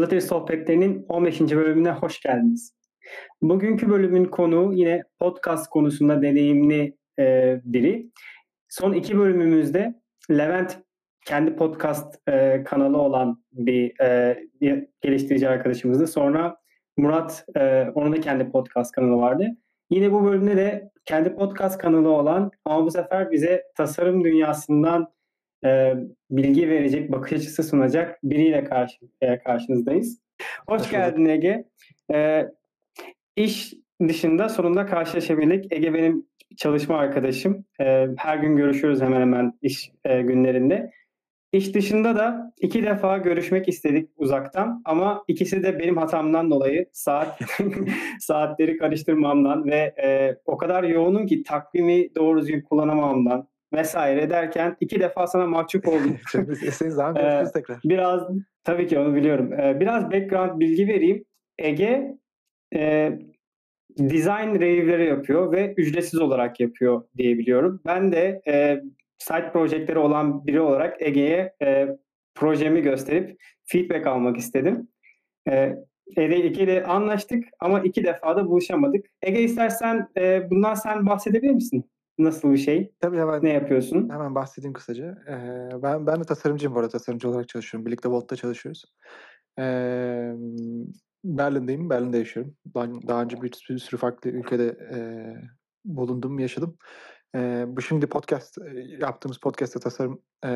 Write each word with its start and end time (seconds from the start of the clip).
Flutter 0.00 0.20
Sohbetlerinin 0.20 1.06
15. 1.08 1.40
bölümüne 1.40 1.90
hoş 1.90 2.20
geldiniz. 2.20 2.74
Bugünkü 3.42 3.90
bölümün 3.90 4.24
konuğu 4.24 4.72
yine 4.72 5.02
podcast 5.18 5.70
konusunda 5.70 6.22
deneyimli 6.22 6.96
e, 7.18 7.56
biri. 7.64 8.10
Son 8.68 8.92
iki 8.92 9.18
bölümümüzde 9.18 9.94
Levent 10.30 10.78
kendi 11.26 11.56
podcast 11.56 12.28
e, 12.28 12.64
kanalı 12.64 12.98
olan 12.98 13.44
bir 13.52 14.00
e, 14.00 14.38
geliştirici 15.00 15.48
arkadaşımızdı. 15.48 16.06
Sonra 16.06 16.56
Murat, 16.96 17.44
e, 17.56 17.86
onun 17.94 18.12
da 18.12 18.20
kendi 18.20 18.50
podcast 18.50 18.92
kanalı 18.92 19.16
vardı. 19.16 19.46
Yine 19.90 20.12
bu 20.12 20.24
bölümde 20.24 20.56
de 20.56 20.90
kendi 21.04 21.34
podcast 21.34 21.78
kanalı 21.78 22.10
olan 22.10 22.50
ama 22.64 22.84
bu 22.84 22.90
sefer 22.90 23.30
bize 23.30 23.62
tasarım 23.76 24.24
dünyasından 24.24 25.12
e, 25.64 25.94
bilgi 26.30 26.68
verecek, 26.68 27.12
bakış 27.12 27.32
açısı 27.32 27.62
sunacak 27.62 28.18
biriyle 28.22 28.64
karşı, 28.64 28.98
e, 29.20 29.38
karşınızdayız. 29.38 30.20
Hoş, 30.66 30.80
Hoş 30.80 30.90
geldin 30.90 31.24
Ege. 31.24 31.64
E, 32.12 32.46
iş 33.36 33.74
dışında 34.08 34.48
sonunda 34.48 34.86
karşılaşabildik. 34.86 35.72
Ege 35.72 35.94
benim 35.94 36.26
çalışma 36.56 36.98
arkadaşım. 36.98 37.64
E, 37.80 38.06
her 38.16 38.38
gün 38.38 38.56
görüşüyoruz 38.56 39.00
hemen 39.00 39.20
hemen 39.20 39.58
iş 39.62 39.90
e, 40.04 40.22
günlerinde. 40.22 40.90
İş 41.52 41.74
dışında 41.74 42.16
da 42.16 42.52
iki 42.60 42.82
defa 42.82 43.18
görüşmek 43.18 43.68
istedik 43.68 44.10
uzaktan 44.16 44.82
ama 44.84 45.24
ikisi 45.28 45.62
de 45.62 45.78
benim 45.78 45.96
hatamdan 45.96 46.50
dolayı 46.50 46.86
saat 46.92 47.40
saatleri 48.20 48.78
karıştırmamdan 48.78 49.64
ve 49.64 49.94
e, 50.02 50.36
o 50.44 50.56
kadar 50.56 50.84
yoğunum 50.84 51.26
ki 51.26 51.42
takvimi 51.42 52.14
doğru 52.14 52.40
düzgün 52.40 52.60
kullanamamdan 52.60 53.48
vesaire 53.72 54.30
derken 54.30 54.76
iki 54.80 55.00
defa 55.00 55.26
sana 55.26 55.46
mahcup 55.46 55.88
oldum. 55.88 56.16
Eseniz 56.66 56.98
abi 56.98 57.18
ee, 57.18 57.44
tekrar. 57.54 57.78
Biraz 57.84 58.22
tabii 58.64 58.86
ki 58.86 58.98
onu 58.98 59.14
biliyorum. 59.14 59.52
Ee, 59.52 59.80
biraz 59.80 60.10
background 60.10 60.60
bilgi 60.60 60.88
vereyim. 60.88 61.24
Ege 61.58 62.16
e, 62.74 63.12
design 63.98 64.54
review'leri 64.54 65.06
yapıyor 65.06 65.52
ve 65.52 65.74
ücretsiz 65.76 66.20
olarak 66.20 66.60
yapıyor 66.60 67.02
diye 67.16 67.38
biliyorum. 67.38 67.80
Ben 67.86 68.12
de 68.12 68.42
e, 68.46 68.82
site 69.18 69.50
projeleri 69.52 69.98
olan 69.98 70.46
biri 70.46 70.60
olarak 70.60 71.02
Ege'ye 71.02 71.54
e, 71.62 71.88
projemi 72.34 72.82
gösterip 72.82 73.40
feedback 73.64 74.06
almak 74.06 74.36
istedim. 74.36 74.88
E, 75.48 75.76
Ege 76.16 76.36
ile 76.38 76.84
anlaştık 76.84 77.44
ama 77.60 77.80
iki 77.80 78.04
defa 78.04 78.36
da 78.36 78.46
buluşamadık. 78.46 79.06
Ege 79.22 79.42
istersen 79.42 80.08
e, 80.16 80.50
bundan 80.50 80.74
sen 80.74 81.06
bahsedebilir 81.06 81.54
misin? 81.54 81.90
Nasıl 82.20 82.52
bir 82.52 82.58
şey? 82.58 82.92
Tabii 83.00 83.18
hemen. 83.18 83.44
Ne 83.44 83.52
yapıyorsun? 83.52 84.08
Hemen 84.08 84.34
bahsedeyim 84.34 84.72
kısaca. 84.72 85.18
Ee, 85.28 85.82
ben 85.82 86.06
ben 86.06 86.20
de 86.20 86.24
tasarımcıyım 86.24 86.74
bu 86.74 86.78
arada. 86.78 86.90
Tasarımcı 86.90 87.28
olarak 87.28 87.48
çalışıyorum. 87.48 87.86
Birlikte 87.86 88.08
Volt'ta 88.08 88.36
çalışıyoruz. 88.36 88.84
Ee, 89.58 90.32
Berlin'deyim. 91.24 91.90
Berlin'de 91.90 92.18
yaşıyorum. 92.18 92.54
Ben 92.76 93.08
daha 93.08 93.22
önce 93.22 93.42
bir, 93.42 93.52
bir 93.70 93.78
sürü 93.78 94.00
farklı 94.00 94.30
ülkede 94.30 94.66
e, 94.94 94.98
bulundum, 95.84 96.38
yaşadım. 96.38 96.76
E, 97.36 97.64
bu 97.68 97.82
şimdi 97.82 98.06
podcast 98.06 98.58
yaptığımız 99.00 99.38
podcast'te 99.38 99.80
tasarım 99.80 100.22
e, 100.44 100.50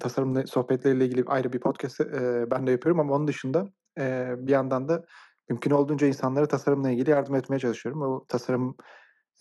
tasarım 0.00 0.46
sohbetleriyle 0.46 1.04
ilgili 1.06 1.24
ayrı 1.26 1.52
bir 1.52 1.60
podcast 1.60 2.00
e, 2.00 2.50
ben 2.50 2.66
de 2.66 2.70
yapıyorum 2.70 3.00
ama 3.00 3.14
onun 3.14 3.28
dışında 3.28 3.68
e, 3.98 4.34
bir 4.38 4.52
yandan 4.52 4.88
da 4.88 5.04
mümkün 5.48 5.70
olduğunca 5.70 6.06
insanlara 6.06 6.48
tasarımla 6.48 6.90
ilgili 6.90 7.10
yardım 7.10 7.34
etmeye 7.34 7.58
çalışıyorum. 7.58 8.02
O 8.02 8.24
tasarım 8.28 8.76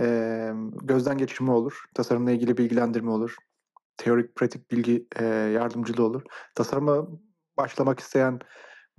e, 0.02 0.50
gözden 0.84 1.18
geçirme 1.18 1.52
olur, 1.52 1.84
tasarımla 1.94 2.32
ilgili 2.32 2.58
bilgilendirme 2.58 3.12
olur, 3.12 3.36
teorik 3.98 4.36
pratik 4.36 4.72
bilgi 4.72 5.08
e, 5.20 5.26
yardımcılığı 5.26 6.04
olur. 6.04 6.22
Tasarıma 6.56 7.08
başlamak 7.58 8.00
isteyen 8.00 8.40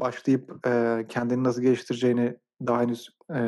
başlayıp 0.01 0.67
e, 0.67 1.05
kendini 1.09 1.45
nasıl 1.45 1.63
geliştireceğini 1.63 2.37
daha 2.67 2.83
henüz 2.83 3.09
e, 3.35 3.41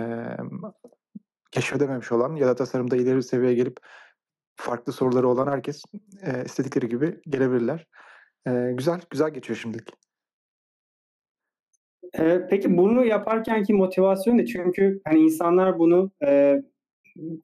keşfedememiş 1.50 2.12
olan 2.12 2.36
ya 2.36 2.46
da 2.46 2.54
tasarımda 2.54 2.96
ileri 2.96 3.22
seviyeye 3.22 3.54
gelip 3.54 3.76
farklı 4.56 4.92
soruları 4.92 5.28
olan 5.28 5.46
herkes 5.46 5.82
e, 6.22 6.44
istedikleri 6.44 6.88
gibi 6.88 7.20
gelebilirler. 7.28 7.86
E, 8.46 8.72
güzel, 8.74 9.00
güzel 9.10 9.30
geçiyor 9.30 9.58
şimdilik. 9.58 9.88
Peki 12.50 12.76
bunu 12.76 13.04
yaparkenki 13.04 13.74
motivasyon 13.74 14.38
ne? 14.38 14.46
Çünkü 14.46 15.00
hani 15.04 15.18
insanlar 15.18 15.78
bunu 15.78 16.10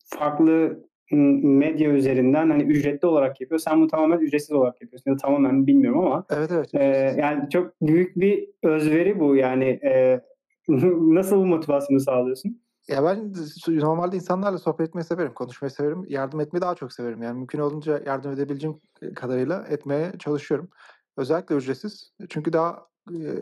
farklı 0.04 0.84
medya 1.10 1.90
üzerinden 1.90 2.50
hani 2.50 2.62
ücretli 2.62 3.06
olarak 3.06 3.40
yapıyor. 3.40 3.58
Sen 3.58 3.80
bunu 3.80 3.88
tamamen 3.88 4.18
ücretsiz 4.18 4.52
olarak 4.52 4.82
yapıyorsun. 4.82 5.10
Ya 5.10 5.16
da 5.16 5.20
tamamen 5.20 5.66
bilmiyorum 5.66 6.00
ama. 6.06 6.24
Evet 6.30 6.50
evet. 6.52 6.74
E, 6.74 6.84
yani 7.20 7.50
çok 7.50 7.80
büyük 7.82 8.16
bir 8.16 8.48
özveri 8.62 9.20
bu. 9.20 9.36
Yani 9.36 9.64
e, 9.64 10.20
nasıl 10.68 11.36
bu 11.36 11.46
motivasyonu 11.46 12.00
sağlıyorsun? 12.00 12.60
Ya 12.88 13.04
ben 13.04 13.32
normalde 13.68 14.16
insanlarla 14.16 14.58
sohbet 14.58 14.88
etmeyi 14.88 15.04
severim, 15.04 15.34
konuşmayı 15.34 15.70
severim, 15.70 16.04
yardım 16.08 16.40
etmeyi 16.40 16.60
daha 16.60 16.74
çok 16.74 16.92
severim. 16.92 17.22
Yani 17.22 17.36
mümkün 17.38 17.58
olunca 17.58 18.02
yardım 18.06 18.32
edebileceğim 18.32 18.80
kadarıyla 19.14 19.64
etmeye 19.68 20.12
çalışıyorum. 20.18 20.68
Özellikle 21.16 21.54
ücretsiz. 21.54 22.12
Çünkü 22.28 22.52
daha 22.52 22.86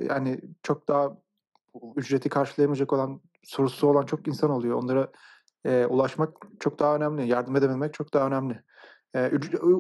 yani 0.08 0.40
çok 0.62 0.88
daha 0.88 1.16
ücreti 1.96 2.28
karşılayamayacak 2.28 2.92
olan, 2.92 3.20
sorusu 3.42 3.88
olan 3.88 4.06
çok 4.06 4.28
insan 4.28 4.50
oluyor. 4.50 4.82
Onlara 4.82 5.08
e, 5.66 5.86
ulaşmak 5.86 6.36
çok 6.60 6.78
daha 6.78 6.96
önemli. 6.96 7.28
Yardım 7.28 7.56
edebilmek 7.56 7.94
çok 7.94 8.14
daha 8.14 8.26
önemli. 8.26 8.60
E, 9.14 9.30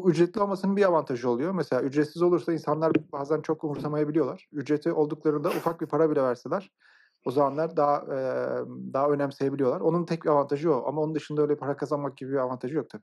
ücretli 0.06 0.40
olmasının 0.40 0.76
bir 0.76 0.84
avantajı 0.84 1.30
oluyor. 1.30 1.52
Mesela 1.52 1.82
ücretsiz 1.82 2.22
olursa 2.22 2.52
insanlar 2.52 2.92
bazen 3.12 3.40
çok 3.40 3.64
umursamayabiliyorlar. 3.64 4.48
Ücreti 4.52 4.92
olduklarında 4.92 5.48
ufak 5.48 5.80
bir 5.80 5.86
para 5.86 6.10
bile 6.10 6.22
verseler 6.22 6.70
o 7.24 7.30
zamanlar 7.30 7.76
daha 7.76 7.96
e, 7.96 8.18
daha 8.92 9.08
önemseyebiliyorlar. 9.08 9.80
Onun 9.80 10.04
tek 10.04 10.24
bir 10.24 10.30
avantajı 10.30 10.74
o. 10.74 10.84
Ama 10.86 11.02
onun 11.02 11.14
dışında 11.14 11.42
öyle 11.42 11.56
para 11.56 11.76
kazanmak 11.76 12.16
gibi 12.16 12.32
bir 12.32 12.36
avantajı 12.36 12.76
yok 12.76 12.90
tabii. 12.90 13.02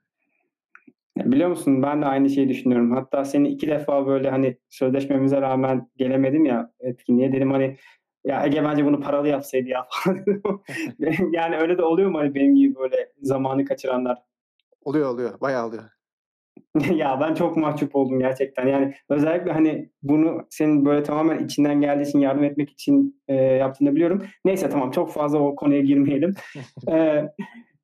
Biliyor 1.18 1.50
musun 1.50 1.84
ben 1.84 2.02
de 2.02 2.06
aynı 2.06 2.30
şeyi 2.30 2.50
düşünüyorum. 2.50 2.92
Hatta 2.92 3.26
seni 3.26 3.48
iki 3.48 3.68
defa 3.68 4.08
böyle 4.08 4.30
hani 4.30 4.58
sözleşmemize 4.70 5.42
rağmen 5.42 5.90
gelemedim 5.98 6.46
ya 6.46 6.72
etkinliğe 6.80 7.32
dedim 7.32 7.52
hani 7.52 7.78
ya 8.26 8.46
Ege 8.46 8.64
bence 8.64 8.86
bunu 8.86 9.02
paralı 9.02 9.28
yapsaydı 9.28 9.70
ya 9.70 9.88
falan. 9.90 10.24
yani 11.32 11.58
öyle 11.58 11.78
de 11.78 11.84
oluyor 11.84 12.10
mu 12.10 12.20
hani 12.20 12.36
benim 12.36 12.56
gibi 12.56 12.76
böyle 12.76 13.12
zamanı 13.22 13.66
kaçıranlar? 13.66 14.18
Oluyor 14.82 15.10
oluyor. 15.10 15.42
Bayağı 15.42 15.68
oluyor. 15.68 15.84
ya 16.96 17.20
ben 17.22 17.34
çok 17.34 17.58
mahcup 17.58 17.96
oldum 17.96 18.20
gerçekten. 18.20 18.68
Yani 18.68 18.94
özellikle 19.10 19.52
hani 19.52 19.90
bunu 20.04 20.48
senin 20.50 20.86
böyle 20.86 21.04
tamamen 21.04 21.46
içinden 21.46 21.82
geldiği 21.82 22.10
için 22.10 22.20
yardım 22.20 22.44
etmek 22.44 22.70
için 22.70 23.22
e, 23.28 23.36
yaptığını 23.36 23.96
biliyorum. 23.96 24.24
Neyse 24.46 24.70
tamam 24.70 24.92
çok 24.92 25.12
fazla 25.14 25.40
o 25.40 25.56
konuya 25.56 25.82
girmeyelim. 25.82 26.36
e, 26.92 27.24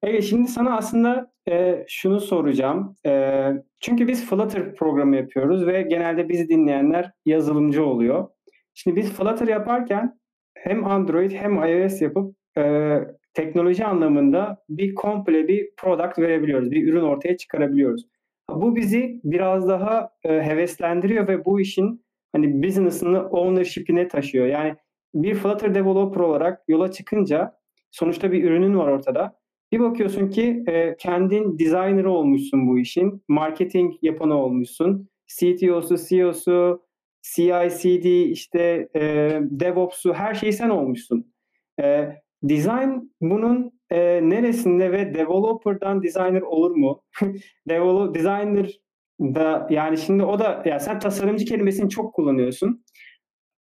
evet 0.04 0.24
şimdi 0.24 0.48
sana 0.48 0.78
aslında 0.78 1.32
e, 1.50 1.86
şunu 1.88 2.20
soracağım. 2.20 2.96
E, 3.06 3.44
çünkü 3.80 4.08
biz 4.08 4.26
Flutter 4.26 4.76
programı 4.76 5.16
yapıyoruz 5.16 5.68
ve 5.68 5.82
genelde 5.82 6.30
bizi 6.30 6.50
dinleyenler 6.50 7.12
yazılımcı 7.26 7.86
oluyor. 7.86 8.28
Şimdi 8.74 8.98
biz 8.98 9.12
Flutter 9.12 9.48
yaparken 9.48 10.20
hem 10.54 10.86
Android 10.86 11.32
hem 11.32 11.64
iOS 11.64 12.02
yapıp 12.02 12.36
e, 12.58 12.96
teknoloji 13.34 13.86
anlamında 13.86 14.64
bir 14.70 14.96
komple 14.96 15.48
bir 15.48 15.70
product 15.78 16.20
verebiliyoruz. 16.20 16.72
Bir 16.72 16.88
ürün 16.88 17.02
ortaya 17.02 17.38
çıkarabiliyoruz. 17.38 18.06
Bu 18.50 18.76
bizi 18.76 19.22
biraz 19.24 19.68
daha 19.68 20.10
e, 20.24 20.30
heveslendiriyor 20.30 21.28
ve 21.28 21.46
bu 21.46 21.62
işin 21.62 22.06
hani 22.32 22.64
business'ını 22.64 23.30
ownership'ine 23.30 24.08
taşıyor. 24.08 24.46
Yani 24.46 24.76
bir 25.14 25.36
Flutter 25.36 25.76
developer 25.76 26.22
olarak 26.22 26.64
yola 26.68 26.92
çıkınca 26.92 27.60
sonuçta 27.92 28.32
bir 28.32 28.44
ürünün 28.44 28.78
var 28.78 28.88
ortada. 28.88 29.40
Bir 29.72 29.80
bakıyorsun 29.80 30.30
ki 30.30 30.64
e, 30.68 30.96
kendin 30.98 31.60
designer'ı 31.60 32.12
olmuşsun 32.12 32.68
bu 32.68 32.80
işin, 32.80 33.24
marketing 33.28 33.94
yapanı 34.02 34.38
olmuşsun, 34.38 35.10
CTO'su, 35.28 35.98
CEO'su, 36.10 36.82
CI/CD, 37.22 38.06
işte 38.06 38.90
e, 38.96 39.02
DevOps'u 39.42 40.14
her 40.14 40.34
şeyi 40.34 40.54
sen 40.54 40.70
olmuşsun. 40.70 41.34
E, 41.82 42.16
design 42.44 43.12
bunun 43.22 43.80
e, 43.90 44.30
neresinde 44.30 44.92
ve 44.92 45.14
developer'dan 45.14 46.04
designer 46.04 46.42
olur 46.42 46.72
mu? 46.72 47.04
Develop, 47.70 48.16
designer 48.16 48.80
da 49.22 49.68
yani 49.70 49.98
şimdi 49.98 50.24
o 50.24 50.40
da 50.40 50.64
ya 50.66 50.80
sen 50.80 51.00
tasarımcı 51.00 51.46
kelimesini 51.46 51.90
çok 51.90 52.14
kullanıyorsun. 52.14 52.86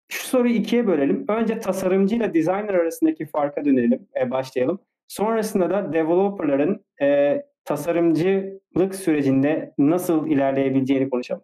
Şu 0.08 0.26
soruyu 0.26 0.54
ikiye 0.54 0.86
bölelim. 0.86 1.24
Önce 1.28 1.60
tasarımcı 1.60 2.16
ile 2.16 2.34
designer 2.34 2.74
arasındaki 2.74 3.26
farka 3.26 3.64
dönelim, 3.64 4.08
e, 4.20 4.30
başlayalım. 4.30 4.80
Sonrasında 5.08 5.70
da 5.70 5.92
developerların 5.92 6.84
e, 7.02 7.42
tasarımcılık 7.64 8.94
sürecinde 8.94 9.74
nasıl 9.78 10.26
ilerleyebileceğini 10.26 11.10
konuşalım. 11.10 11.42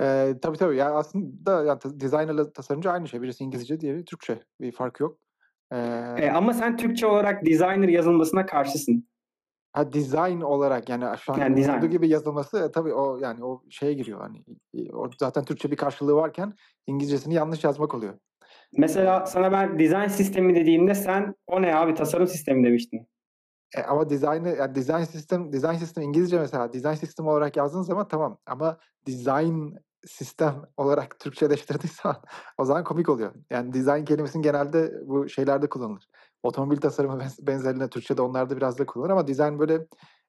Ee, 0.00 0.34
tabii 0.42 0.56
tabii. 0.56 0.76
Yani 0.76 0.90
aslında 0.90 1.64
yani 1.64 1.80
designerla 1.84 2.52
tasarımcı 2.52 2.90
aynı 2.90 3.08
şey. 3.08 3.22
Birisi 3.22 3.44
İngilizce, 3.44 3.80
diğeri 3.80 4.04
Türkçe. 4.04 4.38
Bir 4.60 4.72
fark 4.72 5.00
yok. 5.00 5.18
Ee, 5.72 5.76
e, 6.18 6.30
ama 6.30 6.52
sen 6.52 6.76
Türkçe 6.76 7.06
olarak 7.06 7.46
designer 7.46 7.88
yazılmasına 7.88 8.46
karşısın. 8.46 9.10
Ha 9.72 9.92
design 9.92 10.40
olarak 10.40 10.88
yani 10.88 11.18
şu 11.18 11.32
an 11.32 11.38
yani 11.38 11.56
design. 11.56 11.86
gibi 11.86 12.08
yazılması 12.08 12.58
e, 12.58 12.72
tabii 12.72 12.94
o 12.94 13.18
yani 13.18 13.44
o 13.44 13.62
şeye 13.70 13.92
giriyor 13.92 14.20
hani 14.20 14.44
o 14.92 15.10
zaten 15.18 15.44
Türkçe 15.44 15.70
bir 15.70 15.76
karşılığı 15.76 16.14
varken 16.14 16.52
İngilizcesini 16.86 17.34
yanlış 17.34 17.64
yazmak 17.64 17.94
oluyor. 17.94 18.14
Mesela 18.76 19.26
sana 19.26 19.52
ben 19.52 19.78
design 19.78 20.06
sistemi 20.06 20.54
dediğimde 20.54 20.94
sen 20.94 21.34
o 21.46 21.62
ne 21.62 21.76
abi 21.76 21.94
tasarım 21.94 22.26
sistemi 22.26 22.66
demiştin. 22.66 23.06
E, 23.76 23.82
ama 23.82 24.10
dizaynı 24.10 24.48
yani 24.48 24.74
design 24.74 25.02
sistem 25.02 25.52
design 25.52 25.74
sistem 25.74 26.04
İngilizce 26.04 26.38
mesela 26.38 26.72
design 26.72 26.94
sistem 26.94 27.26
olarak 27.26 27.56
yazdığın 27.56 27.82
zaman 27.82 28.08
tamam 28.08 28.38
ama 28.46 28.78
design 29.06 29.74
sistem 30.06 30.62
olarak 30.76 31.20
Türkçeleştirdiysen 31.20 32.14
o 32.58 32.64
zaman 32.64 32.84
komik 32.84 33.08
oluyor. 33.08 33.34
Yani 33.50 33.72
design 33.72 34.04
kelimesinin 34.04 34.42
genelde 34.42 34.92
bu 35.04 35.28
şeylerde 35.28 35.68
kullanılır. 35.68 36.08
Otomobil 36.42 36.76
tasarımı 36.76 37.22
benzerine 37.40 37.88
Türkçe'de 37.88 38.22
onlarda 38.22 38.56
biraz 38.56 38.78
da 38.78 38.86
kullanılır 38.86 39.10
ama 39.10 39.28
design 39.28 39.58
böyle 39.58 39.86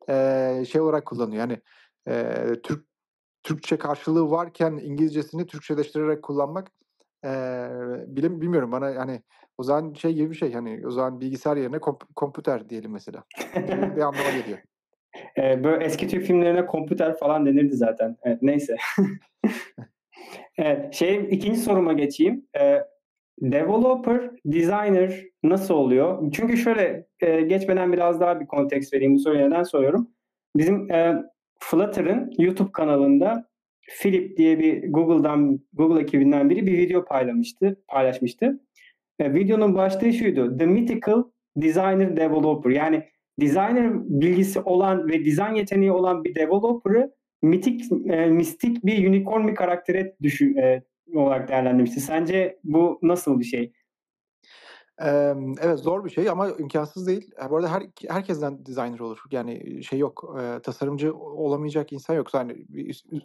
e, 0.10 0.66
şey 0.66 0.82
olarak 0.82 1.06
kullanıyor. 1.06 1.40
Yani 1.40 1.62
e, 2.08 2.46
Türk 2.64 2.86
Türkçe 3.44 3.78
karşılığı 3.78 4.32
varken 4.32 4.72
İngilizcesini 4.72 5.46
Türkçeleştirerek 5.46 6.24
kullanmak 6.24 6.68
e, 7.26 7.30
bilim 8.08 8.42
bilmiyorum 8.42 8.72
bana 8.72 8.90
yani 8.90 9.24
o 9.58 9.64
zaman 9.64 9.94
şey 9.94 10.14
gibi 10.14 10.30
bir 10.30 10.36
şey 10.36 10.54
hani 10.54 10.88
o 10.88 10.92
zaman 10.92 11.20
bilgisayar 11.20 11.58
yerine 11.58 11.76
komp- 11.78 12.14
kompüter 12.16 12.70
diyelim 12.70 12.92
mesela. 12.92 13.24
bir 13.96 14.02
anlama 14.02 14.30
geliyor. 14.32 14.60
Ee, 15.38 15.64
böyle 15.64 15.84
eski 15.84 16.08
Türk 16.08 16.26
filmlerine 16.26 16.66
kompüter 16.66 17.18
falan 17.18 17.46
denirdi 17.46 17.76
zaten. 17.76 18.18
Evet, 18.24 18.42
neyse. 18.42 18.78
evet, 20.58 20.94
şey 20.94 21.28
ikinci 21.32 21.60
soruma 21.60 21.94
geçeyim. 21.94 22.46
Ee, 22.60 22.82
developer, 23.42 24.32
designer 24.46 25.24
nasıl 25.44 25.74
oluyor? 25.74 26.32
Çünkü 26.32 26.58
şöyle 26.58 27.08
e, 27.20 27.42
geçmeden 27.42 27.94
biraz 27.94 28.20
daha 28.20 28.40
bir 28.40 28.48
konteks 28.48 28.94
vereyim 28.94 29.16
bu 29.16 29.20
soruyu 29.20 29.50
neden 29.50 29.64
soruyorum. 29.64 30.08
Bizim 30.56 30.92
e, 30.92 31.24
Flutter'ın 31.60 32.34
YouTube 32.38 32.72
kanalında 32.72 33.52
Philip 34.02 34.38
diye 34.38 34.60
bir 34.60 34.92
Google'dan 34.92 35.60
Google 35.74 36.02
ekibinden 36.02 36.50
biri 36.50 36.68
bir 36.68 36.78
video 36.78 37.06
paylaşmıştı. 37.06 37.84
Paylaşmıştı. 37.88 38.60
E, 39.20 39.34
videonun 39.34 39.76
başlığı 39.76 40.14
şuydu. 40.14 40.58
The 40.58 40.66
Mythical 40.66 41.24
Designer 41.58 42.18
Developer. 42.18 42.70
Yani 42.72 43.04
designer 43.40 43.92
bilgisi 43.94 44.60
olan 44.60 45.08
ve 45.08 45.26
dizayn 45.26 45.56
yeteneği 45.56 45.92
olan 45.92 46.24
bir 46.24 46.36
developer'ı 46.36 47.12
mitik, 47.42 47.92
e, 48.06 48.26
mistik 48.26 48.86
bir 48.86 49.08
unicorn 49.08 49.48
bir 49.48 49.56
karaktere 49.56 50.16
düşün, 50.22 50.56
e, 50.56 50.84
olarak 51.16 51.48
değerlendirmişti. 51.50 52.00
Sence 52.00 52.60
bu 52.64 53.00
nasıl 53.02 53.40
bir 53.40 53.46
şey? 53.46 53.74
Evet, 55.62 55.80
zor 55.80 56.06
bir 56.06 56.10
şey 56.10 56.30
ama 56.30 56.50
imkansız 56.50 57.08
değil. 57.08 57.32
Bu 57.50 57.56
arada 57.58 57.72
her 57.72 57.84
herkesten 58.10 58.66
designer 58.66 59.00
olur. 59.00 59.20
Yani, 59.32 59.84
şey 59.84 60.00
yok, 60.00 60.36
eee, 60.38 60.60
tasarımcı 60.60 61.16
olamayacak 61.16 61.94
insan 61.94 62.16
yok. 62.16 62.34
Yani, 62.34 62.66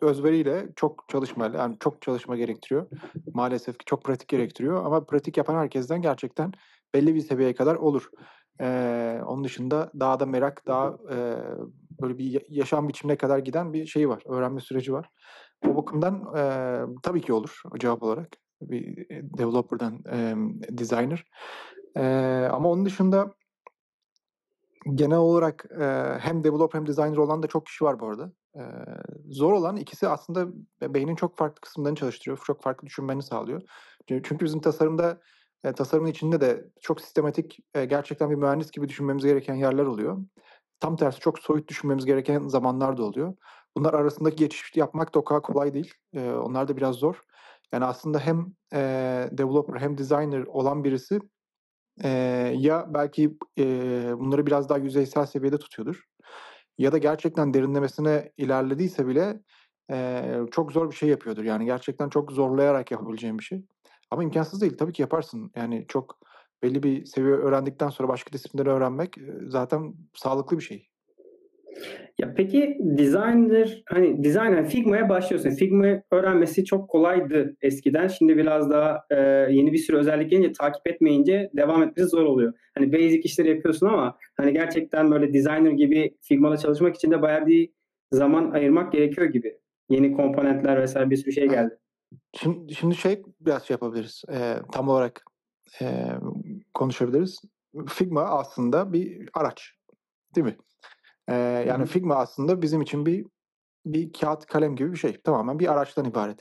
özveriyle, 0.00 0.68
çok 0.76 1.04
çalışmayla, 1.08 1.58
yani, 1.58 1.76
çok 1.80 2.02
çalışma 2.02 2.36
gerektiriyor. 2.36 2.86
Maalesef 3.34 3.78
ki 3.78 3.84
çok 3.84 4.04
pratik 4.04 4.28
gerektiriyor 4.28 4.84
ama 4.84 5.04
pratik 5.04 5.36
yapan 5.36 5.54
herkesten 5.54 6.02
gerçekten 6.02 6.52
belli 6.94 7.14
bir 7.14 7.20
seviyeye 7.20 7.54
kadar 7.54 7.76
olur. 7.76 8.10
Eee, 8.60 9.22
onun 9.26 9.44
dışında 9.44 9.90
daha 10.00 10.20
da 10.20 10.26
merak, 10.26 10.66
daha, 10.66 10.96
eee, 11.10 11.36
böyle 12.02 12.18
bir 12.18 12.42
yaşam 12.48 12.88
biçimine 12.88 13.16
kadar 13.16 13.38
giden 13.38 13.72
bir 13.72 13.86
şeyi 13.86 14.08
var, 14.08 14.22
öğrenme 14.26 14.60
süreci 14.60 14.92
var. 14.92 15.10
O 15.68 15.76
bakımdan, 15.76 16.24
eee, 16.36 16.80
tabii 17.02 17.20
ki 17.22 17.32
olur 17.32 17.62
cevap 17.80 18.02
olarak 18.02 18.28
bir 18.62 19.08
developer'dan 19.38 20.00
emm, 20.12 20.60
designer. 20.62 21.24
Eee, 21.96 22.48
ama 22.52 22.70
onun 22.70 22.86
dışında 22.86 23.34
genel 24.94 25.18
olarak, 25.18 25.64
eee, 25.80 26.18
hem 26.20 26.44
developer 26.44 26.78
hem 26.78 26.86
designer 26.86 27.16
olan 27.16 27.42
da 27.42 27.46
çok 27.46 27.66
kişi 27.66 27.84
var 27.84 28.00
bu 28.00 28.06
arada. 28.08 28.32
Eee, 28.56 28.62
zor 29.30 29.52
olan 29.52 29.76
ikisi 29.76 30.08
aslında 30.08 30.46
beynin 30.94 31.14
çok 31.16 31.36
farklı 31.36 31.60
kısımlarını 31.60 31.96
çalıştırıyor. 31.96 32.38
Çok 32.46 32.62
farklı 32.62 32.86
düşünmeni 32.86 33.22
sağlıyor. 33.22 33.62
Çünkü 34.08 34.44
bizim 34.44 34.60
tasarımda, 34.60 35.20
eee, 35.66 35.74
tasarımın 35.74 36.10
içinde 36.10 36.42
de 36.42 36.66
çok 36.82 37.02
sistematik, 37.02 37.58
eee, 37.76 37.86
gerçekten 37.86 38.30
bir 38.30 38.36
mühendis 38.36 38.72
gibi 38.72 38.90
düşünmemiz 38.90 39.24
gereken 39.26 39.56
yerler 39.56 39.84
oluyor. 39.86 40.18
Tam 40.80 40.96
tersi 40.96 41.20
çok 41.20 41.40
soyut 41.40 41.68
düşünmemiz 41.68 42.06
gereken 42.06 42.48
zamanlar 42.48 42.98
da 42.98 43.04
oluyor. 43.04 43.34
Bunlar 43.78 43.94
arasındaki 43.94 44.36
geçiş 44.36 44.76
yapmak 44.76 45.14
da 45.16 45.20
o 45.20 45.24
kadar 45.24 45.42
kolay 45.42 45.74
değil. 45.74 45.94
Eee, 46.14 46.32
onlar 46.32 46.68
da 46.68 46.78
biraz 46.78 46.96
zor. 46.96 47.20
Yani 47.74 47.86
aslında 47.86 48.20
hem, 48.20 48.46
eee, 48.74 49.28
developer 49.32 49.80
hem 49.80 49.98
designer 49.98 50.42
olan 50.46 50.84
birisi, 50.84 51.20
eee, 52.04 52.10
ya 52.58 52.86
belki, 52.94 53.38
eee, 53.56 54.14
bunları 54.18 54.46
biraz 54.46 54.68
daha 54.68 54.78
yüzeysel 54.78 55.26
seviyede 55.26 55.58
tutuyordur 55.58 56.04
ya 56.78 56.92
da 56.92 56.98
gerçekten 56.98 57.54
derinlemesine 57.54 58.32
ilerlediyse 58.38 59.06
bile, 59.06 59.40
eee, 59.90 60.40
çok 60.52 60.72
zor 60.72 60.90
bir 60.90 60.96
şey 60.96 61.08
yapıyordur. 61.08 61.44
Yani 61.44 61.64
gerçekten 61.66 62.08
çok 62.08 62.32
zorlayarak 62.32 62.90
yapabileceğin 62.90 63.38
bir 63.38 63.44
şey. 63.44 63.64
Ama 64.10 64.24
imkansız 64.24 64.60
değil. 64.60 64.76
Tabii 64.76 64.92
ki 64.92 65.02
yaparsın. 65.02 65.50
Yani 65.56 65.84
çok 65.88 66.18
belli 66.62 66.82
bir 66.82 67.04
seviye 67.04 67.34
öğrendikten 67.34 67.88
sonra 67.88 68.08
başka 68.08 68.32
disiplinleri 68.32 68.68
öğrenmek, 68.68 69.16
zaten 69.46 69.94
sağlıklı 70.14 70.58
bir 70.58 70.62
şey. 70.62 70.88
Ya 72.18 72.34
peki 72.36 72.76
designer 72.80 73.82
hani 73.86 74.24
designer 74.24 74.68
Figma'ya 74.68 75.08
başlıyorsun. 75.08 75.50
Figma 75.50 76.02
öğrenmesi 76.10 76.64
çok 76.64 76.88
kolaydı 76.90 77.56
eskiden. 77.62 78.08
Şimdi 78.08 78.36
biraz 78.36 78.70
daha 78.70 79.04
e, 79.10 79.16
yeni 79.50 79.72
bir 79.72 79.78
sürü 79.78 79.96
özellik 79.96 80.30
gelince 80.30 80.52
takip 80.52 80.88
etmeyince 80.88 81.50
devam 81.56 81.82
etmesi 81.82 82.08
zor 82.08 82.22
oluyor. 82.22 82.52
Hani 82.74 82.92
basic 82.92 83.20
işleri 83.20 83.48
yapıyorsun 83.48 83.86
ama 83.86 84.18
hani 84.36 84.52
gerçekten 84.52 85.10
böyle 85.10 85.32
designer 85.32 85.70
gibi 85.70 86.16
Figma'da 86.20 86.56
çalışmak 86.56 86.94
için 86.94 87.10
de 87.10 87.22
bayağı 87.22 87.46
bir 87.46 87.70
zaman 88.12 88.50
ayırmak 88.50 88.92
gerekiyor 88.92 89.26
gibi. 89.26 89.58
Yeni 89.88 90.12
komponentler 90.12 90.82
vesaire 90.82 91.10
bir 91.10 91.16
sürü 91.16 91.32
şey 91.32 91.48
geldi. 91.48 91.78
Şimdi, 92.34 92.74
şimdi 92.74 92.94
şey 92.94 93.22
biraz 93.40 93.64
şey 93.64 93.74
yapabiliriz. 93.74 94.22
E, 94.32 94.60
tam 94.72 94.88
olarak 94.88 95.24
e, 95.80 96.12
konuşabiliriz. 96.74 97.40
Figma 97.88 98.22
aslında 98.22 98.92
bir 98.92 99.28
araç. 99.34 99.72
Değil 100.34 100.44
mi? 100.44 100.56
Eee, 101.28 101.34
yani 101.68 101.82
Hı 101.82 101.86
Figma 101.86 102.16
aslında 102.16 102.62
bizim 102.62 102.80
için 102.82 103.06
bir 103.06 103.26
bir 103.86 104.12
kağıt 104.12 104.46
kalem 104.46 104.76
gibi 104.76 104.92
bir 104.92 104.96
şey. 104.96 105.20
Tamamen 105.22 105.58
bir 105.58 105.72
araçtan 105.72 106.04
ibaret. 106.04 106.40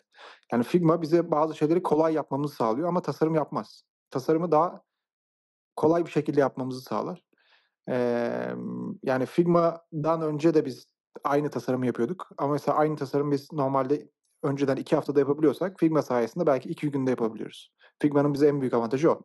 Yani 0.52 0.64
Figma 0.64 1.02
bize 1.02 1.32
bazı 1.32 1.56
şeyleri 1.58 1.84
kolay 1.84 2.14
yapmamızı 2.14 2.56
sağlıyor 2.56 2.88
ama 2.88 3.02
tasarım 3.02 3.36
yapmaz. 3.36 3.84
Tasarımı 4.10 4.52
daha 4.52 4.82
kolay 5.76 6.06
bir 6.06 6.12
şekilde 6.12 6.40
yapmamızı 6.40 6.82
sağlar. 6.82 7.24
Emm, 7.88 9.00
yani 9.04 9.26
Figma'dan 9.26 10.22
önce 10.22 10.54
de 10.54 10.66
biz 10.66 10.88
aynı 11.24 11.50
tasarımı 11.50 11.86
yapıyorduk 11.86 12.30
ama 12.38 12.54
mesela 12.54 12.78
aynı 12.78 12.96
tasarımı 12.96 13.32
biz 13.32 13.54
normalde 13.54 14.10
önceden 14.44 14.76
2 14.76 14.96
haftada 14.96 15.20
yapabiliyorsak 15.20 15.80
Figma 15.80 16.02
sayesinde 16.02 16.46
belki 16.48 16.70
2 16.70 16.92
günde 16.92 17.10
yapabiliyoruz. 17.10 17.72
Figma'nın 18.02 18.34
bize 18.34 18.48
en 18.48 18.62
büyük 18.62 18.74
avantajı 18.74 19.12
o 19.12 19.22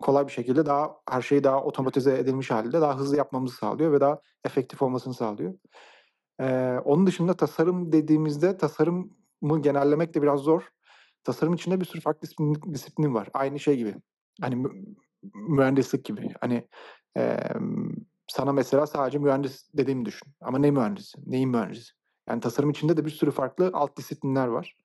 kolay 0.00 0.26
bir 0.26 0.32
şekilde 0.32 0.66
daha 0.66 0.96
her 1.10 1.22
şeyi 1.22 1.44
daha 1.44 1.64
otomatize 1.64 2.18
edilmiş 2.18 2.50
halde 2.50 2.80
daha 2.80 2.98
hızlı 2.98 3.16
yapmamızı 3.16 3.56
sağlıyor 3.56 3.92
ve 3.92 4.00
daha 4.00 4.20
efektif 4.44 4.82
olmasını 4.82 5.14
sağlıyor. 5.14 5.54
Ee, 6.40 6.78
onun 6.84 7.06
dışında 7.06 7.34
tasarım 7.34 7.92
dediğimizde 7.92 8.56
tasarımı 8.56 9.62
genellemek 9.62 10.14
de 10.14 10.22
biraz 10.22 10.40
zor. 10.40 10.62
Tasarım 11.24 11.54
içinde 11.54 11.80
bir 11.80 11.84
sürü 11.84 12.00
farklı 12.00 12.22
disiplin, 12.22 12.74
disiplin 12.74 13.14
var. 13.14 13.28
Aynı 13.34 13.60
şey 13.60 13.76
gibi. 13.76 13.94
Hani 14.40 14.66
mühendislik 15.34 16.04
gibi. 16.04 16.34
Hani 16.40 16.68
e, 17.16 17.38
sana 18.28 18.52
mesela 18.52 18.86
sadece 18.86 19.18
mühendis 19.18 19.68
dediğimi 19.74 20.04
düşün. 20.04 20.32
Ama 20.40 20.58
ne 20.58 20.70
mühendisi? 20.70 21.18
Neyin 21.26 21.48
mühendisi? 21.48 21.97
Yani 22.28 22.40
tasarım 22.40 22.70
içinde 22.70 22.96
de 22.96 23.04
bir 23.04 23.10
sürü 23.10 23.30
farklı 23.30 23.70
alt 23.74 23.96
disiplinler 23.98 24.46
var. 24.46 24.76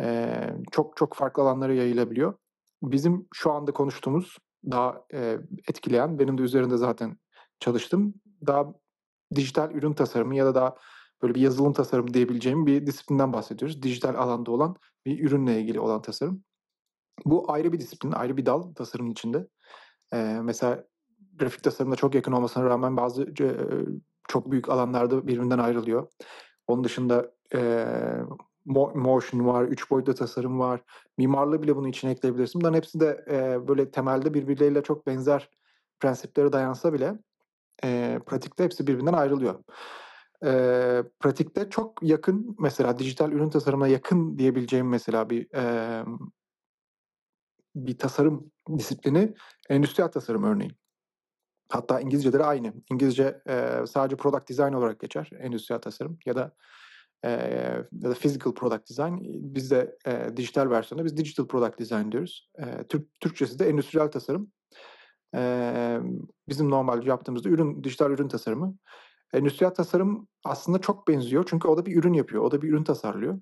Ee, 0.00 0.50
çok 0.72 0.96
çok 0.96 1.14
farklı 1.14 1.42
alanlara 1.42 1.74
yayılabiliyor. 1.74 2.34
Bizim 2.82 3.28
şu 3.34 3.52
anda 3.52 3.72
konuştuğumuz 3.72 4.36
daha, 4.70 5.04
eee, 5.12 5.40
etkileyen, 5.68 6.18
benim 6.18 6.38
de 6.38 6.42
üzerinde 6.42 6.76
zaten 6.76 7.18
çalıştım, 7.60 8.14
daha 8.46 8.66
dijital 9.34 9.70
ürün 9.72 9.92
tasarımı 9.92 10.36
ya 10.36 10.46
da 10.46 10.54
daha 10.54 10.76
böyle 11.22 11.34
bir 11.34 11.40
yazılım 11.40 11.72
tasarımı 11.72 12.14
diyebileceğim 12.14 12.66
bir 12.66 12.86
disiplinden 12.86 13.32
bahsediyoruz. 13.32 13.82
Dijital 13.82 14.14
alanda 14.14 14.50
olan 14.52 14.76
bir 15.06 15.24
ürünle 15.26 15.60
ilgili 15.60 15.80
olan 15.80 16.02
tasarım. 16.02 16.44
Bu 17.26 17.52
ayrı 17.52 17.72
bir 17.72 17.80
disiplin, 17.80 18.12
ayrı 18.12 18.36
bir 18.36 18.46
dal 18.46 18.62
tasarımın 18.74 19.10
içinde. 19.10 19.48
Eee, 20.14 20.40
mesela 20.42 20.84
grafik 21.38 21.64
tasarımla 21.64 21.96
çok 21.96 22.14
yakın 22.14 22.32
olmasına 22.32 22.64
rağmen 22.64 22.96
bazı 22.96 23.34
c 23.34 23.56
çok 24.28 24.50
büyük 24.50 24.68
alanlarda 24.68 25.26
birbirinden 25.26 25.58
ayrılıyor. 25.58 26.08
Onun 26.70 26.84
dışında, 26.84 27.32
eee, 27.54 27.86
motion 28.94 29.46
var, 29.46 29.64
üç 29.64 29.90
boyutlu 29.90 30.14
tasarım 30.14 30.58
var. 30.60 30.80
Mimarlığı 31.18 31.62
bile 31.62 31.76
bunun 31.76 31.88
içine 31.88 32.10
ekleyebilirsin. 32.10 32.60
Bunların 32.60 32.76
hepsi 32.76 33.00
de, 33.00 33.24
eee, 33.30 33.68
böyle 33.68 33.90
temelde 33.90 34.34
birbirleriyle 34.34 34.82
çok 34.82 35.06
benzer 35.06 35.50
prensiplere 36.00 36.52
dayansa 36.52 36.92
bile, 36.92 37.14
eee, 37.84 38.20
pratikte 38.26 38.64
hepsi 38.64 38.86
birbirinden 38.86 39.12
ayrılıyor. 39.14 39.54
Eee, 40.44 41.04
pratikte 41.20 41.70
çok 41.70 42.02
yakın 42.02 42.56
mesela 42.60 42.98
dijital 42.98 43.32
ürün 43.32 43.50
tasarımına 43.50 43.88
yakın 43.88 44.38
diyebileceğim 44.38 44.88
mesela 44.88 45.30
bir, 45.30 45.54
emm 45.54 46.18
bir 47.74 47.98
tasarım 47.98 48.50
disiplini 48.78 49.34
endüstriyel 49.68 50.10
tasarım 50.12 50.44
örneğin. 50.44 50.79
Hatta 51.70 52.00
İngilizceleri 52.00 52.44
aynı. 52.44 52.72
İngilizce, 52.92 53.42
eee, 53.48 53.86
sadece 53.86 54.16
product 54.16 54.48
design 54.48 54.72
olarak 54.72 55.00
geçer 55.00 55.30
endüstriyel 55.40 55.80
tasarım 55.80 56.18
ya 56.26 56.36
da 56.36 56.54
e, 57.24 57.30
ya 57.92 58.10
da 58.10 58.14
physical 58.14 58.54
product 58.54 58.90
design. 58.90 59.14
Biz 59.54 59.70
de 59.70 59.96
e, 60.06 60.36
dijital 60.36 60.70
versiyonda 60.70 61.04
biz 61.04 61.16
digital 61.16 61.46
product 61.46 61.78
design 61.78 62.12
diyoruz. 62.12 62.50
E, 62.58 62.84
Türk, 62.88 63.20
Türkçesi 63.20 63.58
de 63.58 63.68
endüstriyel 63.68 64.10
tasarım. 64.10 64.52
E, 65.36 66.00
bizim 66.48 66.70
normal 66.70 67.06
yaptığımızda 67.06 67.48
ürün 67.48 67.84
dijital 67.84 68.10
ürün 68.10 68.28
tasarımı. 68.28 68.74
Endüstriyel 69.32 69.74
tasarım 69.74 70.28
aslında 70.44 70.78
çok 70.78 71.08
benziyor 71.08 71.44
çünkü 71.48 71.68
o 71.68 71.76
da 71.76 71.86
bir 71.86 71.96
ürün 71.96 72.12
yapıyor, 72.12 72.42
o 72.42 72.50
da 72.50 72.62
bir 72.62 72.68
ürün 72.68 72.84
tasarlıyor. 72.84 73.40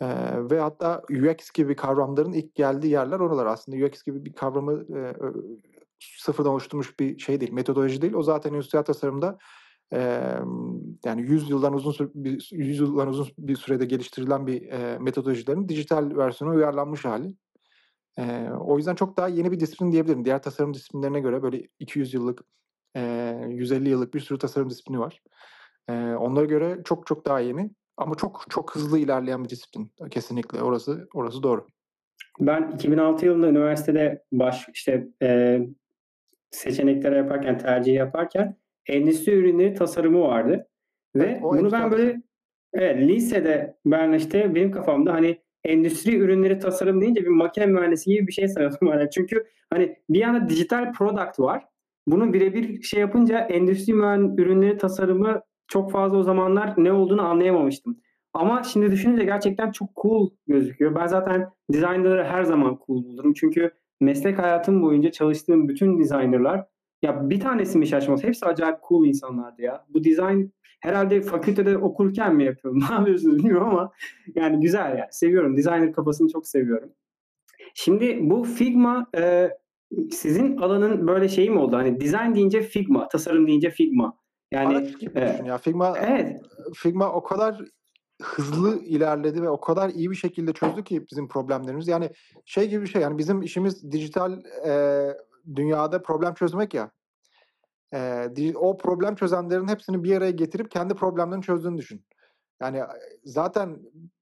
E, 0.00 0.06
ve 0.50 0.60
hatta 0.60 1.02
UX 1.10 1.50
gibi 1.50 1.76
kavramların 1.76 2.32
ilk 2.32 2.54
geldiği 2.54 2.92
yerler 2.92 3.20
oralar 3.20 3.46
aslında. 3.46 3.86
UX 3.86 4.02
gibi 4.02 4.24
bir 4.24 4.32
kavramı 4.32 4.98
e, 4.98 5.14
sıfırdan 6.00 6.52
oluşturmuş 6.52 7.00
bir 7.00 7.18
şey 7.18 7.40
değil, 7.40 7.52
metodoloji 7.52 8.02
değil. 8.02 8.14
O 8.14 8.22
zaten 8.22 8.54
endüstriyel 8.54 8.84
tasarımda 8.84 9.38
e, 9.92 9.98
yani 11.04 11.22
100 11.22 11.50
yıldan 11.50 11.74
uzun 11.74 12.12
bir 12.14 12.48
100 12.52 12.78
yıldan 12.78 13.08
uzun 13.08 13.26
bir 13.38 13.56
sürede 13.56 13.84
geliştirilen 13.84 14.46
bir 14.46 14.68
e, 14.68 14.98
metodolojilerin 14.98 15.68
dijital 15.68 16.16
versiyona 16.16 16.54
uyarlanmış 16.54 17.04
hali. 17.04 17.34
E, 18.18 18.48
o 18.60 18.76
yüzden 18.76 18.94
çok 18.94 19.16
daha 19.16 19.28
yeni 19.28 19.52
bir 19.52 19.60
disiplin 19.60 19.92
diyebilirim. 19.92 20.24
Diğer 20.24 20.42
tasarım 20.42 20.74
disiplinlerine 20.74 21.20
göre 21.20 21.42
böyle 21.42 21.68
200 21.78 22.14
yıllık, 22.14 22.40
e, 22.96 23.00
150 23.48 23.88
yıllık 23.88 24.14
bir 24.14 24.20
sürü 24.20 24.38
tasarım 24.38 24.70
disiplini 24.70 24.98
var. 24.98 25.22
E, 25.88 25.92
onlara 25.94 26.44
göre 26.44 26.80
çok 26.84 27.06
çok 27.06 27.26
daha 27.26 27.40
yeni 27.40 27.70
ama 27.96 28.14
çok 28.14 28.44
çok 28.48 28.74
hızlı 28.74 28.98
ilerleyen 28.98 29.44
bir 29.44 29.48
disiplin 29.48 29.92
kesinlikle. 30.10 30.62
Orası 30.62 31.08
orası 31.14 31.42
doğru. 31.42 31.66
Ben 32.40 32.70
2006 32.70 33.26
yılında 33.26 33.48
üniversitede 33.48 34.22
baş 34.32 34.68
işte 34.74 35.08
e, 35.22 35.60
seçenekleri 36.56 37.16
yaparken, 37.16 37.58
tercih 37.58 37.94
yaparken 37.94 38.56
endüstri 38.86 39.32
ürünleri 39.32 39.74
tasarımı 39.74 40.20
vardı. 40.20 40.68
Ve 41.16 41.24
evet, 41.24 41.42
bunu 41.42 41.72
ben 41.72 41.90
böyle 41.90 42.22
evet, 42.72 42.96
lisede 43.00 43.76
ben 43.86 44.12
işte 44.12 44.54
benim 44.54 44.70
kafamda 44.70 45.12
hani 45.12 45.38
endüstri 45.64 46.16
ürünleri 46.16 46.58
tasarım 46.58 47.00
deyince 47.00 47.22
bir 47.22 47.28
makine 47.28 47.66
mühendisi 47.66 48.10
gibi 48.10 48.26
bir 48.26 48.32
şey 48.32 48.48
sanıyordum. 48.48 48.88
Yani 48.88 49.08
çünkü 49.10 49.46
hani 49.70 49.96
bir 50.10 50.18
yana 50.18 50.48
dijital 50.48 50.92
product 50.92 51.40
var. 51.40 51.64
Bunu 52.06 52.32
birebir 52.32 52.82
şey 52.82 53.00
yapınca 53.00 53.38
endüstri 53.38 53.92
ürünleri 53.92 54.78
tasarımı 54.78 55.40
çok 55.68 55.92
fazla 55.92 56.16
o 56.16 56.22
zamanlar 56.22 56.74
ne 56.76 56.92
olduğunu 56.92 57.22
anlayamamıştım. 57.22 58.00
Ama 58.32 58.62
şimdi 58.62 58.90
düşününce 58.90 59.24
gerçekten 59.24 59.72
çok 59.72 59.88
cool 60.02 60.30
gözüküyor. 60.46 60.94
Ben 60.94 61.06
zaten 61.06 61.50
designerları 61.72 62.24
her 62.24 62.42
zaman 62.42 62.78
cool 62.86 63.04
bulurum. 63.04 63.32
Çünkü 63.34 63.70
meslek 64.00 64.38
hayatım 64.38 64.82
boyunca 64.82 65.10
çalıştığım 65.10 65.68
bütün 65.68 65.98
designerlar 65.98 66.66
ya 67.02 67.30
bir 67.30 67.40
tanesi 67.40 67.78
mi 67.78 67.86
şaşmaz? 67.86 68.24
Hepsi 68.24 68.46
acayip 68.46 68.76
cool 68.88 69.06
insanlardı 69.06 69.62
ya. 69.62 69.86
Bu 69.88 70.04
design 70.04 70.44
herhalde 70.80 71.20
fakültede 71.20 71.78
okurken 71.78 72.34
mi 72.34 72.44
yapıyorum? 72.44 72.80
Ne 72.90 72.94
yapıyorsunuz 72.94 73.38
bilmiyorum 73.38 73.68
ama 73.68 73.92
yani 74.34 74.60
güzel 74.60 74.98
ya. 74.98 75.08
Seviyorum. 75.10 75.56
Designer 75.56 75.92
kafasını 75.92 76.28
çok 76.28 76.48
seviyorum. 76.48 76.92
Şimdi 77.74 78.18
bu 78.22 78.44
Figma 78.44 79.06
e, 79.16 79.50
sizin 80.10 80.56
alanın 80.56 81.06
böyle 81.06 81.28
şeyi 81.28 81.50
mi 81.50 81.58
oldu? 81.58 81.76
Hani 81.76 82.00
design 82.00 82.34
deyince 82.34 82.62
Figma, 82.62 83.08
tasarım 83.08 83.46
deyince 83.46 83.70
Figma. 83.70 84.18
Yani 84.52 84.90
e, 85.14 85.20
ya 85.46 85.58
Figma 85.58 85.94
evet. 85.98 86.40
Figma 86.74 87.12
o 87.12 87.22
kadar 87.22 87.60
hızlı 88.22 88.84
ilerledi 88.84 89.42
ve 89.42 89.48
o 89.48 89.60
kadar 89.60 89.88
iyi 89.88 90.10
bir 90.10 90.16
şekilde 90.16 90.52
çözdü 90.52 90.84
ki 90.84 91.06
bizim 91.10 91.28
problemlerimiz. 91.28 91.88
Yani 91.88 92.10
şey 92.44 92.68
gibi 92.68 92.82
bir 92.82 92.88
şey 92.88 93.02
yani 93.02 93.18
bizim 93.18 93.42
işimiz 93.42 93.92
dijital 93.92 94.44
e, 94.66 95.16
dünyada 95.54 96.02
problem 96.02 96.34
çözmek 96.34 96.74
ya. 96.74 96.90
E, 97.94 98.54
o 98.54 98.78
problem 98.78 99.14
çözenlerin 99.14 99.68
hepsini 99.68 100.04
bir 100.04 100.16
araya 100.16 100.30
getirip 100.30 100.70
kendi 100.70 100.94
problemlerini 100.94 101.42
çözdüğünü 101.42 101.78
düşün. 101.78 102.04
Yani 102.60 102.82
zaten 103.24 103.78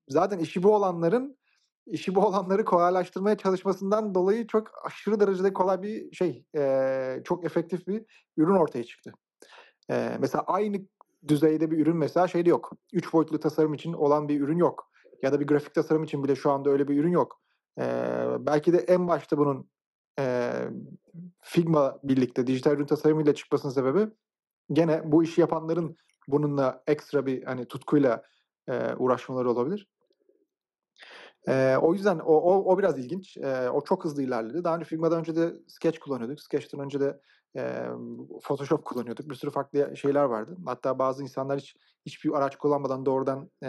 zaten 0.08 0.38
işi 0.38 0.62
bu 0.62 0.74
olanların 0.74 1.36
işi 1.86 2.14
bu 2.14 2.26
olanları 2.26 2.64
kolaylaştırmaya 2.64 3.36
çalışmasından 3.36 4.14
dolayı 4.14 4.46
çok 4.46 4.70
aşırı 4.86 5.20
derecede 5.20 5.52
kolay 5.52 5.82
bir 5.82 6.12
şey, 6.12 6.44
e, 6.56 7.20
çok 7.24 7.44
efektif 7.44 7.86
bir 7.86 8.04
ürün 8.36 8.54
ortaya 8.54 8.84
çıktı. 8.84 9.12
E, 9.90 10.16
mesela 10.20 10.44
aynı 10.46 10.76
düzeyde 11.28 11.70
bir 11.70 11.78
ürün 11.78 11.96
mesela 11.96 12.28
şeyde 12.28 12.50
yok. 12.50 12.72
Üç 12.92 13.12
boyutlu 13.12 13.40
tasarım 13.40 13.74
için 13.74 13.92
olan 13.92 14.28
bir 14.28 14.40
ürün 14.40 14.58
yok. 14.58 14.90
Ya 15.22 15.32
da 15.32 15.40
bir 15.40 15.46
grafik 15.46 15.74
tasarım 15.74 16.04
için 16.04 16.24
bile 16.24 16.36
şu 16.36 16.50
anda 16.50 16.70
öyle 16.70 16.88
bir 16.88 16.96
ürün 16.96 17.10
yok. 17.10 17.40
E, 17.78 17.84
belki 18.38 18.72
de 18.72 18.78
en 18.78 19.08
başta 19.08 19.38
bunun 19.38 19.70
e, 20.18 20.52
Figma 21.40 21.98
birlikte 22.02 22.46
dijital 22.46 22.72
ürün 22.72 22.86
tasarımıyla 22.86 23.34
çıkmasının 23.34 23.72
sebebi 23.72 24.12
gene 24.72 25.02
bu 25.04 25.22
işi 25.24 25.40
yapanların 25.40 25.96
bununla 26.28 26.82
ekstra 26.86 27.26
bir 27.26 27.42
hani 27.42 27.68
tutkuyla 27.68 28.22
e, 28.68 28.94
uğraşmaları 28.94 29.50
olabilir. 29.50 29.88
E, 31.48 31.76
o 31.76 31.94
yüzden 31.94 32.18
o, 32.18 32.34
o, 32.34 32.72
o 32.72 32.78
biraz 32.78 32.98
ilginç. 32.98 33.36
E, 33.36 33.70
o 33.70 33.84
çok 33.84 34.04
hızlı 34.04 34.22
ilerledi. 34.22 34.64
Daha 34.64 34.76
önce 34.76 34.84
Figma'dan 34.84 35.18
önce 35.18 35.36
de 35.36 35.54
Sketch 35.68 35.98
kullanıyorduk. 35.98 36.40
Sketch'ten 36.40 36.80
önce 36.80 37.00
de 37.00 37.20
e, 37.56 37.86
Photoshop 38.42 38.84
kullanıyorduk. 38.84 39.30
Bir 39.30 39.34
sürü 39.34 39.50
farklı 39.50 39.96
şeyler 39.96 40.24
vardı. 40.24 40.56
Hatta 40.66 40.98
bazı 40.98 41.22
insanlar 41.22 41.58
hiç 41.58 41.76
hiçbir 42.06 42.32
araç 42.32 42.56
kullanmadan 42.56 43.06
doğrudan 43.06 43.50
e, 43.62 43.68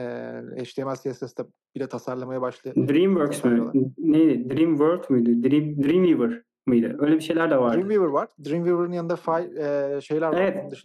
HTML, 0.63 0.95
CSS'de 0.95 1.43
bile 1.75 1.87
tasarlamaya 1.87 2.41
başladı. 2.41 2.87
Dreamworks 2.87 3.43
mü? 3.43 3.71
Neydi? 3.97 4.57
Dreamworld 4.57 5.09
muydu? 5.09 5.49
Dream, 5.49 5.83
Dreamweaver 5.83 6.43
mıydı? 6.65 6.95
Öyle 6.99 7.15
bir 7.15 7.21
şeyler 7.21 7.51
de 7.51 7.57
vardı. 7.57 7.77
Dreamweaver 7.77 8.07
var. 8.07 8.27
Dreamweaver'ın 8.45 8.91
yanında 8.91 9.15
file, 9.15 9.95
e, 9.97 10.01
şeyler 10.01 10.27
var. 10.27 10.41
Evet. 10.41 10.83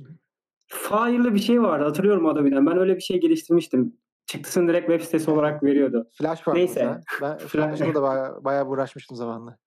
File'lı 0.67 1.35
bir 1.35 1.39
şey 1.39 1.63
vardı. 1.63 1.85
Hatırlıyorum 1.85 2.27
Adobe'den. 2.27 2.67
Ben 2.67 2.79
öyle 2.79 2.97
bir 2.97 3.01
şey 3.01 3.21
geliştirmiştim. 3.21 3.97
Çıktısını 4.27 4.69
direkt 4.69 4.87
web 4.87 5.01
sitesi 5.01 5.31
olarak 5.31 5.63
veriyordu. 5.63 6.09
Flash 6.13 6.49
var. 6.49 6.55
Neyse. 6.55 6.81
Mesela. 6.85 7.01
Ben 7.23 7.39
Flash'la 7.39 7.95
da 7.95 8.03
bayağı, 8.03 8.45
bayağı 8.45 8.67
uğraşmıştım 8.67 9.17
zamanla. 9.17 9.59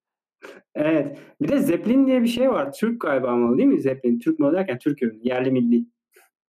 Evet. 0.75 1.17
Bir 1.41 1.47
de 1.47 1.59
Zeppelin 1.59 2.07
diye 2.07 2.21
bir 2.21 2.27
şey 2.27 2.49
var. 2.49 2.73
Türk 2.73 3.01
galiba 3.01 3.27
ama 3.27 3.57
değil 3.57 3.69
mi 3.69 3.81
Zeppelin? 3.81 4.19
Türk 4.19 4.39
mü 4.39 4.53
derken 4.53 4.77
Türk 4.77 5.03
ürünü. 5.03 5.19
Yerli 5.23 5.51
milli. 5.51 5.85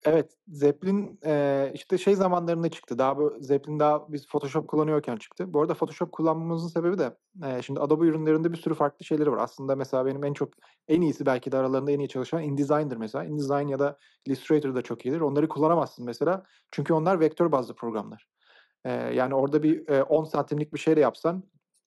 Evet. 0.04 0.36
Zeppelin 0.48 1.18
e, 1.26 1.70
işte 1.74 1.98
şey 1.98 2.14
zamanlarında 2.14 2.68
çıktı. 2.68 2.98
Daha 2.98 3.16
bu 3.16 3.36
Zeppelin 3.40 3.80
daha 3.80 4.12
biz 4.12 4.26
Photoshop 4.28 4.68
kullanıyorken 4.68 5.16
çıktı. 5.16 5.52
Bu 5.52 5.60
arada 5.60 5.74
Photoshop 5.74 6.12
kullanmamızın 6.12 6.68
sebebi 6.68 6.98
de 6.98 7.16
e, 7.44 7.62
şimdi 7.62 7.80
Adobe 7.80 8.06
ürünlerinde 8.06 8.52
bir 8.52 8.56
sürü 8.56 8.74
farklı 8.74 9.04
şeyleri 9.04 9.32
var. 9.32 9.38
Aslında 9.38 9.76
mesela 9.76 10.06
benim 10.06 10.24
en 10.24 10.32
çok 10.32 10.48
en 10.88 11.00
iyisi 11.00 11.26
belki 11.26 11.52
de 11.52 11.56
aralarında 11.56 11.90
en 11.90 11.98
iyi 11.98 12.08
çalışan 12.08 12.42
InDesign'dır 12.42 12.96
mesela. 12.96 13.24
InDesign 13.24 13.68
ya 13.68 13.78
da 13.78 13.98
Illustrator 14.26 14.74
da 14.74 14.82
çok 14.82 15.06
iyidir. 15.06 15.20
Onları 15.20 15.48
kullanamazsın 15.48 16.06
mesela. 16.06 16.42
Çünkü 16.70 16.92
onlar 16.92 17.20
vektör 17.20 17.52
bazlı 17.52 17.74
programlar. 17.74 18.26
E, 18.84 18.92
yani 18.92 19.34
orada 19.34 19.62
bir 19.62 19.88
e, 19.88 20.02
10 20.02 20.24
santimlik 20.24 20.74
bir 20.74 20.78
şey 20.78 20.96
de 20.96 21.00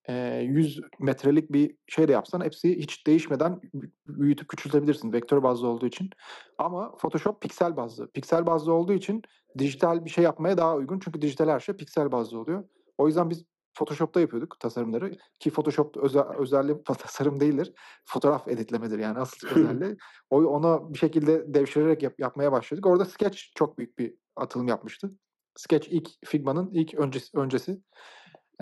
yapsan 0.07 0.41
100 0.41 0.81
metrelik 0.99 1.51
bir 1.51 1.75
şey 1.87 2.07
de 2.07 2.11
yapsan 2.11 2.41
hepsi 2.41 2.79
hiç 2.79 3.07
değişmeden 3.07 3.61
büyütüp 4.07 4.49
küçültebilirsin 4.49 5.13
vektör 5.13 5.43
bazlı 5.43 5.67
olduğu 5.67 5.87
için. 5.87 6.09
Ama 6.57 6.95
Photoshop 6.95 7.41
piksel 7.41 7.77
bazlı. 7.77 8.11
Piksel 8.11 8.45
bazlı 8.45 8.73
olduğu 8.73 8.93
için 8.93 9.21
dijital 9.57 10.05
bir 10.05 10.09
şey 10.09 10.23
yapmaya 10.23 10.57
daha 10.57 10.75
uygun. 10.75 10.99
Çünkü 10.99 11.21
dijital 11.21 11.49
her 11.49 11.59
şey 11.59 11.75
piksel 11.75 12.11
bazlı 12.11 12.39
oluyor. 12.39 12.63
O 12.97 13.07
yüzden 13.07 13.29
biz 13.29 13.45
Photoshop'ta 13.73 14.19
yapıyorduk 14.21 14.59
tasarımları 14.59 15.11
ki 15.39 15.51
Photoshop 15.51 15.97
özel, 15.97 16.23
özelliği 16.37 16.83
tasarım 16.85 17.39
değildir. 17.39 17.73
Fotoğraf 18.05 18.47
editlemedir 18.47 18.99
yani 18.99 19.19
asıl 19.19 19.47
özelliği. 19.55 19.97
O 20.29 20.41
ona 20.41 20.93
bir 20.93 20.99
şekilde 20.99 21.53
devşirerek 21.53 22.03
yap, 22.03 22.13
yapmaya 22.19 22.51
başladık. 22.51 22.85
Orada 22.85 23.05
Sketch 23.05 23.39
çok 23.55 23.77
büyük 23.77 23.97
bir 23.97 24.13
atılım 24.35 24.67
yapmıştı. 24.67 25.11
Sketch 25.55 25.87
ilk 25.91 26.09
Figma'nın 26.25 26.69
ilk 26.73 26.93
öncesi. 26.93 27.37
öncesi. 27.37 27.81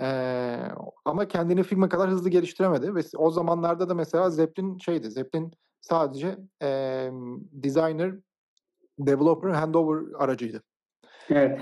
Ee, 0.02 0.58
ama 1.04 1.28
kendini 1.28 1.62
Figma 1.62 1.88
kadar 1.88 2.10
hızlı 2.10 2.30
geliştiremedi 2.30 2.94
ve 2.94 3.00
o 3.16 3.30
zamanlarda 3.30 3.88
da 3.88 3.94
mesela 3.94 4.30
Zeppelin 4.30 4.78
şeydi. 4.78 5.10
Zeppelin 5.10 5.52
sadece 5.80 6.36
e, 6.62 6.68
designer, 7.52 8.14
developer, 8.98 9.50
handover 9.50 10.02
aracıydı. 10.18 10.62
Evet. 11.30 11.60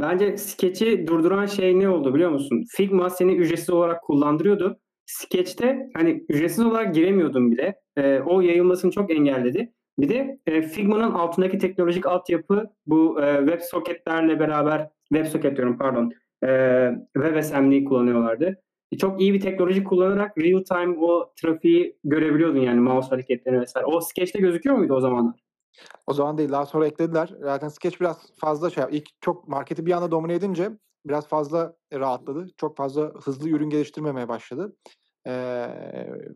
Bence 0.00 0.36
Sketch'i 0.36 1.06
durduran 1.06 1.46
şey 1.46 1.78
ne 1.78 1.88
oldu 1.88 2.14
biliyor 2.14 2.30
musun? 2.30 2.64
Figma 2.76 3.10
seni 3.10 3.34
ücretsiz 3.34 3.70
olarak 3.70 4.02
kullandırıyordu. 4.02 4.80
Sketch'te 5.06 5.90
hani 5.94 6.24
ücretsiz 6.28 6.66
olarak 6.66 6.94
giremiyordun 6.94 7.50
bile. 7.50 7.80
E, 7.96 8.20
o 8.20 8.40
yayılmasını 8.40 8.90
çok 8.90 9.10
engelledi. 9.10 9.72
Bir 9.98 10.08
de 10.08 10.38
e, 10.46 10.62
Figma'nın 10.62 11.10
altındaki 11.10 11.58
teknolojik 11.58 12.06
altyapı 12.06 12.64
bu 12.86 13.22
e, 13.22 13.38
WebSocket'lerle 13.38 14.40
beraber 14.40 14.90
WebSocket 15.12 15.56
diyorum 15.56 15.78
pardon 15.78 16.12
e, 16.44 16.48
WebAssembly'yi 17.14 17.84
kullanıyorlardı. 17.84 18.62
E, 18.92 18.98
çok 18.98 19.20
iyi 19.20 19.34
bir 19.34 19.40
teknoloji 19.40 19.84
kullanarak 19.84 20.38
real 20.38 20.62
time 20.62 20.98
o 20.98 21.32
trafiği 21.42 21.98
görebiliyordun 22.04 22.60
yani 22.60 22.80
mouse 22.80 23.08
hareketlerini 23.08 23.60
vesaire. 23.60 23.86
O 23.86 24.00
Sketch'te 24.00 24.38
gözüküyor 24.38 24.76
muydu 24.76 24.94
o 24.94 25.00
zamanlar? 25.00 25.34
O 26.06 26.12
zaman 26.12 26.38
değil. 26.38 26.52
Daha 26.52 26.66
sonra 26.66 26.86
eklediler. 26.86 27.34
Zaten 27.40 27.68
Sketch 27.68 28.00
biraz 28.00 28.32
fazla 28.36 28.70
şey 28.70 28.84
ilk 28.90 29.08
çok 29.20 29.48
marketi 29.48 29.86
bir 29.86 29.92
anda 29.92 30.10
domine 30.10 30.34
edince 30.34 30.70
biraz 31.06 31.28
fazla 31.28 31.76
rahatladı. 31.92 32.46
Çok 32.56 32.76
fazla 32.76 33.02
hızlı 33.02 33.48
ürün 33.48 33.70
geliştirmemeye 33.70 34.28
başladı. 34.28 34.76
Ee, 35.26 35.66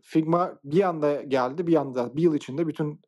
Figma 0.03 0.59
bir 0.63 0.81
anda 0.81 1.21
geldi. 1.21 1.67
Bir 1.67 1.75
anda 1.75 2.15
bir 2.15 2.21
yıl 2.21 2.35
içinde 2.35 2.67
bütün 2.67 3.01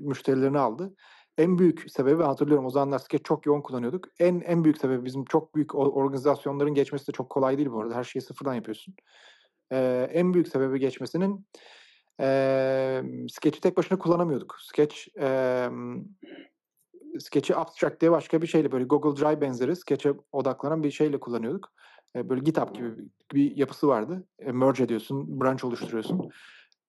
müşterilerini 0.00 0.58
aldı. 0.58 0.94
En 1.38 1.58
büyük 1.58 1.90
sebebi 1.90 2.22
hatırlıyorum 2.22 2.66
o 2.66 2.70
zamanlar 2.70 2.98
Sketch 2.98 3.24
çok 3.24 3.46
yoğun 3.46 3.60
kullanıyorduk. 3.60 4.08
En 4.18 4.40
en 4.40 4.64
büyük 4.64 4.78
sebebi 4.78 5.04
bizim 5.04 5.24
çok 5.24 5.54
büyük 5.54 5.74
organizasyonların 5.74 6.74
geçmesi 6.74 7.08
de 7.08 7.12
çok 7.12 7.30
kolay 7.30 7.58
değil 7.58 7.70
bu 7.70 7.80
arada. 7.80 7.94
Her 7.94 8.04
şeyi 8.04 8.22
sıfırdan 8.22 8.54
yapıyorsun. 8.54 8.94
Ee, 9.72 10.08
en 10.12 10.34
büyük 10.34 10.48
sebebi 10.48 10.80
geçmesinin 10.80 11.46
e, 12.20 13.02
Sketch'i 13.30 13.60
tek 13.60 13.76
başına 13.76 13.98
kullanamıyorduk. 13.98 14.56
Sketch 14.60 14.96
e, 15.20 15.68
Sketch'i 17.18 17.56
Abstract 17.56 18.00
diye 18.00 18.10
başka 18.10 18.42
bir 18.42 18.46
şeyle 18.46 18.72
böyle 18.72 18.84
Google 18.84 19.22
Drive 19.22 19.40
benzeri 19.40 19.76
Sketch'e 19.76 20.14
odaklanan 20.32 20.82
bir 20.82 20.90
şeyle 20.90 21.20
kullanıyorduk. 21.20 21.72
E, 22.16 22.28
böyle 22.28 22.40
GitHub 22.40 22.74
gibi 22.74 22.94
bir 23.34 23.56
yapısı 23.56 23.88
vardı. 23.88 24.24
E, 24.38 24.52
merge 24.52 24.84
ediyorsun, 24.84 25.40
branch 25.40 25.64
oluşturuyorsun. 25.64 26.30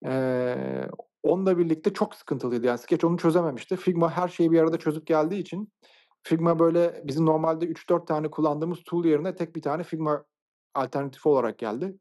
E, 0.05 0.55
onunla 1.23 1.57
birlikte 1.57 1.93
çok 1.93 2.15
sıkıntılıydı. 2.15 2.67
Yani 2.67 2.77
Sketch 2.77 3.05
onu 3.05 3.17
çözememişti. 3.17 3.75
Figma 3.75 4.11
her 4.11 4.27
şeyi 4.27 4.51
bir 4.51 4.59
arada 4.59 4.79
çözüp 4.79 5.07
geldiği 5.07 5.39
için 5.39 5.73
Figma 6.23 6.59
böyle 6.59 7.01
bizim 7.03 7.25
normalde 7.25 7.65
3-4 7.65 8.07
tane 8.07 8.31
kullandığımız 8.31 8.79
tool 8.85 9.05
yerine 9.05 9.35
tek 9.35 9.55
bir 9.55 9.61
tane 9.61 9.83
Figma 9.83 10.25
alternatifi 10.75 11.29
olarak 11.29 11.57
geldi. 11.57 11.95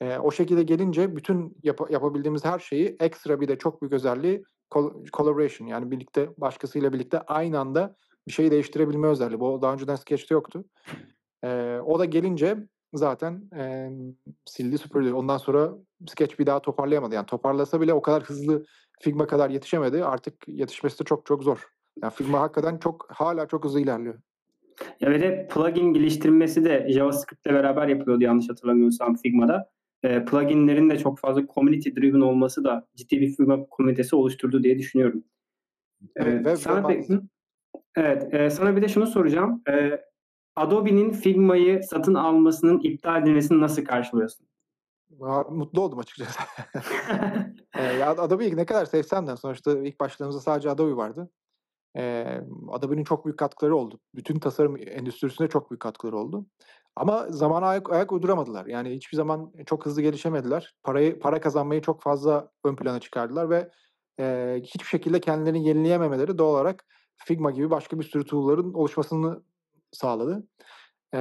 E, 0.00 0.18
o 0.18 0.30
şekilde 0.30 0.62
gelince 0.62 1.16
bütün 1.16 1.56
yap- 1.62 1.90
yapabildiğimiz 1.90 2.44
her 2.44 2.58
şeyi 2.58 2.96
ekstra 3.00 3.40
bir 3.40 3.48
de 3.48 3.58
çok 3.58 3.82
büyük 3.82 3.92
özelliği 3.92 4.44
collaboration 5.12 5.68
yani 5.68 5.90
birlikte 5.90 6.30
başkasıyla 6.38 6.92
birlikte 6.92 7.20
aynı 7.20 7.58
anda 7.58 7.96
bir 8.28 8.32
şeyi 8.32 8.50
değiştirebilme 8.50 9.08
özelliği. 9.08 9.40
Bu 9.40 9.62
daha 9.62 9.72
önceden 9.72 9.96
Sketch'te 9.96 10.34
yoktu. 10.34 10.64
E, 11.44 11.78
o 11.84 11.98
da 11.98 12.04
gelince 12.04 12.68
zaten 12.96 13.42
e, 13.56 13.90
sildi 14.44 14.78
süpürdü. 14.78 15.12
Ondan 15.12 15.36
sonra 15.38 15.72
Sketch 16.06 16.38
bir 16.38 16.46
daha 16.46 16.60
toparlayamadı. 16.62 17.14
Yani 17.14 17.26
toparlasa 17.26 17.80
bile 17.80 17.94
o 17.94 18.02
kadar 18.02 18.22
hızlı 18.22 18.64
Figma 19.00 19.26
kadar 19.26 19.50
yetişemedi. 19.50 20.04
Artık 20.04 20.48
yetişmesi 20.48 21.00
de 21.00 21.04
çok 21.04 21.26
çok 21.26 21.42
zor. 21.42 21.68
Yani 22.02 22.12
Figma 22.12 22.40
hakikaten 22.40 22.78
çok 22.78 23.06
hala 23.10 23.46
çok 23.46 23.64
hızlı 23.64 23.80
ilerliyor. 23.80 24.14
Ya 25.00 25.10
ve 25.10 25.20
de 25.20 25.48
plugin 25.50 25.92
geliştirilmesi 25.92 26.64
de 26.64 26.86
JavaScript 26.92 27.46
ile 27.46 27.54
beraber 27.54 27.88
yapılıyordu 27.88 28.24
yanlış 28.24 28.48
hatırlamıyorsam 28.48 29.16
Figma'da. 29.16 29.70
E, 30.02 30.24
pluginlerin 30.24 30.90
de 30.90 30.98
çok 30.98 31.18
fazla 31.18 31.46
community 31.54 31.90
driven 31.90 32.20
olması 32.20 32.64
da 32.64 32.86
ciddi 32.96 33.20
bir 33.20 33.36
Figma 33.36 33.66
komünitesi 33.66 34.16
oluşturdu 34.16 34.62
diye 34.62 34.78
düşünüyorum. 34.78 35.24
Evet, 36.16 36.46
ee, 36.46 36.56
sana, 36.56 36.78
pe- 36.78 37.20
evet 37.96 38.34
e, 38.34 38.50
sana 38.50 38.76
bir 38.76 38.82
de 38.82 38.88
şunu 38.88 39.06
soracağım. 39.06 39.62
E, 39.68 40.00
Adobe'nin 40.56 41.12
Figma'yı 41.12 41.82
satın 41.82 42.14
almasının 42.14 42.80
iptal 42.80 43.22
edilmesini 43.22 43.60
nasıl 43.60 43.84
karşılıyorsun? 43.84 44.46
Mutlu 45.50 45.80
oldum 45.80 45.98
açıkçası. 45.98 46.38
e, 47.78 48.02
Adobe'yi 48.04 48.56
ne 48.56 48.66
kadar 48.66 48.84
sevsem 48.84 49.26
de 49.26 49.36
sonuçta 49.36 49.78
ilk 49.78 50.00
başladığımızda 50.00 50.40
sadece 50.40 50.70
Adobe 50.70 50.96
vardı. 50.96 51.30
E, 51.96 52.26
Adobe'nin 52.68 53.04
çok 53.04 53.24
büyük 53.24 53.38
katkıları 53.38 53.76
oldu. 53.76 54.00
Bütün 54.14 54.38
tasarım 54.38 54.76
endüstrisine 54.76 55.48
çok 55.48 55.70
büyük 55.70 55.80
katkıları 55.80 56.16
oldu. 56.16 56.46
Ama 56.96 57.26
zamana 57.30 57.66
ayak, 57.66 57.92
ayak 57.92 58.12
uyduramadılar. 58.12 58.66
Yani 58.66 58.90
hiçbir 58.90 59.16
zaman 59.16 59.52
çok 59.66 59.86
hızlı 59.86 60.02
gelişemediler. 60.02 60.74
Parayı 60.82 61.18
para 61.18 61.40
kazanmayı 61.40 61.80
çok 61.80 62.02
fazla 62.02 62.50
ön 62.64 62.76
plana 62.76 63.00
çıkardılar 63.00 63.50
ve 63.50 63.70
e, 64.20 64.56
hiçbir 64.62 64.86
şekilde 64.86 65.20
kendilerini 65.20 65.68
yenileyememeleri 65.68 66.38
doğal 66.38 66.50
olarak 66.50 66.84
Figma 67.16 67.50
gibi 67.50 67.70
başka 67.70 67.98
bir 67.98 68.04
sürü 68.04 68.24
tool'ların 68.24 68.74
oluşmasını 68.74 69.42
sağladı. 69.92 70.46
E, 71.14 71.20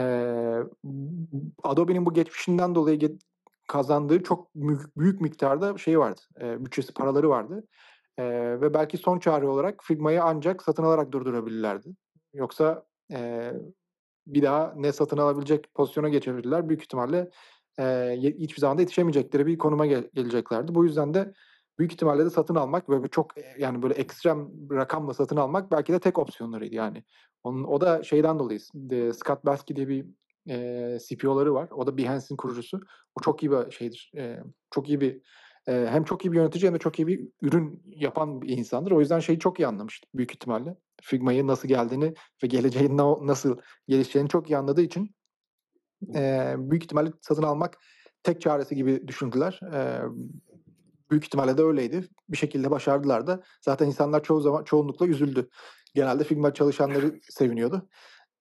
Adobe'nin 1.64 2.06
bu 2.06 2.14
geçmişinden 2.14 2.76
dolayı 2.76 3.18
kazandığı 3.68 4.24
çok 4.24 4.56
büyük, 4.56 4.98
büyük 4.98 5.22
miktarda 5.22 5.78
şey 5.78 6.00
vardı. 6.00 6.22
E, 6.42 6.66
bütçesi, 6.66 6.94
paraları 6.94 7.30
vardı. 7.30 7.68
E, 8.18 8.24
ve 8.62 8.74
belki 8.74 8.98
son 8.98 9.20
çare 9.20 9.48
olarak 9.48 9.84
Figma'yı 9.84 10.24
ancak 10.24 10.64
satın 10.64 10.84
alarak 10.84 11.12
durdurabilirlerdi. 11.12 11.90
Yoksa 12.34 12.86
e, 13.12 13.52
bir 14.28 14.44
daha 14.44 14.74
ne 14.76 14.92
satın 14.92 15.18
alabilecek 15.18 15.74
pozisyona 15.74 16.10
geçebilirler. 16.10 16.70
Büyük 16.70 16.82
ihtimalle 16.82 17.30
e, 17.80 18.16
hiçbir 18.22 18.62
zaman 18.62 18.78
da 18.78 18.82
yetişemeyecekleri 18.82 19.46
bir 19.46 19.58
konuma 19.58 19.86
gel- 19.86 20.10
geleceklerdi. 20.14 20.76
Bu 20.76 20.86
yüzden 20.86 21.14
de 21.14 21.34
büyük 21.80 21.94
ihtimalle 21.94 22.26
de 22.26 22.30
satın 22.30 22.56
almak 22.56 22.90
ve 22.90 23.08
çok 23.08 23.32
yani 23.60 23.82
böyle 23.82 23.94
ekstrem 23.94 24.50
rakamla 24.72 25.14
satın 25.14 25.38
almak 25.38 25.72
belki 25.72 25.94
de 25.94 26.00
tek 26.00 26.20
opsiyonlarıydı 26.20 26.76
yani. 26.76 27.04
Onun, 27.44 27.64
o 27.64 27.82
da 27.82 28.04
şeyden 28.04 28.40
dolayı 28.40 28.60
de, 28.74 29.14
Scott 29.14 29.46
Baskey 29.46 29.76
diye 29.76 29.88
bir 29.88 30.06
e, 30.50 30.98
CPO'ları 31.08 31.54
var. 31.54 31.70
O 31.72 31.88
da 31.88 31.98
Behance'in 31.98 32.38
kurucusu. 32.38 32.80
O 33.20 33.22
çok 33.22 33.44
iyi 33.44 33.52
bir 33.52 33.72
şeydir. 33.72 34.12
E, 34.18 34.40
çok 34.72 34.90
iyi 34.90 35.02
bir 35.02 35.22
e, 35.68 35.88
hem 35.90 36.04
çok 36.04 36.26
iyi 36.26 36.32
bir 36.32 36.38
yönetici 36.38 36.68
hem 36.68 36.74
de 36.74 36.80
çok 36.80 37.00
iyi 37.00 37.08
bir 37.08 37.28
ürün 37.42 37.84
yapan 37.86 38.42
bir 38.42 38.50
insandır. 38.50 38.92
O 38.92 39.00
yüzden 39.00 39.20
şeyi 39.20 39.40
çok 39.40 39.60
iyi 39.60 39.68
anlamış 39.68 40.02
büyük 40.16 40.32
ihtimalle. 40.32 40.76
Figma'yı 41.02 41.48
nasıl 41.48 41.68
geldiğini 41.68 42.14
ve 42.44 42.48
geleceğin 42.48 42.98
nasıl 42.98 43.58
gelişeceğini 43.88 44.30
çok 44.30 44.50
iyi 44.50 44.58
anladığı 44.58 44.82
için 44.82 45.16
e, 46.16 46.54
büyük 46.58 46.84
ihtimalle 46.84 47.12
satın 47.22 47.44
almak 47.44 47.78
tek 48.24 48.42
çaresi 48.42 48.76
gibi 48.76 49.08
düşündüler. 49.08 49.60
E, 49.74 50.02
büyük 51.12 51.26
ihtimalle 51.26 51.58
de 51.58 51.64
öyleydi. 51.64 52.08
Bir 52.30 52.38
şekilde 52.38 52.72
başardılar 52.72 53.28
da. 53.28 53.44
Zaten 53.62 53.88
insanlar 53.88 54.24
çoğu 54.24 54.42
zaman 54.42 54.64
çoğunlukla 54.64 55.08
üzüldü. 55.08 55.50
Genelde 55.94 56.24
Figma 56.24 56.54
çalışanları 56.54 57.20
seviniyordu. 57.30 57.90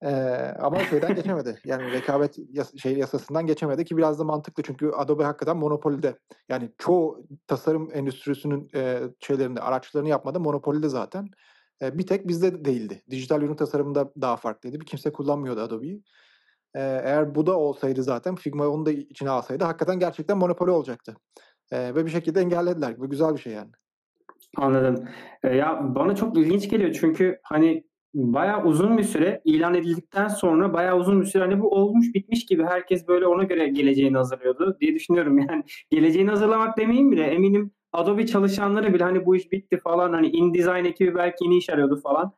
Ee, 0.05 0.55
ama 0.59 0.85
şeyden 0.85 1.15
geçemedi. 1.15 1.59
Yani 1.65 1.93
rekabet 1.93 2.39
yas- 2.49 2.77
şey 2.77 2.99
yasasından 2.99 3.47
geçemedi 3.47 3.85
ki 3.85 3.97
biraz 3.97 4.19
da 4.19 4.25
mantıklı 4.25 4.63
çünkü 4.63 4.91
Adobe 4.91 5.25
hakikaten 5.25 5.57
monopolide. 5.57 6.19
Yani 6.49 6.71
çoğu 6.79 7.27
tasarım 7.47 7.91
endüstrisinin 7.93 8.71
e, 8.75 9.01
şeylerinde 9.21 9.61
araçlarını 9.61 10.09
yapmada 10.09 10.39
monopolide 10.39 10.89
zaten. 10.89 11.29
E, 11.83 11.99
bir 11.99 12.07
tek 12.07 12.29
bizde 12.29 12.65
değildi. 12.65 13.03
Dijital 13.11 13.43
ürün 13.43 13.57
tasarımında 13.57 14.13
daha 14.21 14.37
farklıydı. 14.37 14.81
Bir 14.81 14.87
kimse 14.87 15.13
kullanmıyordu 15.13 15.61
Adobe'yi. 15.61 16.03
E, 16.75 16.81
eğer 16.81 17.35
bu 17.35 17.47
da 17.47 17.59
olsaydı 17.59 18.03
zaten 18.03 18.35
Figma 18.35 18.69
onu 18.69 18.87
da 18.87 18.93
içine 18.93 19.31
alsaydı 19.31 19.65
hakikaten 19.65 19.99
gerçekten 19.99 20.39
monopoli 20.39 20.71
olacaktı. 20.71 21.17
Ve 21.75 22.07
bir 22.07 22.11
şekilde 22.11 22.41
engellediler. 22.41 22.99
Bu 22.99 23.11
güzel 23.11 23.35
bir 23.35 23.41
şey 23.41 23.53
yani. 23.53 23.71
Anladım. 24.57 25.09
Ya 25.43 25.81
bana 25.83 26.15
çok 26.17 26.39
ilginç 26.39 26.71
geliyor 26.71 26.97
çünkü 27.01 27.41
hani 27.43 27.85
bayağı 28.15 28.65
uzun 28.65 28.99
bir 28.99 29.03
süre 29.03 29.41
ilan 29.45 29.75
edildikten 29.75 30.29
sonra 30.29 30.73
bayağı 30.73 30.99
uzun 30.99 31.21
bir 31.21 31.27
süre 31.27 31.43
hani 31.43 31.61
bu 31.61 31.71
olmuş 31.71 32.15
bitmiş 32.15 32.47
gibi 32.47 32.65
herkes 32.65 33.09
böyle 33.09 33.27
ona 33.27 33.43
göre 33.43 33.69
geleceğini 33.69 34.17
hazırlıyordu 34.17 34.77
diye 34.81 34.95
düşünüyorum. 34.95 35.39
Yani 35.49 35.65
geleceğini 35.91 36.31
hazırlamak 36.31 36.79
demeyeyim 36.79 37.13
bile 37.13 37.23
eminim 37.23 37.71
Adobe 37.93 38.27
çalışanları 38.27 38.95
bile 38.95 39.05
hani 39.05 39.27
bu 39.27 39.37
iş 39.37 39.53
bitti 39.53 39.77
falan 39.77 40.13
hani 40.13 40.29
InDesign 40.29 40.85
ekibi 40.85 41.15
belki 41.15 41.45
yeni 41.45 41.57
iş 41.57 41.71
arıyordu 41.71 42.01
falan. 42.03 42.33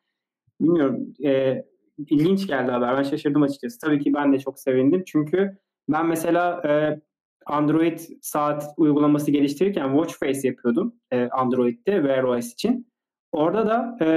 Bilmiyorum. 0.61 1.15
E, 1.25 1.63
ilginç 1.99 2.47
geldi 2.47 2.71
haber. 2.71 2.97
Ben 2.97 3.03
şaşırdım 3.03 3.43
açıkçası. 3.43 3.79
Tabii 3.79 3.99
ki 4.01 4.15
ben 4.15 4.33
de 4.33 4.39
çok 4.39 4.59
sevindim. 4.59 5.03
Çünkü 5.07 5.59
ben 5.89 6.07
mesela 6.07 6.63
e, 6.69 7.01
Android 7.47 7.99
saat 8.23 8.65
uygulaması 8.77 9.31
geliştirirken 9.31 9.89
Watch 9.89 10.15
Face 10.15 10.49
yapıyordum 10.49 10.95
e, 11.11 11.29
Android'de 11.29 11.93
Wear 11.93 12.23
OS 12.23 12.53
için. 12.53 12.93
Orada 13.33 13.67
da 13.67 14.05
e, 14.05 14.09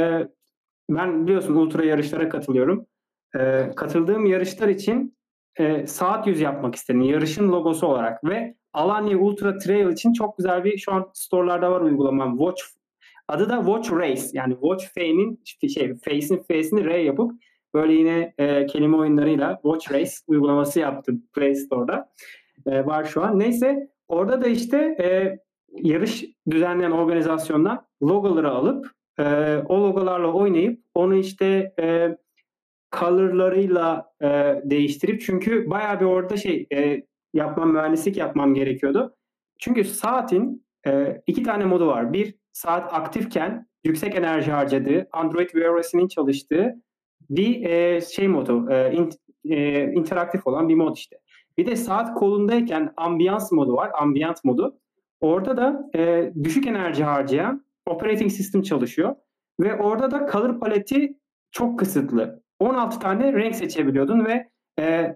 ben 0.90 1.28
biliyorsun 1.28 1.56
ultra 1.56 1.86
yarışlara 1.86 2.30
katılıyorum. 2.30 2.86
E, 3.40 3.72
katıldığım 3.76 4.26
yarışlar 4.26 4.68
için 4.68 5.18
e, 5.56 5.88
saat 5.88 6.28
yüz 6.28 6.40
yapmak 6.42 6.76
istedim. 6.76 7.02
Yarışın 7.02 7.52
logosu 7.52 7.88
olarak 7.88 8.24
ve 8.24 8.56
Alanya 8.74 9.18
Ultra 9.18 9.58
Trail 9.58 9.90
için 9.90 10.14
çok 10.14 10.38
güzel 10.38 10.64
bir 10.64 10.78
şu 10.78 10.94
an 10.94 11.10
storelarda 11.14 11.72
var 11.72 11.82
uygulamam. 11.82 12.38
Watch 12.38 12.64
adı 13.28 13.50
da 13.50 13.56
Watch 13.56 13.92
Race. 13.92 14.24
Yani 14.34 14.54
Watch 14.54 14.86
Face'in 14.96 15.44
şey 15.68 15.96
Face'in 15.96 16.38
Face'ini 16.38 16.86
R 16.86 16.98
yapıp 16.98 17.32
böyle 17.74 17.94
yine 17.94 18.34
e, 18.38 18.66
kelime 18.66 18.98
oyunlarıyla 18.98 19.60
Watch 19.64 19.92
Race 19.92 20.12
uygulaması 20.28 20.80
yaptım 20.80 21.24
Play 21.34 21.56
Store'da. 21.56 22.12
E, 22.70 22.86
var 22.86 23.04
şu 23.04 23.24
an. 23.24 23.40
Neyse 23.40 23.90
orada 24.08 24.42
da 24.42 24.48
işte 24.48 24.78
e, 24.78 25.40
yarış 25.72 26.26
düzenleyen 26.50 26.92
organizasyondan 26.92 27.88
logoları 28.04 28.52
alıp 28.52 28.92
e, 29.20 29.24
o 29.58 29.82
logolarla 29.82 30.34
oynayıp 30.34 30.82
onu 30.94 31.16
işte 31.16 31.74
e, 31.80 32.18
colorlarıyla 33.00 34.12
e, 34.22 34.28
değiştirip 34.64 35.22
çünkü 35.22 35.70
bayağı 35.70 36.00
bir 36.00 36.06
orada 36.06 36.38
şey 36.38 36.68
e, 36.74 37.04
yapmam 37.34 37.74
mühendislik 37.74 38.18
yapmam 38.18 38.54
gerekiyordu. 38.54 39.16
Çünkü 39.60 39.84
saatin 39.84 40.66
e, 40.88 41.22
iki 41.28 41.44
tane 41.44 41.66
modu 41.66 41.88
var. 41.88 42.14
Bir 42.14 42.36
saat 42.52 42.94
aktifken 42.94 43.68
yüksek 43.84 44.16
enerji 44.16 44.52
harcadığı 44.52 45.08
Android 45.12 45.50
Wear 45.50 45.70
OS'inin 45.70 46.08
çalıştığı 46.08 46.76
bir 47.30 47.66
e, 47.70 48.02
şey 48.02 48.28
modu 48.28 48.72
e, 48.72 48.94
in, 48.94 49.10
e, 49.50 49.84
interaktif 49.84 50.48
olan 50.48 50.70
bir 50.70 50.76
mod 50.76 50.96
işte. 50.96 51.20
Bir 51.60 51.66
de 51.66 51.76
saat 51.76 52.14
kolundayken 52.14 52.94
ambiyans 52.98 53.52
modu 53.52 53.74
var. 53.74 53.92
Ambiyant 54.02 54.44
modu. 54.44 54.80
Orada 55.22 55.58
da 55.58 55.90
e, 55.96 56.34
düşük 56.44 56.68
enerji 56.68 57.04
harcayan 57.04 57.66
operating 57.86 58.32
system 58.32 58.62
çalışıyor. 58.62 59.16
Ve 59.60 59.76
orada 59.76 60.12
da 60.12 60.30
color 60.32 60.60
paleti 60.60 61.18
çok 61.52 61.80
kısıtlı. 61.80 62.44
16 62.60 63.00
tane 63.00 63.34
renk 63.34 63.56
seçebiliyordun 63.56 64.26
ve 64.26 64.50
e, 64.80 65.16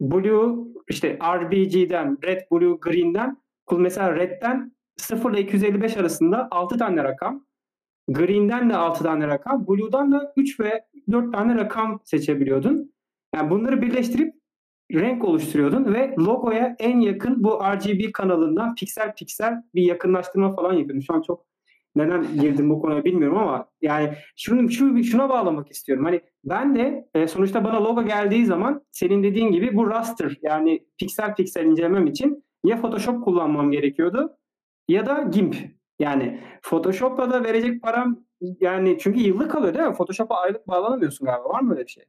blue 0.00 0.56
işte 0.88 1.18
RBG'den, 1.22 2.18
red, 2.24 2.40
blue, 2.52 2.78
green'den 2.80 3.36
mesela 3.72 4.16
red'den 4.16 4.72
0 4.96 5.32
ile 5.32 5.40
255 5.40 5.96
arasında 5.96 6.48
6 6.50 6.78
tane 6.78 7.04
rakam. 7.04 7.46
Green'den 8.08 8.70
de 8.70 8.76
6 8.76 9.04
tane 9.04 9.26
rakam, 9.26 9.66
Blue'dan 9.66 10.12
da 10.12 10.32
3 10.36 10.60
ve 10.60 10.84
4 11.10 11.32
tane 11.32 11.54
rakam 11.54 12.00
seçebiliyordun. 12.04 12.92
Yani 13.34 13.50
bunları 13.50 13.82
birleştirip 13.82 14.37
renk 14.92 15.24
oluşturuyordun 15.24 15.94
ve 15.94 16.14
logoya 16.18 16.76
en 16.78 17.00
yakın 17.00 17.44
bu 17.44 17.60
RGB 17.64 18.12
kanalından 18.12 18.74
piksel 18.74 19.14
piksel 19.14 19.62
bir 19.74 19.82
yakınlaştırma 19.82 20.54
falan 20.54 20.72
yapıyordun. 20.72 21.00
Şu 21.00 21.14
an 21.14 21.22
çok 21.22 21.46
neden 21.96 22.26
girdim 22.40 22.70
bu 22.70 22.80
konuya 22.80 23.04
bilmiyorum 23.04 23.38
ama 23.38 23.68
yani 23.82 24.14
şunu, 24.36 24.70
şunu 24.70 25.04
şuna 25.04 25.28
bağlamak 25.28 25.70
istiyorum. 25.70 26.04
Hani 26.04 26.20
ben 26.44 26.76
de 26.76 27.08
e, 27.14 27.28
sonuçta 27.28 27.64
bana 27.64 27.84
logo 27.84 28.04
geldiği 28.04 28.46
zaman 28.46 28.82
senin 28.92 29.22
dediğin 29.22 29.52
gibi 29.52 29.76
bu 29.76 29.90
raster 29.90 30.38
yani 30.42 30.86
piksel 30.98 31.34
piksel 31.34 31.64
incelemem 31.64 32.06
için 32.06 32.44
ya 32.64 32.80
Photoshop 32.80 33.24
kullanmam 33.24 33.70
gerekiyordu 33.70 34.36
ya 34.88 35.06
da 35.06 35.22
GIMP. 35.22 35.56
Yani 35.98 36.40
Photoshop'la 36.62 37.30
da 37.30 37.44
verecek 37.44 37.82
param 37.82 38.24
yani 38.60 38.98
çünkü 39.00 39.20
yıllık 39.20 39.50
kalıyor 39.50 39.74
değil 39.74 39.86
mi? 39.86 39.94
Photoshop'a 39.94 40.40
aylık 40.40 40.68
bağlanamıyorsun 40.68 41.24
galiba. 41.24 41.48
Var 41.48 41.60
mı 41.60 41.72
öyle 41.72 41.86
bir 41.86 41.90
şey? 41.90 42.04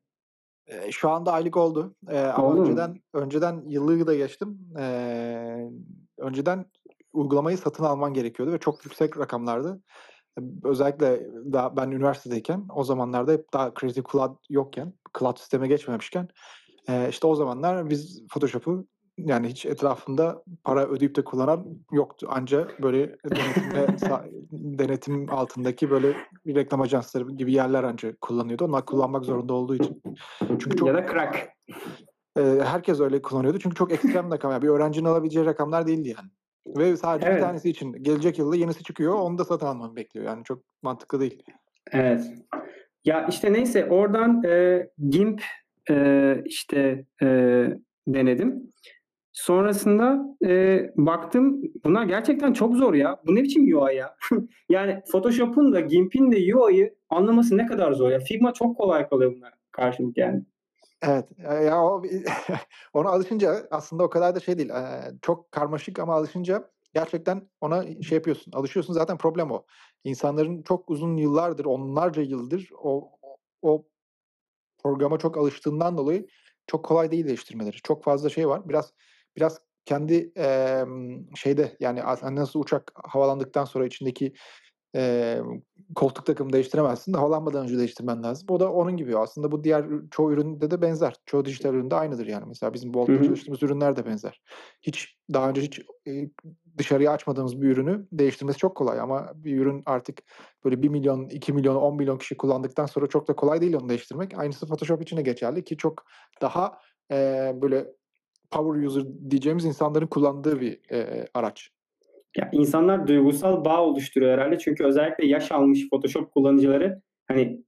Ee, 0.70 0.92
şu 0.92 1.10
anda 1.10 1.32
aylık 1.32 1.58
oldu. 1.58 1.96
Ee, 2.10 2.20
ama 2.20 2.56
önceden 2.56 3.02
önceden 3.14 3.64
yıllığı 3.68 4.08
da 4.08 4.16
geçtim. 4.16 4.60
Ee, 4.80 5.70
önceden 6.18 6.66
uygulamayı 7.14 7.58
satın 7.58 7.84
alman 7.84 8.14
gerekiyordu 8.14 8.54
ve 8.54 8.58
çok 8.58 8.86
yüksek 8.86 9.18
rakamlardı. 9.18 9.82
Özellikle 10.64 11.28
daha 11.54 11.78
ben 11.78 11.92
üniversitedeyken 11.92 12.66
o 12.76 12.84
zamanlarda 12.84 13.32
hep 13.32 13.54
daha 13.54 13.74
Creative 13.80 14.06
Cloud 14.12 14.38
yokken, 14.50 14.94
Cloud 15.20 15.38
sisteme 15.38 15.68
geçmemişken 15.68 16.28
e, 16.90 17.10
işte 17.10 17.28
o 17.28 17.36
zamanlar 17.36 17.90
biz 17.90 18.28
Photoshop'u 18.28 18.88
yani 19.26 19.48
hiç 19.48 19.66
etrafında 19.66 20.44
para 20.64 20.88
ödeyip 20.88 21.16
de 21.16 21.24
kullanan 21.24 21.66
yoktu. 21.92 22.28
Anca 22.30 22.68
böyle 22.82 23.16
denetim 24.52 25.28
altındaki 25.30 25.90
böyle 25.90 26.14
reklam 26.48 26.82
ajansları 26.82 27.32
gibi 27.32 27.54
yerler 27.54 27.84
anca 27.84 28.16
kullanıyordu. 28.22 28.66
Onlar 28.66 28.86
kullanmak 28.86 29.26
zorunda 29.26 29.54
olduğu 29.54 29.76
için. 29.76 30.02
Çünkü 30.40 30.78
çok 30.78 30.88
Ya 30.88 30.94
da 30.94 31.08
crack. 31.08 31.50
e, 32.38 32.42
herkes 32.64 33.00
öyle 33.00 33.22
kullanıyordu. 33.22 33.60
Çünkü 33.60 33.76
çok 33.76 33.92
ekstrem 33.92 34.32
rakam. 34.32 34.52
Yani 34.52 34.62
bir 34.62 34.68
öğrencinin 34.68 35.06
alabileceği 35.06 35.46
rakamlar 35.46 35.88
değildi 35.88 36.10
yani. 36.18 36.30
Ve 36.78 36.98
sadece 36.98 37.28
Evet. 37.28 37.38
bir 37.38 37.42
tanesi 37.42 37.70
için. 37.70 37.92
Gelecek 37.94 38.40
yılda 38.40 38.56
yenisi 38.56 38.84
çıkıyor. 38.84 39.14
Onu 39.14 39.38
da 39.38 39.46
satın 39.46 39.66
almanı 39.66 39.96
bekliyor. 39.96 40.26
Yani 40.26 40.44
çok 40.44 40.62
mantıklı 40.82 41.20
değil. 41.20 41.44
Evet. 41.92 42.26
Ya 43.06 43.28
işte 43.28 43.54
neyse 43.54 43.86
oradan 43.86 44.44
e, 44.44 44.88
GIMP 45.10 45.42
e, 45.90 46.36
işte 46.46 47.06
e, 47.22 47.26
denedim. 48.08 48.74
Sonrasında 49.32 50.38
e, 50.46 50.80
baktım 50.96 51.62
bunlar 51.84 52.04
gerçekten 52.04 52.54
çok 52.54 52.76
zor 52.76 52.94
ya. 52.94 53.22
Bu 53.28 53.36
ne 53.36 53.44
biçim 53.44 53.78
UI 53.78 53.96
ya? 53.96 54.16
yani 54.70 55.02
Photoshop'un 55.12 55.74
da 55.74 55.80
GIMP'in 55.80 56.32
de 56.32 56.56
UI'yi 56.56 56.94
anlaması 57.10 57.58
ne 57.58 57.66
kadar 57.66 57.92
zor 57.92 58.12
ya. 58.12 58.20
Figma 58.20 58.54
çok 58.54 58.78
kolay 58.78 59.10
kalıyor 59.10 59.34
bunlar 59.36 59.54
karşılık 59.72 60.18
yani. 60.18 60.44
Evet. 61.02 61.26
Ya 61.66 61.84
o 61.84 62.04
ona 62.94 63.10
alışınca 63.10 63.68
aslında 63.72 64.04
o 64.04 64.10
kadar 64.10 64.36
da 64.36 64.40
şey 64.40 64.58
değil. 64.58 64.72
Çok 65.22 65.52
karmaşık 65.52 66.00
ama 66.00 66.16
alışınca 66.16 66.70
gerçekten 66.94 67.42
ona 67.62 67.84
şey 68.02 68.16
yapıyorsun. 68.16 68.52
Alışıyorsun. 68.52 68.94
Zaten 68.94 69.18
problem 69.18 69.52
o. 69.52 69.66
İnsanların 70.04 70.62
çok 70.62 70.90
uzun 70.90 71.18
yıllardır, 71.18 71.66
onlarca 71.66 72.22
yıldır 72.22 72.70
o 72.84 73.12
o 73.62 73.86
programa 74.84 75.18
çok 75.18 75.38
alıştığından 75.38 75.98
dolayı 75.98 76.28
çok 76.68 76.86
kolay 76.86 77.12
değil 77.12 77.28
değiştirmeleri. 77.28 77.78
Çok 77.78 78.04
fazla 78.04 78.30
şey 78.30 78.48
var. 78.48 78.70
Biraz 78.70 78.94
biraz 79.38 79.60
kendi 79.86 80.32
em, 80.36 81.26
şeyde 81.36 81.78
yani 81.80 82.04
as- 82.04 82.24
nasıl 82.24 82.60
uçak 82.60 82.92
havalandıktan 82.96 83.66
sonra 83.66 83.86
içindeki 83.86 84.34
em, 84.94 85.62
koltuk 85.96 86.26
takımı 86.26 86.54
değiştiremezsin 86.54 87.14
de 87.14 87.18
havalanmadan 87.18 87.64
önce 87.64 87.78
değiştirmen 87.78 88.24
lazım. 88.24 88.48
O 88.50 88.60
da 88.60 88.74
onun 88.74 88.98
gibi. 88.98 89.18
Aslında 89.18 89.52
bu 89.52 89.64
diğer 89.64 89.86
çoğu 90.12 90.32
üründe 90.32 90.72
de 90.72 90.82
benzer. 90.82 91.16
Çoğu 91.26 91.46
dijital 91.46 91.74
üründe 91.74 91.96
aynıdır 91.96 92.28
yani. 92.28 92.46
Mesela 92.48 92.74
bizim 92.74 92.94
hı. 92.94 93.24
çalıştığımız 93.24 93.64
ürünler 93.64 93.96
de 93.96 94.06
benzer. 94.06 94.42
Hiç 94.82 95.18
daha 95.34 95.50
önce 95.50 95.62
hiç 95.62 95.80
e, 96.08 96.30
dışarıya 96.78 97.12
açmadığımız 97.12 97.62
bir 97.62 97.70
ürünü 97.70 98.08
değiştirmesi 98.12 98.58
çok 98.58 98.78
kolay 98.78 99.00
ama 99.00 99.32
bir 99.36 99.60
ürün 99.60 99.84
artık 99.86 100.20
böyle 100.66 100.82
1 100.82 100.90
milyon, 100.90 101.30
2 101.30 101.54
milyon, 101.54 101.76
10 101.76 101.96
milyon 101.96 102.18
kişi 102.18 102.38
kullandıktan 102.38 102.86
sonra 102.86 103.08
çok 103.08 103.28
da 103.28 103.36
kolay 103.36 103.62
değil 103.62 103.74
onu 103.74 103.90
değiştirmek. 103.90 104.40
Aynısı 104.40 104.68
Photoshop 104.68 105.02
için 105.02 105.18
de 105.18 105.22
geçerli 105.22 105.64
ki 105.64 105.78
çok 105.78 106.04
daha 106.42 106.80
e, 107.12 107.52
böyle 107.62 107.99
power 108.52 108.84
user 108.84 109.04
diyeceğimiz 109.30 109.66
insanların 109.66 110.08
kullandığı 110.08 110.62
bir 110.62 110.80
e, 110.92 111.28
araç. 111.34 111.72
Ya 112.38 112.50
insanlar 112.52 113.08
duygusal 113.08 113.66
bağ 113.66 113.84
oluşturuyor 113.84 114.34
herhalde. 114.38 114.58
Çünkü 114.60 114.84
özellikle 114.84 115.28
yaş 115.28 115.52
almış 115.52 115.90
Photoshop 115.90 116.32
kullanıcıları 116.32 117.02
hani 117.28 117.62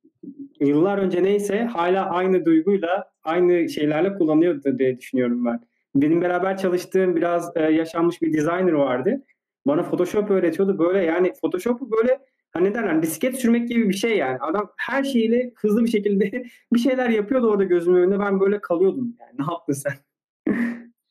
yıllar 0.60 0.98
önce 0.98 1.24
neyse 1.24 1.64
hala 1.64 2.10
aynı 2.10 2.46
duyguyla 2.46 3.12
aynı 3.24 3.70
şeylerle 3.70 4.14
kullanıyordu 4.14 4.80
diye 4.80 4.98
düşünüyorum 4.98 5.46
ben. 5.46 5.60
Benim 5.96 6.22
beraber 6.22 6.58
çalıştığım 6.58 7.16
biraz 7.16 7.52
e, 7.58 7.62
yaşanmış 7.62 8.22
bir 8.22 8.34
designer 8.34 8.72
vardı. 8.72 9.24
Bana 9.68 9.84
Photoshop 9.84 10.32
öğretiyordu. 10.32 10.80
Böyle 10.80 11.04
yani 11.04 11.34
Photoshop'u 11.42 11.92
böyle 11.92 12.20
hani 12.52 12.74
derler 12.74 13.02
bisiklet 13.02 13.36
sürmek 13.36 13.70
gibi 13.70 13.90
bir 13.90 13.94
şey 13.94 14.18
yani. 14.18 14.38
Adam 14.40 14.72
her 14.78 15.04
şeyle 15.04 15.52
hızlı 15.56 15.84
bir 15.84 15.90
şekilde 15.90 16.44
bir 16.74 16.80
şeyler 16.80 17.10
yapıyordu 17.10 17.50
orada 17.50 17.64
gözümün 17.64 17.98
önünde. 18.00 18.20
Ben 18.20 18.40
böyle 18.40 18.62
kalıyordum 18.62 19.16
yani. 19.20 19.32
Ne 19.40 19.54
yaptın 19.54 19.74
sen? 19.74 19.94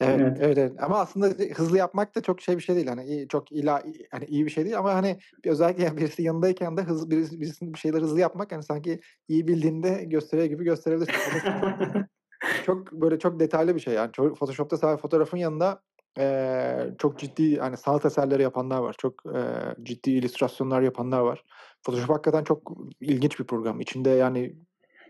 Evet, 0.01 0.21
Evet. 0.21 0.37
evet, 0.41 0.59
evet. 0.59 0.73
Ama 0.83 0.99
aslında 0.99 1.27
hızlı 1.55 1.79
yapmak 1.79 2.15
da 2.17 2.21
çok 2.21 2.41
şey 2.41 2.57
bir 2.57 2.63
şey 2.63 2.77
değil. 2.77 2.87
Hani 2.87 3.05
iyi, 3.05 3.29
çok 3.29 3.53
ila 3.53 3.83
hani 4.11 4.25
iyi 4.25 4.47
bir 4.47 4.51
şey 4.51 4.65
değil 4.65 4.79
ama 4.79 4.95
hani 4.95 5.19
özellikle 5.45 5.85
yani 5.85 5.97
birisi 5.97 6.23
yanındayken 6.23 6.77
de 6.77 6.83
hızlı 6.83 7.11
birisi, 7.11 7.41
birisinin 7.41 7.75
bir 7.75 7.79
şeyler 7.79 8.03
hızlı 8.03 8.21
yapmak 8.21 8.53
hani 8.53 8.63
sanki 8.63 9.01
iyi 9.29 9.49
bildiğinde 9.49 10.05
gösteriyor 10.05 10.49
gibi 10.49 10.65
gösterebilirsin. 10.65 11.13
Çok 12.67 12.93
böyle 12.93 13.19
çok 13.19 13.41
detaylı 13.41 13.75
bir 13.75 13.81
şey 13.81 13.95
yani. 13.95 14.13
Photoshop'ta 14.13 14.77
sadece 14.77 15.01
fotoğrafın 15.03 15.37
yanında 15.39 15.83
eee, 16.19 16.95
çok 16.99 17.19
ciddi 17.19 17.57
hani 17.59 17.77
sanat 17.77 18.05
eserleri 18.05 18.43
yapanlar 18.43 18.79
var. 18.79 18.95
Çok 18.99 19.15
eee, 19.35 19.75
ciddi 19.83 20.11
illüstrasyonlar 20.11 20.83
yapanlar 20.83 21.21
var. 21.21 21.45
Photoshop 21.83 22.11
hakikaten 22.11 22.45
çok 22.45 22.73
ilginç 23.01 23.41
bir 23.41 23.45
program. 23.45 23.81
İçinde 23.81 24.11
yani 24.11 24.57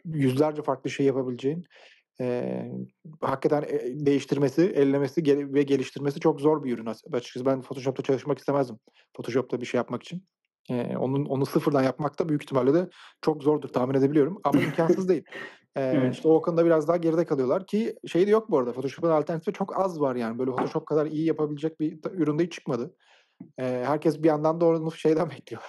yüzlerce 0.04 0.62
farklı 0.62 0.90
şey 0.90 1.06
yapabileceğin 1.06 1.64
eee, 2.20 2.72
hakikaten 3.20 3.62
e, 3.62 4.06
değiştirmesi, 4.06 4.62
ellemesi 4.62 5.22
gel- 5.22 5.52
ve 5.54 5.62
geliştirmesi 5.62 6.20
çok 6.20 6.40
zor 6.40 6.64
bir 6.64 6.74
ürün 6.74 6.86
as- 6.86 7.02
açıkçası. 7.12 7.46
Ben 7.46 7.60
Photoshop'ta 7.62 8.02
çalışmak 8.02 8.38
istemezdim. 8.38 8.76
Photoshop'ta 9.16 9.60
bir 9.60 9.66
şey 9.66 9.78
yapmak 9.78 10.02
için. 10.02 10.22
Eee, 10.70 10.96
onun 11.00 11.24
onu 11.24 11.46
sıfırdan 11.46 11.82
yapmak 11.82 12.18
da 12.18 12.28
büyük 12.28 12.42
ihtimalle 12.42 12.74
de 12.74 12.88
çok 13.22 13.42
zordur 13.42 13.68
tahmin 13.68 13.94
edebiliyorum 13.94 14.40
ama 14.44 14.60
imkansız 14.60 15.08
değil. 15.08 15.22
Eee 15.76 15.82
Evet. 15.96 16.14
işte 16.14 16.28
o 16.28 16.42
konuda 16.42 16.64
biraz 16.64 16.88
daha 16.88 16.96
geride 16.96 17.24
kalıyorlar 17.24 17.66
ki 17.66 17.94
şey 18.06 18.26
de 18.26 18.30
yok 18.30 18.50
bu 18.50 18.58
arada. 18.58 18.72
Photoshop'un 18.72 19.10
alternatifi 19.10 19.52
çok 19.52 19.80
az 19.80 20.00
var 20.00 20.16
yani. 20.16 20.38
Böyle 20.38 20.50
Photoshop 20.50 20.86
kadar 20.86 21.06
iyi 21.06 21.26
yapabilecek 21.26 21.80
bir 21.80 21.98
ürün 22.12 22.38
de 22.38 22.44
hiç 22.44 22.52
çıkmadı. 22.52 22.94
Eee, 23.58 23.82
herkes 23.86 24.22
bir 24.22 24.28
yandan 24.28 24.60
da 24.60 24.66
onu 24.66 24.92
şeyden 24.92 25.30
bekliyor. 25.30 25.62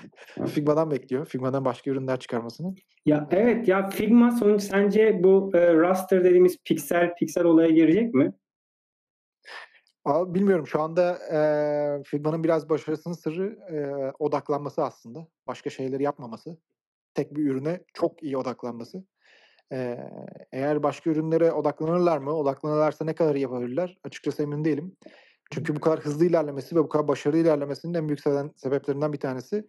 Figma'dan 0.47 0.91
bekliyor. 0.91 1.25
Figma'dan 1.25 1.65
başka 1.65 1.91
ürünler 1.91 2.19
çıkarmasını. 2.19 2.75
Ya 3.05 3.27
evet 3.31 3.67
ya 3.67 3.89
Figma 3.89 4.31
sonuç 4.31 4.61
sence 4.63 5.23
bu 5.23 5.51
e, 5.53 5.73
raster 5.73 6.23
dediğimiz 6.23 6.57
piksel 6.65 7.13
piksel 7.15 7.43
olaya 7.43 7.69
girecek 7.69 8.13
mi? 8.13 8.33
Aa, 10.05 10.33
bilmiyorum 10.33 10.67
şu 10.67 10.81
anda 10.81 11.17
eee 11.31 12.03
Figma'nın 12.03 12.43
biraz 12.43 12.69
başarısının 12.69 13.13
sırrı 13.13 13.57
eee, 13.71 14.11
odaklanması 14.19 14.83
aslında. 14.83 15.27
Başka 15.47 15.69
şeyleri 15.69 16.03
yapmaması. 16.03 16.57
Tek 17.13 17.35
bir 17.35 17.45
ürüne 17.51 17.79
çok 17.93 18.23
iyi 18.23 18.37
odaklanması. 18.37 19.03
Eee, 19.71 20.11
eğer 20.51 20.83
başka 20.83 21.09
ürünlere 21.09 21.51
odaklanırlar 21.51 22.17
mı? 22.17 22.33
Odaklanırlarsa 22.37 23.05
ne 23.05 23.15
kadar 23.15 23.35
yapabilirler? 23.35 23.97
Açıkçası 24.03 24.43
emin 24.43 24.65
değilim. 24.65 24.97
Çünkü 25.51 25.75
bu 25.75 25.79
kadar 25.79 25.99
hızlı 25.99 26.25
ilerlemesi 26.25 26.75
ve 26.75 26.79
bu 26.79 26.89
kadar 26.89 27.07
başarılı 27.07 27.37
ilerlemesinin 27.37 27.93
en 27.93 28.07
büyük 28.07 28.19
sebeplerinden 28.55 29.13
bir 29.13 29.19
tanesi 29.19 29.67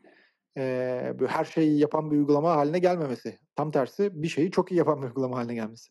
böyle 1.19 1.27
her 1.27 1.45
şeyi 1.45 1.79
yapan 1.79 2.11
bir 2.11 2.17
uygulama 2.17 2.57
haline 2.57 2.79
gelmemesi. 2.79 3.39
Tam 3.57 3.71
tersi 3.71 4.23
bir 4.23 4.29
şeyi 4.29 4.51
çok 4.51 4.73
iyi 4.73 4.77
yapan 4.77 5.03
bir 5.03 5.07
uygulama 5.07 5.37
haline 5.37 5.55
gelmesi. 5.55 5.91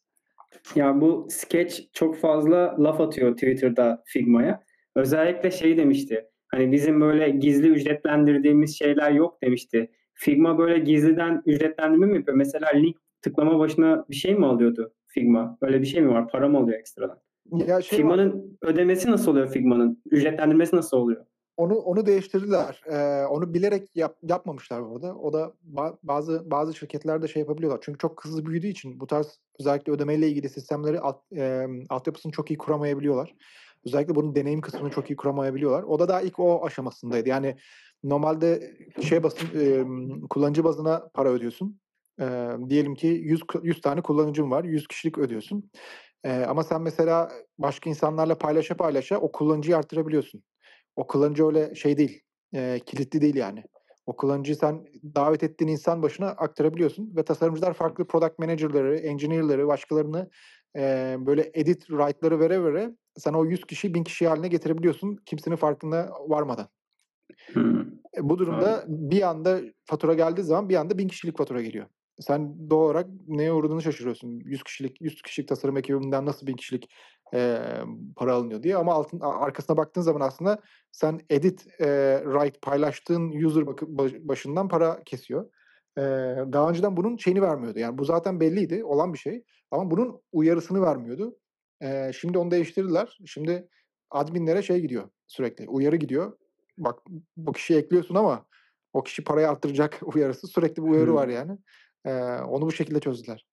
Ya 0.75 1.01
bu 1.01 1.27
Sketch 1.29 1.79
çok 1.93 2.17
fazla 2.17 2.75
laf 2.79 3.01
atıyor 3.01 3.33
Twitter'da 3.33 4.03
Figma'ya. 4.05 4.63
Özellikle 4.95 5.51
şey 5.51 5.77
demişti. 5.77 6.27
Hani 6.47 6.71
bizim 6.71 7.01
böyle 7.01 7.29
gizli 7.29 7.67
ücretlendirdiğimiz 7.67 8.77
şeyler 8.79 9.11
yok 9.11 9.41
demişti. 9.43 9.91
Figma 10.13 10.57
böyle 10.57 10.79
gizliden 10.79 11.41
ücretlendirme 11.45 12.05
mi 12.05 12.15
yapıyor? 12.15 12.37
Mesela 12.37 12.69
link 12.69 12.97
tıklama 13.21 13.59
başına 13.59 14.05
bir 14.09 14.15
şey 14.15 14.35
mi 14.35 14.45
alıyordu 14.45 14.93
Figma? 15.07 15.57
Öyle 15.61 15.81
bir 15.81 15.85
şey 15.85 16.01
mi 16.01 16.09
var? 16.09 16.27
Para 16.27 16.49
mı 16.49 16.57
alıyor 16.57 16.79
ekstradan? 16.79 17.19
Ya 17.51 17.65
şey 17.65 17.75
var, 17.75 17.81
Figma'nın 17.81 18.57
ödemesi 18.61 19.11
nasıl 19.11 19.31
oluyor 19.31 19.47
Figma'nın? 19.51 20.03
Ücretlendirmesi 20.11 20.75
nasıl 20.75 20.97
oluyor? 20.97 21.25
Onu 21.57 21.75
onu 21.75 22.05
değiştirdiler. 22.05 22.81
Eee, 22.89 23.25
onu 23.29 23.53
bilerek 23.53 23.95
yap, 23.95 24.17
yapmamışlar 24.23 24.89
burada. 24.89 25.15
O 25.15 25.33
da 25.33 25.53
ba- 25.73 25.97
bazı 26.03 26.51
bazı 26.51 26.73
şirketler 26.73 27.21
de 27.21 27.27
şey 27.27 27.39
yapabiliyorlar. 27.39 27.79
Çünkü 27.83 27.97
çok 27.99 28.25
hızlı 28.25 28.45
büyüdüğü 28.45 28.67
için 28.67 28.99
bu 28.99 29.07
tarz 29.07 29.39
özellikle 29.59 29.91
ödemeyle 29.91 30.27
ilgili 30.29 30.49
sistemleri 30.49 30.99
alt, 30.99 31.21
eee, 31.31 31.67
altyapısını 31.89 32.31
çok 32.31 32.51
iyi 32.51 32.57
kuramayabiliyorlar. 32.57 33.35
özellikle 33.85 34.15
bunun 34.15 34.35
deneyim 34.35 34.61
kısmını 34.61 34.89
çok 34.89 35.09
iyi 35.11 35.15
kuramayabiliyorlar. 35.15 35.83
O 35.83 35.99
da 35.99 36.07
daha 36.07 36.21
ilk 36.21 36.39
o 36.39 36.65
aşamasındaydı. 36.65 37.29
Yani 37.29 37.55
normalde 38.03 38.77
şey 39.01 39.23
basın 39.23 39.47
e, 39.59 39.83
kullanıcı 40.29 40.63
bazına 40.63 41.09
para 41.13 41.29
ödüyorsun. 41.29 41.79
E, 42.21 42.49
diyelim 42.69 42.95
ki 42.95 43.07
100 43.07 43.41
100 43.63 43.81
tane 43.81 44.01
kullanıcın 44.01 44.51
var. 44.51 44.63
100 44.63 44.87
kişilik 44.87 45.17
ödüyorsun. 45.17 45.71
E, 46.23 46.45
ama 46.45 46.63
sen 46.63 46.81
mesela 46.81 47.31
başka 47.57 47.89
insanlarla 47.89 48.37
paylaşa 48.37 48.77
paylaşa 48.77 49.17
o 49.17 49.31
kullanıcıyı 49.31 49.77
arttırabiliyorsun. 49.77 50.43
O 50.95 51.07
kullanıcı 51.07 51.47
öyle 51.47 51.75
şey 51.75 51.97
değil. 51.97 52.21
E, 52.53 52.79
kilitli 52.85 53.21
değil 53.21 53.35
yani. 53.35 53.63
O 54.05 54.15
kullanıcıyı 54.15 54.55
sen 54.55 54.85
davet 55.15 55.43
ettiğin 55.43 55.71
insan 55.71 56.01
başına 56.01 56.27
aktarabiliyorsun 56.27 57.15
ve 57.15 57.23
tasarımcılar 57.23 57.73
farklı 57.73 58.07
product 58.07 58.39
manager'ları, 58.39 58.97
engineer'ları, 58.97 59.67
başkalarını 59.67 60.29
e, 60.75 61.15
böyle 61.19 61.51
edit 61.53 61.91
right'ları 61.91 62.39
vere 62.39 62.63
vere 62.63 62.91
sen 63.17 63.33
o 63.33 63.45
100 63.45 63.65
kişi 63.65 63.93
1000 63.93 64.03
kişi 64.03 64.27
haline 64.27 64.47
getirebiliyorsun 64.47 65.15
kimsenin 65.25 65.55
farkında 65.55 66.11
varmadan. 66.27 66.67
Hmm. 67.53 67.85
Bu 68.19 68.37
durumda 68.39 68.75
evet. 68.77 68.85
bir 68.87 69.21
anda 69.21 69.61
fatura 69.85 70.13
geldiği 70.13 70.43
zaman 70.43 70.69
bir 70.69 70.75
anda 70.75 70.97
1000 70.97 71.07
kişilik 71.07 71.37
fatura 71.37 71.61
geliyor. 71.61 71.85
Sen 72.19 72.69
doğal 72.69 72.85
olarak 72.85 73.07
neye 73.27 73.53
uğradığını 73.53 73.81
şaşırıyorsun. 73.81 74.39
100 74.39 74.63
kişilik 74.63 75.01
100 75.01 75.21
kişilik 75.21 75.49
tasarım 75.49 75.77
ekibinden 75.77 76.25
nasıl 76.25 76.47
1000 76.47 76.55
kişilik 76.55 76.89
e, 77.33 77.61
para 78.15 78.33
alınıyor 78.33 78.63
diye 78.63 78.75
ama 78.75 78.93
altın 78.93 79.19
arkasına 79.19 79.77
baktığın 79.77 80.01
zaman 80.01 80.21
aslında 80.21 80.61
sen 80.91 81.19
edit 81.29 81.67
e, 81.79 81.87
right 82.25 82.61
paylaştığın 82.61 83.45
user 83.45 83.67
başından 84.27 84.67
para 84.67 85.03
kesiyor. 85.03 85.51
E, 85.97 86.01
daha 86.53 86.69
önceden 86.69 86.97
bunun 86.97 87.17
şeyini 87.17 87.41
vermiyordu. 87.41 87.79
Yani 87.79 87.97
bu 87.97 88.05
zaten 88.05 88.39
belliydi 88.39 88.83
olan 88.83 89.13
bir 89.13 89.17
şey 89.19 89.43
ama 89.71 89.91
bunun 89.91 90.21
uyarısını 90.31 90.81
vermiyordu. 90.81 91.37
E, 91.81 92.11
şimdi 92.13 92.37
onu 92.37 92.51
değiştirdiler. 92.51 93.17
Şimdi 93.25 93.67
adminlere 94.11 94.61
şey 94.61 94.79
gidiyor 94.79 95.09
sürekli 95.27 95.67
uyarı 95.67 95.95
gidiyor. 95.95 96.37
Bak 96.77 96.99
bu 97.37 97.51
kişiyi 97.51 97.77
ekliyorsun 97.77 98.15
ama 98.15 98.45
o 98.93 99.03
kişi 99.03 99.23
parayı 99.23 99.49
arttıracak 99.49 99.99
uyarısı 100.15 100.47
sürekli 100.47 100.83
bir 100.83 100.89
uyarı 100.89 101.13
var 101.13 101.27
yani. 101.27 101.57
Onu 102.47 102.61
bu 102.65 102.71
şekilde 102.71 102.99
çözdüler. 102.99 103.45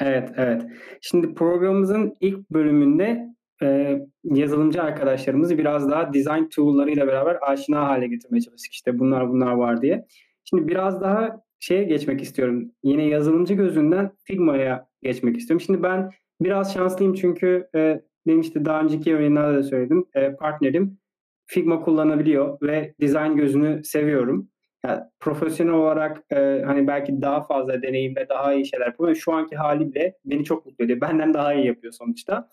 Evet, 0.00 0.30
evet. 0.36 0.62
Şimdi 1.00 1.34
programımızın 1.34 2.16
ilk 2.20 2.50
bölümünde 2.50 3.26
e, 3.62 3.98
yazılımcı 4.24 4.82
arkadaşlarımızı 4.82 5.58
biraz 5.58 5.90
daha 5.90 6.14
design 6.14 6.44
tool'larıyla 6.44 7.06
beraber 7.06 7.38
aşina 7.42 7.88
hale 7.88 8.06
getirmeye 8.06 8.40
çalıştık. 8.40 8.72
İşte 8.72 8.98
bunlar 8.98 9.28
bunlar 9.28 9.52
var 9.52 9.82
diye. 9.82 10.06
Şimdi 10.44 10.68
biraz 10.68 11.00
daha 11.00 11.42
şeye 11.58 11.84
geçmek 11.84 12.22
istiyorum. 12.22 12.72
Yine 12.82 13.04
yazılımcı 13.06 13.54
gözünden 13.54 14.10
Figma'ya 14.24 14.86
geçmek 15.02 15.36
istiyorum. 15.36 15.60
Şimdi 15.66 15.82
ben 15.82 16.10
biraz 16.40 16.74
şanslıyım 16.74 17.14
çünkü 17.14 17.68
e, 17.74 18.00
benim 18.26 18.40
işte 18.40 18.64
daha 18.64 18.80
önceki 18.80 19.10
yayınlarda 19.10 19.58
da 19.58 19.62
söyledim. 19.62 20.06
E, 20.14 20.34
partnerim 20.34 20.98
Figma 21.46 21.80
kullanabiliyor 21.80 22.58
ve 22.62 22.94
design 23.00 23.36
gözünü 23.36 23.84
seviyorum 23.84 24.49
yani 24.86 25.00
profesyonel 25.20 25.74
olarak 25.74 26.24
e, 26.32 26.62
hani 26.66 26.86
belki 26.86 27.22
daha 27.22 27.42
fazla 27.42 27.82
deneyim 27.82 28.16
ve 28.16 28.28
daha 28.28 28.54
iyi 28.54 28.66
şeyler 28.66 28.86
yapıyor. 28.86 29.14
Şu 29.14 29.32
anki 29.32 29.56
hali 29.56 29.94
bile 29.94 30.16
beni 30.24 30.44
çok 30.44 30.66
mutlu 30.66 30.84
ediyor. 30.84 31.00
Benden 31.00 31.34
daha 31.34 31.54
iyi 31.54 31.66
yapıyor 31.66 31.92
sonuçta. 31.92 32.48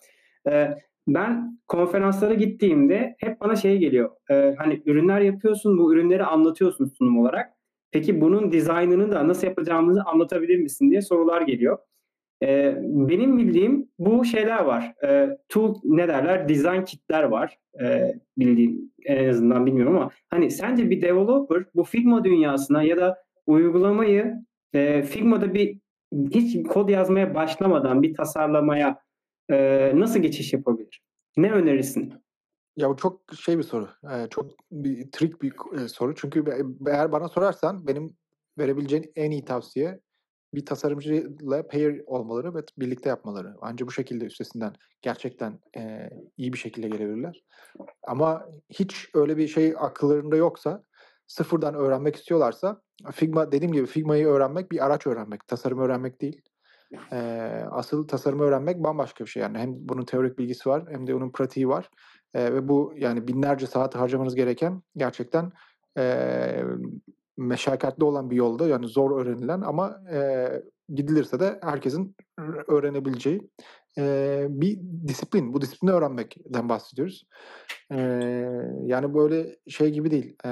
E, 0.50 0.78
ben 1.08 1.58
konferanslara 1.68 2.34
gittiğimde 2.34 3.16
hep 3.18 3.40
bana 3.40 3.56
şey 3.56 3.78
geliyor. 3.78 4.10
E, 4.30 4.54
hani 4.58 4.82
ürünler 4.86 5.20
yapıyorsun, 5.20 5.78
bu 5.78 5.94
ürünleri 5.94 6.24
anlatıyorsun 6.24 6.86
sunum 6.98 7.18
olarak. 7.18 7.52
Peki 7.90 8.20
bunun 8.20 8.52
dizaynını 8.52 9.12
da 9.12 9.28
nasıl 9.28 9.46
yapacağımızı 9.46 10.02
anlatabilir 10.02 10.58
misin 10.58 10.90
diye 10.90 11.02
sorular 11.02 11.42
geliyor. 11.42 11.78
E, 12.42 12.76
benim 12.82 13.38
bildiğim 13.38 13.88
bu 13.98 14.24
şeyler 14.24 14.64
var. 14.64 14.94
E, 15.04 15.38
tool 15.48 15.80
ne 15.84 16.08
derler? 16.08 16.48
Design 16.48 16.84
kitler 16.84 17.22
var. 17.22 17.58
E, 17.82 18.14
bildiğim 18.38 18.92
en 19.04 19.28
azından 19.28 19.66
bilmiyorum 19.66 19.96
ama 19.96 20.10
hani 20.30 20.50
sence 20.50 20.90
bir 20.90 21.02
developer 21.02 21.64
bu 21.74 21.84
Figma 21.84 22.24
dünyasına 22.24 22.82
ya 22.82 22.96
da 22.96 23.18
uygulamayı 23.46 24.34
e, 24.72 25.02
Figma'da 25.02 25.54
bir 25.54 25.78
hiç 26.30 26.66
kod 26.66 26.88
yazmaya 26.88 27.34
başlamadan 27.34 28.02
bir 28.02 28.14
tasarlamaya 28.14 28.98
e, 29.50 29.92
nasıl 29.94 30.20
geçiş 30.20 30.52
yapabilir? 30.52 31.02
Ne 31.36 31.52
önerirsin? 31.52 32.12
Ya 32.76 32.90
bu 32.90 32.96
çok 32.96 33.20
şey 33.40 33.58
bir 33.58 33.62
soru. 33.62 33.88
Ee, 34.04 34.26
çok 34.30 34.50
bir 34.72 35.10
trik 35.10 35.42
bir 35.42 35.52
e, 35.78 35.88
soru. 35.88 36.14
Çünkü 36.14 36.44
eğer 36.86 37.12
bana 37.12 37.28
sorarsan 37.28 37.86
benim 37.86 38.16
verebileceğin 38.58 39.12
en 39.16 39.30
iyi 39.30 39.44
tavsiye 39.44 40.00
bir 40.54 40.66
tasarımcıyla 40.66 41.68
pair 41.68 42.02
olmaları 42.06 42.54
ve 42.54 42.60
birlikte 42.78 43.08
yapmaları. 43.08 43.54
Ancak 43.60 43.88
bu 43.88 43.92
şekilde 43.92 44.24
üstesinden 44.24 44.72
gerçekten 45.02 45.58
e, 45.76 46.10
iyi 46.36 46.52
bir 46.52 46.58
şekilde 46.58 46.88
gelebilirler. 46.88 47.44
Ama 48.06 48.46
hiç 48.70 49.08
öyle 49.14 49.36
bir 49.36 49.48
şey 49.48 49.74
akıllarında 49.78 50.36
yoksa, 50.36 50.84
sıfırdan 51.26 51.74
öğrenmek 51.74 52.16
istiyorlarsa, 52.16 52.82
Figma 53.12 53.52
dediğim 53.52 53.72
gibi 53.72 53.86
Figma'yı 53.86 54.26
öğrenmek 54.26 54.72
bir 54.72 54.86
araç 54.86 55.06
öğrenmek, 55.06 55.46
tasarım 55.46 55.78
öğrenmek 55.78 56.20
değil. 56.20 56.42
E, 57.12 57.18
asıl 57.70 58.08
tasarımı 58.08 58.44
öğrenmek 58.44 58.84
bambaşka 58.84 59.24
bir 59.24 59.30
şey 59.30 59.42
yani. 59.42 59.58
Hem 59.58 59.70
bunun 59.74 60.04
teorik 60.04 60.38
bilgisi 60.38 60.68
var 60.68 60.84
hem 60.90 61.06
de 61.06 61.14
onun 61.14 61.32
pratiği 61.32 61.68
var. 61.68 61.90
E, 62.34 62.54
ve 62.54 62.68
bu 62.68 62.94
yani 62.96 63.28
binlerce 63.28 63.66
saat 63.66 63.94
harcamanız 63.94 64.34
gereken 64.34 64.82
gerçekten 64.96 65.52
e, 65.98 66.64
meşakkatli 67.38 68.04
olan 68.04 68.30
bir 68.30 68.36
yolda 68.36 68.68
yani 68.68 68.86
zor 68.86 69.20
öğrenilen 69.20 69.60
ama 69.60 70.00
e, 70.12 70.48
gidilirse 70.88 71.40
de 71.40 71.58
herkesin 71.62 72.16
öğrenebileceği 72.68 73.50
e, 73.98 74.46
bir 74.48 74.80
disiplin. 75.08 75.54
Bu 75.54 75.60
disiplini 75.60 75.92
öğrenmekten 75.92 76.68
bahsediyoruz. 76.68 77.24
E, 77.92 77.98
yani 78.82 79.14
böyle 79.14 79.56
şey 79.68 79.90
gibi 79.90 80.10
değil. 80.10 80.36
E, 80.44 80.48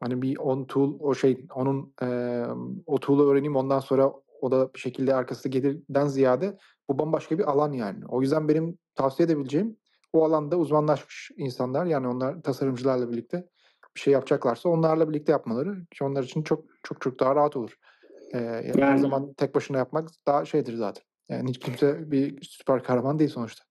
hani 0.00 0.22
bir 0.22 0.38
on 0.38 0.64
tool 0.64 0.96
o 1.00 1.14
şey 1.14 1.46
onun 1.54 1.94
e, 2.02 2.42
o 2.86 3.00
tool'u 3.00 3.30
öğreneyim 3.30 3.56
ondan 3.56 3.80
sonra 3.80 4.12
o 4.40 4.50
da 4.50 4.74
bir 4.74 4.78
şekilde 4.78 5.14
arkası 5.14 5.48
gelirden 5.48 6.06
ziyade 6.06 6.58
bu 6.90 6.98
bambaşka 6.98 7.38
bir 7.38 7.50
alan 7.50 7.72
yani. 7.72 8.04
O 8.08 8.22
yüzden 8.22 8.48
benim 8.48 8.78
tavsiye 8.94 9.26
edebileceğim 9.26 9.76
o 10.12 10.24
alanda 10.24 10.56
uzmanlaşmış 10.56 11.30
insanlar 11.36 11.86
yani 11.86 12.08
onlar 12.08 12.42
tasarımcılarla 12.42 13.10
birlikte 13.10 13.48
bir 13.96 14.00
şey 14.00 14.12
yapacaklarsa 14.12 14.68
onlarla 14.68 15.08
birlikte 15.08 15.32
yapmaları 15.32 15.76
onlar 16.00 16.22
için 16.22 16.42
çok 16.42 16.64
çok 16.82 17.00
çok 17.00 17.20
daha 17.20 17.36
rahat 17.36 17.56
olur. 17.56 17.76
Ee, 18.32 18.38
yani, 18.38 18.66
yani 18.66 18.84
her 18.84 18.96
zaman 18.96 19.32
tek 19.32 19.54
başına 19.54 19.78
yapmak 19.78 20.08
daha 20.26 20.44
şeydir 20.44 20.74
zaten. 20.74 21.04
Yani 21.28 21.48
hiç 21.48 21.58
kimse 21.58 22.10
bir 22.10 22.38
süper 22.42 22.82
kahraman 22.82 23.18
değil 23.18 23.30
sonuçta. 23.30 23.64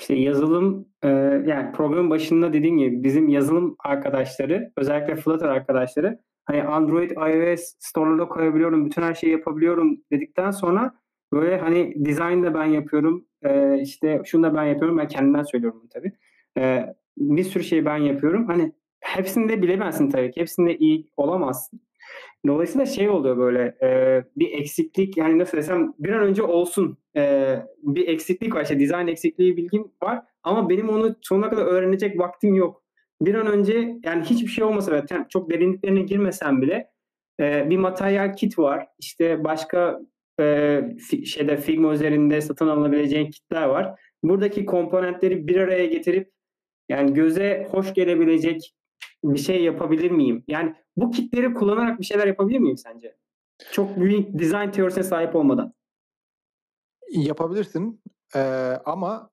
İşte 0.00 0.14
yazılım 0.14 0.88
e, 1.02 1.08
yani 1.46 1.72
programın 1.72 2.10
başında 2.10 2.52
dediğim 2.52 2.78
gibi 2.78 3.02
bizim 3.02 3.28
yazılım 3.28 3.76
arkadaşları 3.78 4.72
özellikle 4.76 5.16
Flutter 5.16 5.48
arkadaşları 5.48 6.18
hani 6.44 6.62
Android, 6.62 7.10
iOS 7.10 7.60
store'lara 7.78 8.28
koyabiliyorum, 8.28 8.86
bütün 8.86 9.02
her 9.02 9.14
şeyi 9.14 9.32
yapabiliyorum 9.32 9.96
dedikten 10.12 10.50
sonra 10.50 10.94
böyle 11.32 11.58
hani 11.58 11.94
design 11.96 12.42
da 12.42 12.54
ben 12.54 12.64
yapıyorum, 12.64 13.26
e, 13.42 13.80
işte 13.80 14.22
şunu 14.24 14.42
da 14.42 14.54
ben 14.54 14.64
yapıyorum, 14.64 14.98
ben 14.98 15.08
kendimden 15.08 15.42
söylüyorum 15.42 15.82
tabii. 15.94 16.12
E, 16.58 16.94
bir 17.18 17.44
sürü 17.44 17.64
şey 17.64 17.84
ben 17.84 17.96
yapıyorum. 17.96 18.46
Hani 18.46 18.72
hepsini 19.16 19.48
de 19.48 19.62
bilemezsin 19.62 20.10
tabii 20.10 20.30
ki. 20.30 20.40
Hepsinde 20.40 20.78
iyi 20.78 21.10
olamazsın. 21.16 21.80
Dolayısıyla 22.46 22.86
şey 22.86 23.08
oluyor 23.08 23.36
böyle 23.36 23.76
e, 23.82 23.88
bir 24.36 24.52
eksiklik 24.52 25.16
yani 25.16 25.38
nasıl 25.38 25.56
desem 25.56 25.94
bir 25.98 26.12
an 26.12 26.22
önce 26.22 26.42
olsun 26.42 26.98
e, 27.16 27.54
bir 27.82 28.08
eksiklik 28.08 28.54
var 28.54 28.62
işte 28.62 28.78
dizayn 28.78 29.06
eksikliği 29.06 29.56
bilgim 29.56 29.92
var 30.02 30.22
ama 30.42 30.68
benim 30.68 30.88
onu 30.88 31.16
sonuna 31.22 31.50
kadar 31.50 31.66
öğrenecek 31.66 32.18
vaktim 32.18 32.54
yok. 32.54 32.82
Bir 33.20 33.34
an 33.34 33.46
önce 33.46 33.96
yani 34.04 34.24
hiçbir 34.24 34.48
şey 34.48 34.64
olmasa 34.64 34.92
bile 34.92 35.26
çok 35.28 35.50
derinliklerine 35.50 36.02
girmesem 36.02 36.62
bile 36.62 36.90
e, 37.40 37.70
bir 37.70 37.76
materyal 37.76 38.36
kit 38.36 38.58
var 38.58 38.86
işte 38.98 39.44
başka 39.44 40.00
e, 40.40 40.80
şeyde 41.24 41.56
Figma 41.56 41.92
üzerinde 41.92 42.40
satın 42.40 42.68
alınabileceğin 42.68 43.30
kitler 43.30 43.66
var. 43.66 44.00
Buradaki 44.22 44.66
komponentleri 44.66 45.48
bir 45.48 45.56
araya 45.56 45.86
getirip 45.86 46.30
yani 46.88 47.14
göze 47.14 47.68
hoş 47.70 47.94
gelebilecek 47.94 48.74
bir 49.32 49.38
şey 49.38 49.62
yapabilir 49.62 50.10
miyim? 50.10 50.44
Yani 50.48 50.74
bu 50.96 51.10
kitleri 51.10 51.54
kullanarak 51.54 52.00
bir 52.00 52.04
şeyler 52.04 52.26
yapabilir 52.26 52.58
miyim 52.58 52.76
sence? 52.76 53.16
Çok 53.72 53.96
büyük 53.96 54.38
design 54.38 54.70
teorisine 54.70 55.04
sahip 55.04 55.36
olmadan. 55.36 55.74
Yapabilirsin 57.10 58.02
ee, 58.34 58.40
ama 58.84 59.30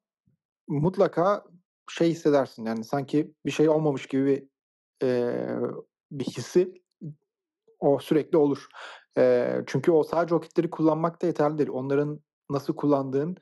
mutlaka 0.67 1.43
şey 1.91 2.10
hissedersin 2.10 2.65
yani 2.65 2.84
sanki 2.84 3.34
bir 3.45 3.51
şey 3.51 3.69
olmamış 3.69 4.06
gibi 4.06 4.25
bir, 4.25 4.47
e, 5.08 5.36
bir 6.12 6.25
hissi 6.25 6.82
o 7.80 7.99
sürekli 7.99 8.38
olur. 8.38 8.67
E, 9.17 9.56
çünkü 9.67 9.91
o 9.91 10.04
sadece 10.04 10.36
o 10.36 10.39
kitleri 10.39 10.69
kullanmak 10.69 11.21
da 11.21 11.27
yeterli 11.27 11.58
değil. 11.58 11.69
Onların 11.69 12.19
nasıl 12.49 12.75
kullandığın 12.75 13.38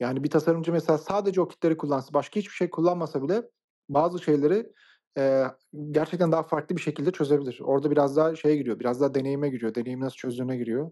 yani 0.00 0.24
bir 0.24 0.30
tasarımcı 0.30 0.72
mesela 0.72 0.98
sadece 0.98 1.40
o 1.40 1.48
kitleri 1.48 1.76
kullansa 1.76 2.14
başka 2.14 2.40
hiçbir 2.40 2.54
şey 2.54 2.70
kullanmasa 2.70 3.22
bile 3.22 3.42
bazı 3.88 4.18
şeyleri 4.18 4.72
e, 5.18 5.44
gerçekten 5.90 6.32
daha 6.32 6.42
farklı 6.42 6.76
bir 6.76 6.80
şekilde 6.80 7.10
çözebilir. 7.12 7.60
Orada 7.64 7.90
biraz 7.90 8.16
daha 8.16 8.36
şeye 8.36 8.56
giriyor, 8.56 8.80
biraz 8.80 9.00
daha 9.00 9.14
deneyime 9.14 9.48
giriyor, 9.50 9.74
deneyim 9.74 10.00
nasıl 10.00 10.16
çözdüğüne 10.16 10.56
giriyor. 10.56 10.90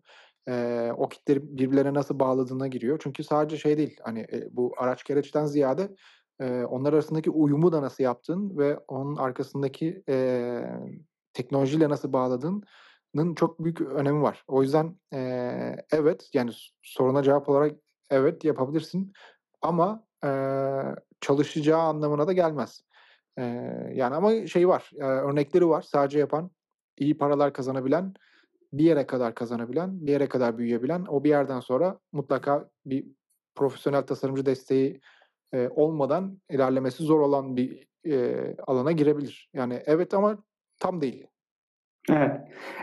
E, 0.49 0.91
o 0.97 1.09
kitleri 1.09 1.59
birbirlerine 1.59 1.95
nasıl 1.95 2.19
bağladığına 2.21 2.67
giriyor. 2.69 3.01
Çünkü 3.03 3.25
sadece 3.25 3.57
şey 3.59 3.79
değil, 3.79 3.97
hani 4.03 4.21
e, 4.21 4.49
bu 4.57 4.73
araç 4.79 5.05
gereçten 5.05 5.47
ziyade 5.47 5.89
Eee, 6.41 6.65
onlar 6.65 6.93
arasındaki 6.93 7.31
uyumu 7.31 7.73
da 7.73 7.83
nasıl 7.83 8.05
yaptın 8.05 8.59
ve 8.59 8.79
onun 8.89 9.17
arkasındaki, 9.17 10.03
eee, 10.09 10.81
teknolojiyle 11.33 11.89
nasıl 11.89 12.13
bağladığının 12.13 13.35
çok 13.37 13.65
büyük 13.65 13.81
önemi 13.81 14.23
var. 14.23 14.45
O 14.49 14.63
yüzden, 14.63 14.97
eee, 15.13 15.77
evet, 15.93 16.31
yani, 16.35 16.51
soruna 16.83 17.23
cevap 17.23 17.49
olarak 17.49 17.73
evet, 18.11 18.45
yapabilirsin 18.45 19.13
ama, 19.63 20.07
eee, 20.25 20.95
çalışacağı 21.21 21.81
anlamına 21.81 22.27
da 22.27 22.33
gelmez. 22.33 22.83
Yani 23.95 24.14
ama 24.14 24.47
şeyi 24.47 24.68
var, 24.68 24.90
eee, 24.95 25.05
örnekleri 25.05 25.68
var 25.68 25.83
sadece 25.83 26.18
yapan, 26.18 26.51
iyi 26.99 27.18
paralar 27.18 27.53
kazanabilen, 27.53 28.14
bir 28.73 28.85
yere 28.85 29.07
kadar 29.07 29.35
kazanabilen, 29.35 30.07
bir 30.07 30.12
yere 30.12 30.27
kadar 30.29 30.59
büyüyebilen, 30.59 31.05
o 31.09 31.25
bir 31.25 31.29
yerden 31.29 31.61
sonra 31.61 31.99
mutlaka 32.12 32.71
bir 32.87 33.05
profesyonel 33.55 34.03
tasarımcı 34.03 34.47
desteği, 34.47 35.01
eee, 35.55 35.71
olmadan 35.77 36.38
ilerlemesi 36.51 37.05
zor 37.05 37.21
olan 37.21 37.57
bir, 37.57 37.87
eee, 38.05 38.57
alana 38.66 38.92
girebilir. 38.92 39.49
Yani 39.55 39.83
evet 39.87 40.14
ama 40.14 40.38
tam 40.79 41.01
değil. 41.01 41.27
Evet. 42.11 42.40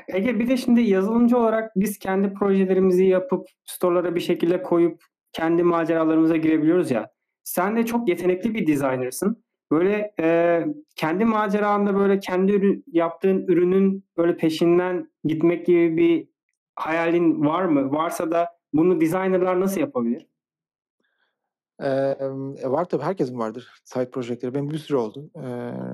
Ege 0.07 0.39
bir 0.39 0.49
de 0.49 0.57
şimdi 0.57 0.81
yazılımcı 0.81 1.37
olarak 1.37 1.71
biz 1.75 1.99
kendi 1.99 2.33
projelerimizi 2.33 3.05
yapıp 3.05 3.47
store'lara 3.65 4.15
bir 4.15 4.19
şekilde 4.19 4.61
koyup 4.61 5.03
kendi 5.33 5.63
maceralarımıza 5.63 6.37
girebiliyoruz 6.37 6.91
ya. 6.91 7.11
Sen 7.43 7.77
de 7.77 7.85
çok 7.85 8.09
yetenekli 8.09 8.53
bir 8.53 8.67
designer'sın. 8.67 9.43
Böyle, 9.71 10.13
eee, 10.19 10.67
kendi 10.95 11.25
maceranda, 11.25 11.95
böyle, 11.95 12.19
kendi 12.19 12.51
ürün 12.51 12.83
yaptığın 12.91 13.47
ürünün, 13.47 14.05
böyle, 14.17 14.37
peşinden 14.37 15.11
gitmek 15.23 15.65
gibi 15.65 15.97
bir 15.97 16.27
hayalin 16.75 17.45
var 17.45 17.65
mı? 17.65 17.91
Varsa 17.91 18.31
da 18.31 18.47
bunu 18.73 19.01
designer'lar 19.01 19.59
nasıl 19.59 19.81
yapabilir? 19.81 20.27
Emm, 21.79 22.55
e, 22.57 22.71
var 22.71 22.85
tabii, 22.89 23.03
herkesin 23.03 23.39
vardır 23.39 23.67
side 23.83 24.09
projekt'leri. 24.11 24.53
Benim 24.53 24.69
bir 24.69 24.77
sürü 24.77 24.97
oldu. 24.97 25.31
Eee, 25.35 25.43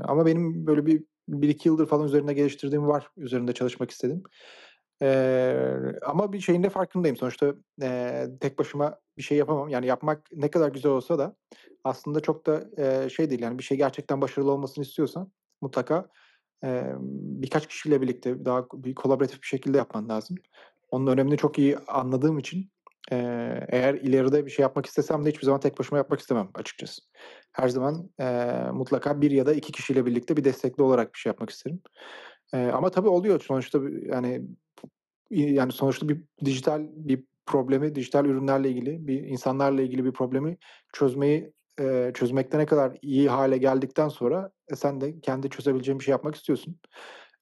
ama 0.08 0.26
benim 0.26 0.68
böyle 0.68 0.86
bir 0.86 1.04
1-2 1.30 1.70
yıldır 1.70 1.88
falan 1.88 2.06
üzerinde 2.08 2.34
geliştirdiğim 2.34 2.88
var, 2.88 3.10
üzerinde 3.18 3.54
çalışmak 3.54 3.92
istediğim. 3.92 4.24
Eee, 5.02 6.00
ama 6.06 6.34
bir 6.34 6.40
şeyin 6.40 6.64
de 6.64 6.70
farkındayım. 6.70 7.18
Sonuçta, 7.18 7.54
eee, 7.82 8.28
tek 8.40 8.60
başıma 8.60 9.00
bir 9.18 9.24
şey 9.24 9.38
yapamam. 9.38 9.70
Yani 9.70 9.86
yapmak 9.88 10.28
ne 10.34 10.52
kadar 10.52 10.70
güzel 10.70 10.92
olsa 10.92 11.20
da 11.20 11.36
aslında 11.84 12.20
çok 12.20 12.46
da, 12.48 12.64
eee, 12.78 13.10
şey 13.10 13.30
değil, 13.30 13.42
yani 13.42 13.60
bir 13.60 13.64
şey 13.64 13.78
gerçekten 13.78 14.22
başarılı 14.22 14.52
olmasını 14.52 14.84
istiyorsan 14.86 15.32
mutlaka, 15.62 16.08
emm, 16.64 16.98
birkaç 17.44 17.68
kişiyle 17.68 18.02
birlikte 18.02 18.46
daha 18.46 18.66
bir 18.74 18.96
kolaboratif 18.96 19.42
bir 19.42 19.48
şekilde 19.48 19.78
yapman 19.78 20.10
lazım. 20.10 20.38
Onun 20.92 21.08
önemini 21.08 21.38
çok 21.38 21.60
iyi 21.60 21.78
anladığım 21.80 22.40
için, 22.40 22.72
eee, 23.12 23.68
eğer 23.70 23.94
ileride 23.96 24.46
bir 24.46 24.52
şey 24.52 24.64
yapmak 24.64 24.86
istesem 24.86 25.26
de 25.26 25.30
hiçbir 25.30 25.46
zaman 25.46 25.60
tek 25.62 25.80
başıma 25.80 25.98
yapmak 25.98 26.20
istemem 26.22 26.50
açıkçası. 26.56 27.02
Her 27.54 27.70
zaman, 27.70 28.10
eee, 28.20 28.72
mutlaka 28.74 29.22
1 29.22 29.32
ya 29.32 29.46
da 29.46 29.54
2 29.54 29.72
kişiyle 29.72 30.06
birlikte 30.06 30.38
bir 30.38 30.44
destekli 30.44 30.84
olarak 30.84 31.14
bir 31.14 31.20
şey 31.20 31.30
yapmak 31.32 31.50
isterim. 31.50 31.82
Eee, 32.54 32.72
ama 32.72 32.92
tabii 32.92 33.08
oluyor 33.10 33.40
sonuçta 33.42 33.80
yani, 34.06 34.42
yani 35.32 35.72
sonuçta 35.72 36.10
bir 36.10 36.22
dijital 36.46 36.84
bir 36.96 37.24
problemi, 37.46 37.96
dijital 37.96 38.26
ürünlerle 38.26 38.70
ilgili, 38.72 39.08
bir 39.08 39.24
insanlarla 39.24 39.82
ilgili 39.82 40.06
bir 40.06 40.12
problemi 40.14 40.58
çözmeyi, 40.94 41.54
eee, 41.80 42.12
çözmekte 42.16 42.58
ne 42.60 42.66
kadar 42.66 42.98
iyi 43.02 43.30
hâle 43.30 43.58
geldikten 43.58 44.10
sonra, 44.10 44.52
e, 44.70 44.76
sen 44.76 45.02
de 45.02 45.20
kendi 45.22 45.50
çözebileceğin 45.50 46.00
bir 46.00 46.06
şey 46.06 46.12
yapmak 46.14 46.36
istiyorsun. 46.36 46.78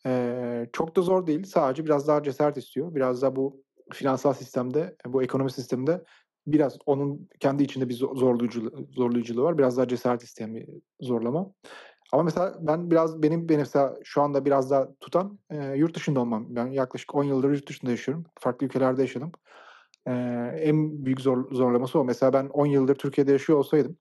Eee, 0.05 0.69
çok 0.73 0.95
da 0.95 1.01
zor 1.01 1.27
değil. 1.27 1.43
Sadece 1.45 1.85
biraz 1.85 2.07
daha 2.07 2.23
cesaret 2.23 2.57
istiyor. 2.57 2.95
Biraz 2.95 3.21
da 3.21 3.35
bu 3.35 3.63
finansal 3.93 4.33
sistemde, 4.33 4.95
bu 5.07 5.23
ekonomi 5.23 5.51
sisteminde 5.51 6.03
biraz 6.47 6.77
onun 6.85 7.29
kendi 7.39 7.63
içinde 7.63 7.89
bir 7.89 7.93
zo 7.95 8.15
zorlayıcılığı 8.15 8.87
zorlayıcılığı 8.95 9.43
var. 9.43 9.57
Biraz 9.57 9.77
daha 9.77 9.87
cesaret 9.87 10.23
isteyen 10.23 10.55
bir 10.55 10.69
zorlama. 11.01 11.53
Ama 12.13 12.23
mesela 12.23 12.57
ben 12.61 12.91
biraz 12.91 13.23
benim 13.23 13.49
beni 13.49 13.57
mesela 13.59 13.95
şu 14.05 14.23
anda 14.23 14.45
biraz 14.45 14.71
daha 14.71 14.89
tutan, 15.01 15.39
eee, 15.53 15.73
yurt 15.77 15.95
dışında 15.97 16.21
olmam. 16.21 16.47
Ben 16.49 16.67
yaklaşık 16.67 17.15
10 17.15 17.25
yıldır 17.25 17.51
yurt 17.51 17.69
dışında 17.69 17.91
yaşıyorum. 17.91 18.25
Farklı 18.41 18.67
ülkelerde 18.67 19.03
yaşadım. 19.03 19.33
Eee, 20.07 20.13
en 20.63 21.05
büyük 21.05 21.21
zor 21.21 21.51
zorlaması 21.53 21.99
o. 21.99 22.05
Mesela 22.05 22.33
ben 22.33 22.47
10 22.49 22.67
yıldır 22.67 22.95
Türkiye'de 22.95 23.33
yaşıyor 23.33 23.59
olsaydım 23.59 23.97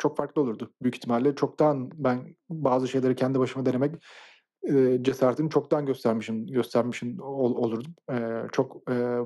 çok 0.00 0.18
farklı 0.18 0.42
olurdu 0.42 0.72
büyük 0.82 0.96
ihtimalle. 0.96 1.36
Çoktan 1.36 1.90
ben 1.94 2.36
bazı 2.50 2.88
şeyleri 2.88 3.16
kendi 3.16 3.40
başıma 3.40 3.66
denemek, 3.66 3.94
eee, 4.64 4.98
cesaretini 5.02 5.50
çoktan 5.50 5.86
göstermişim 5.86 6.46
göstermişim 6.48 7.20
ol 7.22 7.56
olurdum. 7.56 7.94
Eee, 8.10 8.46
çok, 8.52 8.76
eee, 8.90 9.18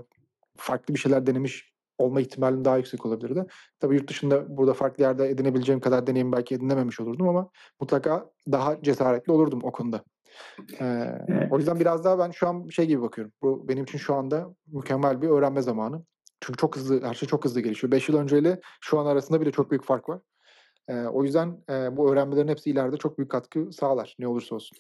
farklı 0.58 0.94
bir 0.94 1.00
şeyler 1.00 1.26
denemiş 1.28 1.72
olma 2.00 2.20
ihtimalim 2.20 2.64
daha 2.64 2.76
yüksek 2.76 3.06
olabilirdi. 3.06 3.46
Tabii 3.80 3.94
yurt 3.94 4.08
dışında 4.10 4.56
burada 4.56 4.74
farklı 4.74 5.02
yerde 5.04 5.28
edinebileceğim 5.28 5.80
kadar 5.80 6.06
deneyim 6.06 6.32
belki 6.32 6.54
edinememiş 6.54 7.00
olurdum 7.00 7.28
ama 7.28 7.50
mutlaka 7.80 8.30
daha 8.52 8.82
cesaretli 8.82 9.32
olurdum 9.32 9.60
o 9.62 9.72
konuda. 9.72 10.02
Eee, 10.80 11.24
Evet. 11.28 11.52
o 11.52 11.58
yüzden 11.58 11.80
biraz 11.80 12.04
daha 12.04 12.18
ben 12.18 12.30
şu 12.30 12.48
an 12.48 12.68
şey 12.68 12.86
gibi 12.86 13.02
bakıyorum. 13.02 13.32
Bu 13.42 13.68
benim 13.68 13.84
için 13.84 13.98
şu 13.98 14.14
anda 14.14 14.54
mükemmel 14.66 15.22
bir 15.22 15.28
öğrenme 15.28 15.62
zamanı. 15.62 16.02
Çünkü 16.40 16.56
çok 16.56 16.76
hızlı, 16.76 17.02
her 17.04 17.14
şey 17.14 17.28
çok 17.28 17.44
hızlı 17.44 17.60
gelişiyor. 17.60 17.90
5 17.92 18.08
yıl 18.08 18.16
önceyle 18.18 18.60
şu 18.80 18.98
an 18.98 19.06
arasında 19.06 19.40
bile 19.40 19.50
çok 19.52 19.70
büyük 19.70 19.84
fark 19.84 20.08
var. 20.08 20.18
Eee, 20.88 21.06
o 21.12 21.24
yüzden, 21.24 21.56
eee, 21.70 21.88
bu 21.92 22.12
öğrenmelerin 22.12 22.48
hepsi 22.48 22.70
ileride 22.70 22.96
çok 22.96 23.18
büyük 23.18 23.30
katkı 23.30 23.72
sağlar 23.72 24.16
ne 24.18 24.28
olursa 24.28 24.54
olsun. 24.54 24.78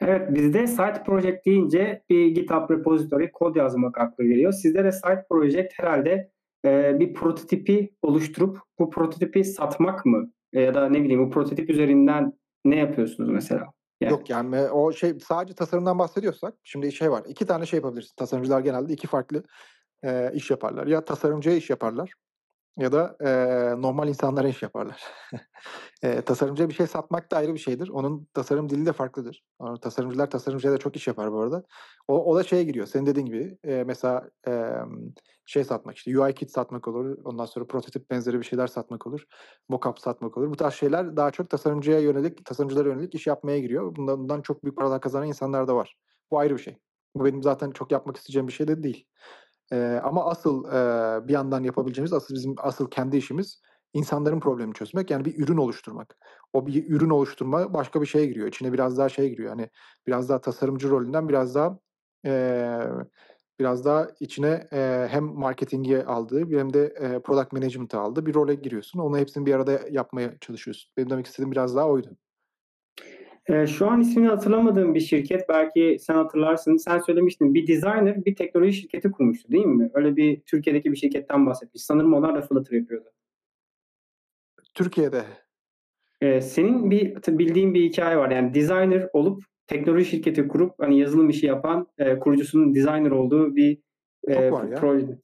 Evet, 0.00 0.34
bizde 0.34 0.66
side 0.66 1.02
project 1.06 1.46
deyince 1.46 2.02
bir 2.10 2.26
GitHub 2.26 2.70
repository, 2.70 3.32
kod 3.32 3.56
yazmak 3.56 3.98
akla 3.98 4.24
geliyor. 4.24 4.52
Sizde 4.52 4.84
de 4.84 4.92
side 4.92 5.26
project 5.30 5.72
herhâlde, 5.76 6.30
eee, 6.64 6.96
bir 7.00 7.14
prototipi 7.14 7.90
oluşturup 8.02 8.58
bu 8.78 8.90
prototipi 8.90 9.44
satmak 9.44 10.06
mı? 10.06 10.30
Ya 10.52 10.74
da 10.74 10.88
ne 10.88 11.02
bileyim, 11.02 11.22
o 11.26 11.30
prototip 11.30 11.70
üzerinden 11.70 12.32
ne 12.64 12.76
yapıyorsunuz 12.76 13.30
mesela? 13.30 13.66
Yani 14.00 14.10
Yok, 14.10 14.30
yani, 14.30 14.60
o 14.60 14.92
şey 14.92 15.14
sadece 15.20 15.54
tasarımdan 15.54 15.98
bahsediyorsak 15.98 16.54
şimdi 16.64 16.92
şey 16.92 17.10
var, 17.10 17.22
2 17.28 17.46
tane 17.46 17.66
şey 17.66 17.76
yapabilirsin. 17.76 18.14
Tasarımcılar 18.16 18.60
genelde 18.60 18.92
2 18.92 19.06
farklı, 19.06 19.42
eee, 20.04 20.30
iş 20.34 20.50
yaparlar. 20.50 20.86
Ya 20.86 21.04
tasarımcıya 21.04 21.56
iş 21.56 21.70
yaparlar 21.70 22.12
ya 22.78 22.92
da, 22.92 23.16
eee, 23.20 23.82
normal 23.82 24.08
insanlara 24.08 24.48
iş 24.48 24.62
yaparlar. 24.62 25.02
Eee, 26.02 26.22
tasarımcıya 26.22 26.68
bir 26.68 26.74
şey 26.74 26.86
satmak 26.86 27.30
da 27.32 27.36
ayrı 27.36 27.54
bir 27.54 27.58
şeydir. 27.58 27.88
Onun 27.88 28.28
tasarım 28.34 28.68
dili 28.70 28.86
de 28.86 28.92
farklıdır. 28.92 29.44
Aaa, 29.60 29.76
tasarımcılar 29.80 30.30
tasarımcıya 30.30 30.72
da 30.72 30.78
çok 30.78 30.96
iş 30.96 31.06
yapar 31.06 31.32
bu 31.32 31.40
arada. 31.40 31.64
O 32.08 32.24
o 32.32 32.36
da 32.36 32.42
şeye 32.44 32.64
giriyor, 32.64 32.86
senin 32.86 33.06
dediğin 33.06 33.26
gibi, 33.26 33.58
eee, 33.64 33.84
mesela, 33.84 34.30
emm, 34.46 35.12
şey 35.46 35.64
satmak, 35.64 35.96
işte, 35.96 36.20
UI 36.20 36.34
kit 36.34 36.50
satmak 36.50 36.88
olur, 36.88 37.18
ondan 37.24 37.44
sonra 37.46 37.66
prototip 37.66 38.10
benzeri 38.10 38.38
bir 38.40 38.44
şeyler 38.46 38.66
satmak 38.66 39.06
olur, 39.06 39.24
mock-up 39.70 40.00
satmak 40.00 40.38
olur. 40.38 40.50
Bu 40.50 40.56
tarz 40.56 40.74
şeyler 40.74 41.16
daha 41.16 41.30
çok 41.30 41.50
tasarımcıya 41.50 41.98
yönelik, 42.00 42.44
tasarımcılara 42.44 42.88
yönelik 42.88 43.14
iş 43.14 43.26
yapmaya 43.26 43.58
giriyor. 43.60 43.96
Bundan 43.96 44.18
bundan 44.20 44.42
çok 44.42 44.64
büyük 44.64 44.76
paralar 44.76 45.00
kazanan 45.00 45.26
insanlar 45.28 45.68
da 45.68 45.76
var. 45.76 45.96
Bu 46.30 46.38
ayrı 46.38 46.56
bir 46.56 46.62
şey. 46.62 46.78
Bu 47.14 47.24
benim 47.24 47.42
zaten 47.42 47.70
çok 47.70 47.92
yapmak 47.92 48.16
isteyeceğim 48.16 48.48
bir 48.48 48.52
şey 48.52 48.68
de 48.68 48.82
değil. 48.82 49.06
Eee, 49.72 50.00
ama 50.04 50.24
asıl, 50.30 50.64
eee, 50.64 51.28
bir 51.28 51.32
yandan 51.32 51.62
yapabileceğimiz, 51.64 52.12
asıl 52.12 52.34
bizim 52.34 52.54
asıl 52.58 52.90
kendi 52.90 53.16
işimiz 53.16 53.60
insanların 53.94 54.40
problemini 54.40 54.74
çözmek, 54.74 55.10
yani 55.10 55.24
bir 55.24 55.38
ürün 55.44 55.56
oluşturmak. 55.56 56.16
O 56.52 56.66
bir 56.66 56.90
ürün 56.90 57.10
oluşturma 57.10 57.74
başka 57.74 58.00
bir 58.02 58.06
şeye 58.06 58.26
giriyor. 58.26 58.48
İçine 58.48 58.72
biraz 58.72 58.98
daha 58.98 59.08
şey 59.08 59.30
giriyor, 59.30 59.50
hani, 59.50 59.68
biraz 60.06 60.28
daha 60.28 60.40
tasarımcı 60.40 60.90
rolünden 60.90 61.28
biraz 61.28 61.54
daha, 61.54 61.78
eee, 62.24 62.80
biraz 63.60 63.84
daha 63.84 64.08
içine, 64.20 64.68
eee, 64.72 65.08
hem 65.10 65.24
marketingi 65.24 66.04
aldığı 66.06 66.58
hem 66.58 66.72
de, 66.74 66.94
eee, 67.00 67.20
product 67.22 67.52
management'ı 67.52 68.00
aldığı 68.00 68.26
bir 68.26 68.34
role 68.34 68.54
giriyorsun. 68.54 69.00
Onu 69.00 69.18
hepsini 69.18 69.46
bir 69.46 69.54
arada 69.54 69.80
yapmaya 69.90 70.38
çalışıyorsun. 70.40 70.90
Benim 70.96 71.10
demek 71.10 71.26
istediğim 71.26 71.52
biraz 71.52 71.76
daha 71.76 71.88
oydu. 71.88 72.18
Eee, 73.48 73.66
şu 73.66 73.90
an 73.90 74.00
ismini 74.00 74.28
hatırlamadığım 74.28 74.94
bir 74.94 75.00
şirket, 75.00 75.48
belki 75.48 75.96
sen 76.00 76.14
hatırlarsın. 76.14 76.76
Sen 76.76 76.98
söylemiştin, 76.98 77.54
bir 77.54 77.66
designer 77.66 78.24
bir 78.24 78.34
teknoloji 78.36 78.72
şirketi 78.80 79.10
kurmuştu, 79.10 79.52
değil 79.52 79.66
mi? 79.66 79.90
Öyle 79.94 80.16
bir 80.16 80.40
Türkiye'deki 80.40 80.92
bir 80.92 80.96
şirketten 80.96 81.46
bahsetmiş. 81.46 81.82
Sanırım 81.82 82.14
onlar 82.14 82.34
da 82.34 82.42
Flutter 82.42 82.76
yapıyordu. 82.76 83.08
Türkiye'de. 84.74 85.24
Eee, 86.22 86.40
senin 86.40 86.90
bir 86.90 87.16
bildiğin 87.28 87.74
bir 87.74 87.82
hikâye 87.82 88.16
var. 88.16 88.30
Yani 88.30 88.54
designer 88.54 89.08
olup 89.12 89.42
teknoloji 89.66 90.04
şirketi 90.10 90.48
kurup, 90.48 90.74
hani, 90.80 90.98
yazılım 91.00 91.28
işi 91.28 91.46
yapan, 91.46 91.86
eee, 92.00 92.18
kurucusunun 92.18 92.74
designer 92.74 93.10
olduğu 93.10 93.56
bir, 93.56 93.78
Çok 94.26 94.36
eee, 94.36 94.50
var 94.52 94.64
ya. 94.68 94.78
proje. 94.80 95.18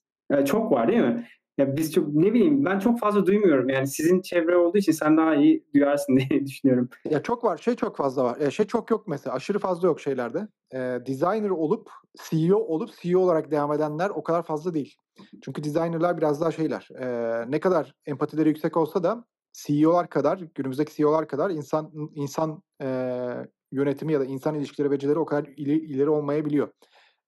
Çok 0.47 0.73
var, 0.73 0.89
değil 0.89 1.01
mi? 1.01 1.27
Ya, 1.59 1.77
biz 1.77 1.93
çok 1.93 2.09
ne 2.15 2.35
bileyim, 2.35 2.65
ben 2.65 2.79
çok 2.79 2.99
fazla 3.01 3.27
duymuyorum. 3.27 3.69
Yani 3.69 3.87
sizin 3.87 4.21
çevre 4.23 4.57
olduğu 4.57 4.79
için 4.79 4.93
sen 4.93 5.17
daha 5.17 5.35
iyi 5.37 5.65
duyarsın 5.75 6.17
diye 6.31 6.47
düşünüyorum. 6.47 6.89
Ya, 7.11 7.23
çok 7.23 7.45
var, 7.45 7.57
şey 7.57 7.75
çok 7.77 7.97
fazla 7.97 8.25
var. 8.25 8.41
Eee, 8.41 8.51
şey 8.51 8.67
çok 8.67 8.91
yok 8.91 9.09
mesela, 9.09 9.37
aşırı 9.37 9.59
fazla 9.59 9.89
yok 9.89 10.01
şeylerde. 10.01 10.49
Eee, 10.73 11.07
designer 11.07 11.51
olup, 11.51 11.91
CEO 12.31 12.59
olup, 12.59 12.91
CEO 13.03 13.21
olarak 13.21 13.51
devam 13.51 13.73
edenler 13.73 14.11
o 14.11 14.23
kadar 14.23 14.43
fazla 14.43 14.75
değil. 14.75 14.97
Çünkü 15.45 15.65
designer'lar 15.65 16.19
biraz 16.19 16.41
daha 16.41 16.51
şeyler, 16.53 16.89
eee, 17.01 17.45
ne 17.49 17.61
kadar 17.61 17.95
empatileri 18.07 18.49
yüksek 18.49 18.77
olsa 18.77 19.03
da 19.03 19.25
CEO'lar 19.53 20.09
kadar, 20.09 20.39
günümüzdeki 20.55 20.95
CEO'lar 20.97 21.29
kadar 21.29 21.51
insan 21.51 21.91
insan, 22.15 22.63
eee, 22.83 23.47
yönetimi 23.73 24.13
ya 24.13 24.21
da 24.21 24.25
insan 24.25 24.55
ilişkileri 24.55 24.91
becerileri 24.91 25.19
o 25.19 25.25
kadar 25.25 25.45
ili 25.57 25.79
ileri 25.79 26.11
olmayabiliyor. 26.11 26.69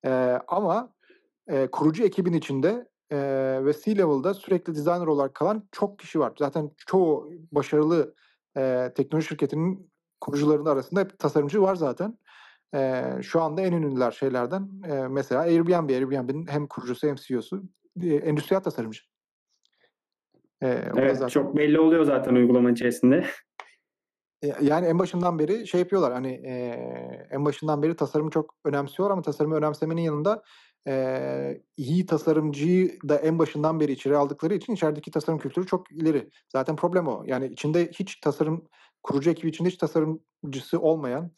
Eee, 0.04 0.40
ama, 0.48 0.92
eee, 1.50 1.68
kurucu 1.72 2.04
ekibin 2.04 2.32
içinde, 2.32 2.88
eee, 3.12 3.64
ve 3.64 3.72
C-level'da 3.84 4.34
sürekli 4.34 4.74
designer 4.74 5.06
olarak 5.06 5.34
kalan 5.34 5.68
çok 5.72 5.98
kişi 5.98 6.20
var. 6.20 6.32
Zaten 6.38 6.70
çoğu 6.86 7.30
başarılı 7.52 8.14
eee, 8.56 8.92
teknoloji 8.94 9.28
şirketinin 9.28 9.92
kurucularının 10.20 10.66
arasında 10.70 11.00
hep 11.00 11.18
tasarımcı 11.18 11.62
var 11.62 11.74
zaten. 11.74 12.18
Eee, 12.74 13.18
şu 13.22 13.42
anda 13.42 13.62
en 13.62 13.72
ünlüler 13.72 14.10
şeylerden, 14.10 14.70
eee, 14.88 15.08
mesela 15.08 15.40
Airbnb. 15.42 15.90
Airbnb'nin 15.90 16.46
hem 16.46 16.66
kurucusu 16.68 17.08
hem 17.08 17.16
CEO'su, 17.16 17.62
eee, 18.02 18.16
endüstriyel 18.16 18.62
tasarımcı. 18.62 19.00
Da 20.62 21.00
Evet, 21.00 21.16
zaten 21.16 21.28
çok 21.28 21.56
belli 21.56 21.80
oluyor 21.80 22.04
zaten 22.04 22.34
uygulama 22.34 22.70
içerisinde. 22.70 23.24
Eee, 24.42 24.54
yani 24.62 24.86
en 24.86 24.98
başından 24.98 25.38
beri 25.38 25.66
şey 25.66 25.80
yapıyorlar, 25.80 26.12
hani, 26.12 26.32
eee, 26.36 27.28
en 27.30 27.44
başından 27.44 27.82
beri 27.82 27.96
tasarımı 27.96 28.30
çok 28.30 28.54
önemsiyorlar 28.64 29.12
ama 29.12 29.22
tasarımı 29.22 29.54
önemsemenin 29.56 30.02
yanında, 30.02 30.42
eee, 30.86 31.62
iyi 31.76 32.06
tasarımcıyı 32.06 32.98
da 33.08 33.16
en 33.16 33.38
başından 33.38 33.80
beri 33.80 33.92
içeri 33.92 34.16
aldıkları 34.16 34.54
için 34.54 34.72
içerideki 34.74 35.10
tasarım 35.10 35.38
kültürü 35.38 35.66
çok 35.66 35.92
ileri. 35.92 36.30
Zaten 36.52 36.76
problem 36.76 37.06
o. 37.08 37.24
Yani 37.26 37.46
içinde 37.46 37.90
hiç 37.92 38.20
tasarım 38.20 38.64
kurucu 39.02 39.30
ekibi 39.30 39.48
içinde 39.48 39.68
hiç 39.68 39.76
tasarımcısı 39.76 40.80
olmayan 40.80 41.32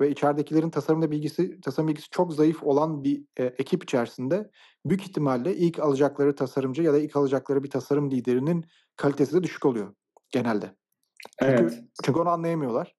ve 0.00 0.10
içeridekilerin 0.10 0.70
tasarımda 0.70 1.10
bilgisi 1.10 1.60
tasarım 1.60 1.88
bilgisi 1.88 2.08
çok 2.10 2.34
zayıf 2.34 2.62
olan 2.62 3.04
bir, 3.04 3.24
eee, 3.38 3.54
ekip 3.58 3.84
içerisinde 3.84 4.50
büyük 4.86 5.02
ihtimalle 5.02 5.56
ilk 5.56 5.78
alacakları 5.80 6.34
tasarımcı 6.36 6.82
ya 6.82 6.92
da 6.92 6.98
ilk 6.98 7.16
alacakları 7.16 7.62
bir 7.64 7.70
tasarım 7.70 8.10
liderinin 8.10 8.64
kalitesi 8.96 9.32
de 9.36 9.42
düşük 9.42 9.66
oluyor 9.66 9.94
genelde. 10.32 10.74
Çünkü 11.46 11.66
Evet. 11.66 11.82
çünkü 12.04 12.20
onu 12.20 12.28
anlayamıyorlar, 12.30 12.94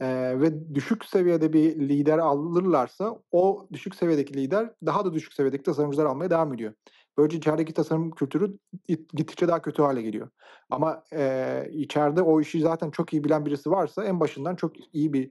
eee, 0.00 0.40
ve 0.40 0.74
düşük 0.74 1.04
seviyede 1.04 1.52
bir 1.52 1.76
lider 1.88 2.18
alırlarsa 2.18 3.18
o 3.32 3.68
düşük 3.72 3.94
seviyedeki 3.94 4.34
lider 4.34 4.70
daha 4.86 5.04
da 5.04 5.12
düşük 5.14 5.32
seviyedeki 5.32 5.62
tasarımcılar 5.62 6.04
almaya 6.06 6.30
devam 6.30 6.54
ediyor. 6.54 6.72
Böylece 7.18 7.38
içerideki 7.38 7.72
tasarım 7.74 8.10
kültürü 8.10 8.58
git 8.88 9.10
gittikçe 9.12 9.48
daha 9.48 9.62
kötü 9.62 9.82
hâle 9.82 10.02
geliyor. 10.02 10.30
Ama, 10.70 11.02
eee, 11.12 11.68
içeride 11.72 12.22
o 12.22 12.40
işi 12.40 12.60
zaten 12.60 12.90
çok 12.90 13.12
iyi 13.12 13.24
bilen 13.24 13.46
birisi 13.46 13.70
varsa 13.70 14.04
en 14.04 14.20
başından 14.20 14.56
çok 14.56 14.72
iyi 14.94 15.12
bir, 15.12 15.30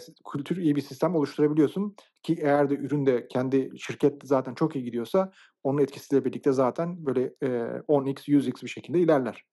s 0.00 0.12
kültür, 0.32 0.56
iyi 0.56 0.76
bir 0.76 0.80
sistem 0.80 1.14
oluşturabiliyorsun 1.16 1.96
ki 2.22 2.36
eğer 2.42 2.70
de 2.70 2.74
ürün 2.74 3.06
de 3.06 3.28
kendi 3.28 3.70
şirket 3.78 4.22
zaten 4.24 4.54
çok 4.54 4.76
iyi 4.76 4.84
gidiyorsa 4.84 5.32
onun 5.62 5.78
etkisiyle 5.82 6.24
birlikte 6.24 6.52
zaten 6.52 7.06
böyle, 7.06 7.34
eee, 7.42 7.82
10x 7.88 8.28
100x 8.28 8.62
bir 8.62 8.68
şekilde 8.68 9.00
ilerler. 9.00 9.44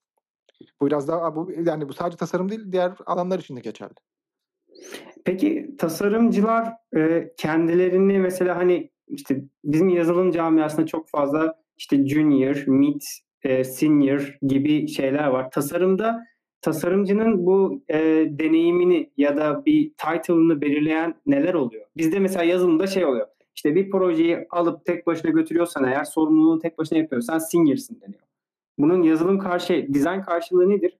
Bu 0.82 0.88
biraz 0.88 1.08
daha 1.08 1.36
bu 1.36 1.52
yani 1.66 1.90
bu 1.90 1.94
sadece 1.94 2.18
tasarım 2.18 2.50
değil, 2.50 2.72
diğer 2.72 2.92
alanlar 3.06 3.40
için 3.40 3.56
de 3.56 3.60
geçerli. 3.60 3.94
Peki 5.26 5.76
tasarımcılar, 5.78 6.74
eee, 6.96 7.34
kendilerini 7.38 8.20
mesela, 8.20 8.58
hani, 8.58 8.90
işte, 9.08 9.44
bizim 9.64 9.90
yazılım 9.90 10.32
camiasında 10.32 10.86
çok 10.86 11.10
fazla, 11.10 11.56
işte, 11.78 12.08
junior, 12.08 12.64
mid, 12.68 13.02
eee, 13.46 13.64
senior 13.64 14.38
gibi 14.42 14.88
şeyler 14.88 15.28
var. 15.28 15.52
Tasarımda 15.52 16.24
tasarımcının 16.62 17.46
bu, 17.46 17.84
eee, 17.90 18.40
deneyimini 18.40 19.12
ya 19.18 19.38
da 19.38 19.66
bir 19.66 19.92
title'ını 19.98 20.62
belirleyen 20.62 21.16
neler 21.26 21.54
oluyor? 21.54 21.86
Bizde 21.98 22.20
mesela 22.20 22.44
yazılımda 22.46 22.88
şey 22.88 23.06
oluyor, 23.06 23.28
işte, 23.56 23.76
bir 23.76 23.90
projeyi 23.92 24.48
alıp 24.52 24.86
tek 24.86 25.08
başına 25.08 25.32
götürüyorsan 25.32 25.84
eğer, 25.84 26.04
sorumluluğunu 26.04 26.60
tek 26.60 26.78
başına 26.78 26.98
yapıyorsan 27.00 27.40
senior'sın 27.40 28.02
deniyor. 28.02 28.24
Bunun 28.82 29.04
yazılım 29.04 29.40
karşı 29.40 29.88
dizayn 29.94 30.22
karşılığı 30.22 30.70
nedir? 30.70 30.98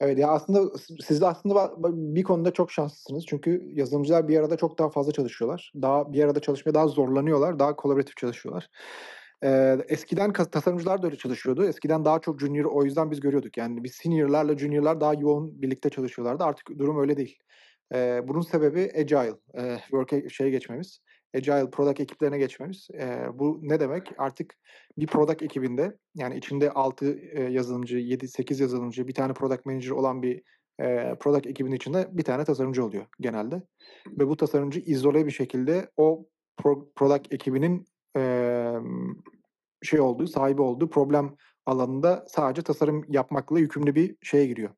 Evet, 0.00 0.18
ya, 0.18 0.28
aslında 0.28 0.78
siz 1.06 1.20
de 1.20 1.26
aslında 1.26 1.72
bir 2.14 2.22
konuda 2.22 2.52
çok 2.52 2.72
şanslısınız. 2.72 3.26
Çünkü 3.26 3.62
yazılımcılar 3.72 4.28
bir 4.28 4.38
arada 4.38 4.56
çok 4.56 4.78
daha 4.78 4.88
fazla 4.90 5.12
çalışıyorlar. 5.12 5.72
Daha 5.82 6.12
bir 6.12 6.24
arada 6.24 6.40
çalışmaya 6.40 6.74
daha 6.74 6.88
zorlanıyorlar, 6.88 7.58
daha 7.58 7.76
kolaboratif 7.76 8.16
çalışıyorlar. 8.16 8.68
Eee, 9.42 9.78
eskiden 9.88 10.32
tasarımcılar 10.32 11.02
da 11.02 11.06
öyle 11.06 11.16
çalışıyordu. 11.16 11.64
Eskiden 11.64 12.04
daha 12.04 12.18
çok 12.20 12.40
junior 12.40 12.64
o 12.64 12.84
yüzden 12.84 13.10
biz 13.10 13.20
görüyorduk. 13.20 13.56
Yani 13.56 13.84
biz 13.84 13.94
senior'larla 13.94 14.58
junior'lar 14.58 15.00
daha 15.00 15.14
yoğun 15.14 15.62
birlikte 15.62 15.90
çalışıyorlardı. 15.90 16.44
Artık 16.44 16.78
durum 16.78 17.00
öyle 17.00 17.16
değil. 17.16 17.38
Eee, 17.94 18.24
bunun 18.28 18.40
sebebi 18.40 18.92
agile, 18.98 19.34
eee, 19.54 19.78
work'e 19.80 20.28
şeye 20.28 20.50
geçmemiz, 20.50 21.00
agile 21.34 21.70
product 21.70 22.00
ekiplerine 22.00 22.38
geçmemiz. 22.38 22.88
Eee, 22.94 23.28
bu 23.34 23.58
ne 23.62 23.80
demek? 23.80 24.12
Artık 24.18 24.54
bir 24.98 25.06
product 25.06 25.42
ekibinde, 25.42 25.98
yani 26.14 26.36
içinde 26.36 26.70
6, 26.70 27.18
eee, 27.18 27.42
yazılımcı, 27.50 27.98
7-8 27.98 28.60
yazılımcı, 28.60 29.08
1 29.08 29.14
tane 29.14 29.32
product 29.34 29.66
manager 29.66 29.90
olan 29.90 30.22
bir, 30.22 30.42
eee, 30.80 31.16
product 31.20 31.46
ekibinin 31.46 31.76
içinde 31.76 32.08
1 32.12 32.22
tane 32.24 32.44
tasarımcı 32.44 32.84
oluyor 32.84 33.06
genelde 33.20 33.62
ve 34.18 34.28
bu 34.28 34.36
tasarımcı 34.36 34.80
izole 34.80 35.26
bir 35.26 35.30
şekilde 35.30 35.90
o 35.96 36.26
pro 36.56 36.88
product 36.96 37.32
ekibinin, 37.34 37.84
emm, 38.16 39.16
şey 39.82 40.00
olduğu, 40.00 40.26
sahibi 40.26 40.62
olduğu 40.62 40.90
problem 40.90 41.36
alanında 41.66 42.24
sadece 42.28 42.62
tasarım 42.62 43.04
yapmakla 43.08 43.58
yükümlü 43.60 43.94
bir 43.94 44.16
şeye 44.22 44.46
giriyor, 44.46 44.70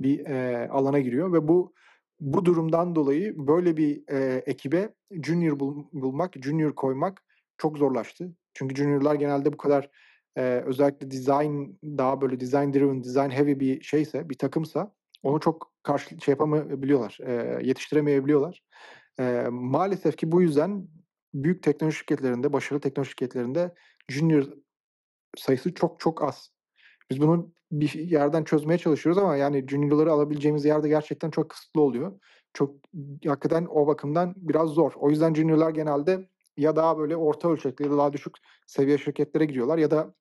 bir, 0.00 0.20
eee, 0.20 0.68
alana 0.72 1.00
giriyor 1.00 1.32
ve 1.32 1.48
bu 1.48 1.74
bu 2.20 2.44
durumdan 2.44 2.94
dolayı 2.94 3.34
böyle 3.48 3.76
bir, 3.76 4.02
eee, 4.10 4.42
ekibe 4.46 4.94
junior 5.24 5.60
bul 5.60 5.84
bulmak, 5.92 6.34
junior 6.44 6.74
koymak 6.74 7.22
çok 7.58 7.78
zorlaştı. 7.78 8.32
Çünkü 8.54 8.76
junior'lar 8.76 9.14
genelde 9.14 9.52
bu 9.52 9.56
kadar, 9.56 9.90
eee, 10.36 10.62
özellikle 10.66 11.10
design 11.10 11.64
daha 11.84 12.20
böyle 12.20 12.40
design 12.40 12.72
driven, 12.72 13.04
design 13.04 13.30
heavy 13.30 13.60
bir 13.60 13.82
şeyse, 13.82 14.30
bir 14.30 14.38
takımsa 14.38 14.94
onu 15.22 15.40
çok 15.40 15.72
karşı 15.82 16.20
şey 16.20 16.32
yapamayabiliyorlar, 16.32 17.18
eee, 17.20 17.58
yetiştiremeyebiliyorlar. 17.68 18.62
Eee, 19.20 19.48
maalesef 19.50 20.16
ki 20.16 20.32
bu 20.32 20.42
yüzden 20.42 20.88
büyük 21.34 21.62
teknoloji 21.62 21.98
şirketlerinde, 21.98 22.52
başarılı 22.52 22.80
teknoloji 22.82 23.10
şirketlerinde 23.10 23.74
junior 24.10 24.44
sayısı 25.38 25.74
çok 25.74 26.00
çok 26.00 26.24
az. 26.24 26.50
Biz 27.10 27.20
bunu 27.20 27.52
bir 27.72 27.92
yerden 27.94 28.44
çözmeye 28.44 28.78
çalışıyoruz 28.78 29.22
ama 29.22 29.36
yani 29.36 29.66
junior'ları 29.68 30.12
alabileceğimiz 30.12 30.64
yer 30.64 30.82
de 30.82 30.88
gerçekten 30.88 31.30
çok 31.30 31.50
kısıtlı 31.50 31.80
oluyor. 31.80 32.20
Çok 32.54 32.74
hakikaten 33.26 33.66
o 33.70 33.86
bakımdan 33.86 34.34
biraz 34.36 34.70
zor. 34.70 34.92
O 34.96 35.10
yüzden 35.10 35.34
junior'lar 35.34 35.70
genelde 35.70 36.28
ya 36.56 36.76
daha 36.76 36.98
böyle 36.98 37.16
orta 37.16 37.48
ölçekli 37.50 37.84
ya 37.84 37.90
da 37.90 37.98
daha 37.98 38.12
düşük 38.12 38.34
seviye 38.66 38.98
şirketlere 38.98 39.44
giriyorlar 39.44 39.78
ya 39.78 39.90
da 39.90 40.14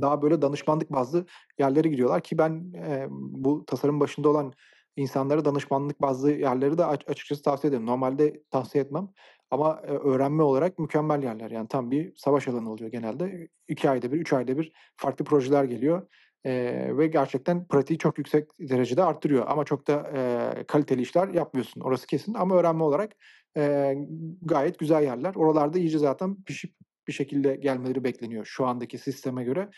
daha 0.00 0.22
böyle 0.22 0.42
danışmanlık 0.42 0.92
bazlı 0.92 1.26
yerlere 1.58 1.88
giriyorlar 1.88 2.20
ki 2.22 2.38
ben, 2.38 2.72
eee, 2.74 3.06
bu 3.10 3.64
tasarım 3.66 4.00
başında 4.00 4.28
olan 4.28 4.52
insanlara 4.96 5.44
danışmanlık 5.44 6.02
bazlı 6.02 6.32
yerleri 6.32 6.78
de 6.78 6.84
aç 6.84 7.08
açıkçası 7.08 7.42
tavsiye 7.42 7.68
ederim. 7.70 7.86
Normalde 7.86 8.42
tavsiye 8.50 8.84
etmem 8.84 9.08
ama, 9.50 9.82
eee, 9.88 9.90
öğrenme 9.94 10.42
olarak 10.42 10.78
mükemmel 10.78 11.22
yerler. 11.22 11.50
Yani 11.50 11.68
tam 11.68 11.90
bir 11.90 12.12
savaş 12.16 12.48
alanı 12.48 12.72
oluyor 12.72 12.90
genelde. 12.90 13.48
2 13.68 13.90
ayda 13.90 14.12
1, 14.12 14.18
3 14.20 14.32
ayda 14.32 14.58
1 14.58 14.72
farklı 14.96 15.24
projeler 15.24 15.64
geliyor, 15.64 16.08
eee, 16.44 16.96
ve 16.98 17.06
gerçekten 17.06 17.66
pratiği 17.68 17.98
çok 17.98 18.18
yüksek 18.18 18.48
derecede 18.60 19.04
arttırıyor 19.04 19.44
ama 19.48 19.64
çok 19.64 19.86
da, 19.88 20.10
eee, 20.14 20.64
kaliteli 20.64 21.02
işler 21.02 21.28
yapmıyorsun, 21.28 21.80
orası 21.80 22.06
kesin 22.06 22.34
ama 22.34 22.56
öğrenme 22.56 22.82
olarak, 22.84 23.12
eee, 23.56 23.98
gayet 24.42 24.78
güzel 24.78 25.02
yerler. 25.02 25.34
Oralarda 25.34 25.78
iyice 25.78 25.98
zaten 25.98 26.36
pişip 26.46 26.74
bir 27.08 27.12
şekilde 27.12 27.56
gelmeleri 27.56 28.04
bekleniyor 28.04 28.44
şu 28.44 28.66
andaki 28.66 28.98
sisteme 28.98 29.44
göre. 29.44 29.68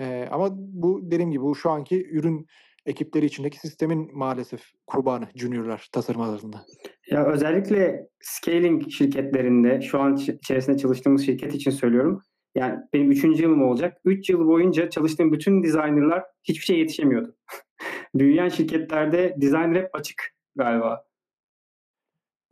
Eee, 0.00 0.28
ama 0.32 0.48
bu 0.54 1.00
dediğim 1.10 1.30
gibi 1.30 1.42
bu 1.44 1.54
şu 1.56 1.70
anki 1.70 2.08
ürün 2.10 2.46
ekipleri 2.86 3.26
içindeki 3.26 3.58
sistemin 3.58 4.10
maalesef 4.12 4.62
kurbanı 4.86 5.28
junior'lar 5.34 5.88
tasarım 5.92 6.20
alanında. 6.20 6.66
Ya, 7.10 7.26
özellikle 7.26 8.08
scaling 8.20 8.90
şirketlerinde, 8.90 9.80
şu 9.80 10.00
an 10.00 10.16
içerisinde 10.16 10.78
çalıştığımız 10.78 11.26
şirket 11.26 11.54
için 11.54 11.70
söylüyorum, 11.70 12.22
yani 12.54 12.78
benim 12.92 13.12
3'üncü 13.12 13.42
yılım 13.42 13.62
olacak. 13.62 13.98
3 14.04 14.30
yıl 14.30 14.46
boyunca 14.46 14.90
çalıştığım 14.90 15.32
bütün 15.32 15.62
designer'lar 15.62 16.24
hiçbir 16.44 16.64
şeye 16.64 16.78
yetişemiyordu. 16.78 17.36
Büyüyen 18.14 18.48
şirketlerde 18.48 19.34
designer 19.40 19.82
hep 19.82 19.88
açık 19.92 20.22
galiba. 20.56 21.04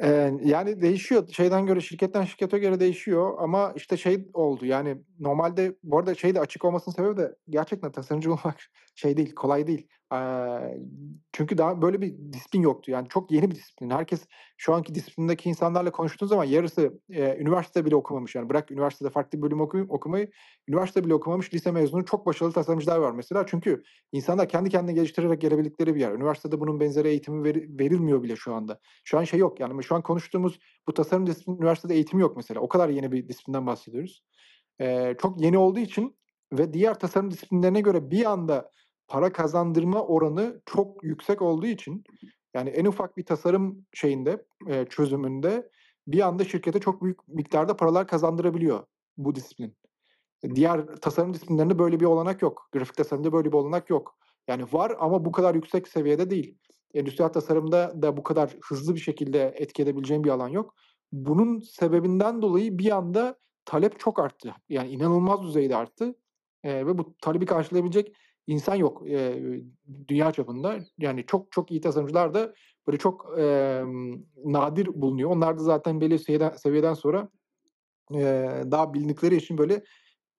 Eee, 0.03 0.33
yani 0.45 0.81
değişiyor. 0.81 1.29
Şeyden 1.29 1.67
göre, 1.67 1.81
şirketten 1.81 2.25
şirkete 2.25 2.59
göre 2.59 2.81
değişiyor 2.81 3.35
ama 3.39 3.73
işte 3.77 3.97
şey 3.97 4.29
oldu, 4.35 4.67
yani 4.67 4.97
normalde 5.19 5.77
bu 5.83 5.99
arada 5.99 6.15
şey 6.15 6.35
de 6.35 6.41
açık 6.41 6.65
olmasının 6.65 6.95
sebebi 6.95 7.17
de 7.17 7.35
gerçekten 7.49 7.93
tasarımcı 7.93 8.31
olmak 8.33 8.57
şey 8.95 9.17
değil, 9.17 9.35
kolay 9.35 9.67
değil. 9.67 9.89
Çünkü 11.33 11.59
daha 11.59 11.83
böyle 11.83 12.01
bir 12.01 12.15
disiplin 12.33 12.63
yoktu. 12.63 12.91
Yani 12.91 13.09
çok 13.09 13.31
yeni 13.33 13.51
bir 13.51 13.55
disiplin. 13.57 13.91
Herkes 13.91 14.27
şu 14.57 14.75
anki 14.75 14.95
disiplindeki 14.95 15.49
insanlarla 15.49 15.91
konuştuğun 15.93 16.27
zaman 16.27 16.45
yarısı, 16.45 17.01
eee, 17.09 17.37
üniversite 17.41 17.85
bile 17.85 17.97
okumamış. 17.97 18.35
Yani 18.35 18.49
bırak 18.49 18.71
üniversitede 18.71 19.11
farklı 19.11 19.39
bir 19.39 19.43
bölüm 19.43 19.61
oku 19.61 19.79
okumayı, 19.89 20.31
üniversite 20.69 21.05
bile 21.05 21.15
okumamış 21.15 21.55
lise 21.55 21.73
mezunu 21.73 22.05
çok 22.05 22.27
başarılı 22.27 22.53
tasarımcılar 22.55 22.99
var 22.99 23.13
mesela. 23.13 23.47
Çünkü 23.47 23.83
insanlar 24.13 24.49
kendi 24.49 24.71
kendini 24.71 24.95
geliştirerek 24.95 25.41
gelebildikleri 25.41 25.95
bir 25.95 26.01
yer. 26.01 26.13
Üniversitede 26.13 26.61
bunun 26.61 26.81
benzeri 26.81 27.09
eğitimi 27.09 27.45
veri 27.45 27.79
verilmiyor 27.81 28.23
bile 28.23 28.37
şu 28.37 28.55
anda. 28.55 28.81
Şu 29.05 29.19
an 29.19 29.25
şey 29.25 29.41
yok, 29.41 29.61
yani 29.61 29.85
şu 29.85 29.95
an 29.95 30.03
konuştuğumuz 30.03 30.59
bu 30.89 30.95
tasarım 30.95 31.27
disiplini 31.27 31.57
üniversitede 31.59 31.95
eğitimi 31.95 32.23
yok 32.23 32.37
mesela. 32.37 32.61
O 32.61 32.69
kadar 32.69 32.89
yeni 32.89 33.13
bir 33.13 33.29
disiplinden 33.29 33.67
bahsediyoruz. 33.67 34.23
Eee, 34.81 35.17
çok 35.23 35.41
yeni 35.41 35.59
olduğu 35.59 35.81
için 35.81 36.17
ve 36.53 36.73
diğer 36.73 36.99
tasarım 36.99 37.31
disiplinlerine 37.31 37.81
göre 37.81 38.11
bir 38.11 38.25
anda 38.31 38.71
para 39.11 39.33
kazandırma 39.33 40.03
oranı 40.07 40.63
çok 40.67 41.05
yüksek 41.05 41.43
olduğu 41.43 41.67
için, 41.67 42.05
yani 42.55 42.71
en 42.71 42.85
ufak 42.85 43.17
bir 43.17 43.25
tasarım 43.27 43.87
şeyinde, 43.95 44.47
eee, 44.69 44.87
çözümünde 44.91 45.71
bir 46.09 46.21
anda 46.21 46.45
şirkete 46.45 46.81
çok 46.81 47.03
büyük 47.03 47.29
miktarda 47.29 47.77
paralar 47.77 48.07
kazandırabiliyor 48.07 48.85
bu 49.19 49.35
disiplin. 49.35 49.77
Diğer 50.55 50.87
tasarım 50.87 51.35
disiplinlerinde 51.35 51.79
böyle 51.79 52.01
bir 52.01 52.05
olanak 52.05 52.43
yok. 52.43 52.69
Grafik 52.73 52.97
tasarımda 52.97 53.33
böyle 53.33 53.49
bir 53.53 53.57
olanak 53.57 53.91
yok. 53.91 54.17
Yani 54.49 54.65
var 54.73 54.97
ama 55.01 55.25
bu 55.25 55.33
kadar 55.33 55.55
yüksek 55.55 55.89
seviyede 55.89 56.31
değil. 56.31 56.59
Endüstriyel 56.95 57.33
tasarımda 57.33 58.03
da 58.03 58.17
bu 58.17 58.23
kadar 58.23 58.57
hızlı 58.65 58.95
bir 58.95 59.01
şekilde 59.01 59.55
etki 59.57 59.83
edebileceğin 59.83 60.25
bir 60.25 60.31
alan 60.31 60.49
yok. 60.49 60.75
Bunun 61.13 61.61
sebebinden 61.61 62.43
dolayı 62.43 62.79
bir 62.79 62.91
anda 62.91 63.39
talep 63.65 64.01
çok 64.01 64.19
arttı. 64.19 64.55
Yani 64.69 64.91
inanılmaz 64.91 65.43
düzeyde 65.43 65.77
arttı. 65.77 66.15
Eee, 66.65 66.87
ve 66.87 66.99
bu 66.99 67.15
talebi 67.23 67.47
karşılayabilecek 67.47 68.17
insan 68.51 68.77
yok, 68.77 69.03
eee, 69.07 69.63
dünya 70.09 70.33
çapında. 70.33 70.79
Yani 70.99 71.27
çok 71.27 71.53
çok 71.53 71.71
iyi 71.73 71.81
tasarımcılar 71.83 72.35
da 72.35 72.55
böyle 72.89 72.99
çok, 72.99 73.39
emm, 73.41 74.13
nadir 74.45 74.89
bulunuyor. 74.95 75.31
Onlar 75.31 75.59
da 75.59 75.63
zaten 75.65 76.03
belli 76.03 76.21
seviyeden 76.21 76.51
seviyeden 76.53 76.95
sonra, 76.95 77.31
eee, 78.13 78.65
daha 78.73 78.95
bilindikleri 78.95 79.37
için 79.37 79.59
böyle, 79.59 79.85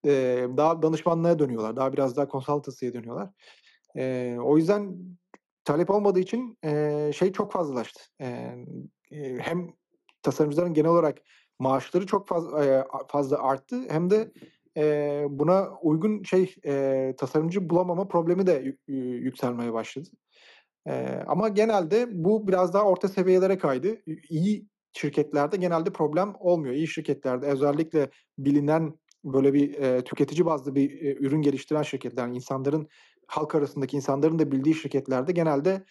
eee, 0.05 0.47
daha 0.57 0.83
danışmanlığa 0.83 1.39
dönüyorlar. 1.39 1.75
Daha 1.77 1.93
biraz 1.93 2.17
daha 2.17 2.29
consultancy'ye 2.29 2.93
dönüyorlar. 2.95 3.29
Eee, 3.95 4.37
o 4.43 4.57
yüzden 4.57 4.97
talep 5.65 5.89
olmadığı 5.91 6.19
için, 6.21 6.57
eee, 6.65 7.11
şey 7.15 7.31
çok 7.33 7.51
fazlalaştı. 7.53 8.01
Eee, 8.21 8.65
hem 9.41 9.67
tasarımcıların 10.23 10.73
genel 10.73 10.91
olarak 10.91 11.17
maaşları 11.59 12.07
çok 12.07 12.27
faz 12.27 12.45
eee, 12.53 12.85
a 12.93 13.07
fazla 13.07 13.39
arttı 13.43 13.81
hem 13.89 14.09
de, 14.09 14.31
eee, 14.75 15.25
buna 15.29 15.69
uygun 15.81 16.23
şey, 16.23 16.55
eee, 16.63 17.15
tasarımcı 17.17 17.69
bulamama 17.69 18.07
problemi 18.07 18.47
de 18.47 18.53
yük 18.65 18.79
yü 18.87 18.95
yükselmeye 19.25 19.73
başladı. 19.73 20.09
Eee, 20.87 21.23
ama 21.27 21.49
genelde 21.49 22.07
bu 22.11 22.47
biraz 22.47 22.73
daha 22.73 22.83
orta 22.83 23.07
seviyelere 23.07 23.57
kaydı. 23.57 23.97
İyi 24.29 24.67
şirketlerde 24.93 25.57
genelde 25.57 25.89
problem 25.93 26.33
olmuyor. 26.39 26.73
İyi 26.73 26.87
şirketlerde 26.87 27.45
özellikle 27.45 28.09
bilinen 28.37 28.99
böyle 29.23 29.53
bir, 29.53 29.69
eee, 29.73 30.01
tüketici 30.03 30.45
bazlı 30.45 30.75
bir, 30.75 30.89
eee, 30.91 31.15
ürün 31.19 31.41
geliştiren 31.41 31.81
şirketler, 31.83 32.27
insanların 32.27 32.87
halk 33.27 33.55
arasındaki 33.55 33.97
insanların 33.97 34.39
da 34.39 34.51
bildiği 34.51 34.75
şirketlerde 34.75 35.31
genelde 35.31 35.85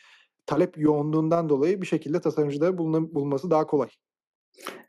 talep 0.47 0.78
yoğunluğundan 0.78 1.49
dolayı 1.49 1.83
bir 1.83 1.87
şekilde 1.87 2.20
tasarımcıları 2.20 2.78
buluna 2.78 3.14
bulması 3.14 3.51
daha 3.51 3.66
kolay. 3.66 3.89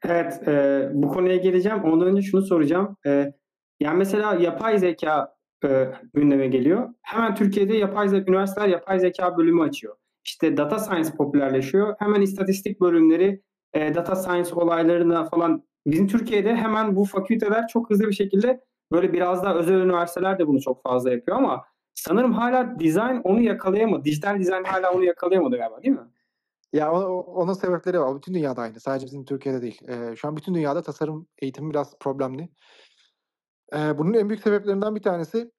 Evet, 0.05 0.33
eee, 0.47 0.89
bu 0.93 1.07
konuya 1.07 1.35
geleceğim. 1.37 1.83
Ondan 1.83 2.07
önce 2.07 2.21
şunu 2.21 2.41
soracağım. 2.41 2.97
Eee, 3.05 3.33
yani, 3.81 3.97
mesela 3.97 4.33
yapay 4.35 4.77
zekâ, 4.79 5.35
eee, 5.63 5.93
gündeme 6.13 6.47
geliyor. 6.47 6.89
Hemen 7.01 7.35
Türkiye'de 7.35 7.77
yapay 7.77 8.09
ze 8.09 8.17
üniversiteler 8.17 8.67
yapay 8.67 8.99
zekâ 8.99 9.37
bölümü 9.37 9.61
açıyor. 9.61 9.95
İşte, 10.25 10.57
data 10.57 10.79
science 10.79 11.11
popülerleşiyor. 11.17 11.95
Hemen 11.99 12.21
istatistik 12.21 12.81
bölümleri, 12.81 13.41
eee, 13.75 13.95
data 13.95 14.15
science 14.15 14.53
olaylarına 14.53 15.25
falan 15.25 15.63
Bizim 15.85 16.07
Türkiye'de 16.07 16.55
hemen 16.55 16.95
bu 16.95 17.05
fakülteler 17.05 17.67
çok 17.67 17.89
hızlı 17.89 18.07
bir 18.07 18.13
şekilde 18.13 18.61
böyle 18.91 19.13
biraz 19.13 19.43
daha 19.43 19.55
özel 19.55 19.73
üniversiteler 19.73 20.39
de 20.39 20.47
bunu 20.47 20.61
çok 20.61 20.83
fazla 20.83 21.11
yapıyor 21.11 21.37
ama 21.37 21.65
sanırım 21.93 22.33
hâlâ 22.33 22.79
dizayn 22.79 23.21
onu 23.23 23.41
yakalayamadı. 23.41 24.03
Dijital 24.03 24.39
dizayn 24.39 24.63
hâlâ 24.63 24.91
onu 24.91 25.03
yakalayamadı 25.03 25.57
galiba, 25.57 25.83
değil 25.83 25.95
mi? 25.95 26.07
Ya, 26.73 26.91
onun 26.91 27.53
sebepleri 27.53 27.99
var. 27.99 28.15
Bütün 28.15 28.33
dünyada 28.33 28.61
aynı. 28.61 28.79
Sadece 28.79 29.05
bizim 29.05 29.25
Türkiye'de 29.25 29.61
değil. 29.61 29.81
Eee, 29.87 30.15
şu 30.15 30.27
an 30.27 30.35
bütün 30.37 30.55
dünyada 30.55 30.81
tasarım 30.81 31.27
eğitimi 31.41 31.69
biraz 31.69 31.99
problemli. 31.99 32.49
Eee, 33.73 33.97
bunun 33.97 34.13
en 34.13 34.29
büyük 34.29 34.41
sebeplerinden 34.43 34.95
bir 34.95 35.01
tanesi 35.01 35.51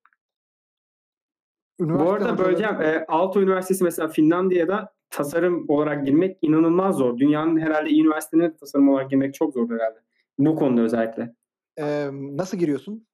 Bu 1.81 1.85
üniversite 1.85 2.15
arada 2.15 2.39
böleceğim. 2.39 2.75
hocalarının 2.75 2.99
Eee, 2.99 3.05
Aalto 3.09 3.41
Üniversitesi 3.43 3.85
mesela 3.85 4.09
Finlandiya'da 4.09 4.93
tasarım 5.11 5.65
olarak 5.69 6.07
girmek 6.07 6.39
inanılmaz 6.43 6.97
zor. 6.97 7.19
Dünyanın 7.19 7.61
herhâlde 7.61 7.91
iyi 7.91 8.03
üniversitelerine 8.03 8.57
tasarım 8.57 8.89
olarak 8.89 9.11
girmek 9.11 9.35
çok 9.35 9.53
zordur 9.55 9.75
herhâlde. 9.75 9.99
Bu 10.39 10.57
konuda 10.57 10.81
özellikle. 10.81 11.35
Emm, 11.77 12.37
nasıl 12.37 12.59
giriyorsun? 12.59 13.07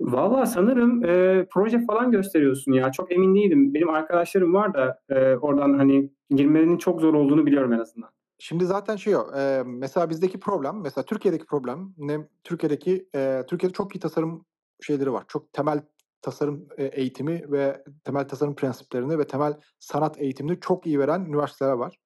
Valla 0.00 0.46
sanırım, 0.46 1.04
eee, 1.04 1.46
proje 1.50 1.86
falan 1.86 2.10
gösteriyorsun 2.10 2.72
ya. 2.72 2.92
Çok 2.92 3.12
emin 3.12 3.34
değilim. 3.34 3.74
Benim 3.74 3.88
arkadaşlarım 3.90 4.54
var 4.54 4.74
da, 4.74 5.00
eee, 5.10 5.36
oradan, 5.36 5.74
hani, 5.78 6.10
girmelerinin 6.30 6.78
çok 6.78 7.00
zor 7.00 7.14
olduğunu 7.14 7.46
biliyorum 7.46 7.72
en 7.72 7.78
azından. 7.78 8.10
Şimdi 8.44 8.66
zaten 8.66 8.96
şey 8.96 9.16
o, 9.16 9.26
eee, 9.36 9.62
mesela 9.66 10.10
bizdeki 10.10 10.40
problem, 10.40 10.80
mesela 10.82 11.04
Türkiye'deki 11.04 11.46
problem 11.46 11.94
ne 11.98 12.28
Türkiye'deki, 12.44 13.08
eee, 13.14 13.46
Türkiye'de 13.46 13.72
çok 13.74 13.96
iyi 13.96 14.00
tasarım 14.00 14.44
şeyleri 14.80 15.12
var. 15.12 15.24
Çok 15.28 15.52
temel 15.52 15.82
tasarım, 16.22 16.68
eee, 16.78 16.86
eğitimi 16.94 17.52
ve 17.52 17.84
temel 18.04 18.28
tasarım 18.28 18.54
prensiplerini 18.54 19.18
ve 19.18 19.26
temel 19.26 19.54
sanat 19.80 20.20
eğitimini 20.20 20.60
çok 20.60 20.86
iyi 20.86 20.98
veren 20.98 21.20
üniversiteler 21.20 21.72
var. 21.72 21.96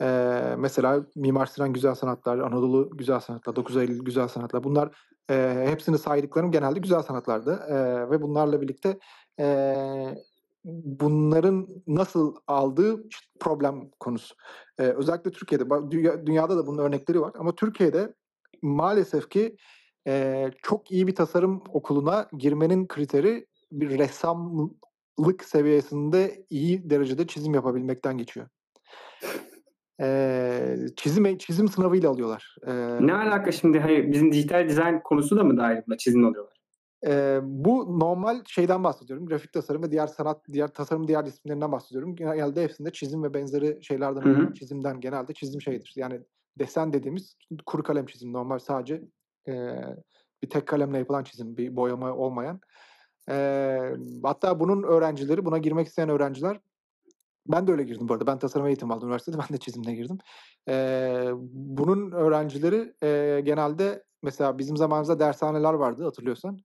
Eee, 0.00 0.54
mesela 0.58 1.06
Mimar 1.16 1.46
Sinan 1.46 1.72
Güzel 1.72 1.94
Sanatlar, 1.94 2.38
Anadolu 2.38 2.90
Güzel 2.96 3.20
Sanatlar, 3.20 3.56
9 3.56 3.76
Eylül 3.76 4.04
Güzel 4.04 4.28
Sanatlar 4.28 4.64
bunlar, 4.64 4.90
eee, 5.30 5.66
hepsini 5.70 5.98
saydıklarım 5.98 6.50
genelde 6.52 6.78
güzel 6.80 7.02
sanatlardı, 7.02 7.60
eee, 7.70 8.10
ve 8.10 8.22
bunlarla 8.22 8.60
birlikte, 8.60 8.98
eee, 9.38 10.14
bunların 10.64 11.68
nasıl 11.86 12.34
aldığı 12.46 13.02
problem 13.40 13.90
konusu. 14.00 14.34
Eee, 14.80 14.86
özellikle 14.86 15.30
Türkiye'de 15.30 15.64
dünya 15.90 16.26
dünyada 16.26 16.56
da 16.56 16.66
bunun 16.66 16.78
örnekleri 16.78 17.20
var 17.20 17.32
ama 17.38 17.54
Türkiye'de 17.54 18.14
maalesef 18.62 19.30
ki, 19.30 19.56
eee, 20.06 20.50
çok 20.62 20.90
iyi 20.92 21.06
bir 21.06 21.14
tasarım 21.14 21.62
okuluna 21.68 22.28
girmenin 22.38 22.86
kriteri 22.86 23.46
bir 23.72 23.98
ressamlık 23.98 25.44
seviyesinde 25.44 26.46
iyi 26.50 26.90
derecede 26.90 27.26
çizim 27.26 27.54
yapabilmekten 27.54 28.18
geçiyor. 28.18 28.48
Eee, 30.00 30.76
çizim 30.96 31.26
e 31.26 31.38
çizim 31.38 31.68
sınavıyla 31.68 32.10
alıyorlar. 32.10 32.56
Eee 32.66 32.74
Ne 33.00 33.14
alaka 33.14 33.52
şimdi? 33.52 33.78
Hayır, 33.78 34.12
bizim 34.12 34.32
dijital 34.32 34.68
dizayn 34.68 35.00
konusu 35.02 35.36
da 35.36 35.44
mı 35.44 35.56
dâhil 35.56 35.82
buna? 35.86 35.96
Çizim 35.98 36.24
alıyorlar. 36.24 36.53
Eee, 37.06 37.40
bu 37.42 38.00
normal 38.00 38.42
şeyden 38.46 38.84
bahsediyorum. 38.84 39.26
Grafik 39.26 39.52
tasarım 39.52 39.82
ve 39.82 39.90
diğer 39.90 40.06
sanat, 40.06 40.42
diğer 40.52 40.68
tasarımın 40.68 41.08
diğer 41.08 41.26
disiplinlerinden 41.26 41.72
bahsediyorum. 41.72 42.16
Genelde 42.16 42.62
hepsinde 42.64 42.92
çizim 42.92 43.22
ve 43.22 43.34
benzeri 43.34 43.78
şeylerden 43.84 44.22
Hı 44.22 44.28
oluşan 44.28 44.52
hı. 44.52 44.52
çizimden 44.52 45.00
genelde 45.00 45.34
çizim 45.34 45.60
şeydir. 45.62 45.92
Yani 45.96 46.20
desen 46.58 46.92
dediğimiz 46.92 47.36
kuru 47.66 47.82
kalem 47.82 48.06
çizimi 48.06 48.32
normal 48.32 48.58
sadece, 48.58 49.02
eee, 49.46 49.96
bir 50.42 50.50
tek 50.50 50.68
kalemle 50.68 50.98
yapılan 50.98 51.24
çizim, 51.24 51.56
bir 51.56 51.76
boyama 51.76 52.12
olmayan. 52.14 52.60
Eee, 53.30 53.96
hatta 54.24 54.60
bunun 54.60 54.82
öğrencileri, 54.82 55.44
buna 55.46 55.58
girmek 55.58 55.86
isteyen 55.88 56.08
öğrenciler 56.08 56.60
Ben 57.46 57.66
de 57.66 57.72
öyle 57.72 57.82
girdim 57.82 58.08
bu 58.08 58.12
arada. 58.14 58.26
Ben 58.26 58.38
tasarım 58.38 58.66
eğitimi 58.66 58.92
aldım 58.92 59.08
üniversitede. 59.08 59.36
Ben 59.48 59.48
de 59.56 59.58
çizimle 59.58 59.94
girdim. 59.94 60.18
Eee, 60.68 61.30
bunun 61.52 62.12
öğrencileri, 62.12 62.94
eee, 63.02 63.40
genelde 63.40 64.04
mesela 64.22 64.58
bizim 64.58 64.76
zamanımızda 64.76 65.18
dershaneler 65.20 65.74
vardı 65.74 66.04
hatırlıyorsan. 66.04 66.58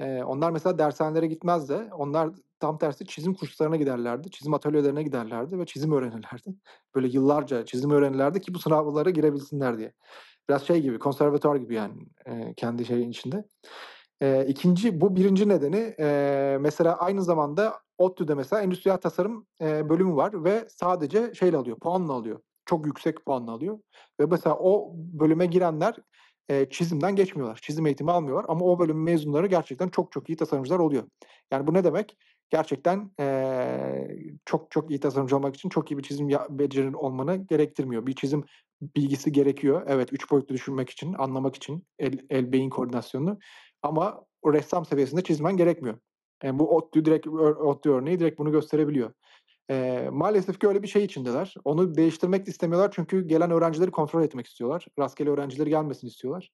Eee, 0.00 0.24
onlar 0.24 0.50
mesela 0.50 0.78
dershanelere 0.78 1.26
gitmezdi. 1.26 1.74
Onlar 1.98 2.30
tam 2.60 2.78
tersi 2.78 3.06
çizim 3.06 3.34
kurslarına 3.34 3.76
giderlerdi. 3.76 4.30
Çizim 4.30 4.54
atölyelerine 4.54 5.02
giderlerdi 5.02 5.58
ve 5.58 5.66
çizim 5.66 5.92
öğrenirlerdi. 5.92 6.54
Böyle 6.94 7.08
yıllarca 7.08 7.64
çizim 7.66 7.90
öğrenirlerdi 7.90 8.40
ki 8.40 8.54
bu 8.54 8.58
sınavlara 8.58 9.10
girebilsinler 9.10 9.78
diye. 9.78 9.92
Biraz 10.48 10.62
şey 10.66 10.80
gibi, 10.82 10.98
konservatuvar 10.98 11.56
gibi 11.56 11.74
yani, 11.74 11.94
eee, 12.26 12.54
kendi 12.56 12.84
şeyin 12.86 13.10
içinde. 13.10 13.44
Eee, 14.22 14.46
2'nci 14.48 15.00
bu 15.00 15.16
1'inci 15.16 15.48
nedeni, 15.48 15.94
eee, 15.98 16.58
mesela 16.60 16.96
aynı 16.98 17.22
zamanda 17.24 17.74
ODTÜ'de 17.98 18.34
mesela 18.34 18.62
endüstriyel 18.62 18.98
tasarım, 18.98 19.46
eee, 19.60 19.88
bölümü 19.88 20.16
var 20.16 20.44
ve 20.44 20.66
sadece 20.70 21.34
şeyle 21.34 21.56
alıyor, 21.56 21.78
puanla 21.80 22.12
alıyor. 22.12 22.40
Çok 22.66 22.86
yüksek 22.86 23.26
puanla 23.26 23.52
alıyor 23.52 23.78
ve 24.20 24.26
mesela 24.26 24.56
o 24.60 24.92
bölüme 24.96 25.46
girenler, 25.46 25.96
çizimden 26.70 27.16
geçmiyorlar. 27.16 27.58
Çizim 27.62 27.86
eğitimi 27.86 28.10
almıyorlar 28.12 28.46
ama 28.48 28.64
o 28.64 28.78
bölümün 28.78 29.02
mezunları 29.04 29.46
gerçekten 29.46 29.88
çok 29.88 30.12
çok 30.12 30.28
iyi 30.30 30.36
tasarımcılar 30.36 30.78
oluyor. 30.78 31.02
Yani 31.52 31.66
bu 31.66 31.74
ne 31.74 31.84
demek? 31.84 32.16
Gerçekten, 32.50 33.10
eee, 33.20 34.18
çok 34.44 34.70
çok 34.70 34.90
iyi 34.90 35.00
tasarımcı 35.00 35.36
olmak 35.36 35.54
için 35.56 35.68
çok 35.68 35.90
iyi 35.90 35.98
bir 35.98 36.02
çizim 36.02 36.28
ya 36.28 36.46
becerin 36.50 36.92
olmanı 36.92 37.36
gerektirmiyor. 37.36 38.06
Bir 38.06 38.12
çizim 38.14 38.44
bilgisi 38.96 39.32
gerekiyor. 39.32 39.82
Evet, 39.86 40.12
3 40.12 40.30
boyutlu 40.30 40.54
düşünmek 40.54 40.90
için, 40.90 41.14
anlamak 41.18 41.56
için 41.56 41.84
el 41.98 42.18
el 42.30 42.52
beyin 42.52 42.70
koordinasyonunu 42.70 43.38
ama 43.82 44.24
ressam 44.46 44.84
seviyesinde 44.86 45.22
çizmen 45.22 45.56
gerekmiyor. 45.56 45.98
Eee, 46.44 46.58
bu 46.58 46.76
ODTÜ 46.76 47.04
direkt 47.04 47.26
ODTÜ 47.28 47.90
örneği 47.90 48.18
direkt 48.20 48.38
bunu 48.38 48.52
gösterebiliyor. 48.52 49.12
Eee, 49.70 50.08
maalesef 50.12 50.58
ki 50.60 50.68
öyle 50.68 50.82
bir 50.82 50.88
şey 50.88 51.04
içindeler. 51.04 51.54
Onu 51.64 51.94
değiştirmek 51.94 52.46
de 52.46 52.50
istemiyorlar 52.50 52.90
çünkü 52.94 53.26
gelen 53.28 53.50
öğrencileri 53.50 53.90
kontrol 53.90 54.22
etmek 54.22 54.46
istiyorlar. 54.46 54.86
Rastgele 54.98 55.30
öğrencileri 55.30 55.70
gelmesini 55.70 56.08
istiyorlar. 56.10 56.50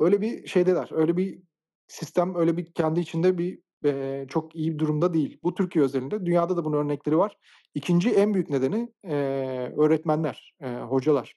Öyle 0.00 0.20
bir 0.20 0.46
şeydeler. 0.46 0.88
Öyle 0.92 1.16
bir 1.16 1.40
sistem, 1.88 2.34
öyle 2.36 2.56
bir 2.56 2.72
kendi 2.74 3.00
içinde 3.00 3.38
bir, 3.38 3.58
eee, 3.84 4.26
çok 4.30 4.56
iyi 4.56 4.74
bir 4.74 4.78
durumda 4.78 5.14
değil. 5.14 5.38
Bu 5.42 5.54
Türkiye 5.54 5.84
özelinde. 5.84 6.26
Dünyada 6.26 6.56
da 6.56 6.64
bunun 6.64 6.76
örnekleri 6.76 7.18
var. 7.18 7.36
2'nci 7.74 8.10
en 8.10 8.34
büyük 8.34 8.50
nedeni, 8.50 8.92
eee, 9.04 9.74
öğretmenler, 9.78 10.54
eee, 10.62 10.76
hocalar. 10.80 11.34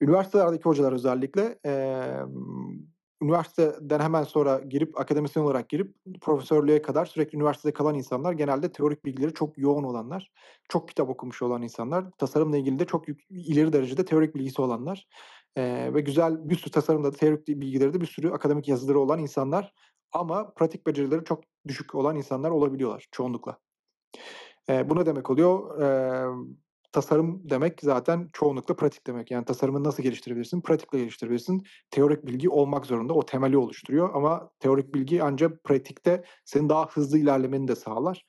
Üniversitelerdeki 0.00 0.64
hocalar 0.64 0.92
özellikle, 0.92 1.58
emm, 1.64 2.78
üniversiteden 3.22 4.00
hemen 4.00 4.22
sonra 4.24 4.60
girip, 4.60 5.00
akademisyen 5.00 5.42
olarak 5.44 5.68
girip 5.68 5.94
profesörlüğe 6.20 6.82
kadar 6.82 7.06
sürekli 7.06 7.36
üniversitede 7.36 7.72
kalan 7.72 7.94
insanlar 7.94 8.32
genelde 8.32 8.72
teorik 8.72 9.04
bilgileri 9.04 9.34
çok 9.34 9.58
yoğun 9.58 9.84
olanlar, 9.84 10.32
çok 10.68 10.88
kitap 10.88 11.08
okumuş 11.10 11.42
olan 11.42 11.62
insanlar, 11.62 12.10
tasarımla 12.18 12.56
ilgili 12.56 12.78
de 12.78 12.84
çok 12.86 13.08
yük 13.08 13.20
ileri 13.30 13.72
derecede 13.72 14.04
teorik 14.04 14.34
bilgisi 14.34 14.62
olanlar, 14.62 15.08
eee, 15.56 15.94
ve 15.94 16.00
güzel 16.00 16.48
bir 16.50 16.56
sürü 16.56 16.70
tasarımda 16.70 17.12
da 17.12 17.16
teorik 17.16 17.48
bilgileri 17.48 17.94
de 17.94 18.00
bir 18.00 18.06
sürü 18.06 18.30
akademik 18.30 18.68
yazıları 18.68 19.00
olan 19.00 19.18
insanlar 19.18 19.72
ama 20.12 20.54
pratik 20.54 20.86
becerileri 20.86 21.24
çok 21.24 21.44
düşük 21.68 21.94
olan 21.94 22.16
insanlar 22.16 22.50
olabiliyorlar 22.50 23.06
çoğunlukla. 23.12 23.58
Eee, 24.68 24.90
bu 24.90 24.96
ne 24.96 25.06
demek 25.06 25.30
oluyor? 25.30 25.80
Emm, 25.82 26.46
tasarım 26.92 27.50
demek 27.50 27.80
zaten 27.82 28.28
çoğunlukla 28.32 28.76
pratik 28.76 29.06
demek. 29.06 29.30
Yani 29.30 29.44
tasarımı 29.44 29.84
nasıl 29.84 30.02
geliştirebilirsin? 30.02 30.60
Pratikle 30.60 30.98
geliştirebilirsin. 30.98 31.62
Teorik 31.90 32.26
bilgi 32.26 32.50
olmak 32.50 32.86
zorunda. 32.86 33.14
O 33.14 33.26
temeli 33.26 33.56
oluşturuyor 33.56 34.10
ama 34.14 34.50
teorik 34.60 34.94
bilgi 34.94 35.22
ancak 35.22 35.64
pratikte 35.64 36.24
senin 36.44 36.68
daha 36.68 36.86
hızlı 36.86 37.18
ilerlemeni 37.18 37.68
de 37.68 37.76
sağlar. 37.76 38.24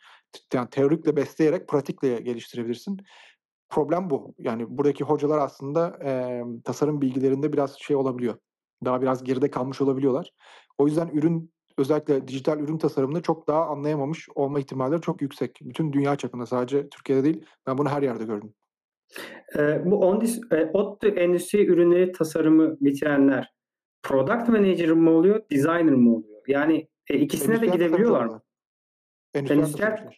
Yani 0.53 0.69
teorikle 0.69 1.15
besleyerek 1.15 1.67
pratikle 1.67 2.19
geliştirebilirsin. 2.21 2.97
Problem 3.69 4.09
bu. 4.09 4.33
Yani 4.39 4.65
buradaki 4.77 5.03
hocalar 5.03 5.37
aslında, 5.37 5.87
emm, 6.01 6.61
tasarım 6.61 7.01
bilgilerinde 7.01 7.53
biraz 7.53 7.79
şey 7.79 7.95
olabiliyor, 7.95 8.35
daha 8.85 9.01
biraz 9.01 9.23
geride 9.23 9.51
kalmış 9.51 9.81
olabiliyorlar. 9.81 10.31
O 10.77 10.87
yüzden 10.87 11.07
ürün 11.07 11.53
özellikle 11.79 12.27
dijital 12.27 12.59
ürün 12.59 12.77
tasarımını 12.77 13.21
çok 13.21 13.47
daha 13.47 13.65
anlayamamış 13.65 14.29
olma 14.35 14.59
ihtimalleri 14.59 15.01
çok 15.01 15.21
yüksek. 15.21 15.59
Bütün 15.61 15.93
dünya 15.93 16.15
çapında 16.15 16.45
sadece 16.45 16.89
Türkiye'de 16.89 17.23
değil, 17.23 17.45
ben 17.67 17.77
bunu 17.77 17.89
her 17.89 18.01
yerde 18.01 18.23
gördüm. 18.25 18.53
Eee, 19.55 19.81
bu 19.85 19.99
ondis 19.99 20.39
eee, 20.51 20.71
ODTÜ 20.73 21.07
endüstri 21.07 21.65
ürünleri 21.65 22.11
tasarımı 22.11 22.77
bitirenler 22.81 23.53
product 24.03 24.49
manager 24.49 24.91
mı 24.91 25.11
oluyor, 25.11 25.41
designer 25.51 25.83
mı 25.93 26.15
oluyor? 26.15 26.41
Yani, 26.47 26.87
eee, 27.09 27.17
ikisine 27.19 27.47
de 27.61 27.65
Endüstriyel 27.65 27.77
tasarımcı 27.77 27.85
gidebiliyorlar 27.87 28.25
mı? 28.25 28.41
Endüstriyel 29.33 29.61
Endüstriyel. 29.61 30.13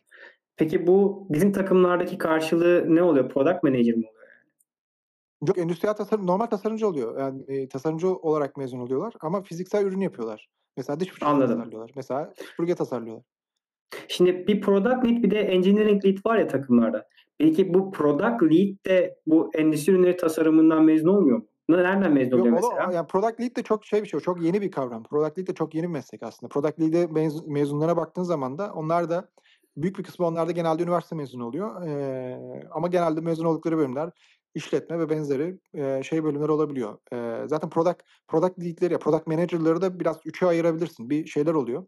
Peki 0.58 0.88
bu 0.88 1.28
bizim 1.30 1.52
takımlardaki 1.52 2.18
karşılığı 2.18 2.86
ne 2.96 3.04
oluyor? 3.04 3.30
Product 3.30 3.64
manager 3.64 3.96
mı 3.96 4.04
oluyor 4.10 4.14
yani? 4.28 5.48
Yok, 5.48 5.58
endüstriyel 5.58 5.96
tasarım 5.96 6.28
normal 6.28 6.46
tasarımcı 6.46 6.88
oluyor. 6.88 7.20
Yani, 7.20 7.44
eee, 7.48 7.70
tasarımcı 7.70 8.08
olarak 8.08 8.58
mezun 8.58 8.80
oluyorlar 8.80 9.14
ama 9.22 9.42
fiziksel 9.42 9.86
ürün 9.86 10.02
yapıyorlar. 10.02 10.50
Mesela 10.78 11.00
diş 11.00 11.10
fırçası 11.10 11.32
Anladım. 11.32 11.58
tasarlıyorlar. 11.58 11.92
Mesela 11.96 12.34
süpürge 12.38 12.76
tasarlıyorlar. 12.76 13.26
Şimdi 14.08 14.48
bir 14.48 14.62
product 14.62 15.06
lead 15.06 15.24
bir 15.24 15.32
de 15.32 15.40
engineering 15.40 16.06
lead 16.06 16.18
var 16.26 16.38
ya 16.38 16.48
takımlarda. 16.48 17.08
Peki 17.38 17.74
bu 17.74 17.92
product 17.92 18.44
lead 18.44 18.76
de 18.86 19.16
bu 19.28 19.52
endüstri 19.54 19.94
ürünleri 19.94 20.18
tasarımından 20.18 20.84
mezun 20.84 21.08
olmuyor 21.08 21.38
mu? 21.38 21.46
Nereden 21.70 22.14
mezun 22.14 22.40
oluyor 22.40 22.56
Yok 22.56 22.64
o 22.64 22.70
mesela? 22.76 22.94
yani 22.94 23.08
product 23.08 23.42
lead 23.42 23.56
de 23.56 23.64
çok 23.64 23.86
şey 23.86 24.04
bir 24.04 24.08
şey, 24.08 24.20
çok 24.20 24.42
yeni 24.42 24.62
bir 24.62 24.72
kavram. 24.72 25.04
Product 25.04 25.38
lead 25.40 25.48
de 25.48 25.54
çok 25.54 25.76
yeni 25.76 25.88
bir 25.88 25.92
meslek 25.92 26.24
aslında. 26.24 26.50
Product 26.50 26.80
lead'e 26.80 27.08
mez 27.08 27.48
mezunlarına 27.48 27.98
baktığın 27.98 28.24
zaman 28.24 28.58
da 28.58 28.72
onlar 28.74 29.10
da 29.10 29.30
büyük 29.78 29.98
bir 30.00 30.04
kısmı 30.04 30.28
onlar 30.28 30.48
da 30.48 30.52
genelde 30.52 30.84
üniversite 30.84 31.16
mezunu 31.16 31.46
oluyor. 31.46 31.88
Eee, 31.88 32.64
ama 32.72 32.88
genelde 32.88 33.22
mezun 33.22 33.46
oldukları 33.46 33.78
bölümler 33.78 34.10
işletme 34.56 35.00
ve 35.00 35.10
benzeri, 35.10 35.60
eee, 35.74 36.02
şey 36.04 36.24
bölümler 36.24 36.50
olabiliyor. 36.50 36.98
Eee, 37.14 37.44
zaten 37.48 37.70
product 37.70 38.02
product 38.28 38.60
lead'leri 38.60 38.98
product 39.00 39.28
manager'ları 39.28 39.82
da 39.82 40.00
biraz 40.00 40.18
3'e 40.26 40.46
ayırabilirsin. 40.48 41.10
Bir 41.10 41.26
şeyler 41.28 41.54
oluyor. 41.54 41.86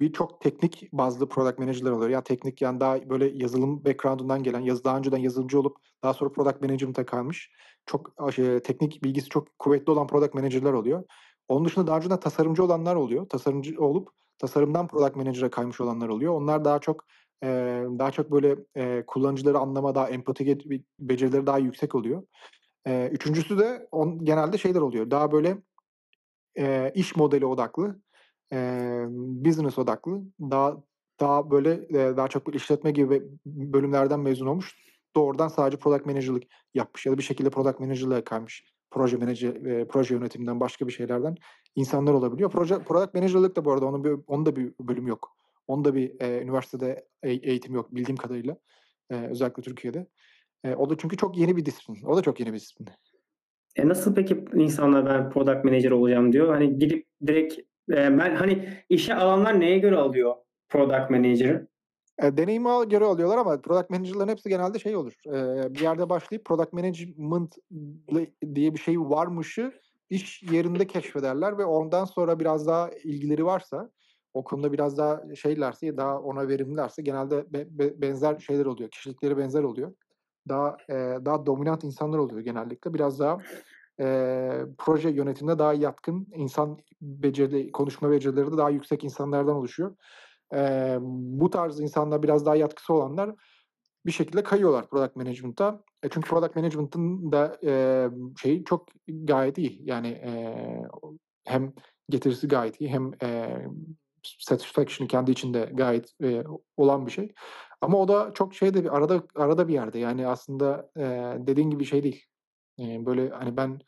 Bir 0.00 0.12
çok 0.12 0.40
teknik 0.40 0.88
bazlı 0.92 1.28
product 1.28 1.58
manager'lar 1.58 1.90
oluyor. 1.92 2.10
Ya 2.10 2.22
teknik 2.24 2.62
yani 2.62 2.80
daha 2.80 3.10
böyle 3.10 3.26
yazılım 3.34 3.84
background'undan 3.84 4.42
gelen, 4.42 4.60
yazı 4.60 4.84
daha 4.84 4.98
önceden 4.98 5.18
yazılımcı 5.18 5.60
olup 5.60 5.76
daha 6.02 6.14
sonra 6.14 6.32
product 6.32 6.62
management'a 6.62 7.06
kaymış, 7.06 7.50
çok 7.86 8.10
eee, 8.38 8.62
teknik 8.62 9.04
bilgisi 9.04 9.28
çok 9.28 9.48
kuvvetli 9.58 9.90
olan 9.92 10.06
product 10.06 10.34
manager'lar 10.34 10.72
oluyor. 10.72 11.04
Onun 11.48 11.64
dışında 11.64 11.86
daha 11.86 11.96
önceden 11.96 12.20
tasarımcı 12.20 12.64
olanlar 12.64 12.96
oluyor. 12.96 13.28
Tasarımcı 13.28 13.74
olup 13.84 14.08
tasarımdan 14.38 14.88
product 14.88 15.16
manager'a 15.16 15.50
kaymış 15.50 15.80
olanlar 15.80 16.08
oluyor. 16.08 16.34
Onlar 16.34 16.64
daha 16.64 16.78
çok, 16.80 17.04
eee, 17.42 17.84
daha 17.98 18.10
çok 18.10 18.32
böyle, 18.32 18.56
eee, 18.76 19.04
kullanıcıları 19.06 19.58
anlama, 19.58 19.94
daha 19.94 20.08
empati 20.10 20.58
becerileri 21.00 21.46
daha 21.46 21.58
yüksek 21.58 21.94
oluyor. 21.94 22.22
Eee, 22.86 23.10
3'üncüsü 23.12 23.58
de 23.58 23.88
on 23.92 24.24
genelde 24.26 24.58
şeyler 24.58 24.80
oluyor. 24.80 25.10
Daha 25.10 25.32
böyle, 25.32 25.58
eee, 26.56 26.92
iş 26.94 27.16
modeli 27.16 27.46
odaklı, 27.46 28.00
emm, 28.50 29.44
business 29.44 29.78
odaklı, 29.78 30.22
daha 30.40 30.76
daha 31.20 31.50
böyle, 31.50 31.88
eee, 31.88 32.16
daha 32.16 32.28
çok 32.28 32.54
işletme 32.56 32.90
gibi 32.90 33.22
bölümlerden 33.46 34.20
mezun 34.20 34.46
olmuş, 34.46 34.76
doğrudan 35.16 35.48
sadece 35.48 35.78
product 35.78 36.06
manager'lık 36.06 36.42
yapmış 36.74 37.06
ya 37.06 37.12
da 37.12 37.18
bir 37.18 37.22
şekilde 37.22 37.50
product 37.50 37.80
manager'lığa 37.80 38.24
kaymış. 38.24 38.64
Proje 38.90 39.16
menajer 39.16 39.54
eee, 39.56 39.86
proje 39.88 40.14
yönetiminden 40.14 40.60
başka 40.60 40.86
bir 40.88 40.92
şeylerden 40.92 41.36
insanlar 41.76 42.14
olabiliyor. 42.14 42.50
Proje 42.50 42.78
product 42.84 43.14
manager'lık 43.14 43.56
da 43.56 43.64
bu 43.64 43.72
arada 43.72 43.86
onun 43.86 44.04
bir 44.04 44.16
onun 44.26 44.46
da 44.46 44.56
bir 44.56 44.74
bölümü 44.80 45.10
yok. 45.10 45.35
Onun 45.66 45.84
da 45.84 45.94
bir, 45.94 46.10
eee, 46.20 46.42
üniversitede 46.42 47.08
eğ 47.22 47.30
eğitim 47.42 47.74
yok 47.74 47.94
bildiğim 47.94 48.16
kadarıyla, 48.16 48.56
eee, 49.12 49.28
özellikle 49.30 49.62
Türkiye'de. 49.62 50.06
Eee, 50.64 50.74
o 50.76 50.90
da 50.90 50.96
çünkü 50.98 51.16
çok 51.16 51.38
yeni 51.38 51.56
bir 51.56 51.64
disiplin. 51.64 52.04
O 52.06 52.16
da 52.16 52.22
çok 52.22 52.40
yeni 52.40 52.52
bir 52.52 52.58
disiplin. 52.58 52.88
E, 53.76 53.88
nasıl 53.88 54.14
peki 54.14 54.44
insanlar 54.54 55.06
ben 55.06 55.30
product 55.30 55.64
manager 55.64 55.90
olacağım 55.90 56.32
diyor? 56.32 56.48
Hani 56.54 56.78
gidip 56.78 57.06
direkt, 57.26 57.54
eee, 57.58 57.64
ben 58.18 58.36
hani 58.36 58.68
işe 58.88 59.14
alanlar 59.14 59.60
neye 59.60 59.78
göre 59.78 59.96
alıyor 59.96 60.34
product 60.68 61.10
manager'ı? 61.10 61.68
Eee, 62.22 62.36
deneyime 62.36 62.70
göre 62.90 63.04
alıyorlar 63.04 63.38
ama 63.38 63.60
product 63.60 63.90
manager'ların 63.90 64.28
hepsi 64.28 64.48
genelde 64.48 64.78
şey 64.78 64.96
olur, 64.96 65.12
eee, 65.26 65.74
bir 65.74 65.80
yerde 65.80 66.08
başlayıp 66.08 66.44
product 66.44 66.72
management 66.72 67.54
diye 68.54 68.74
bir 68.74 68.78
şey 68.78 69.00
varmışı 69.00 69.72
iş 70.10 70.42
yerinde 70.42 70.86
keşfederler 70.86 71.58
ve 71.58 71.64
ondan 71.64 72.04
sonra 72.04 72.40
biraz 72.40 72.66
daha 72.66 72.90
ilgileri 73.04 73.44
varsa, 73.44 73.90
o 74.36 74.44
konuda 74.44 74.72
biraz 74.72 74.98
daha 74.98 75.22
şeylerse, 75.36 75.96
daha 75.96 76.20
ona 76.20 76.48
verimlilerse 76.48 77.02
genelde 77.02 77.52
be 77.52 77.66
be 77.78 78.02
benzer 78.02 78.38
şeyler 78.38 78.66
oluyor, 78.66 78.90
kişilikleri 78.90 79.38
benzer 79.38 79.62
oluyor. 79.62 79.94
Daha, 80.48 80.76
eee, 80.90 81.18
daha 81.24 81.46
dominant 81.46 81.84
insanlar 81.84 82.18
oluyor 82.18 82.40
genellikle. 82.40 82.94
Biraz 82.94 83.20
daha, 83.20 83.38
eee, 84.00 84.66
proje 84.78 85.10
yönetimine 85.10 85.58
daha 85.58 85.74
yatkın, 85.74 86.26
insan 86.34 86.78
beceri 87.02 87.72
konuşma 87.72 88.10
becerileri 88.10 88.52
de 88.52 88.56
daha 88.58 88.70
yüksek 88.70 89.04
insanlardan 89.04 89.56
oluşuyor. 89.56 89.96
Eee, 90.54 90.98
bu 91.02 91.50
tarz 91.50 91.80
insanlar 91.80 92.22
biraz 92.22 92.46
daha 92.46 92.56
yatkısı 92.56 92.94
olanlar 92.94 93.30
bir 94.06 94.12
şekilde 94.12 94.42
kayıyorlar 94.42 94.88
product 94.90 95.16
management'a. 95.16 95.82
E, 96.02 96.08
çünkü 96.10 96.30
product 96.30 96.56
management'ın 96.56 97.32
da, 97.32 97.58
eee, 97.62 98.10
şeyi 98.42 98.64
çok 98.64 98.86
gayet 99.08 99.58
iyi. 99.58 99.80
Yani, 99.84 100.08
eee, 100.08 100.82
hem 101.46 101.72
getirisi 102.10 102.48
gayet 102.48 102.80
iyi 102.80 102.90
hem, 102.90 103.12
eee, 103.22 103.68
satisfaction'ı 104.38 105.08
kendi 105.08 105.30
içinde 105.30 105.70
gayet, 105.74 106.12
eee, 106.20 106.44
olan 106.76 107.06
bir 107.06 107.10
şey. 107.10 107.32
Ama 107.80 107.98
o 107.98 108.08
da 108.08 108.30
çok 108.34 108.54
şeyde 108.54 108.84
bir 108.84 108.96
arada 108.96 109.22
arada 109.36 109.68
bir 109.68 109.72
yerde. 109.74 109.98
Yani 109.98 110.26
aslında, 110.26 110.90
eee, 110.96 111.36
dediğin 111.46 111.70
gibi 111.70 111.84
şey 111.84 112.02
değil. 112.02 112.24
Eee, 112.78 113.06
böyle, 113.06 113.30
hani, 113.30 113.56
ben 113.56 113.80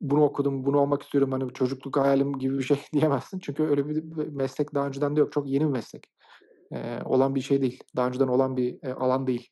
bunu 0.00 0.24
okudum, 0.24 0.66
bunu 0.66 0.78
olmak 0.80 1.02
istiyorum, 1.02 1.32
hani, 1.32 1.52
çocukluk 1.52 1.96
hayalim 1.96 2.38
gibi 2.38 2.58
bir 2.58 2.62
şey 2.64 2.78
diyemezsin. 2.92 3.38
Çünkü 3.38 3.62
öyle 3.62 3.88
bir 3.88 4.04
meslek 4.28 4.74
daha 4.74 4.86
önceden 4.86 5.16
de 5.16 5.20
yok. 5.20 5.32
Çok 5.32 5.48
yeni 5.48 5.64
bir 5.64 5.70
meslek. 5.72 6.06
Eee, 6.72 7.00
olan 7.04 7.34
bir 7.34 7.40
şey 7.40 7.62
değil. 7.62 7.82
Daha 7.96 8.08
önceden 8.08 8.28
olan 8.28 8.56
bir, 8.56 8.66
eee, 8.84 8.92
alan 8.92 9.26
değil. 9.26 9.48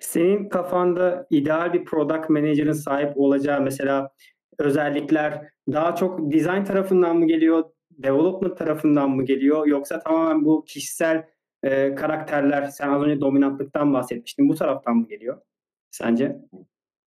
Senin 0.00 0.48
kafanda 0.48 1.26
ideal 1.30 1.72
bir 1.72 1.84
product 1.84 2.28
manager'ın 2.30 2.72
sahip 2.72 3.12
olacağı 3.18 3.60
mesela 3.60 4.10
özellikler 4.58 5.48
daha 5.72 5.94
çok 5.94 6.32
design 6.32 6.64
tarafından 6.64 7.16
mı 7.16 7.26
geliyor, 7.26 7.64
development 8.02 8.58
tarafından 8.58 9.10
mı 9.10 9.24
geliyor 9.24 9.66
yoksa 9.66 9.98
tamamen 10.00 10.44
bu 10.44 10.64
kişisel, 10.64 11.24
eee, 11.64 11.94
karakterler, 11.94 12.62
sen 12.68 12.88
az 12.88 13.02
önce 13.02 13.20
dominantlıktan 13.20 13.94
bahsetmiştin, 13.94 14.48
bu 14.48 14.54
taraftan 14.54 14.96
mı 14.96 15.08
geliyor 15.08 15.38
sence? 15.90 16.36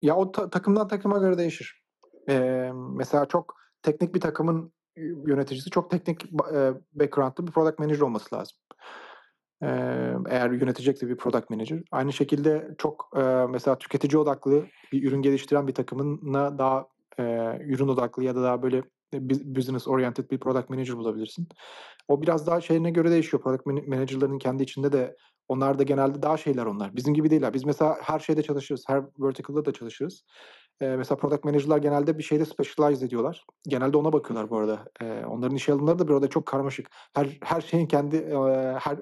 Ya, 0.01 0.15
o 0.17 0.31
ta 0.31 0.49
takımdan 0.49 0.87
takıma 0.87 1.17
göre 1.19 1.37
değişir. 1.37 1.83
Emm, 2.27 2.97
mesela 2.97 3.25
çok 3.25 3.55
teknik 3.83 4.15
bir 4.15 4.21
takımın 4.21 4.73
yö 4.97 5.15
yöneticisi 5.27 5.69
çok 5.69 5.91
teknik 5.91 6.23
eee, 6.53 6.73
background'lı 6.93 7.47
bir 7.47 7.51
product 7.51 7.79
manager 7.79 8.01
olması 8.01 8.35
lazım. 8.35 8.57
Emm, 9.61 10.23
eğer 10.29 10.51
yönetecekse 10.51 11.07
bir 11.09 11.17
product 11.17 11.49
manager. 11.49 11.79
Aynı 11.91 12.13
şekilde 12.13 12.67
çok, 12.77 13.09
eee, 13.15 13.45
mesela 13.49 13.77
tüketici 13.77 14.19
odaklı 14.21 14.65
bir 14.91 15.03
ürün 15.07 15.21
geliştiren 15.21 15.67
bir 15.67 15.73
takımına 15.73 16.57
daha, 16.57 16.87
eee, 17.19 17.57
ürün 17.67 17.87
odaklı 17.87 18.23
ya 18.23 18.35
da 18.35 18.43
daha 18.43 18.63
böyle 18.63 18.83
business 19.13 19.87
oriented 19.87 20.31
bir 20.31 20.39
product 20.39 20.69
manager 20.69 20.97
bulabilirsin. 20.97 21.47
O 22.07 22.21
biraz 22.21 22.47
daha 22.47 22.61
şeyine 22.61 22.91
göre 22.91 23.11
değişiyor. 23.11 23.43
Product 23.43 23.65
mana 23.65 23.79
manager'ların 23.87 24.39
kendi 24.39 24.63
içinde 24.63 24.91
de 24.91 25.17
onlar 25.47 25.79
da 25.79 25.83
genelde 25.83 26.21
daha 26.21 26.37
şeyler 26.37 26.65
onlar. 26.65 26.95
Bizim 26.95 27.13
gibi 27.13 27.29
değiller. 27.29 27.53
Biz 27.53 27.65
mesela 27.65 27.97
her 28.01 28.19
şeyde 28.19 28.43
çalışırız. 28.43 28.83
Her 28.87 29.03
vertical'da 29.19 29.65
da 29.65 29.73
çalışırız. 29.73 30.23
Eee, 30.81 30.95
mesela 30.97 31.17
product 31.17 31.43
manager'lar 31.45 31.77
genelde 31.77 32.17
bir 32.17 32.23
şeyde 32.23 32.45
specialize 32.45 33.05
ediyorlar. 33.05 33.45
Genelde 33.67 33.97
ona 33.97 34.13
bakıyorlar 34.13 34.49
bu 34.49 34.57
arada. 34.57 34.85
Eee, 35.01 35.25
onların 35.25 35.55
işe 35.55 35.73
alımları 35.73 35.99
da 35.99 36.07
bu 36.07 36.13
arada 36.13 36.27
çok 36.27 36.45
karmaşık. 36.45 36.87
Her 37.15 37.37
her 37.43 37.61
şeyin 37.61 37.87
kendi, 37.87 38.15
eee, 38.15 38.77
her 38.81 38.99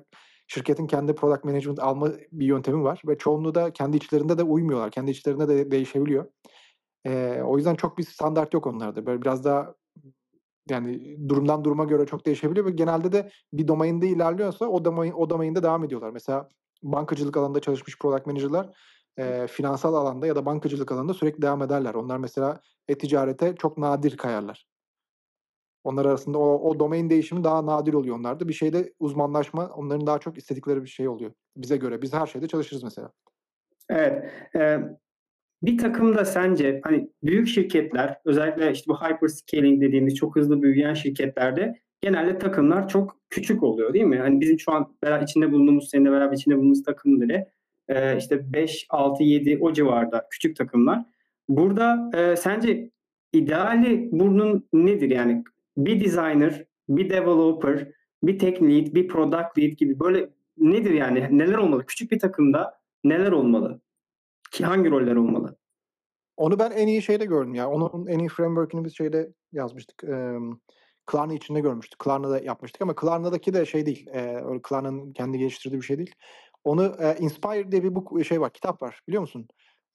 şirketin 0.47 0.87
kendi 0.87 1.15
product 1.15 1.43
management 1.45 1.79
alma 1.79 2.11
bir 2.31 2.45
yöntemi 2.45 2.83
var 2.83 3.01
ve 3.07 3.17
çoğunluğu 3.17 3.55
da 3.55 3.73
kendi 3.73 3.97
içlerinde 3.97 4.37
de 4.37 4.43
uymuyorlar. 4.43 4.91
Kendi 4.91 5.11
içlerinde 5.11 5.47
de 5.47 5.71
değişebiliyor. 5.71 6.25
Eee, 7.05 7.41
o 7.45 7.57
yüzden 7.57 7.75
çok 7.75 7.97
bir 7.97 8.03
standart 8.03 8.53
yok 8.53 8.67
onlarda. 8.67 9.05
Böyle 9.05 9.21
biraz 9.21 9.43
daha 9.45 9.75
yani 10.69 11.17
durumdan 11.29 11.63
duruma 11.63 11.83
göre 11.83 12.05
çok 12.05 12.25
değişebiliyor 12.25 12.65
ve 12.65 12.71
genelde 12.71 13.11
de 13.11 13.29
bir 13.53 13.67
domainde 13.67 14.07
ilerliyorsa 14.07 14.65
o 14.65 14.85
domain 14.85 15.11
o 15.11 15.29
domainde 15.29 15.63
devam 15.63 15.83
ediyorlar. 15.83 16.09
Mesela 16.09 16.49
bankacılık 16.83 17.37
alanında 17.37 17.59
çalışmış 17.59 17.99
product 17.99 18.25
manager'lar, 18.27 18.69
eee, 19.17 19.47
finansal 19.47 19.93
alanda 19.93 20.27
ya 20.27 20.35
da 20.35 20.45
bankacılık 20.45 20.91
alanında 20.91 21.13
sürekli 21.13 21.41
devam 21.41 21.61
ederler. 21.61 21.93
Onlar 21.93 22.17
mesela 22.17 22.59
e-ticarete 22.87 23.55
çok 23.55 23.77
nadir 23.77 24.17
kayarlar. 24.17 24.65
Onlar 25.83 26.05
arasında 26.05 26.37
o, 26.37 26.69
o 26.69 26.79
domain 26.79 27.09
değişimi 27.09 27.43
daha 27.43 27.65
nadir 27.65 27.93
oluyor 27.93 28.15
onlarda. 28.19 28.47
Bir 28.47 28.53
şeyde 28.53 28.93
uzmanlaşma 28.99 29.67
onların 29.67 30.07
daha 30.07 30.19
çok 30.19 30.37
istedikleri 30.37 30.83
bir 30.83 30.89
şey 30.89 31.07
oluyor. 31.07 31.31
Bize 31.57 31.77
göre. 31.77 32.01
Biz 32.01 32.13
her 32.13 32.27
şeyde 32.27 32.47
çalışırız 32.47 32.83
mesela. 32.83 33.11
Evet. 33.89 34.31
E, 34.55 34.79
bir 35.63 35.77
takımda 35.77 36.25
sence 36.25 36.81
hani 36.83 37.09
büyük 37.23 37.47
şirketler 37.47 38.17
özellikle 38.25 38.71
işte 38.71 38.85
bu 38.87 38.97
hyperscaling 39.01 39.81
dediğimiz 39.81 40.15
çok 40.15 40.35
hızlı 40.35 40.61
büyüyen 40.61 40.93
şirketlerde 40.93 41.79
genelde 42.01 42.37
takımlar 42.37 42.87
çok 42.87 43.17
küçük 43.29 43.63
oluyor 43.63 43.93
değil 43.93 44.05
mi? 44.05 44.17
Hani 44.17 44.41
bizim 44.41 44.59
şu 44.59 44.71
an 44.71 44.95
beraber 45.03 45.23
içinde 45.23 45.51
bulunduğumuz 45.51 45.89
seninle 45.89 46.11
beraber 46.11 46.35
içinde 46.35 46.55
bulunduğumuz 46.55 46.83
takım 46.83 47.21
bile 47.21 47.51
e, 47.87 48.17
işte 48.17 48.53
5, 48.53 48.85
6, 48.89 49.23
7 49.23 49.57
o 49.61 49.73
civarda 49.73 50.27
küçük 50.31 50.55
takımlar. 50.55 51.05
Burada 51.49 52.11
e, 52.13 52.35
sence 52.35 52.91
ideali 53.33 54.09
bunun 54.11 54.67
nedir? 54.73 55.09
Yani 55.09 55.43
bir 55.77 56.05
designer, 56.05 56.65
bir 56.89 57.09
developer, 57.09 57.87
bir 58.23 58.39
tech 58.39 58.61
lead, 58.61 58.95
bir 58.95 59.07
product 59.07 59.57
lead 59.59 59.71
gibi 59.71 59.99
böyle 59.99 60.29
nedir 60.57 60.91
yani? 60.91 61.27
Neler 61.31 61.57
olmalı? 61.57 61.85
Küçük 61.85 62.11
bir 62.11 62.19
takımda 62.19 62.79
neler 63.03 63.31
olmalı? 63.31 63.81
Ki 64.55 64.65
hangi 64.65 64.91
roller 64.91 65.15
olmalı? 65.15 65.57
Onu 66.37 66.59
ben 66.59 66.71
en 66.71 66.87
iyi 66.87 67.01
şeyde 67.01 67.25
gördüm 67.25 67.53
ya. 67.53 67.69
Onun 67.69 68.07
en 68.07 68.19
iyi 68.19 68.29
framework'ünü 68.29 68.85
biz 68.85 68.97
şeyde 68.97 69.33
yazmıştık. 69.51 70.03
Ee, 70.03 70.37
Klarna 71.05 71.33
içinde 71.33 71.59
görmüştük. 71.59 71.99
Klarna'da 71.99 72.39
yapmıştık 72.39 72.81
ama 72.81 72.95
Klarna'daki 72.95 73.53
de 73.53 73.65
şey 73.65 73.85
değil. 73.85 74.07
E, 74.07 74.43
Klarna'nın 74.63 75.13
kendi 75.13 75.37
geliştirdiği 75.37 75.81
bir 75.81 75.85
şey 75.85 75.97
değil. 75.97 76.15
Onu 76.63 76.95
e, 76.99 77.15
Inspire 77.19 77.71
diye 77.71 77.83
bir 77.83 77.95
bu 77.95 78.23
şey 78.23 78.41
var, 78.41 78.53
kitap 78.53 78.81
var. 78.81 79.01
Biliyor 79.07 79.21
musun? 79.21 79.47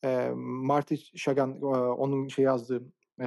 E, 0.04 0.30
Marty 0.34 0.94
Shagan 1.14 1.50
e, 1.62 1.66
onun 1.76 2.28
şey 2.28 2.44
yazdığı 2.44 2.82
e, 3.22 3.26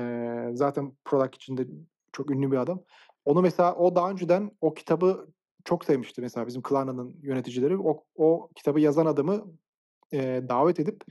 zaten 0.53 0.93
product 1.05 1.35
içinde 1.35 1.67
çok 2.11 2.31
ünlü 2.31 2.51
bir 2.51 2.57
adam. 2.57 2.83
Onu 3.25 3.41
mesela 3.41 3.75
o 3.75 3.95
daha 3.95 4.11
önceden 4.11 4.51
o 4.61 4.73
kitabı 4.73 5.27
çok 5.65 5.85
sevmişti 5.85 6.21
mesela 6.21 6.47
bizim 6.47 6.61
Klarna'nın 6.61 7.15
yöneticileri. 7.21 7.77
O, 7.77 8.03
o 8.15 8.49
kitabı 8.55 8.79
yazan 8.79 9.05
adamı 9.05 9.45
e, 10.13 10.41
davet 10.49 10.79
edip 10.79 11.03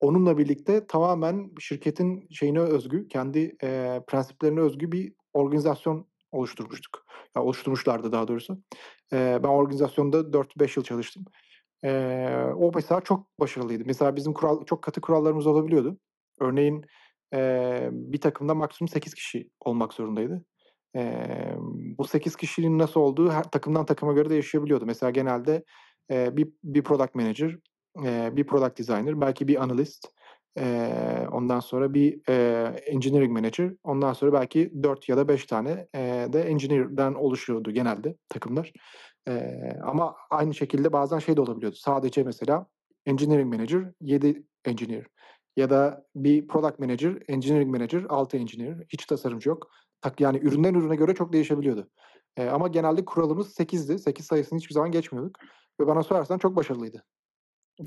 onunla 0.00 0.38
birlikte 0.38 0.86
tamamen 0.86 1.50
şirketin 1.60 2.28
şeyine 2.30 2.60
özgü, 2.60 3.08
kendi 3.08 3.56
e, 3.62 4.00
prensiplerine 4.06 4.60
özgü 4.60 4.92
bir 4.92 5.14
organizasyon 5.32 6.06
oluşturmuştuk. 6.32 7.04
Ya 7.36 7.42
oluşturmuşlardı 7.42 8.12
daha 8.12 8.28
doğrusu. 8.28 8.62
E, 9.12 9.40
ben 9.42 9.48
organizasyonda 9.48 10.32
4-5 10.32 10.76
yıl 10.76 10.84
çalıştım. 10.84 11.24
E, 11.84 11.90
o 12.56 12.72
mesela 12.74 13.00
çok 13.00 13.40
başarılıydı. 13.40 13.82
Mesela 13.86 14.16
bizim 14.16 14.32
kural 14.32 14.64
çok 14.64 14.82
katı 14.82 15.00
kurallarımız 15.00 15.46
olabiliyordu. 15.46 15.98
Örneğin 16.40 16.84
e, 17.34 17.88
bir 17.92 18.20
takımda 18.20 18.54
maksimum 18.54 18.88
8 18.88 19.14
kişi 19.14 19.50
olmak 19.60 19.92
zorundaydı. 19.92 20.44
E, 20.96 21.24
bu 21.98 22.04
8 22.04 22.36
kişinin 22.36 22.78
nasıl 22.78 23.00
olduğu 23.00 23.30
her 23.30 23.42
takımdan 23.42 23.86
takıma 23.86 24.12
göre 24.12 24.30
değişebiliyordu. 24.30 24.86
Mesela 24.86 25.10
genelde 25.10 25.64
e, 26.10 26.36
bir, 26.36 26.48
bir 26.64 26.82
product 26.82 27.14
manager, 27.14 27.58
e, 28.04 28.36
bir 28.36 28.44
product 28.44 28.78
designer, 28.78 29.20
belki 29.20 29.48
bir 29.48 29.62
analyst, 29.62 30.06
e, 30.58 31.26
ondan 31.32 31.60
sonra 31.60 31.94
bir 31.94 32.20
e, 32.28 32.66
engineering 32.86 33.32
manager, 33.32 33.72
ondan 33.84 34.12
sonra 34.12 34.32
belki 34.32 34.82
4 34.82 35.08
ya 35.08 35.16
da 35.16 35.28
5 35.28 35.46
tane 35.46 35.88
e, 35.94 36.28
de 36.32 36.42
engineer'den 36.42 37.14
oluşuyordu 37.14 37.70
genelde 37.70 38.16
takımlar. 38.28 38.72
E, 39.28 39.58
ama 39.84 40.16
aynı 40.30 40.54
şekilde 40.54 40.92
bazen 40.92 41.18
şey 41.18 41.36
de 41.36 41.40
olabiliyordu. 41.40 41.76
Sadece 41.76 42.22
mesela 42.22 42.66
engineering 43.06 43.54
manager 43.54 43.92
7 44.00 44.42
engineer 44.64 45.06
ya 45.56 45.70
da 45.70 46.04
bir 46.14 46.46
product 46.46 46.78
manager, 46.78 47.22
engineering 47.28 47.70
manager 47.70 48.04
6 48.08 48.36
engineer. 48.36 48.76
Hiç 48.88 49.06
tasarımcı 49.06 49.48
yok. 49.48 49.70
Tak 50.00 50.20
yani 50.20 50.38
üründen 50.38 50.74
ürüne 50.74 50.96
göre 50.96 51.14
çok 51.14 51.32
değişebiliyordu. 51.32 51.88
E, 52.36 52.48
ama 52.48 52.68
genelde 52.68 53.04
kuralımız 53.04 53.54
8'di. 53.54 53.98
8 53.98 54.26
sayısını 54.26 54.58
hiçbir 54.58 54.74
zaman 54.74 54.90
geçmiyorduk. 54.90 55.36
Ve 55.80 55.86
bana 55.86 56.02
sorarsan 56.02 56.38
çok 56.38 56.56
başarılıydı. 56.56 57.04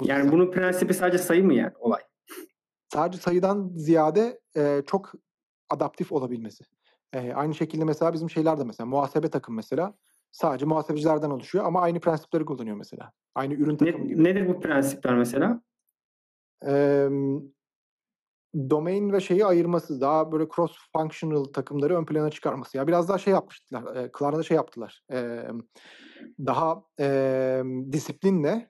Yani 0.04 0.32
bunun 0.32 0.52
prensibi 0.52 0.94
sadece 0.94 1.18
sayı 1.18 1.44
mı 1.44 1.54
yani 1.54 1.74
olay? 1.80 2.02
Sadece 2.94 3.22
sayıdan 3.22 3.72
ziyade 3.76 4.40
e, 4.58 4.82
çok 4.88 5.12
adaptif 5.70 6.12
olabilmesi. 6.12 6.64
E, 7.14 7.34
aynı 7.34 7.56
şekilde 7.56 7.86
mesela 7.86 8.14
bizim 8.14 8.30
şeyler 8.30 8.60
de 8.60 8.64
mesela 8.64 8.88
muhasebe 8.88 9.30
takım 9.30 9.56
mesela 9.56 9.94
sadece 10.32 10.66
muhasebecilerden 10.66 11.30
oluşuyor 11.30 11.66
ama 11.66 11.82
aynı 11.82 12.00
prensipleri 12.00 12.46
kullanıyor 12.46 12.78
mesela. 12.78 13.12
Aynı 13.36 13.54
ürün 13.54 13.78
takımı 13.78 14.04
ne, 14.04 14.08
gibi. 14.08 14.24
Nedir 14.24 14.48
bu 14.48 14.60
prensipler 14.60 15.16
mesela? 15.16 15.62
E, 16.68 17.08
domain 18.70 19.14
ve 19.14 19.20
şeyi 19.20 19.46
ayırması, 19.46 20.02
daha 20.02 20.32
böyle 20.32 20.48
cross 20.56 20.72
functional 20.94 21.44
takımları 21.44 21.98
ön 21.98 22.06
plana 22.06 22.30
çıkarması. 22.30 22.78
Ya 22.78 22.88
biraz 22.88 23.10
daha 23.10 23.18
şey 23.18 23.34
yapmışlar. 23.34 23.96
E, 23.96 24.12
Klarna'da 24.12 24.44
şey 24.44 24.56
yaptılar. 24.56 25.04
E, 25.12 25.48
daha 26.40 26.84
e, 27.00 27.62
disiplinle 27.92 28.70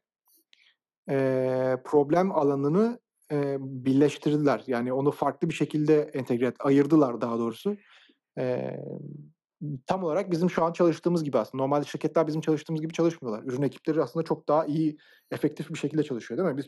e, 1.10 1.78
problem 1.84 2.32
alanını 2.32 3.00
e, 3.32 3.58
birleştirdiler. 3.60 4.64
Yani 4.68 4.94
onu 4.94 5.12
farklı 5.12 5.50
bir 5.50 5.54
şekilde 5.54 6.02
entegre 6.02 6.54
ayırdılar 6.60 7.22
daha 7.22 7.40
doğrusu. 7.40 7.78
E, 8.40 8.76
tam 9.88 10.04
olarak 10.04 10.32
bizim 10.32 10.50
şu 10.50 10.64
an 10.64 10.74
çalıştığımız 10.74 11.24
gibi 11.24 11.38
aslında. 11.38 11.64
Normalde 11.64 11.86
şirketler 11.86 12.28
bizim 12.28 12.42
çalıştığımız 12.42 12.82
gibi 12.82 12.94
çalışmıyorlar. 12.94 13.44
Ürün 13.44 13.62
ekipleri 13.62 14.02
aslında 14.02 14.24
çok 14.24 14.48
daha 14.48 14.66
iyi, 14.66 14.98
efektif 15.32 15.70
bir 15.70 15.78
şekilde 15.78 16.04
çalışıyor 16.04 16.38
değil 16.38 16.56
mi? 16.56 16.58
Biz 16.58 16.68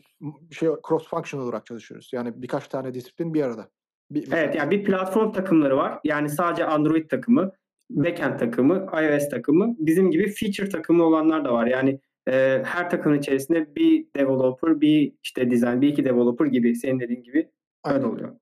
şey 0.56 0.68
cross 0.88 1.08
functional 1.08 1.44
olarak 1.44 1.66
çalışıyoruz. 1.66 2.10
Yani 2.12 2.42
birkaç 2.42 2.68
tane 2.68 2.94
disiplin 2.94 3.34
bir 3.34 3.42
arada. 3.42 3.68
Bir, 4.10 4.32
evet 4.32 4.54
yani 4.54 4.70
bir 4.70 4.84
platform 4.84 5.32
takımları 5.32 5.76
var. 5.76 6.00
Yani 6.04 6.28
sadece 6.28 6.64
Android 6.64 7.10
takımı, 7.10 7.52
backend 7.90 8.38
takımı, 8.38 8.86
iOS 9.02 9.28
takımı, 9.28 9.74
bizim 9.78 10.10
gibi 10.10 10.32
feature 10.32 10.68
takımı 10.68 11.04
olanlar 11.04 11.44
da 11.44 11.52
var. 11.52 11.66
Yani 11.66 12.00
e, 12.28 12.62
her 12.64 12.90
takımın 12.90 13.18
içerisinde 13.18 13.74
bir 13.76 14.06
developer, 14.16 14.80
bir 14.80 15.12
işte 15.22 15.50
design, 15.50 15.80
bir 15.80 15.88
iki 15.88 16.04
developer 16.04 16.46
gibi 16.46 16.76
senin 16.76 17.00
dediğin 17.00 17.22
gibi 17.22 17.50
öyle 17.84 18.06
oluyor. 18.06 18.36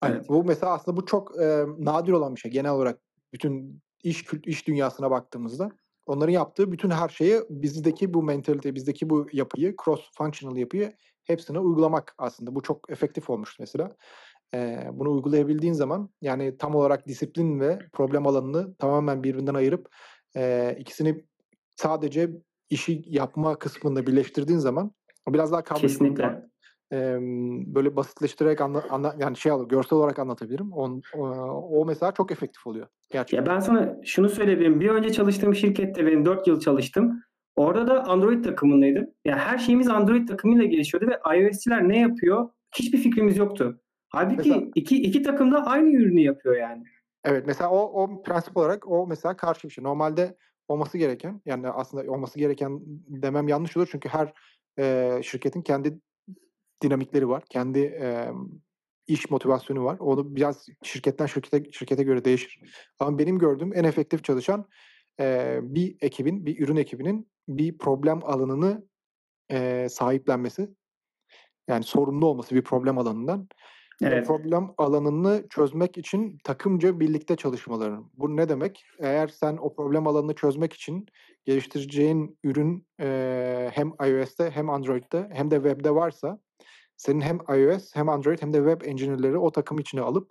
Aynen. 0.00 0.16
Evet. 0.16 0.28
Bu 0.28 0.44
mesela 0.44 0.72
aslında 0.72 0.96
bu 0.96 1.06
çok 1.06 1.40
e, 1.40 1.64
nadir 1.78 2.12
olan 2.12 2.34
bir 2.34 2.40
şey. 2.40 2.50
Genel 2.50 2.70
olarak 2.70 3.00
bütün 3.32 3.82
iş 4.02 4.24
iş 4.44 4.66
dünyasına 4.66 5.10
baktığımızda 5.10 5.70
onların 6.06 6.32
yaptığı 6.32 6.72
bütün 6.72 6.90
her 6.90 7.08
şeyi 7.08 7.40
bizdeki 7.50 8.14
bu 8.14 8.22
mentalite, 8.22 8.74
bizdeki 8.74 9.10
bu 9.10 9.26
yapıyı, 9.32 9.74
cross 9.84 10.00
functional 10.12 10.56
yapıyı 10.56 10.92
hepsine 11.24 11.58
uygulamak 11.58 12.14
aslında. 12.18 12.54
Bu 12.54 12.62
çok 12.62 12.90
efektif 12.90 13.30
olmuş 13.30 13.56
mesela. 13.60 13.96
Ee, 14.54 14.88
bunu 14.92 15.12
uygulayabildiğin 15.12 15.72
zaman 15.72 16.10
yani 16.22 16.58
tam 16.58 16.74
olarak 16.74 17.06
disiplin 17.06 17.60
ve 17.60 17.78
problem 17.92 18.26
alanını 18.26 18.74
tamamen 18.74 19.22
birbirinden 19.22 19.54
ayırıp 19.54 19.88
e, 20.36 20.76
ikisini 20.78 21.24
sadece 21.76 22.30
işi 22.70 23.02
yapma 23.06 23.58
kısmında 23.58 24.06
birleştirdiğin 24.06 24.58
zaman 24.58 24.90
biraz 25.28 25.52
daha 25.52 25.62
Kesinlikle. 25.62 26.42
E, 26.92 27.18
böyle 27.74 27.96
basitleştirerek 27.96 28.60
anla, 28.60 28.84
anla, 28.90 29.16
yani 29.18 29.36
şey 29.36 29.52
görsel 29.68 29.98
olarak 29.98 30.18
anlatabilirim. 30.18 30.72
O, 30.72 31.00
o, 31.14 31.22
o 31.80 31.86
mesela 31.86 32.12
çok 32.12 32.32
efektif 32.32 32.66
oluyor. 32.66 32.86
Gerçekten. 33.10 33.44
Ya 33.44 33.54
ben 33.54 33.60
sana 33.60 33.96
şunu 34.04 34.28
söyleyebilirim. 34.28 34.80
Bir 34.80 34.90
önce 34.90 35.12
çalıştığım 35.12 35.54
şirkette 35.54 36.06
benim 36.06 36.24
4 36.24 36.46
yıl 36.46 36.60
çalıştım. 36.60 37.22
Orada 37.56 37.86
da 37.86 38.04
Android 38.04 38.44
takımındaydım. 38.44 39.06
Ya 39.24 39.38
her 39.38 39.58
şeyimiz 39.58 39.88
Android 39.88 40.28
takımıyla 40.28 40.64
gelişiyordu 40.64 41.06
ve 41.06 41.38
iOS'çiler 41.38 41.88
ne 41.88 41.98
yapıyor? 41.98 42.48
Hiçbir 42.78 42.98
fikrimiz 42.98 43.36
yoktu. 43.36 43.80
Halbuki 44.08 44.36
mesela, 44.36 44.70
iki, 44.74 45.02
iki 45.02 45.22
takım 45.22 45.52
da 45.52 45.66
aynı 45.66 45.90
ürünü 45.90 46.20
yapıyor 46.20 46.56
yani. 46.56 46.84
Evet 47.24 47.44
mesela 47.46 47.70
o, 47.70 48.02
o 48.02 48.22
prensip 48.22 48.56
olarak 48.56 48.90
o 48.90 49.06
mesela 49.06 49.36
karşı 49.36 49.68
bir 49.68 49.72
şey. 49.72 49.84
Normalde 49.84 50.36
olması 50.68 50.98
gereken 50.98 51.40
yani 51.46 51.68
aslında 51.68 52.12
olması 52.12 52.38
gereken 52.38 52.80
demem 53.08 53.48
yanlış 53.48 53.76
olur 53.76 53.88
çünkü 53.92 54.08
her 54.08 54.32
e, 54.78 55.20
şirketin 55.22 55.62
kendi 55.62 55.98
dinamikleri 56.82 57.28
var. 57.28 57.44
Kendi 57.50 57.78
e, 57.78 58.30
iş 59.06 59.30
motivasyonu 59.30 59.84
var. 59.84 59.98
Onu 59.98 60.36
biraz 60.36 60.66
şirketten 60.82 61.26
şirkete 61.26 61.72
şirkete 61.72 62.02
göre 62.02 62.24
değişir. 62.24 62.60
Ama 62.98 63.18
benim 63.18 63.38
gördüğüm 63.38 63.74
en 63.74 63.84
efektif 63.84 64.24
çalışan 64.24 64.68
e, 65.20 65.58
bir 65.62 65.96
ekibin, 66.00 66.46
bir 66.46 66.60
ürün 66.60 66.76
ekibinin 66.76 67.28
bir 67.48 67.78
problem 67.78 68.20
alanını 68.24 68.86
e, 69.50 69.88
sahiplenmesi. 69.90 70.70
Yani 71.68 71.84
sorumlu 71.84 72.26
olması 72.26 72.54
bir 72.54 72.62
problem 72.62 72.98
alanından. 72.98 73.48
Evet. 74.02 74.26
problem 74.26 74.74
alanını 74.78 75.44
çözmek 75.50 75.98
için 75.98 76.38
takımca 76.44 77.00
birlikte 77.00 77.36
çalışmaları. 77.36 77.98
Bu 78.14 78.36
ne 78.36 78.48
demek? 78.48 78.84
Eğer 78.98 79.28
sen 79.28 79.56
o 79.60 79.74
problem 79.74 80.06
alanını 80.06 80.34
çözmek 80.34 80.72
için 80.72 81.06
geliştireceğin 81.44 82.38
ürün 82.44 82.86
e, 83.00 83.70
hem 83.72 83.92
iOS'te 84.06 84.50
hem 84.50 84.70
Android'de 84.70 85.28
hem 85.32 85.50
de 85.50 85.54
web'de 85.54 85.94
varsa 85.94 86.38
senin 86.96 87.20
hem 87.20 87.38
iOS 87.58 87.96
hem 87.96 88.08
Android 88.08 88.42
hem 88.42 88.52
de 88.52 88.58
web 88.58 88.88
engineer'leri 88.88 89.38
o 89.38 89.50
takım 89.50 89.78
içine 89.78 90.00
alıp 90.00 90.30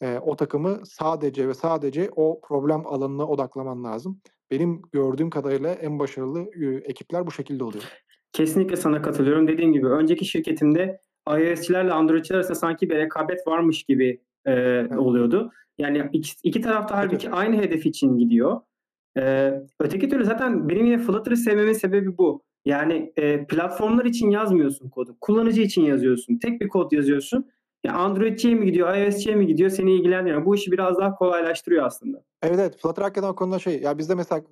e, 0.00 0.18
o 0.18 0.36
takımı 0.36 0.80
sadece 0.84 1.48
ve 1.48 1.54
sadece 1.54 2.10
o 2.16 2.40
problem 2.40 2.86
alanına 2.86 3.26
odaklaman 3.26 3.84
lazım. 3.84 4.20
Benim 4.50 4.82
gördüğüm 4.92 5.30
kadarıyla 5.30 5.72
en 5.72 5.98
başarılı 5.98 6.40
e, 6.40 6.66
ekipler 6.84 7.26
bu 7.26 7.30
şekilde 7.30 7.64
oluyor. 7.64 7.84
Kesinlikle 8.32 8.76
sana 8.76 9.02
katılıyorum. 9.02 9.48
Dediğim 9.48 9.72
gibi 9.72 9.86
önceki 9.86 10.24
şirketimde 10.24 11.00
iOS'çilerle 11.38 11.92
Android'çiler 11.92 12.38
arasında 12.38 12.54
sanki 12.54 12.90
bir 12.90 12.96
rekabet 12.96 13.46
varmış 13.46 13.82
gibi 13.82 14.20
e, 14.46 14.52
evet. 14.52 14.98
oluyordu. 14.98 15.52
Yani 15.78 16.08
iki, 16.12 16.32
iki 16.42 16.60
tarafta 16.60 16.96
halbuki 16.96 17.26
evet. 17.26 17.38
aynı 17.38 17.56
hedef 17.56 17.86
için 17.86 18.18
gidiyor. 18.18 18.60
E, 19.18 19.52
öteki 19.80 20.08
türlü 20.08 20.24
zaten 20.24 20.68
benim 20.68 20.86
yine 20.86 20.98
Flutter'ı 20.98 21.36
sevmemin 21.36 21.72
sebebi 21.72 22.18
bu. 22.18 22.42
Yani 22.64 23.12
e, 23.16 23.46
platformlar 23.46 24.04
için 24.04 24.30
yazmıyorsun 24.30 24.88
kodu. 24.88 25.16
Kullanıcı 25.20 25.62
için 25.62 25.82
yazıyorsun. 25.82 26.38
Tek 26.38 26.60
bir 26.60 26.68
kod 26.68 26.92
yazıyorsun. 26.92 27.50
Ya 27.84 27.92
Android'ciye 27.92 28.54
mi 28.54 28.66
gidiyor, 28.66 28.96
iOS'ciye 28.96 29.36
mi 29.36 29.46
gidiyor 29.46 29.70
seni 29.70 29.92
ilgilendiriyor. 29.92 30.44
Bu 30.44 30.54
işi 30.54 30.72
biraz 30.72 30.98
daha 30.98 31.14
kolaylaştırıyor 31.14 31.86
aslında. 31.86 32.22
Evet 32.42 32.58
evet. 32.58 32.76
Flutter 32.82 33.02
hakikaten 33.02 33.28
o 33.28 33.34
konuda 33.34 33.58
şey. 33.58 33.80
Ya 33.80 33.98
bizde 33.98 34.14
mesela 34.14 34.42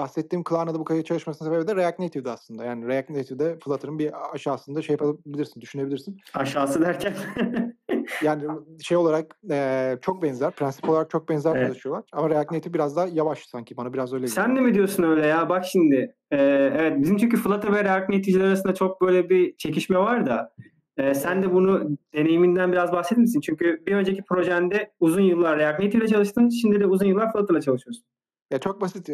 bahsettiğim 0.00 0.44
Klarna'da 0.44 0.78
bu 0.78 0.84
kadar 0.84 1.02
çalışmasının 1.02 1.50
sebebi 1.50 1.68
de 1.68 1.76
React 1.76 1.98
Native'de 1.98 2.30
aslında. 2.30 2.64
Yani 2.64 2.86
React 2.86 3.10
Native'de 3.10 3.58
Flutter'ın 3.64 3.98
bir 3.98 4.34
aşağısında 4.34 4.82
şey 4.82 4.92
yapabilirsin, 4.92 5.60
düşünebilirsin. 5.60 6.16
Aşağısı 6.34 6.82
derken? 6.82 7.14
yani 8.22 8.44
şey 8.82 8.96
olarak 8.96 9.36
e, 9.50 9.96
çok 10.02 10.22
benzer, 10.22 10.50
prensip 10.50 10.88
olarak 10.88 11.10
çok 11.10 11.28
benzer 11.28 11.56
evet. 11.56 11.66
çalışıyorlar. 11.66 12.04
Ama 12.12 12.30
React 12.30 12.52
Native 12.52 12.74
biraz 12.74 12.96
daha 12.96 13.06
yavaş 13.06 13.46
sanki 13.46 13.76
bana 13.76 13.92
biraz 13.92 14.12
öyle 14.12 14.26
Sen 14.26 14.56
de 14.56 14.60
mi 14.60 14.74
diyorsun 14.74 15.02
öyle 15.02 15.26
ya? 15.26 15.48
Bak 15.48 15.64
şimdi. 15.64 16.14
E, 16.30 16.36
evet 16.76 17.02
bizim 17.02 17.16
çünkü 17.16 17.36
Flutter 17.36 17.72
ve 17.72 17.84
React 17.84 18.08
Native 18.08 18.44
arasında 18.44 18.74
çok 18.74 19.00
böyle 19.00 19.30
bir 19.30 19.56
çekişme 19.56 19.98
var 19.98 20.26
da. 20.26 20.52
E, 20.96 21.14
sen 21.14 21.42
de 21.42 21.52
bunu 21.52 21.96
deneyiminden 22.14 22.72
biraz 22.72 22.92
bahseder 22.92 23.20
misin? 23.20 23.40
Çünkü 23.40 23.82
bir 23.86 23.94
önceki 23.94 24.22
projende 24.22 24.92
uzun 25.00 25.22
yıllar 25.22 25.58
React 25.58 25.80
Native 25.80 25.98
ile 25.98 26.08
çalıştın. 26.08 26.48
Şimdi 26.48 26.80
de 26.80 26.86
uzun 26.86 27.06
yıllar 27.06 27.32
Flutter 27.32 27.54
ile 27.54 27.62
çalışıyorsun. 27.62 28.04
Ya 28.50 28.58
çok 28.60 28.80
basit. 28.80 29.10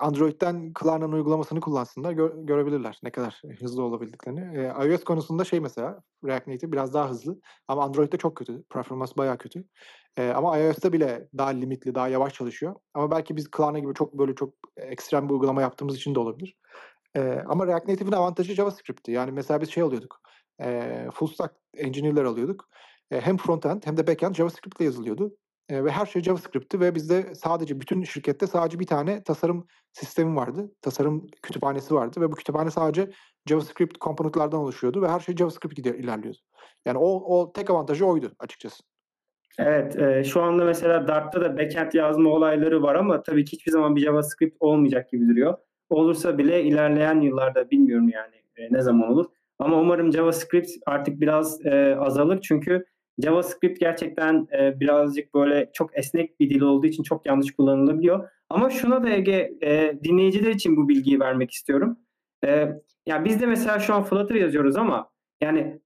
Android'den 0.00 0.72
Klarna'nın 0.72 1.12
uygulamasını 1.12 1.60
kullansınlar 1.60 2.12
gö- 2.12 2.46
görebilirler 2.46 2.98
ne 3.02 3.10
kadar 3.10 3.42
hızlı 3.60 3.82
olabildiklerini. 3.82 4.58
E, 4.58 4.88
iOS 4.88 5.04
konusunda 5.04 5.44
şey 5.44 5.60
mesela 5.60 6.02
React 6.24 6.46
Native 6.46 6.72
biraz 6.72 6.94
daha 6.94 7.10
hızlı 7.10 7.40
ama 7.68 7.84
Android'de 7.84 8.16
çok 8.16 8.36
kötü. 8.36 8.62
Performans 8.62 9.16
bayağı 9.16 9.38
kötü. 9.38 9.64
E, 10.16 10.28
ama 10.30 10.58
iOS'ta 10.58 10.92
bile 10.92 11.28
daha 11.38 11.48
limitli, 11.48 11.94
daha 11.94 12.08
yavaş 12.08 12.34
çalışıyor. 12.34 12.74
Ama 12.94 13.10
belki 13.10 13.36
biz 13.36 13.50
Klarna 13.50 13.78
gibi 13.78 13.94
çok 13.94 14.18
böyle 14.18 14.34
çok 14.34 14.54
ekstrem 14.76 15.28
bir 15.28 15.34
uygulama 15.34 15.62
yaptığımız 15.62 15.96
için 15.96 16.14
de 16.14 16.18
olabilir. 16.18 16.56
E, 17.16 17.42
ama 17.46 17.66
React 17.66 17.88
Native'in 17.88 18.12
avantajı 18.12 18.54
JavaScript'ti. 18.54 19.12
Yani 19.12 19.32
mesela 19.32 19.60
biz 19.60 19.70
şey 19.70 19.82
alıyorduk. 19.82 20.20
E, 20.60 21.08
full 21.14 21.26
stack 21.26 21.54
engineer'ler 21.76 22.24
alıyorduk. 22.24 22.68
E, 23.10 23.20
hem 23.20 23.36
frontend 23.36 23.82
hem 23.84 23.96
de 23.96 24.06
backend 24.06 24.34
JavaScript 24.34 24.80
ile 24.80 24.84
yazılıyordu. 24.84 25.36
E, 25.68 25.84
ve 25.84 25.90
her 25.90 26.06
şey 26.06 26.22
JavaScript'ti 26.22 26.80
ve 26.80 26.94
bizde 26.94 27.34
sadece 27.34 27.80
bütün 27.80 28.02
şirkette 28.02 28.46
sadece 28.46 28.78
bir 28.78 28.86
tane 28.86 29.22
tasarım 29.22 29.66
sistemi 29.92 30.36
vardı. 30.36 30.70
Tasarım 30.82 31.26
kütüphanesi 31.42 31.94
vardı 31.94 32.20
ve 32.20 32.32
bu 32.32 32.36
kütüphane 32.36 32.70
sadece 32.70 33.10
JavaScript 33.46 33.98
komponentlerden 33.98 34.56
oluşuyordu 34.56 35.02
ve 35.02 35.08
her 35.08 35.20
şey 35.20 35.36
JavaScript 35.36 35.78
ilerliyordu. 35.78 36.38
Yani 36.86 36.98
o, 36.98 37.38
o 37.38 37.52
tek 37.52 37.70
avantajı 37.70 38.06
oydu 38.06 38.32
açıkçası. 38.38 38.82
Evet, 39.58 39.98
e, 39.98 40.24
şu 40.24 40.42
anda 40.42 40.64
mesela 40.64 41.08
Dart'ta 41.08 41.40
da 41.40 41.58
backend 41.58 41.92
yazma 41.92 42.30
olayları 42.30 42.82
var 42.82 42.94
ama 42.94 43.22
tabii 43.22 43.44
ki 43.44 43.52
hiçbir 43.52 43.72
zaman 43.72 43.96
bir 43.96 44.00
JavaScript 44.00 44.56
olmayacak 44.60 45.10
gibi 45.10 45.28
duruyor. 45.28 45.58
Olursa 45.90 46.38
bile 46.38 46.62
ilerleyen 46.62 47.20
yıllarda 47.20 47.70
bilmiyorum 47.70 48.08
yani 48.08 48.34
e, 48.56 48.72
ne 48.72 48.82
zaman 48.82 49.12
olur. 49.12 49.26
Ama 49.58 49.80
umarım 49.80 50.12
JavaScript 50.12 50.70
artık 50.86 51.20
biraz 51.20 51.66
e, 51.66 51.96
azalır 51.96 52.40
çünkü 52.42 52.84
JavaScript 53.18 53.80
gerçekten 53.80 54.48
e, 54.58 54.80
birazcık 54.80 55.34
böyle 55.34 55.70
çok 55.72 55.98
esnek 55.98 56.40
bir 56.40 56.50
dil 56.50 56.60
olduğu 56.60 56.86
için 56.86 57.02
çok 57.02 57.26
yanlış 57.26 57.52
kullanılabiliyor. 57.52 58.28
Ama 58.50 58.70
şuna 58.70 59.02
da 59.02 59.10
Ege 59.10 59.52
e, 59.62 59.98
dinleyiciler 60.04 60.50
için 60.50 60.76
bu 60.76 60.88
bilgiyi 60.88 61.20
vermek 61.20 61.50
istiyorum. 61.50 61.98
E, 62.44 62.68
yani 63.06 63.24
biz 63.24 63.40
de 63.40 63.46
mesela 63.46 63.78
şu 63.78 63.94
an 63.94 64.02
Flutter 64.02 64.34
yazıyoruz 64.34 64.76
ama 64.76 65.10
yani 65.40 65.80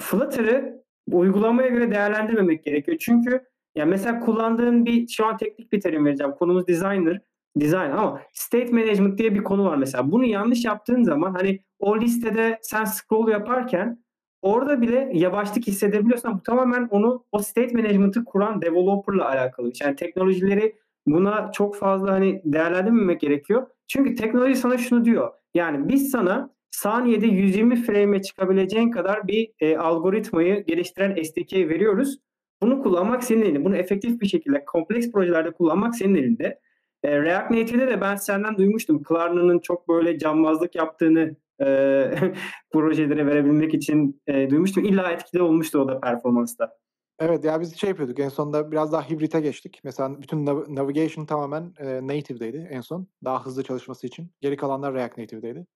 Flutter'ı 0.00 0.84
uygulamaya 1.12 1.68
göre 1.68 1.90
değerlendirmemek 1.90 2.64
gerekiyor. 2.64 2.98
Çünkü 3.00 3.44
yani 3.76 3.90
mesela 3.90 4.20
kullandığın 4.20 4.86
bir 4.86 5.08
şu 5.08 5.26
an 5.26 5.36
teknik 5.36 5.72
bir 5.72 5.80
terim 5.80 6.06
vereceğim. 6.06 6.32
Konumuz 6.32 6.66
designer. 6.66 7.20
Design 7.56 7.90
ama 7.90 8.20
state 8.32 8.72
management 8.72 9.18
diye 9.18 9.34
bir 9.34 9.44
konu 9.44 9.64
var 9.64 9.76
mesela. 9.76 10.12
Bunu 10.12 10.24
yanlış 10.24 10.64
yaptığın 10.64 11.02
zaman 11.02 11.34
hani 11.34 11.60
o 11.78 12.00
listede 12.00 12.58
sen 12.62 12.84
scroll 12.84 13.28
yaparken 13.28 14.03
orada 14.44 14.82
bile 14.82 15.10
yavaşlık 15.12 15.66
hissedebiliyorsan 15.66 16.38
bu 16.38 16.42
tamamen 16.42 16.88
onu 16.90 17.24
o 17.32 17.38
state 17.38 17.72
management'ı 17.76 18.24
kuran 18.24 18.62
developer'la 18.62 19.28
alakalı. 19.28 19.72
Yani 19.82 19.96
teknolojileri 19.96 20.76
buna 21.06 21.52
çok 21.52 21.76
fazla 21.76 22.12
hani 22.12 22.42
değerlendirmemek 22.44 23.20
gerekiyor. 23.20 23.66
Çünkü 23.88 24.14
teknoloji 24.14 24.56
sana 24.56 24.78
şunu 24.78 25.04
diyor. 25.04 25.32
Yani 25.54 25.88
biz 25.88 26.10
sana 26.10 26.54
saniyede 26.70 27.26
120 27.26 27.82
frame'e 27.82 28.22
çıkabileceğin 28.22 28.90
kadar 28.90 29.28
bir 29.28 29.52
e, 29.60 29.76
algoritmayı 29.76 30.66
geliştiren 30.66 31.22
SDK 31.22 31.52
veriyoruz. 31.52 32.18
Bunu 32.62 32.82
kullanmak 32.82 33.24
senin 33.24 33.42
elinde. 33.42 33.64
Bunu 33.64 33.76
efektif 33.76 34.20
bir 34.20 34.26
şekilde 34.26 34.64
kompleks 34.64 35.12
projelerde 35.12 35.50
kullanmak 35.50 35.96
senin 35.96 36.14
elinde. 36.14 36.60
E, 37.02 37.22
React 37.22 37.50
Native'de 37.50 37.88
de 37.88 38.00
ben 38.00 38.16
senden 38.16 38.56
duymuştum. 38.56 39.02
Klarna'nın 39.02 39.58
çok 39.58 39.88
böyle 39.88 40.18
cambazlık 40.18 40.74
yaptığını 40.74 41.36
e, 41.60 41.66
projelere 42.72 43.26
verebilmek 43.26 43.74
için 43.74 44.22
e, 44.26 44.50
duymuştum. 44.50 44.84
İlla 44.84 45.12
etkili 45.12 45.42
olmuştu 45.42 45.78
o 45.78 45.88
da 45.88 46.00
performansta. 46.00 46.70
Evet 47.18 47.44
ya 47.44 47.60
biz 47.60 47.76
şey 47.76 47.88
yapıyorduk 47.88 48.18
en 48.18 48.28
sonunda 48.28 48.72
biraz 48.72 48.92
daha 48.92 49.10
hibrite 49.10 49.40
geçtik. 49.40 49.80
Mesela 49.84 50.22
bütün 50.22 50.46
nav- 50.46 50.74
navigation 50.74 51.26
tamamen 51.26 51.74
e, 51.78 52.06
native'deydi 52.06 52.68
en 52.70 52.80
son. 52.80 53.08
Daha 53.24 53.46
hızlı 53.46 53.64
çalışması 53.64 54.06
için. 54.06 54.30
Geri 54.40 54.56
kalanlar 54.56 54.94
React 54.94 55.18
Native'deydi. 55.18 55.66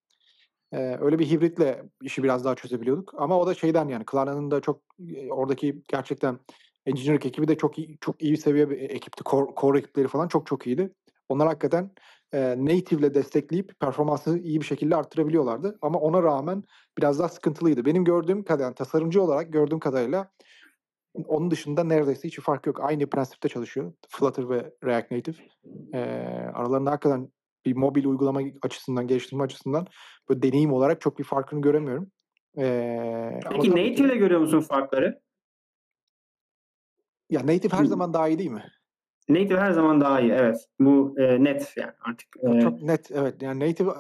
E, 0.72 0.97
öyle 1.01 1.18
bir 1.18 1.31
hibritle 1.31 1.83
işi 2.03 2.22
biraz 2.22 2.45
daha 2.45 2.55
çözebiliyorduk. 2.55 3.14
Ama 3.16 3.39
o 3.39 3.47
da 3.47 3.55
şeyden 3.55 3.89
yani 3.89 4.05
Klarna'nın 4.05 4.51
da 4.51 4.61
çok 4.61 4.83
e, 5.09 5.33
oradaki 5.33 5.83
gerçekten 5.89 6.39
engineering 6.87 7.26
ekibi 7.26 7.49
de 7.49 7.57
çok 7.57 7.79
iyi, 7.79 7.99
çok 8.01 8.22
iyi 8.22 8.37
seviye 8.37 8.70
bir 8.70 8.81
ekipti. 8.81 9.24
Core, 9.24 9.51
core 9.57 9.79
ekipleri 9.79 10.09
falan 10.09 10.29
çok 10.29 10.47
çok 10.47 10.66
iyiydi. 10.66 10.91
Onlar 11.29 11.49
hakikaten 11.49 11.91
e, 12.33 12.64
native 12.64 13.01
ile 13.01 13.14
destekleyip 13.14 13.81
performansı 13.81 14.39
iyi 14.39 14.61
bir 14.61 14.66
şekilde 14.66 14.97
arttırabiliyorlardı. 14.97 15.79
Ama 15.83 15.99
ona 15.99 16.22
rağmen 16.22 16.64
biraz 16.99 17.18
daha 17.18 17.29
sıkıntılıydı. 17.29 17.85
Benim 17.85 18.05
gördüğüm 18.05 18.45
kadar, 18.45 18.64
yani 18.64 18.74
tasarımcı 18.74 19.22
olarak 19.22 19.53
gördüğüm 19.53 19.81
kadarıyla 19.81 20.31
onun 21.26 21.51
dışında 21.51 21.85
neredeyse 21.85 22.29
hiçbir 22.29 22.43
fark 22.43 22.66
yok. 22.66 22.81
Aynı 22.81 23.11
prensipte 23.11 23.49
çalışıyor 23.49 23.93
Flutter 24.09 24.51
ve 24.51 24.74
React 24.85 25.11
Native. 25.11 25.37
E, 25.95 26.01
aralarında 26.55 26.91
hakikaten 26.91 27.29
bir 27.66 27.76
mobil 27.76 28.05
uygulama 28.05 28.41
açısından, 28.62 29.07
geliştirme 29.07 29.45
açısından 29.45 29.87
böyle 30.29 30.43
deneyim 30.43 30.72
olarak 30.72 31.01
çok 31.01 31.18
bir 31.18 31.24
farkını 31.24 31.61
göremiyorum. 31.61 32.11
Ee, 32.59 33.41
Peki 33.51 33.70
Native 33.70 34.09
ile 34.09 34.16
görüyor 34.16 34.41
musun 34.41 34.61
farkları? 34.61 35.20
Ya 37.31 37.41
Native 37.41 37.76
her 37.76 37.85
zaman 37.85 38.14
daha 38.14 38.29
iyi 38.29 38.39
değil 38.39 38.51
mi? 38.51 38.64
Native 39.29 39.61
her 39.61 39.72
zaman 39.72 40.01
daha 40.01 40.20
iyi 40.20 40.33
evet. 40.33 40.68
Bu 40.81 41.14
e, 41.18 41.45
net 41.45 41.72
yani 41.76 41.93
artık. 42.01 42.29
E... 42.43 42.61
Çok 42.61 42.83
net 42.83 43.11
evet. 43.11 43.43
Yani 43.43 43.70
Native 43.70 43.91
e, 43.91 43.95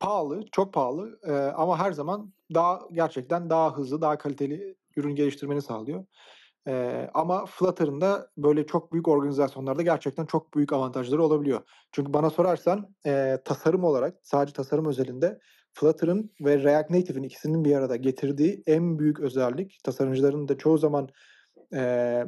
pahalı, 0.00 0.44
çok 0.52 0.74
pahalı 0.74 1.18
e, 1.26 1.32
ama 1.32 1.78
her 1.78 1.92
zaman 1.92 2.32
daha 2.54 2.80
gerçekten 2.92 3.50
daha 3.50 3.76
hızlı, 3.76 4.00
daha 4.00 4.18
kaliteli 4.18 4.74
ürün 4.96 5.14
geliştirmeni 5.14 5.62
sağlıyor. 5.62 6.04
E, 6.68 7.10
ama 7.14 7.46
Flutter'ın 7.46 8.00
da 8.00 8.30
böyle 8.36 8.66
çok 8.66 8.92
büyük 8.92 9.08
organizasyonlarda 9.08 9.82
gerçekten 9.82 10.26
çok 10.26 10.54
büyük 10.54 10.72
avantajları 10.72 11.22
olabiliyor. 11.22 11.60
Çünkü 11.92 12.12
bana 12.12 12.30
sorarsan 12.30 12.94
e, 13.06 13.38
tasarım 13.44 13.84
olarak 13.84 14.14
sadece 14.22 14.52
tasarım 14.52 14.86
özelinde 14.86 15.38
Flutter'ın 15.72 16.30
ve 16.40 16.62
React 16.62 16.90
Native'in 16.90 17.22
ikisinin 17.22 17.64
bir 17.64 17.76
arada 17.76 17.96
getirdiği 17.96 18.62
en 18.66 18.98
büyük 18.98 19.20
özellik 19.20 19.80
tasarımcıların 19.84 20.48
da 20.48 20.58
çoğu 20.58 20.78
zaman 20.78 21.08
e, 21.74 22.24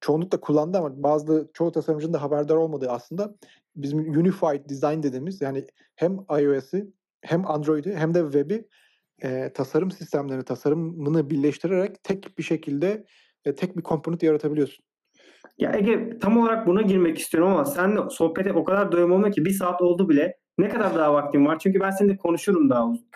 çoğunlukla 0.00 0.40
kullandı 0.40 0.78
ama 0.78 1.02
bazı 1.02 1.50
çoğu 1.54 1.72
tasarımcının 1.72 2.12
da 2.12 2.22
haberdar 2.22 2.56
olmadığı 2.56 2.90
aslında 2.90 3.34
bizim 3.76 3.98
Unified 3.98 4.70
Design 4.70 5.02
dediğimiz 5.02 5.42
yani 5.42 5.66
hem 5.96 6.12
iOS'i 6.30 6.92
hem 7.22 7.50
Android'i 7.50 7.96
hem 7.96 8.14
de 8.14 8.22
web'i 8.22 8.68
e, 9.22 9.52
tasarım 9.52 9.90
sistemlerini, 9.90 10.44
tasarımını 10.44 11.30
birleştirerek 11.30 12.04
tek 12.04 12.38
bir 12.38 12.42
şekilde 12.42 13.04
e, 13.44 13.54
tek 13.54 13.76
bir 13.76 13.82
komponent 13.82 14.22
yaratabiliyorsun. 14.22 14.84
Ya 15.58 15.72
Ege 15.72 16.18
tam 16.18 16.38
olarak 16.38 16.66
buna 16.66 16.82
girmek 16.82 17.18
istiyorum 17.18 17.52
ama 17.52 17.64
sen 17.64 18.08
sohbete 18.10 18.52
o 18.52 18.64
kadar 18.64 18.92
doyum 18.92 19.12
olmuyor 19.12 19.32
ki 19.32 19.44
bir 19.44 19.50
saat 19.50 19.82
oldu 19.82 20.08
bile. 20.08 20.36
Ne 20.58 20.68
kadar 20.68 20.94
daha 20.94 21.14
vaktin 21.14 21.46
var? 21.46 21.58
Çünkü 21.58 21.80
ben 21.80 21.90
seninle 21.90 22.16
konuşurum 22.16 22.70
daha 22.70 22.88
uzun. 22.88 23.06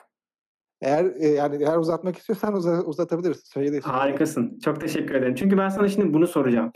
Eğer 0.83 1.05
e, 1.18 1.27
yani 1.27 1.62
eğer 1.62 1.77
uzatmak 1.77 2.18
istiyorsan 2.18 2.55
uza, 2.55 2.83
uzatabiliriz. 2.83 3.43
Söyledim. 3.45 3.81
Harikasın. 3.81 4.59
Çok 4.64 4.81
teşekkür 4.81 5.14
ederim. 5.14 5.35
Çünkü 5.35 5.59
ben 5.59 5.68
sana 5.68 5.89
şimdi 5.89 6.14
bunu 6.14 6.27
soracağım. 6.27 6.72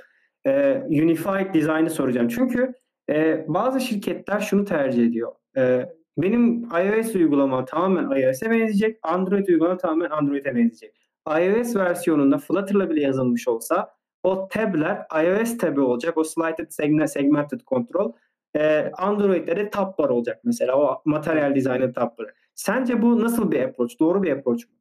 Ee, 0.47 0.83
Unified 0.89 1.55
Design'ı 1.55 1.91
soracağım. 1.91 2.29
Çünkü 2.29 2.73
e, 3.11 3.45
bazı 3.49 3.81
şirketler 3.81 4.41
şunu 4.41 4.65
tercih 4.65 5.07
ediyor. 5.07 5.33
E, 5.57 5.89
benim 6.19 6.63
iOS 6.65 7.15
uygulamam 7.15 7.65
tamamen 7.65 8.21
iOS'e 8.21 8.51
benzeyecek. 8.51 8.99
Android 9.03 9.49
uygulama 9.49 9.77
tamamen 9.77 10.11
Android'e 10.11 10.55
benzeyecek. 10.55 10.95
iOS 11.29 11.77
versiyonunda 11.77 12.39
Flutter'la 12.39 12.91
bile 12.91 13.01
yazılmış 13.01 13.49
olsa 13.49 13.95
o 14.23 14.49
tab'ler 14.49 15.07
iOS 15.25 15.59
tab'i 15.59 15.81
olacak. 15.81 16.19
O 16.19 16.25
slighted 16.25 16.71
segmented 17.07 17.61
control. 17.61 18.13
E, 18.57 18.91
Android'de 18.99 19.57
de 19.57 19.71
tab'lar 19.71 20.09
olacak 20.09 20.41
mesela. 20.45 20.79
O 20.79 21.03
material 21.05 21.55
designer 21.55 21.95
tab'ları. 21.95 22.33
Sence 22.61 23.03
bu 23.03 23.21
nasıl 23.21 23.51
bir 23.51 23.61
approach? 23.61 23.99
Doğru 24.01 24.23
bir 24.23 24.33
approach 24.33 24.65
mu? 24.65 24.75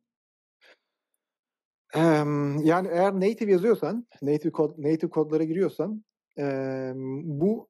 Yani 2.63 2.87
eğer 2.91 3.13
native 3.15 3.51
yazıyorsan, 3.51 4.07
native 4.21 4.51
kod 4.51 4.73
native 4.77 5.09
kodlara 5.09 5.43
giriyorsan, 5.43 6.03
bu 7.23 7.69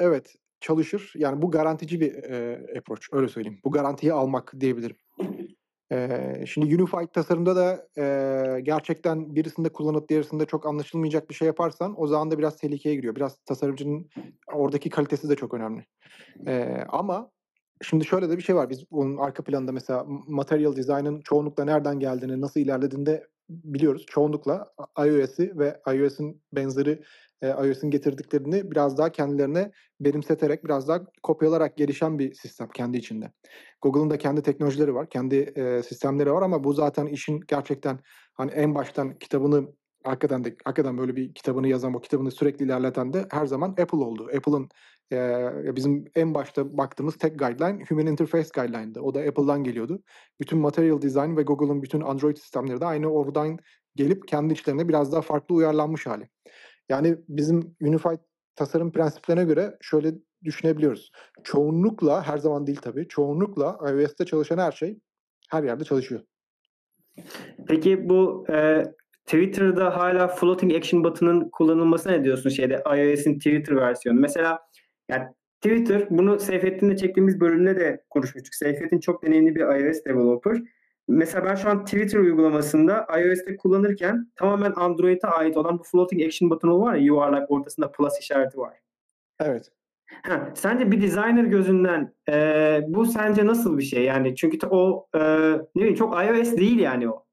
evet 0.00 0.36
çalışır. 0.60 1.12
Yani 1.16 1.42
bu 1.42 1.50
garantici 1.50 2.00
bir, 2.00 2.14
approach 2.78 3.02
öyle 3.12 3.28
söyleyeyim. 3.28 3.60
Bu 3.64 3.70
garantiyi 3.70 4.12
almak 4.12 4.52
diyebilirim. 4.60 4.96
Eee, 5.92 6.44
şimdi 6.48 6.66
unified 6.82 7.08
tasarımda 7.08 7.56
da, 7.56 7.88
eee, 7.96 8.60
gerçekten 8.60 9.34
birisinde 9.34 9.68
kullanıp 9.68 10.08
diğerisinde 10.08 10.46
çok 10.46 10.66
anlaşılmayacak 10.66 11.30
bir 11.30 11.34
şey 11.34 11.46
yaparsan 11.46 11.94
o 12.00 12.06
zaman 12.06 12.30
da 12.30 12.38
biraz 12.38 12.56
tehlikeye 12.56 12.94
giriyor. 12.94 13.16
Biraz 13.16 13.38
tasarımcının 13.38 14.08
oradaki 14.52 14.90
kalitesi 14.90 15.28
de 15.28 15.36
çok 15.36 15.54
önemli. 15.54 15.84
Eee, 16.46 16.84
ama 16.88 17.30
şimdi 17.82 18.04
şöyle 18.04 18.30
de 18.30 18.36
bir 18.36 18.42
şey 18.42 18.56
var. 18.56 18.70
Biz 18.70 18.90
bunun 18.92 19.16
arka 19.16 19.44
planında 19.44 19.72
mesela 19.72 20.04
material 20.28 20.76
design'ın 20.76 21.20
çoğunlukla 21.20 21.64
nereden 21.64 21.98
geldiğini, 22.00 22.40
nasıl 22.40 22.60
ilerlediğini 22.60 23.06
de 23.06 23.26
biliyoruz. 23.50 24.04
Çoğunlukla 24.10 24.66
iOS'i 24.98 25.58
ve 25.58 25.80
iOS'in 25.94 26.42
benzeri, 26.52 27.02
eee, 27.42 27.48
iOS'in 27.50 27.90
getirdiklerini 27.90 28.70
biraz 28.70 28.98
daha 28.98 29.12
kendilerine 29.12 29.70
benimseterek, 30.00 30.64
biraz 30.64 30.88
daha 30.88 31.00
kopyalarak 31.22 31.76
gelişen 31.76 32.18
bir 32.18 32.34
sistem 32.34 32.68
kendi 32.74 32.96
içinde. 32.98 33.32
Google'ın 33.82 34.10
da 34.10 34.18
kendi 34.18 34.42
teknolojileri 34.42 34.94
var, 34.94 35.08
kendi, 35.10 35.36
eee, 35.56 35.82
sistemleri 35.82 36.32
var 36.32 36.42
ama 36.42 36.64
bu 36.64 36.72
zaten 36.72 37.06
işin 37.06 37.40
gerçekten, 37.48 37.98
hani, 38.34 38.50
en 38.50 38.74
baştan 38.74 39.18
kitabını 39.18 39.68
hakikaten 40.04 40.44
de 40.44 40.56
hakikaten 40.64 40.98
böyle 40.98 41.16
bir 41.16 41.34
kitabını 41.34 41.68
yazan, 41.68 41.94
o 41.94 42.00
kitabını 42.00 42.30
sürekli 42.30 42.64
ilerleten 42.64 43.12
de 43.12 43.26
her 43.30 43.46
zaman 43.46 43.68
Apple 43.68 43.98
oldu. 43.98 44.30
Apple'ın, 44.36 44.68
eee, 45.10 45.52
bizim 45.76 46.04
en 46.14 46.34
başta 46.34 46.76
baktığımız 46.78 47.18
tek 47.18 47.38
guideline 47.38 47.84
Human 47.88 48.06
Interface 48.06 48.48
Guideline'dı. 48.54 49.00
O 49.00 49.14
da 49.14 49.20
Apple'dan 49.20 49.64
geliyordu. 49.64 50.02
Bütün 50.40 50.58
material 50.58 51.02
design 51.02 51.36
ve 51.36 51.42
Google'ın 51.42 51.82
bütün 51.82 52.00
Android 52.00 52.36
sistemleri 52.36 52.80
de 52.80 52.86
aynı 52.86 53.12
oradan 53.12 53.58
gelip 53.96 54.28
kendi 54.28 54.52
içlerine 54.52 54.88
biraz 54.88 55.12
daha 55.12 55.22
farklı 55.22 55.54
uyarlanmış 55.54 56.06
hâli. 56.06 56.28
Yani 56.88 57.16
bizim 57.28 57.76
unified 57.80 58.18
tasarım 58.56 58.92
prensiplerine 58.92 59.44
göre 59.44 59.76
şöyle 59.80 60.14
düşünebiliyoruz. 60.44 61.10
Çoğunlukla, 61.44 62.22
her 62.22 62.38
zaman 62.38 62.66
değil 62.66 62.78
tabii, 62.82 63.08
çoğunlukla 63.08 63.78
iOS'te 63.90 64.24
çalışan 64.24 64.58
her 64.58 64.72
şey 64.72 64.98
her 65.50 65.62
yerde 65.62 65.84
çalışıyor. 65.84 66.20
Peki 67.66 68.08
bu, 68.08 68.44
eee, 68.48 68.94
Twitter'da 69.30 69.96
hâlâ 69.96 70.28
floating 70.28 70.74
action 70.76 71.04
button'ın 71.04 71.48
kullanılmasına 71.48 72.12
ne 72.12 72.24
diyorsun 72.24 72.50
şeyde 72.50 72.82
iOS'in 72.86 73.38
Twitter 73.38 73.76
versiyonu? 73.76 74.20
Mesela 74.20 74.58
ya 75.08 75.34
Twitter 75.60 76.06
bunu 76.10 76.38
Seyfettin'le 76.38 76.96
çektiğimiz 76.96 77.40
bölümde 77.40 77.76
de 77.76 78.04
konuşmuştuk. 78.10 78.54
Seyfettin 78.54 79.00
çok 79.00 79.22
deneyimli 79.24 79.54
bir 79.54 79.60
iOS 79.60 80.04
developer. 80.04 80.62
Mesela 81.08 81.44
ben 81.44 81.54
şu 81.54 81.68
an 81.68 81.84
Twitter 81.84 82.18
uygulamasında 82.18 83.06
iOS'te 83.20 83.56
kullanırken 83.56 84.30
tamamen 84.36 84.72
Android'e 84.76 85.26
ait 85.26 85.56
olan 85.56 85.78
bu 85.78 85.82
floating 85.82 86.22
action 86.22 86.50
buton'u 86.50 86.80
var 86.80 86.94
ya 86.94 87.02
yuvarlak 87.02 87.50
ortasında 87.50 87.92
plus 87.92 88.18
işareti 88.20 88.58
var. 88.58 88.74
Evet. 89.40 89.68
Heh, 90.06 90.40
sence 90.54 90.90
bir 90.90 91.02
designer 91.02 91.44
gözünden, 91.44 92.14
eee, 92.28 92.84
bu 92.88 93.04
sence 93.06 93.46
nasıl 93.46 93.78
bir 93.78 93.82
şey? 93.82 94.04
Yani 94.04 94.36
çünkü 94.36 94.66
o, 94.66 95.06
eee, 95.14 95.52
ne 95.74 95.80
bileyim 95.80 95.94
çok 95.94 96.24
iOS 96.24 96.56
değil 96.56 96.78
yani 96.78 97.10
o. 97.10 97.29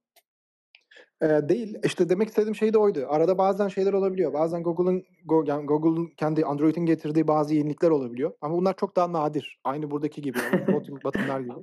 Eee, 1.22 1.50
değil. 1.50 1.78
İşte 1.84 2.10
demek 2.10 2.30
istediğim 2.30 2.56
şey 2.56 2.74
de 2.74 2.78
oydu. 2.78 3.06
Arada 3.10 3.38
bazen 3.38 3.68
şeyler 3.68 3.94
olabiliyor. 3.94 4.34
Bazen 4.34 4.64
Google'ın 4.64 5.04
go 5.26 5.44
yani 5.48 5.66
Google'ın 5.66 6.08
kendi 6.18 6.46
Android'in 6.46 6.86
getirdiği 6.86 7.28
bazı 7.28 7.56
yenilikler 7.56 7.90
olabiliyor 7.90 8.32
ama 8.42 8.58
bunlar 8.58 8.76
çok 8.76 8.96
daha 8.96 9.14
nadir. 9.14 9.60
Aynı 9.64 9.92
buradaki 9.92 10.22
gibi 10.22 10.38
yani 10.54 10.68
button'lar 11.04 11.40
gibi. 11.40 11.54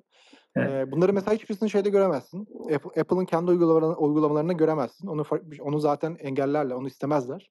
Evet. 0.57 0.93
Bunları 0.93 1.13
mesela 1.13 1.35
hiçbirisini 1.35 1.71
şeyde 1.71 1.91
göremezsin. 1.91 2.47
Apple 2.75 3.01
Apple'ın 3.01 3.25
kendi 3.25 3.51
uygulamalarında 3.51 4.53
göremezsin. 4.53 5.09
Onu 5.09 5.25
onu 5.61 5.79
zaten 5.79 6.17
engellerler, 6.21 6.75
onu 6.75 6.87
istemezler. 6.87 7.51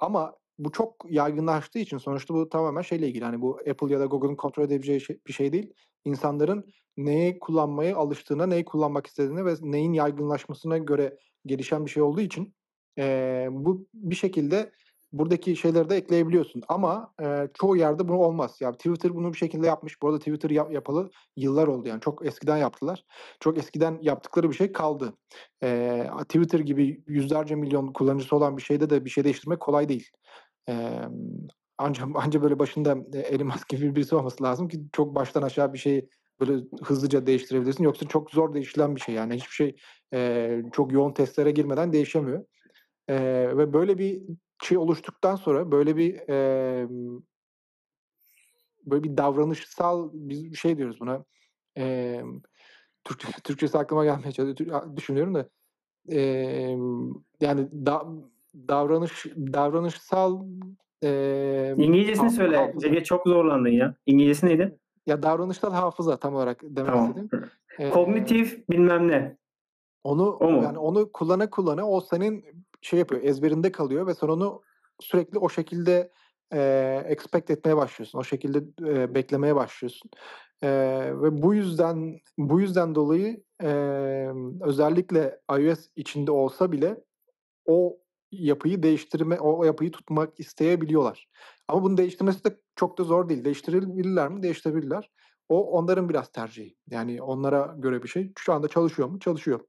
Ama 0.00 0.34
bu 0.58 0.72
çok 0.72 0.94
yaygınlaştığı 1.08 1.78
için 1.78 1.98
sonuçta 1.98 2.34
bu 2.34 2.48
tamamen 2.48 2.82
şeyle 2.82 3.08
ilgili, 3.08 3.24
hani, 3.24 3.40
bu 3.40 3.58
Apple 3.70 3.92
ya 3.92 4.00
da 4.00 4.06
Google'ın 4.06 4.36
kontrol 4.36 4.64
edebileceği 4.64 5.00
şey 5.00 5.18
bir 5.26 5.32
şey 5.32 5.52
değil. 5.52 5.72
İnsanların 6.04 6.64
neyi 6.96 7.38
kullanmaya 7.38 7.96
alıştığına, 7.96 8.46
neyi 8.46 8.64
kullanmak 8.64 9.06
istediğine 9.06 9.44
ve 9.44 9.54
neyin 9.62 9.92
yaygınlaşmasına 9.92 10.78
göre 10.78 11.18
gelişen 11.46 11.86
bir 11.86 11.90
şey 11.90 12.02
olduğu 12.02 12.20
için, 12.20 12.54
eee, 12.96 13.48
bu 13.50 13.86
bir 13.94 14.14
şekilde 14.14 14.72
buradaki 15.12 15.56
şeyleri 15.56 15.90
de 15.90 15.96
ekleyebiliyorsun 15.96 16.62
ama, 16.68 17.14
eee, 17.22 17.48
çoğu 17.54 17.76
yerde 17.76 18.08
bu 18.08 18.14
olmaz. 18.26 18.56
Ya, 18.60 18.72
Twitter 18.72 19.14
bunu 19.14 19.32
bir 19.32 19.38
şekilde 19.38 19.66
yapmış. 19.66 20.02
Bu 20.02 20.08
arada 20.08 20.18
Twitter 20.18 20.50
yap 20.50 20.72
yapalı 20.72 21.10
yıllar 21.36 21.66
oldu 21.68 21.88
yani 21.88 22.00
çok 22.00 22.26
eskiden 22.26 22.56
yaptılar. 22.56 23.04
Çok 23.40 23.58
eskiden 23.58 23.98
yaptıkları 24.02 24.50
bir 24.50 24.54
şey 24.56 24.72
kaldı. 24.72 25.12
Eee, 25.62 26.10
Twitter 26.28 26.60
gibi 26.60 27.02
yüzlerce 27.06 27.54
milyon 27.54 27.92
kullanıcısı 27.92 28.36
olan 28.36 28.56
bir 28.56 28.62
şeyde 28.62 28.90
de 28.90 29.04
bir 29.04 29.10
şey 29.10 29.24
değiştirmek 29.24 29.60
kolay 29.60 29.88
değil. 29.88 30.08
Emm, 30.68 31.12
anca 31.78 32.04
anca 32.14 32.42
böyle 32.42 32.58
başında, 32.58 32.96
Elon 33.18 33.46
Musk 33.46 33.68
gibi 33.68 33.96
birisi 33.96 34.14
olması 34.16 34.44
lazım 34.44 34.68
ki 34.68 34.82
çok 34.92 35.14
baştan 35.14 35.42
aşağı 35.42 35.72
bir 35.72 35.78
şeyi 35.78 36.08
böyle 36.40 36.64
hızlıca 36.84 37.26
değiştirebilirsin. 37.26 37.84
Yoksa 37.84 38.08
çok 38.08 38.30
zor 38.30 38.54
değişilen 38.54 38.96
bir 38.96 39.00
şey 39.00 39.14
yani. 39.14 39.34
Hiçbir 39.34 39.54
şey, 39.54 39.76
eee, 40.12 40.62
çok 40.72 40.92
yoğun 40.92 41.12
testlere 41.12 41.50
girmeden 41.50 41.92
değişemiyor. 41.92 42.44
Eee, 43.08 43.58
ve 43.58 43.72
böyle 43.72 43.98
bir 43.98 44.22
şey 44.62 44.78
oluştuktan 44.78 45.36
sonra 45.36 45.72
böyle 45.72 45.96
bir, 45.96 46.28
emm 46.28 47.22
böyle 48.86 49.02
bir 49.04 49.16
davranışsal 49.16 50.10
biz 50.12 50.56
şey 50.56 50.78
diyoruz 50.78 51.00
buna. 51.00 51.24
Emm, 51.76 52.40
Türkçe 53.04 53.28
Türkçesi 53.44 53.78
aklıma 53.78 54.04
gelmeye 54.04 54.32
çalışıyor. 54.32 54.96
Düşünüyorum 54.96 55.34
da. 55.34 55.48
Emm, 56.08 57.14
yani 57.40 57.68
da 57.86 58.06
davranış 58.54 59.26
davranışsal, 59.36 60.46
emm, 61.02 61.78
İngilizcesini 61.84 62.30
ha 62.30 62.30
söyle. 62.30 62.56
hafıza. 62.56 63.04
Çok 63.04 63.26
zorlandın 63.26 63.70
ya. 63.70 63.94
İngilizcesi 64.06 64.46
neydi? 64.46 64.78
Ya, 65.06 65.22
davranışsal 65.22 65.72
hafıza 65.72 66.16
tam 66.20 66.34
olarak 66.34 66.60
demek 66.62 66.94
Tamam. 66.94 66.96
istediğim. 66.96 67.30
Eee 67.78 67.92
Kognitif 67.92 68.68
bilmem 68.70 69.08
ne. 69.08 69.38
Onu 70.04 70.40
O 70.40 70.50
mu? 70.50 70.62
yani 70.62 70.78
onu 70.78 71.12
kullana 71.12 71.50
kullana 71.50 71.88
o 71.90 72.00
senin 72.00 72.44
şey 72.80 72.98
yapıyor, 72.98 73.22
ezberinde 73.22 73.72
kalıyor 73.72 74.06
ve 74.06 74.14
sen 74.14 74.28
onu 74.28 74.62
sürekli 75.00 75.38
o 75.38 75.48
şekilde, 75.48 76.10
eee, 76.54 77.04
expect 77.08 77.50
etmeye 77.50 77.76
başlıyorsun. 77.76 78.18
O 78.18 78.24
şekilde, 78.24 78.58
eee, 78.86 79.14
beklemeye 79.14 79.56
başlıyorsun. 79.56 80.10
Eee, 80.62 81.22
ve 81.22 81.42
bu 81.42 81.54
yüzden 81.54 82.18
bu 82.38 82.60
yüzden 82.60 82.94
dolayı, 82.94 83.44
emm, 83.60 84.60
özellikle 84.62 85.40
iOS 85.58 85.88
içinde 85.96 86.30
olsa 86.30 86.72
bile 86.72 87.04
o 87.66 87.98
yapıyı 88.32 88.82
değiştirme 88.82 89.40
o 89.40 89.64
yapıyı 89.64 89.90
tutmak 89.90 90.40
isteyebiliyorlar. 90.40 91.28
Ama 91.68 91.82
bunu 91.82 91.96
değiştirmesi 91.96 92.44
de 92.44 92.56
çok 92.76 92.98
da 92.98 93.04
zor 93.04 93.28
değil. 93.28 93.44
Değiştirebilirler 93.44 94.28
mi? 94.28 94.42
Değiştirebilirler. 94.42 95.10
O 95.48 95.70
onların 95.70 96.08
biraz 96.08 96.32
tercihi. 96.32 96.76
Yani 96.90 97.22
onlara 97.22 97.74
göre 97.78 98.02
bir 98.02 98.08
şey. 98.08 98.32
Şu 98.38 98.52
anda 98.52 98.68
çalışıyor 98.68 99.08
mu? 99.08 99.18
Çalışıyor. 99.18 99.60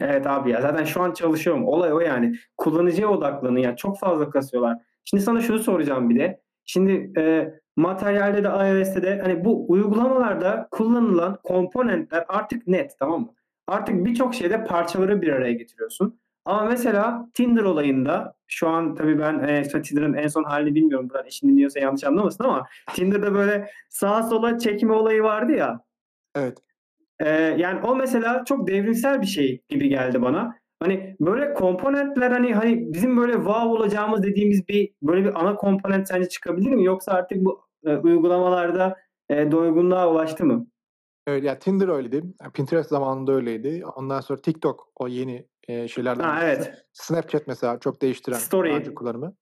Evet 0.00 0.26
abi 0.26 0.50
ya 0.50 0.60
zaten 0.60 0.84
şu 0.84 1.02
an 1.02 1.12
çalışıyorum. 1.12 1.66
Olay 1.66 1.92
o 1.92 2.00
yani. 2.00 2.36
Kullanıcıya 2.56 3.08
odaklanın 3.08 3.58
yani 3.58 3.76
çok 3.76 3.98
fazla 3.98 4.30
kasıyorlar. 4.30 4.78
Şimdi 5.04 5.22
sana 5.22 5.40
şunu 5.40 5.58
soracağım 5.58 6.10
bir 6.10 6.18
de. 6.18 6.40
Şimdi, 6.64 7.12
eee, 7.16 7.60
materyalde 7.76 8.44
de 8.44 8.48
iOS'te 8.48 9.02
de 9.02 9.20
hani 9.22 9.44
bu 9.44 9.70
uygulamalarda 9.72 10.68
kullanılan 10.70 11.38
komponentler 11.44 12.24
artık 12.28 12.66
net, 12.66 12.96
tamam 12.98 13.20
mı? 13.20 13.34
Artık 13.66 14.04
birçok 14.04 14.34
şeyde 14.34 14.64
parçaları 14.64 15.22
bir 15.22 15.32
araya 15.32 15.52
getiriyorsun. 15.52 16.20
Ama 16.48 16.64
mesela 16.64 17.28
Tinder 17.34 17.62
olayında 17.62 18.34
şu 18.46 18.68
an 18.68 18.94
tabii 18.94 19.18
ben, 19.18 19.62
işte 19.62 19.82
Tinder'ın 19.82 20.14
en 20.14 20.28
son 20.28 20.44
hâlini 20.44 20.74
bilmiyorum. 20.74 21.08
Buradan 21.10 21.26
eşim 21.26 21.48
dinliyorsa 21.48 21.80
yanlış 21.80 22.04
anlamasın 22.04 22.44
ama 22.44 22.66
Tinder'da 22.94 23.34
böyle 23.34 23.70
sağa 23.88 24.22
sola 24.22 24.58
çekme 24.58 24.92
olayı 24.92 25.22
vardı 25.22 25.52
ya. 25.52 25.80
Evet. 26.34 26.58
Eee, 27.20 27.56
yani 27.58 27.80
o 27.86 27.96
mesela 27.96 28.44
çok 28.44 28.68
devrimsel 28.68 29.22
bir 29.22 29.26
şey 29.26 29.62
gibi 29.68 29.88
geldi 29.88 30.22
bana. 30.22 30.54
Hani 30.80 31.16
böyle 31.20 31.54
komponentler, 31.54 32.30
hani 32.30 32.54
hani 32.54 32.92
bizim 32.92 33.16
böyle 33.16 33.32
wow 33.32 33.68
olacağımız 33.68 34.22
dediğimiz 34.22 34.68
bir 34.68 34.92
böyle 35.02 35.24
bir 35.24 35.40
ana 35.40 35.54
komponent 35.56 36.08
sence 36.08 36.28
çıkabilir 36.28 36.70
mi? 36.70 36.84
Yoksa 36.84 37.12
artık 37.12 37.44
bu, 37.44 37.60
eee, 37.86 37.96
uygulamalarda, 37.96 38.96
eee, 39.30 39.52
doygunluğa 39.52 40.10
ulaştı 40.10 40.44
mı? 40.44 40.66
Evet, 41.26 41.44
ya 41.44 41.58
Tinder 41.58 41.88
öyleydi. 41.88 42.22
Pinterest 42.54 42.90
zamanında 42.90 43.32
öyleydi. 43.32 43.82
Ondan 43.96 44.20
sonra 44.20 44.40
TikTok 44.40 44.88
o 44.96 45.08
yeni, 45.08 45.46
eee, 45.68 45.88
şeylerden 45.88 46.24
Ha, 46.24 46.40
evet. 46.44 46.84
Snapchat 46.92 47.46
mesela 47.46 47.78
çok 47.80 48.02
değiştiren 48.02 48.38
Story. 48.38 48.94
kullanımı. 48.94 49.34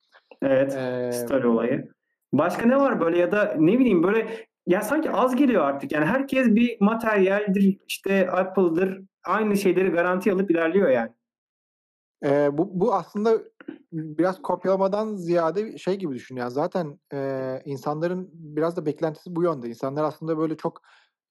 Evet, 0.42 0.72
Eee 0.72 1.12
story 1.14 1.46
olayı. 1.46 1.88
Başka 2.32 2.66
ne 2.66 2.76
var 2.76 3.00
böyle 3.00 3.18
ya 3.18 3.32
da 3.32 3.54
ne 3.58 3.78
bileyim 3.78 4.02
böyle 4.02 4.46
ya 4.66 4.80
sanki 4.82 5.10
az 5.10 5.36
geliyor 5.36 5.64
artık. 5.64 5.92
Yani 5.92 6.04
herkes 6.06 6.46
bir 6.48 6.76
materyaldir, 6.80 7.78
işte 7.88 8.30
Apple'dır, 8.30 9.00
aynı 9.24 9.56
şeyleri 9.56 9.88
garantiye 9.90 10.34
alıp 10.34 10.50
ilerliyor 10.50 10.88
yani. 10.90 11.10
Eee, 12.24 12.48
bu 12.52 12.80
bu 12.80 12.94
aslında 12.94 13.38
biraz 13.92 14.42
kopyalamadan 14.42 15.16
ziyade 15.16 15.78
şey 15.78 15.96
gibi 15.96 16.14
düşün 16.14 16.36
zaten, 16.48 16.98
eee, 17.12 17.62
insanların 17.64 18.30
biraz 18.32 18.76
da 18.76 18.86
beklentisi 18.86 19.36
bu 19.36 19.42
yönde. 19.42 19.68
İnsanlar 19.68 20.04
aslında 20.04 20.38
böyle 20.38 20.56
çok 20.56 20.82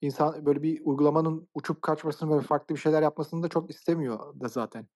insan 0.06 0.46
böyle 0.46 0.64
bir 0.64 0.82
uygulamanın 0.84 1.48
uçup 1.54 1.82
kaçmasını 1.82 2.32
böyle 2.32 2.42
farklı 2.42 2.76
bir 2.76 2.80
şeyler 2.80 3.02
yapmasını 3.02 3.44
da 3.44 3.48
çok 3.48 3.70
istemiyor 3.70 4.20
da 4.40 4.48
zaten. 4.48 4.88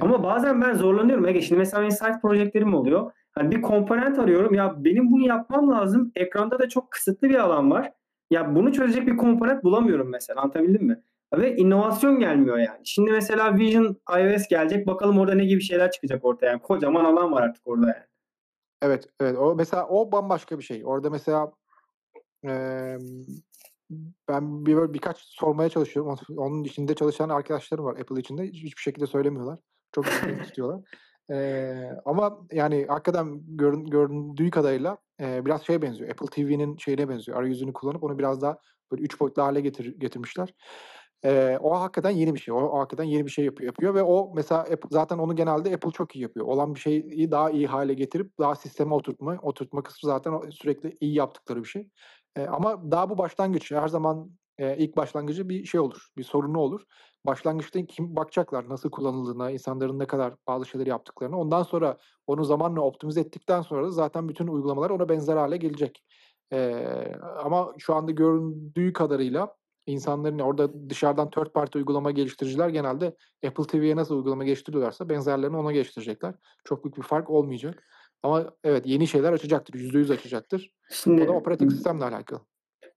Ama 0.00 0.22
bazen 0.22 0.62
ben 0.62 0.74
zorlanıyorum 0.74 1.26
Ege. 1.26 1.42
Şimdi 1.42 1.58
mesela 1.58 1.84
insight 1.84 2.22
projeklerim 2.22 2.74
oluyor. 2.74 3.12
Hani 3.32 3.50
bir 3.50 3.62
komponent 3.62 4.18
arıyorum. 4.18 4.54
Ya 4.54 4.84
benim 4.84 5.10
bunu 5.10 5.26
yapmam 5.26 5.70
lazım. 5.70 6.12
Ekranda 6.14 6.58
da 6.58 6.68
çok 6.68 6.90
kısıtlı 6.90 7.28
bir 7.28 7.34
alan 7.34 7.70
var. 7.70 7.92
Ya 8.30 8.54
bunu 8.54 8.72
çözecek 8.72 9.06
bir 9.06 9.16
komponent 9.16 9.64
bulamıyorum 9.64 10.08
mesela. 10.10 10.40
Anlatabildim 10.40 10.86
mi? 10.86 11.02
Ve 11.34 11.56
inovasyon 11.56 12.18
gelmiyor 12.18 12.58
yani. 12.58 12.80
Şimdi 12.84 13.10
mesela 13.10 13.58
Vision 13.58 13.96
iOS 14.18 14.48
gelecek. 14.48 14.86
Bakalım 14.86 15.18
orada 15.18 15.34
ne 15.34 15.44
gibi 15.44 15.62
şeyler 15.62 15.90
çıkacak 15.90 16.24
ortaya. 16.24 16.46
Yani 16.46 16.62
kocaman 16.62 17.04
alan 17.04 17.32
var 17.32 17.42
artık 17.42 17.62
orada 17.66 17.86
yani. 17.86 18.04
Evet, 18.82 19.08
evet. 19.20 19.38
O 19.38 19.54
mesela 19.54 19.86
o 19.88 20.12
bambaşka 20.12 20.58
bir 20.58 20.64
şey. 20.64 20.82
Orada 20.84 21.10
mesela 21.10 21.52
ben 24.28 24.66
bir 24.66 24.76
böyle 24.76 24.94
birkaç 24.94 25.18
sormaya 25.18 25.68
çalışıyorum. 25.68 26.16
Onun 26.36 26.64
içinde 26.64 26.94
çalışan 26.94 27.28
arkadaşlarım 27.28 27.84
var 27.84 27.96
Apple 28.00 28.20
içinde. 28.20 28.42
Hiçbir 28.44 28.82
şekilde 28.82 29.06
söylemiyorlar. 29.06 29.58
Çok 29.92 30.04
ciddi 30.10 30.42
tutuyorlar. 30.42 30.80
Eee, 31.30 31.92
ama 32.04 32.38
yani 32.52 32.86
hakikaten 32.88 33.40
görün, 33.46 33.86
göründüğü 33.86 34.50
kadarıyla 34.50 34.98
eee, 35.20 35.42
biraz 35.46 35.66
şeye 35.66 35.82
benziyor. 35.82 36.10
Apple 36.10 36.26
TV'nin 36.26 36.76
şeyine 36.76 37.08
benziyor. 37.08 37.38
Arayüzünü 37.38 37.72
kullanıp 37.72 38.04
onu 38.04 38.18
biraz 38.18 38.42
daha 38.42 38.58
böyle 38.92 39.02
üç 39.02 39.20
boyutlu 39.20 39.42
hale 39.42 39.60
getir, 39.60 39.94
getirmişler. 39.98 40.54
Eee, 41.24 41.58
o 41.62 41.80
hakikaten 41.80 42.10
yeni 42.10 42.34
bir 42.34 42.38
şey. 42.40 42.54
O, 42.54 42.58
o 42.58 42.78
hakikaten 42.78 43.04
yeni 43.04 43.26
bir 43.26 43.30
şey 43.30 43.44
yapıyor, 43.44 43.66
yapıyor 43.66 43.94
ve 43.94 44.02
o 44.02 44.32
mesela 44.34 44.60
Apple, 44.60 44.88
zaten 44.90 45.18
onu 45.18 45.36
genelde 45.36 45.74
Apple 45.74 45.90
çok 45.90 46.16
iyi 46.16 46.22
yapıyor. 46.22 46.46
Olan 46.46 46.74
bir 46.74 46.80
şeyi 46.80 47.30
daha 47.30 47.50
iyi 47.50 47.66
hale 47.66 47.94
getirip 47.94 48.38
daha 48.38 48.54
sisteme 48.54 48.94
oturtma, 48.94 49.38
oturtma 49.42 49.82
kısmı 49.82 50.06
zaten 50.10 50.50
sürekli 50.50 50.96
iyi 51.00 51.14
yaptıkları 51.14 51.62
bir 51.62 51.68
şey. 51.68 51.88
Eee, 52.36 52.46
ama 52.46 52.90
daha 52.90 53.10
bu 53.10 53.18
başlangıç. 53.18 53.70
Her 53.72 53.88
zaman 53.88 54.30
eee, 54.58 54.76
ilk 54.78 54.96
başlangıcı 54.96 55.48
bir 55.48 55.64
şey 55.64 55.80
olur, 55.80 56.08
bir 56.16 56.22
sorunu 56.24 56.58
olur. 56.60 56.82
Başlangıçta 57.26 57.86
kim 57.86 58.16
bakacaklar 58.16 58.68
nasıl 58.68 58.90
kullanıldığına, 58.90 59.50
insanların 59.50 59.98
ne 59.98 60.06
kadar 60.06 60.34
bazı 60.48 60.66
şeyleri 60.66 60.88
yaptıklarına. 60.88 61.38
Ondan 61.38 61.62
sonra 61.62 61.98
onu 62.26 62.44
zamanla 62.44 62.80
optimize 62.80 63.20
ettikten 63.20 63.62
sonra 63.62 63.86
da 63.86 63.90
zaten 63.90 64.28
bütün 64.28 64.46
uygulamalar 64.46 64.90
ona 64.90 65.08
benzer 65.08 65.36
hale 65.36 65.56
gelecek. 65.56 66.04
Eee, 66.52 67.16
ama 67.44 67.72
şu 67.78 67.94
anda 67.94 68.10
göründüğü 68.12 68.92
kadarıyla 68.92 69.56
insanların 69.86 70.38
orada 70.38 70.90
dışarıdan 70.90 71.30
third 71.30 71.46
party 71.52 71.78
uygulama 71.78 72.10
geliştiriciler 72.10 72.68
genelde 72.68 73.16
Apple 73.46 73.64
TV'ye 73.64 73.96
nasıl 73.96 74.16
uygulama 74.16 74.44
geliştiriyorlarsa 74.44 75.08
benzerlerini 75.08 75.56
ona 75.56 75.72
geliştirecekler. 75.72 76.34
Çok 76.64 76.84
büyük 76.84 76.96
bir 76.96 77.02
fark 77.02 77.30
olmayacak. 77.30 77.84
Ama 78.22 78.52
evet 78.64 78.86
yeni 78.86 79.06
şeyler 79.06 79.32
açacaktır. 79.32 79.74
%100 79.74 80.12
açacaktır. 80.12 80.72
Şimdi 80.90 81.22
o 81.22 81.26
da 81.26 81.32
operatif 81.32 81.72
sistemle 81.72 82.04
alakalı. 82.04 82.40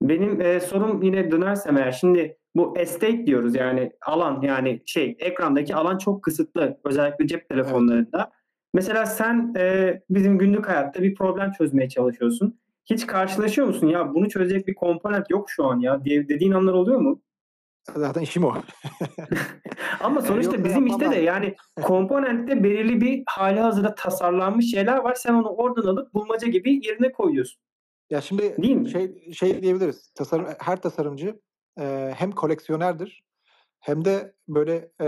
Benim 0.02 0.42
e, 0.42 0.60
sorum 0.60 1.02
yine 1.02 1.32
dönersem 1.32 1.78
eğer 1.78 1.92
şimdi 1.92 2.38
bu 2.56 2.78
estate 2.78 3.26
diyoruz 3.26 3.56
yani 3.56 3.92
alan 4.02 4.42
yani 4.42 4.82
şey 4.86 5.16
ekrandaki 5.20 5.76
alan 5.76 5.98
çok 5.98 6.24
kısıtlı 6.24 6.80
özellikle 6.84 7.28
cep 7.28 7.50
telefonlarında. 7.50 8.18
Evet. 8.18 8.28
Mesela 8.74 9.06
sen 9.06 9.54
e, 9.58 10.02
bizim 10.10 10.38
günlük 10.38 10.68
hayatta 10.68 11.04
bir 11.04 11.16
problem 11.16 11.52
çözmeye 11.52 11.90
çalışıyorsun. 11.90 12.60
Hiç 12.86 13.08
karşılaşıyor 13.08 13.68
musun 13.68 13.88
ya 13.88 14.14
bunu 14.14 14.30
çözecek 14.30 14.68
bir 14.68 14.76
komponent 14.76 15.30
yok 15.30 15.50
şu 15.50 15.66
an 15.66 15.80
ya 15.80 16.06
diye 16.06 16.30
dediğin 16.30 16.52
anlar 16.52 16.74
oluyor 16.74 17.00
mu? 17.00 17.22
Zaten 17.96 18.22
işim 18.22 18.44
o. 18.44 18.54
Ama 20.00 20.22
sonuçta 20.22 20.64
bizim 20.64 20.88
işte 20.88 21.12
de 21.12 21.16
yani 21.16 21.56
komponentte 21.82 22.64
belirli 22.64 23.02
bir 23.02 23.24
hali 23.28 23.60
hazırda 23.60 23.96
tasarlanmış 23.96 24.72
şeyler 24.72 24.98
var. 24.98 25.16
Sen 25.16 25.34
onu 25.34 25.48
oradan 25.48 25.88
alıp 25.88 26.14
bulmaca 26.14 26.48
gibi 26.48 26.88
yerine 26.88 27.12
koyuyorsun. 27.12 27.62
Ya 28.10 28.22
şimdi 28.22 28.58
Değil 28.62 28.76
mi? 28.76 28.90
şey 28.90 29.32
şey 29.34 29.64
diyebiliriz. 29.64 30.12
Tasarım 30.16 30.48
her 30.60 30.82
tasarımcı 30.82 31.40
e, 31.80 32.14
hem 32.16 32.32
koleksiyonerdir 32.32 33.24
hem 33.80 34.06
de 34.06 34.36
böyle 34.48 34.92
e, 35.02 35.06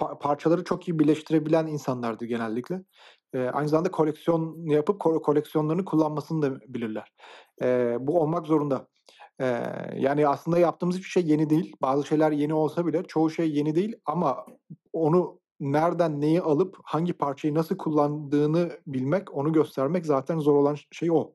pa- 0.00 0.18
parçaları 0.18 0.64
çok 0.64 0.88
iyi 0.88 0.98
birleştirebilen 0.98 1.66
insanlardır 1.66 2.26
genellikle. 2.26 2.82
E, 3.34 3.38
aynı 3.40 3.68
zamanda 3.68 3.90
koleksiyon 3.90 4.66
yapıp 4.66 5.00
ko- 5.00 5.22
koleksiyonlarını 5.22 5.84
kullanmasını 5.84 6.42
da 6.42 6.60
bilirler. 6.60 7.12
E, 7.62 7.96
bu 8.00 8.20
olmak 8.20 8.46
zorunda. 8.46 8.88
E, 9.40 9.44
yani 9.96 10.28
aslında 10.28 10.58
yaptığımız 10.58 10.96
hiçbir 10.96 11.08
şey 11.10 11.26
yeni 11.26 11.50
değil. 11.50 11.76
Bazı 11.82 12.06
şeyler 12.06 12.32
yeni 12.32 12.54
olsa 12.54 12.86
bile 12.86 13.02
çoğu 13.04 13.30
şey 13.30 13.50
yeni 13.52 13.74
değil 13.74 13.96
ama 14.06 14.46
onu 14.92 15.40
nereden 15.60 16.20
neyi 16.20 16.40
alıp 16.40 16.76
hangi 16.84 17.12
parçayı 17.12 17.54
nasıl 17.54 17.76
kullandığını 17.76 18.70
bilmek, 18.86 19.34
onu 19.36 19.52
göstermek 19.52 20.06
zaten 20.06 20.38
zor 20.38 20.54
olan 20.56 20.76
şey 20.92 21.10
o. 21.10 21.32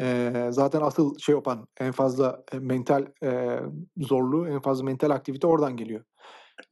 Eee, 0.00 0.48
zaten 0.50 0.80
asıl 0.80 1.18
şey 1.18 1.34
yapan, 1.34 1.68
en 1.80 1.92
fazla, 1.92 2.44
eee, 2.52 2.58
mental, 2.60 3.06
eee, 3.22 3.60
zorluğu, 3.98 4.48
en 4.48 4.60
fazla 4.60 4.84
mental 4.84 5.10
aktivite 5.10 5.46
oradan 5.46 5.76
geliyor. 5.76 6.04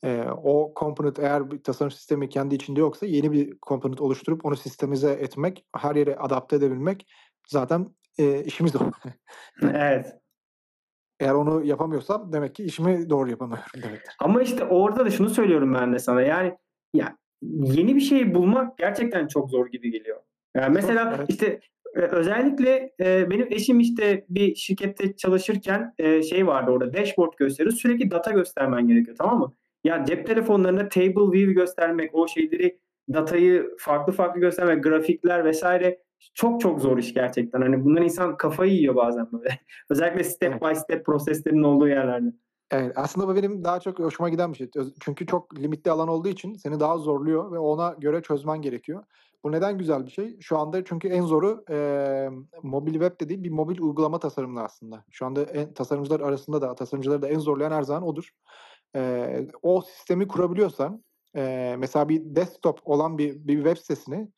Eee, 0.05 0.29
o 0.45 0.73
component 0.81 1.19
eğer 1.19 1.51
bir 1.51 1.63
tasarım 1.63 1.91
sistemi 1.93 2.29
kendi 2.29 2.55
içinde 2.55 2.81
yoksa 2.81 3.07
yeni 3.07 3.33
bir 3.33 3.57
component 3.69 4.01
oluşturup 4.01 4.45
onu 4.47 4.57
sistemize 4.57 5.13
etmek, 5.13 5.67
her 5.77 5.97
yere 5.97 6.17
adapte 6.17 6.57
edebilmek 6.57 7.07
zaten, 7.49 7.87
eee, 8.19 8.45
işimiz 8.45 8.77
o. 8.77 8.81
Evet. 9.63 10.17
Eğer 11.21 11.35
onu 11.35 11.65
yapamıyorsam 11.65 12.33
demek 12.33 12.55
ki 12.55 12.65
işimi 12.65 13.11
doğru 13.11 13.31
yapamıyorum 13.31 13.83
demektir. 13.83 14.15
Ama 14.19 14.43
işte 14.43 14.65
orada 14.65 15.07
da 15.07 15.11
şunu 15.11 15.31
söylüyorum 15.31 15.75
ben 15.75 15.93
de 15.93 15.99
sana, 15.99 16.23
yani, 16.23 16.57
ya, 16.95 17.17
yeni 17.43 17.97
bir 17.97 18.01
şey 18.01 18.35
bulmak 18.35 18.79
gerçekten 18.79 19.27
çok 19.27 19.51
zor 19.51 19.67
gibi 19.67 19.91
geliyor. 19.91 20.21
Yani 20.57 20.75
mesela, 20.75 21.15
evet. 21.19 21.31
işte 21.31 21.61
özellikle 21.95 22.93
e, 23.01 23.31
benim 23.31 23.47
eşim 23.51 23.81
işte 23.81 24.25
bir 24.29 24.55
şirkette 24.55 25.17
çalışırken 25.17 25.95
e, 25.99 26.23
şey 26.23 26.47
vardı 26.47 26.71
orada 26.71 26.93
dashboard 26.93 27.33
gösteriyor. 27.37 27.75
Sürekli 27.75 28.11
data 28.11 28.31
göstermen 28.31 28.89
gerekiyor 28.89 29.17
tamam 29.17 29.39
mı? 29.39 29.53
Ya 29.85 30.05
cep 30.05 30.27
telefonlarında 30.27 30.89
table 30.89 31.33
view 31.33 31.53
göstermek, 31.53 32.15
o 32.15 32.29
şeyleri 32.29 32.79
datayı 33.13 33.71
farklı 33.79 34.13
farklı 34.13 34.41
göstermek, 34.41 34.85
grafikler 34.85 35.45
vesaire 35.45 35.99
çok 36.35 36.61
çok 36.61 36.81
zor 36.81 36.99
iş 36.99 37.15
gerçekten. 37.15 37.63
Hani 37.63 37.85
bundan 37.85 38.03
insan 38.03 38.37
kafayı 38.37 38.73
yiyor 38.73 38.97
bazen 38.97 39.33
böyle. 39.33 39.59
Özellikle 39.91 40.25
step 40.25 40.63
by 40.63 40.75
step 40.75 41.07
proseslerin 41.07 41.63
olduğu 41.63 41.89
yerlerde. 41.89 42.33
Evet, 42.71 42.93
aslında 42.97 43.29
bu 43.29 43.37
benim 43.37 43.65
daha 43.65 43.81
çok 43.81 43.99
hoşuma 43.99 44.29
giden 44.29 44.53
bir 44.53 44.57
şey. 44.59 44.71
Çünkü 45.01 45.27
çok 45.27 45.59
limitli 45.59 45.91
alan 45.91 46.09
olduğu 46.09 46.29
için 46.29 46.55
seni 46.55 46.81
daha 46.81 46.99
zorluyor 46.99 47.53
ve 47.53 47.59
ona 47.59 47.95
göre 47.99 48.23
çözmen 48.23 48.63
gerekiyor. 48.63 49.05
Bu 49.45 49.53
neden 49.53 49.79
güzel 49.79 50.07
bir 50.07 50.11
şey? 50.11 50.41
Şu 50.41 50.59
anda 50.59 50.85
çünkü 50.85 51.09
en 51.09 51.23
zoru 51.23 51.65
e, 51.71 52.29
mobil 52.63 52.93
web 52.93 53.21
de 53.21 53.29
değil 53.29 53.45
bir 53.45 53.51
mobil 53.51 53.79
uygulama 53.81 54.19
tasarımı 54.19 54.63
aslında. 54.63 55.05
Şu 55.11 55.27
anda 55.27 55.43
en, 55.43 55.75
tasarımcılar 55.75 56.21
arasında 56.21 56.63
da 56.63 56.75
tasarımcıları 56.75 57.23
da 57.23 57.29
en 57.29 57.39
zorlayan 57.39 57.73
her 57.73 57.83
zaman 57.83 58.03
odur. 58.03 58.31
E, 58.97 59.47
o 59.63 59.83
sistemi 59.83 60.29
kurabiliyorsan 60.29 61.05
e, 61.37 61.75
mesela 61.79 62.09
bir 62.09 62.23
desktop 62.25 62.81
olan 62.85 63.19
bir, 63.19 63.35
bir 63.35 63.57
web 63.57 63.77
sitesini 63.77 64.29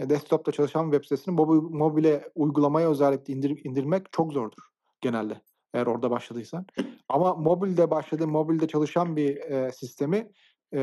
desktopta 0.00 0.52
çalışan 0.52 0.84
web 0.84 1.02
sitesini 1.04 1.34
mobil, 1.34 1.76
mobile 1.76 2.28
uygulamaya 2.34 2.90
özellikle 2.90 3.34
indir, 3.34 3.64
indirmek 3.64 4.12
çok 4.12 4.32
zordur 4.32 4.62
genelde 5.00 5.40
eğer 5.74 5.86
orada 5.86 6.10
başladıysan. 6.10 6.66
Ama 7.08 7.34
mobilde 7.34 7.90
başladı, 7.90 8.26
mobilde 8.26 8.68
çalışan 8.68 9.16
bir 9.16 9.36
e, 9.36 9.72
sistemi 9.72 10.30
e, 10.72 10.78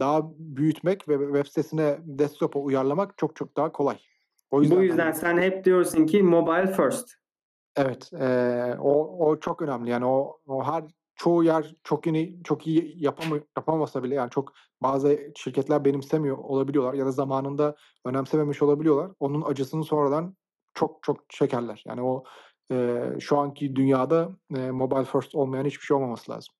daha 0.00 0.22
büyütmek 0.38 1.08
ve 1.08 1.18
web 1.18 1.46
sitesine 1.46 1.98
desktop'a 2.04 2.58
uyarlamak 2.58 3.18
çok 3.18 3.36
çok 3.36 3.56
daha 3.56 3.72
kolay. 3.72 3.96
O 4.50 4.60
yüzden 4.62 4.78
Bu 4.78 4.82
yüzden 4.82 5.04
hani, 5.04 5.14
sen 5.14 5.38
hep 5.38 5.64
diyorsun 5.64 6.06
ki 6.06 6.22
mobile 6.22 6.72
first. 6.72 7.08
Evet, 7.76 8.12
e, 8.12 8.26
o 8.80 9.26
o 9.26 9.40
çok 9.40 9.62
önemli. 9.62 9.90
Yani 9.90 10.06
o 10.06 10.40
o 10.46 10.64
her 10.64 10.84
çoğu 11.20 11.44
yer 11.44 11.74
çok 11.84 12.06
iyi 12.06 12.40
çok 12.44 12.66
iyi 12.66 12.94
yapamı, 12.96 13.40
yapamasa 13.56 14.02
bile 14.02 14.14
yani 14.14 14.30
çok 14.30 14.52
bazı 14.82 15.18
şirketler 15.36 15.84
benimsemiyor 15.84 16.38
olabiliyorlar 16.38 16.94
ya 16.94 17.06
da 17.06 17.10
zamanında 17.10 17.76
önemsememiş 18.04 18.62
olabiliyorlar. 18.62 19.10
Onun 19.20 19.42
acısını 19.42 19.84
sonradan 19.84 20.36
çok 20.74 21.02
çok 21.02 21.30
çekerler. 21.30 21.82
Yani 21.86 22.02
o 22.02 22.24
e, 22.72 23.04
şu 23.20 23.38
anki 23.38 23.76
dünyada 23.76 24.36
e, 24.56 24.70
mobile 24.70 25.04
first 25.04 25.34
olmayan 25.34 25.64
hiçbir 25.64 25.84
şey 25.84 25.96
olmaması 25.96 26.32
lazım. 26.32 26.54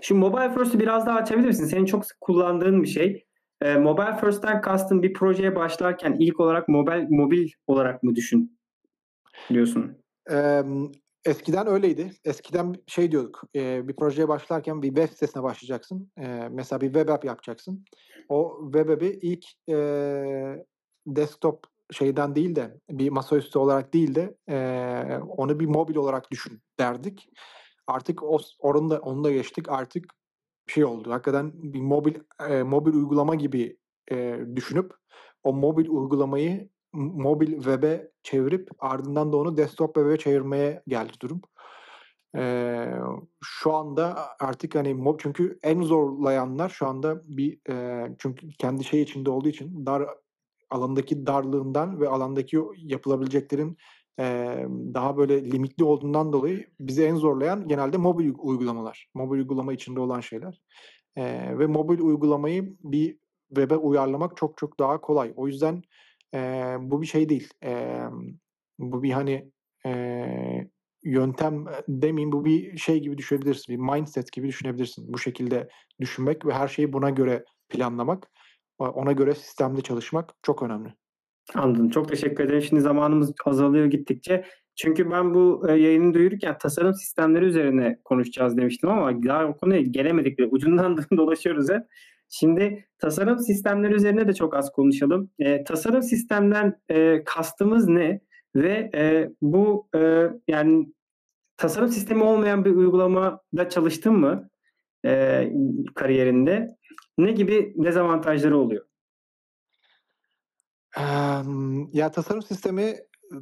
Şimdi 0.00 0.20
Mobile 0.20 0.54
First'ü 0.54 0.78
biraz 0.78 1.06
daha 1.06 1.18
açabilir 1.18 1.46
misin? 1.46 1.64
Senin 1.64 1.84
çok 1.84 2.06
sık 2.06 2.20
kullandığın 2.20 2.82
bir 2.82 2.88
şey. 2.88 3.24
E, 3.60 3.76
Mobile 3.76 4.16
First'ten 4.20 4.60
kastın 4.60 5.02
bir 5.02 5.12
projeye 5.12 5.56
başlarken 5.56 6.16
ilk 6.18 6.40
olarak 6.40 6.68
mobil 6.68 7.06
mobil 7.10 7.48
olarak 7.66 8.02
mı 8.02 8.14
düşün 8.14 8.58
diyorsun? 9.50 9.96
E, 10.30 10.62
eskiden 11.26 11.66
öyleydi. 11.66 12.12
Eskiden 12.24 12.74
şey 12.86 13.12
diyorduk. 13.12 13.42
E, 13.56 13.88
bir 13.88 13.96
projeye 13.96 14.28
başlarken 14.28 14.82
bir 14.82 14.88
web 14.88 15.08
sitesine 15.08 15.42
başlayacaksın. 15.42 16.12
E, 16.18 16.48
mesela 16.50 16.80
bir 16.80 16.86
web 16.86 17.08
app 17.08 17.24
yapacaksın. 17.24 17.84
O 18.28 18.60
web 18.64 18.88
app'i 18.88 19.18
ilk 19.22 19.44
e, 19.68 19.76
desktop 21.06 21.64
şeyden 21.92 22.34
değil 22.34 22.56
de 22.56 22.80
bir 22.90 23.10
masaüstü 23.10 23.58
olarak 23.58 23.94
değil 23.94 24.14
de 24.14 24.36
e, 24.48 24.56
onu 25.18 25.60
bir 25.60 25.66
mobil 25.66 25.96
olarak 25.96 26.30
düşün 26.30 26.62
derdik. 26.80 27.28
Artık 27.86 28.22
o 28.22 28.38
onu 28.58 28.90
da 28.90 28.98
onu 28.98 29.24
da 29.24 29.32
geçtik. 29.32 29.68
Artık 29.68 30.04
şey 30.66 30.84
oldu. 30.84 31.12
Hakikaten 31.12 31.52
bir 31.54 31.80
mobil 31.80 32.14
e, 32.48 32.62
mobil 32.62 32.92
uygulama 32.92 33.34
gibi 33.34 33.76
e, 34.12 34.38
düşünüp 34.56 34.94
o 35.42 35.52
mobil 35.52 35.88
uygulamayı 35.88 36.68
mobil 36.96 37.52
web'e 37.54 38.10
çevirip 38.22 38.68
ardından 38.78 39.32
da 39.32 39.36
onu 39.36 39.56
desktop 39.56 39.94
web'e 39.94 40.16
çevirmeye 40.18 40.82
geldi 40.88 41.12
durum. 41.22 41.42
Eee, 42.36 42.94
şu 43.44 43.74
anda 43.74 44.18
artık, 44.40 44.74
hani, 44.74 44.94
mob 44.94 45.20
çünkü 45.22 45.58
en 45.62 45.82
zorlayanlar 45.82 46.68
şu 46.68 46.86
anda 46.86 47.22
bir, 47.26 47.60
eee, 47.68 48.16
çünkü 48.18 48.48
kendi 48.58 48.84
şey 48.84 49.02
içinde 49.02 49.30
olduğu 49.30 49.48
için 49.48 49.86
dar 49.86 50.04
alandaki 50.70 51.26
darlığından 51.26 52.00
ve 52.00 52.08
alandaki 52.08 52.58
yapılabileceklerin, 52.78 53.76
emm, 54.18 54.94
daha 54.94 55.16
böyle 55.16 55.52
limitli 55.52 55.84
olduğundan 55.84 56.32
dolayı 56.32 56.66
bizi 56.80 57.04
en 57.04 57.16
zorlayan 57.16 57.68
genelde 57.68 57.96
mobil 57.96 58.32
uygulamalar. 58.38 59.08
Mobil 59.14 59.38
uygulama 59.38 59.72
içinde 59.72 60.00
olan 60.00 60.20
şeyler. 60.20 60.62
Eee, 61.16 61.58
ve 61.58 61.66
mobil 61.66 62.00
uygulamayı 62.00 62.76
bir 62.84 63.18
web'e 63.48 63.76
uyarlamak 63.76 64.36
çok 64.36 64.58
çok 64.58 64.80
daha 64.80 65.00
kolay. 65.00 65.32
O 65.36 65.46
yüzden, 65.48 65.82
eee, 66.36 66.76
bu 66.80 67.02
bir 67.02 67.06
şey 67.06 67.28
değil. 67.28 67.50
Emm, 67.62 68.38
bu 68.78 69.02
bir, 69.02 69.10
hani, 69.12 69.52
eee, 69.84 70.70
yöntem, 71.04 71.64
demeyeyim, 71.88 72.32
bu 72.32 72.44
bir 72.44 72.76
şey 72.78 73.00
gibi 73.00 73.18
düşünebilirsin, 73.18 73.76
bir 73.76 73.80
mindset 73.94 74.32
gibi 74.32 74.48
düşünebilirsin. 74.48 75.12
Bu 75.12 75.18
şekilde 75.18 75.68
düşünmek 76.00 76.46
ve 76.46 76.52
her 76.54 76.68
şeyi 76.68 76.92
buna 76.92 77.10
göre 77.10 77.44
planlamak, 77.68 78.30
ona 78.78 79.12
göre 79.12 79.34
sistemli 79.34 79.82
çalışmak 79.82 80.34
çok 80.42 80.62
önemli. 80.62 80.94
Anladım. 81.54 81.90
Çok 81.90 82.08
teşekkür 82.08 82.44
ederim. 82.44 82.62
Şimdi 82.62 82.82
zamanımız 82.82 83.32
azalıyor 83.44 83.86
gittikçe. 83.86 84.44
Çünkü 84.76 85.10
ben 85.10 85.34
bu, 85.34 85.66
yayını 85.68 86.14
duyururken 86.14 86.58
tasarım 86.58 86.94
sistemleri 86.94 87.44
üzerine 87.44 87.98
konuşacağız 88.04 88.56
demiştim 88.56 88.90
ama 88.90 89.22
daha 89.22 89.46
o 89.46 89.56
konuya 89.56 89.80
gelemedik 89.80 90.38
bile. 90.38 90.46
Ucundan 90.46 90.98
dolaşıyoruz 91.16 91.70
hep. 91.70 91.82
Şimdi 92.28 92.84
tasarım 92.98 93.38
sistemleri 93.38 93.94
üzerine 93.94 94.28
de 94.28 94.34
çok 94.34 94.54
az 94.56 94.72
konuşalım. 94.72 95.30
Eee, 95.38 95.64
tasarım 95.64 96.02
sistemden, 96.02 96.80
eee, 96.90 97.22
kastımız 97.26 97.88
ne? 97.88 98.20
Ve, 98.56 98.90
eee, 98.94 99.30
bu, 99.42 99.88
eee, 99.94 100.30
yani 100.48 100.86
tasarım 101.58 101.88
sistemi 101.88 102.24
olmayan 102.24 102.64
bir 102.66 102.70
uygulamada 102.76 103.70
çalıştın 103.70 104.14
mı, 104.14 104.50
eee, 105.04 105.54
kariyerinde? 105.94 106.76
Ne 107.18 107.32
gibi 107.32 107.74
dezavantajları 107.76 108.58
oluyor? 108.58 108.86
Ya, 111.92 112.10
tasarım 112.12 112.42
sistemi, 112.42 112.96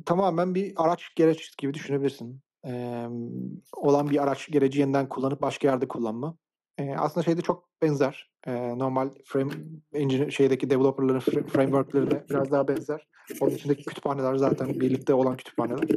tamamen 0.07 0.55
bir 0.55 0.73
araç 0.77 1.15
gereç 1.17 1.57
gibi 1.59 1.75
düşünebilirsin. 1.75 2.41
Emm, 2.65 3.31
olan 3.77 4.11
bir 4.11 4.23
araç 4.23 4.51
gereci 4.51 4.81
yeniden 4.81 5.09
kullanıp 5.09 5.43
başka 5.43 5.69
yerde 5.69 5.89
kullanma. 5.89 6.37
Eee, 6.79 6.97
aslında 6.99 7.25
şeyde 7.25 7.41
çok 7.43 7.69
benzer. 7.83 8.31
Eee, 8.47 8.79
normal 8.79 9.11
frame 9.25 9.53
engine 9.93 10.31
şeydeki 10.31 10.71
developer'ların 10.71 11.21
fra 11.21 11.43
framework'lerine 11.43 12.25
biraz 12.31 12.51
daha 12.51 12.69
benzer. 12.69 13.07
Onun 13.41 13.51
içindeki 13.51 13.85
kütüphaneler 13.85 14.35
zaten 14.35 14.69
birlikte 14.69 15.15
olan 15.15 15.37
kütüphaneler. 15.37 15.89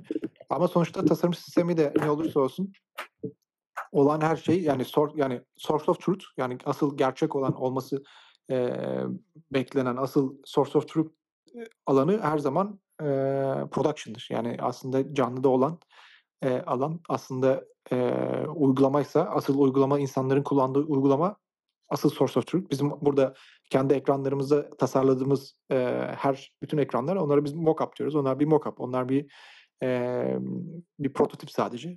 Ama 0.50 0.68
sonuçta 0.68 1.06
tasarım 1.06 1.34
sistemi 1.34 1.78
de 1.78 1.94
ne 2.00 2.10
olursa 2.10 2.40
olsun 2.40 2.72
olan 3.92 4.22
her 4.22 4.36
şey 4.36 4.62
yani 4.62 4.86
sor 4.86 5.12
yani 5.16 5.42
source 5.58 5.92
of 5.92 6.00
truth 6.02 6.24
yani 6.38 6.58
asıl 6.66 6.98
gerçek 6.98 7.36
olan 7.36 7.62
olması, 7.62 8.04
eee, 8.50 9.04
beklenen 9.54 9.96
asıl 9.96 10.36
source 10.46 10.78
of 10.78 10.88
truth, 10.88 11.12
alanı 11.86 12.22
her 12.22 12.38
zaman, 12.38 12.80
eee, 13.02 13.66
production'dır. 13.72 14.28
Yani 14.32 14.58
aslında 14.62 15.14
canlıda 15.14 15.50
olan, 15.50 15.80
eee, 16.44 16.64
alan 16.68 17.00
aslında, 17.10 17.66
eee, 17.92 18.48
uygulamaysa 18.56 19.22
asıl 19.24 19.60
uygulama 19.60 20.00
insanların 20.00 20.44
kullandığı 20.44 20.80
uygulama 20.80 21.38
asıl 21.90 22.10
source 22.10 22.40
of 22.40 22.48
truth. 22.48 22.72
Bizim 22.72 22.92
burada 23.02 23.34
kendi 23.72 23.94
ekranlarımızda 23.94 24.70
tasarladığımız, 24.78 25.56
eee, 25.72 26.16
her 26.20 26.52
bütün 26.62 26.78
ekranlar 26.78 27.16
onlara 27.16 27.46
biz 27.46 27.54
mock-up 27.54 27.98
diyoruz. 28.00 28.16
Onlar 28.16 28.40
bir 28.40 28.48
mock-up. 28.48 28.76
Onlar 28.78 29.10
bir, 29.10 29.32
emm, 29.82 30.64
bir 31.00 31.14
prototip 31.14 31.52
sadece. 31.52 31.94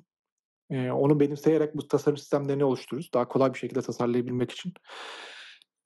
Eee, 0.70 0.92
onu 0.92 1.20
benimseyerek 1.20 1.76
bu 1.76 1.88
tasarım 1.88 2.18
sistemlerini 2.18 2.64
oluştururuz 2.64 3.10
daha 3.14 3.28
kolay 3.28 3.54
bir 3.54 3.58
şekilde 3.60 3.82
tasarlayabilmek 3.82 4.50
için. 4.52 4.74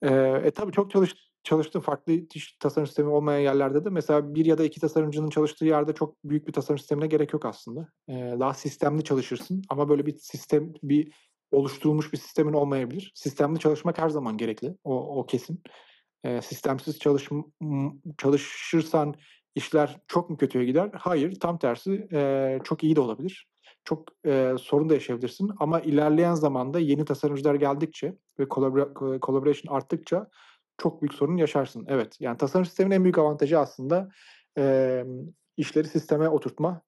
Eee, 0.03 0.41
e, 0.45 0.51
tabii 0.51 0.71
çok 0.71 0.91
çalış 0.91 1.15
çalıştığım 1.45 1.83
farklı 1.83 2.13
tasarım 2.61 2.87
sistemi 2.87 3.09
olmayan 3.09 3.39
yerlerde 3.41 3.85
de 3.85 3.91
mesela 3.91 4.35
1 4.35 4.45
ya 4.45 4.59
da 4.59 4.65
2 4.65 4.81
tasarımcının 4.81 5.29
çalıştığı 5.31 5.65
yerde 5.65 5.93
çok 5.95 6.17
büyük 6.25 6.47
bir 6.49 6.53
tasarım 6.53 6.79
sistemine 6.79 7.07
gerek 7.07 7.33
yok 7.33 7.45
aslında. 7.45 7.89
Eee, 8.09 8.37
daha 8.41 8.55
sistemli 8.55 9.05
çalışırsın 9.05 9.63
ama 9.69 9.89
böyle 9.89 10.07
bir 10.07 10.15
sistem, 10.17 10.73
bir 10.83 11.13
oluşturulmuş 11.53 12.13
bir 12.13 12.19
sistemin 12.19 12.53
olmayabilir. 12.53 13.13
Sistemli 13.15 13.59
çalışmak 13.59 13.99
her 13.99 14.09
zaman 14.09 14.37
gerekli. 14.37 14.77
O 14.85 15.19
o 15.21 15.27
kesin. 15.27 15.61
Eee, 16.25 16.41
sistemsiz 16.43 16.99
çalışm 16.99 17.41
çalışırsan 18.19 19.15
işler 19.55 20.01
çok 20.09 20.31
mu 20.31 20.37
kötüye 20.37 20.65
gider? 20.65 20.91
Hayır, 20.95 21.39
tam 21.41 21.59
tersi, 21.59 22.07
eee, 22.13 22.59
çok 22.65 22.85
iyi 22.85 22.97
de 22.97 23.01
olabilir. 23.01 23.47
Çok, 23.85 24.09
eee, 24.27 24.55
sorun 24.59 24.89
da 24.89 24.95
yaşayabilirsin 24.95 25.51
ama 25.59 25.81
ilerleyen 25.81 26.35
zamanda 26.35 26.79
yeni 26.79 27.05
tasarımcılar 27.05 27.55
geldikçe 27.55 28.15
ve 28.39 28.47
collabora 28.51 28.89
co 28.99 29.19
collaboration 29.21 29.75
arttıkça 29.75 30.27
çok 30.77 31.01
büyük 31.01 31.13
sorun 31.13 31.37
yaşarsın. 31.37 31.85
Evet, 31.89 32.17
yani 32.19 32.37
tasarım 32.37 32.65
sisteminin 32.65 32.95
en 32.95 33.03
büyük 33.03 33.17
avantajı 33.17 33.59
aslında, 33.59 34.09
emm, 34.57 35.27
işleri 35.57 35.87
sisteme 35.87 36.29
oturtma 36.29 36.81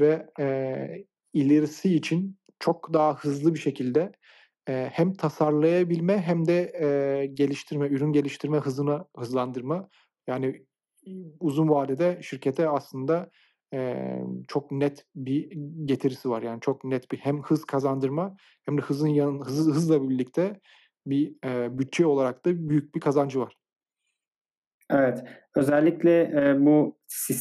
ve, 0.00 0.26
eee, 0.38 1.06
ilerisi 1.32 1.94
için 1.96 2.38
çok 2.60 2.94
daha 2.94 3.14
hızlı 3.16 3.54
bir 3.54 3.58
şekilde, 3.58 4.12
eee, 4.68 4.90
hem 4.94 5.14
tasarlayabilme 5.14 6.18
hem 6.22 6.46
de, 6.48 6.72
eee, 6.80 7.26
geliştirme, 7.26 7.86
ürün 7.88 8.12
geliştirme 8.12 8.58
hızını 8.58 9.04
hızlandırma. 9.16 9.88
Yani, 10.26 10.66
uzun 11.40 11.68
vadede 11.68 12.20
şirkete 12.22 12.68
aslında, 12.68 13.30
eee, 13.72 14.24
çok 14.48 14.72
net 14.72 15.06
bir 15.16 15.50
getirisi 15.84 16.30
var. 16.30 16.42
Yani 16.42 16.60
çok 16.60 16.84
net 16.84 17.10
bir 17.12 17.18
hem 17.18 17.42
hız 17.42 17.64
kazandırma 17.64 18.36
hem 18.64 18.78
de 18.78 18.82
hızın 18.82 19.08
yanın 19.08 19.40
hızı 19.44 19.70
hızla 19.72 20.10
birlikte 20.10 20.60
bir, 21.06 21.36
eee, 21.44 21.78
bütçe 21.78 22.06
olarak 22.06 22.44
da 22.46 22.68
büyük 22.68 22.94
bir 22.94 23.00
kazancı 23.00 23.40
var. 23.40 23.56
Evet. 24.90 25.24
Özellikle, 25.56 26.10
eee, 26.34 26.56
bu 26.66 26.98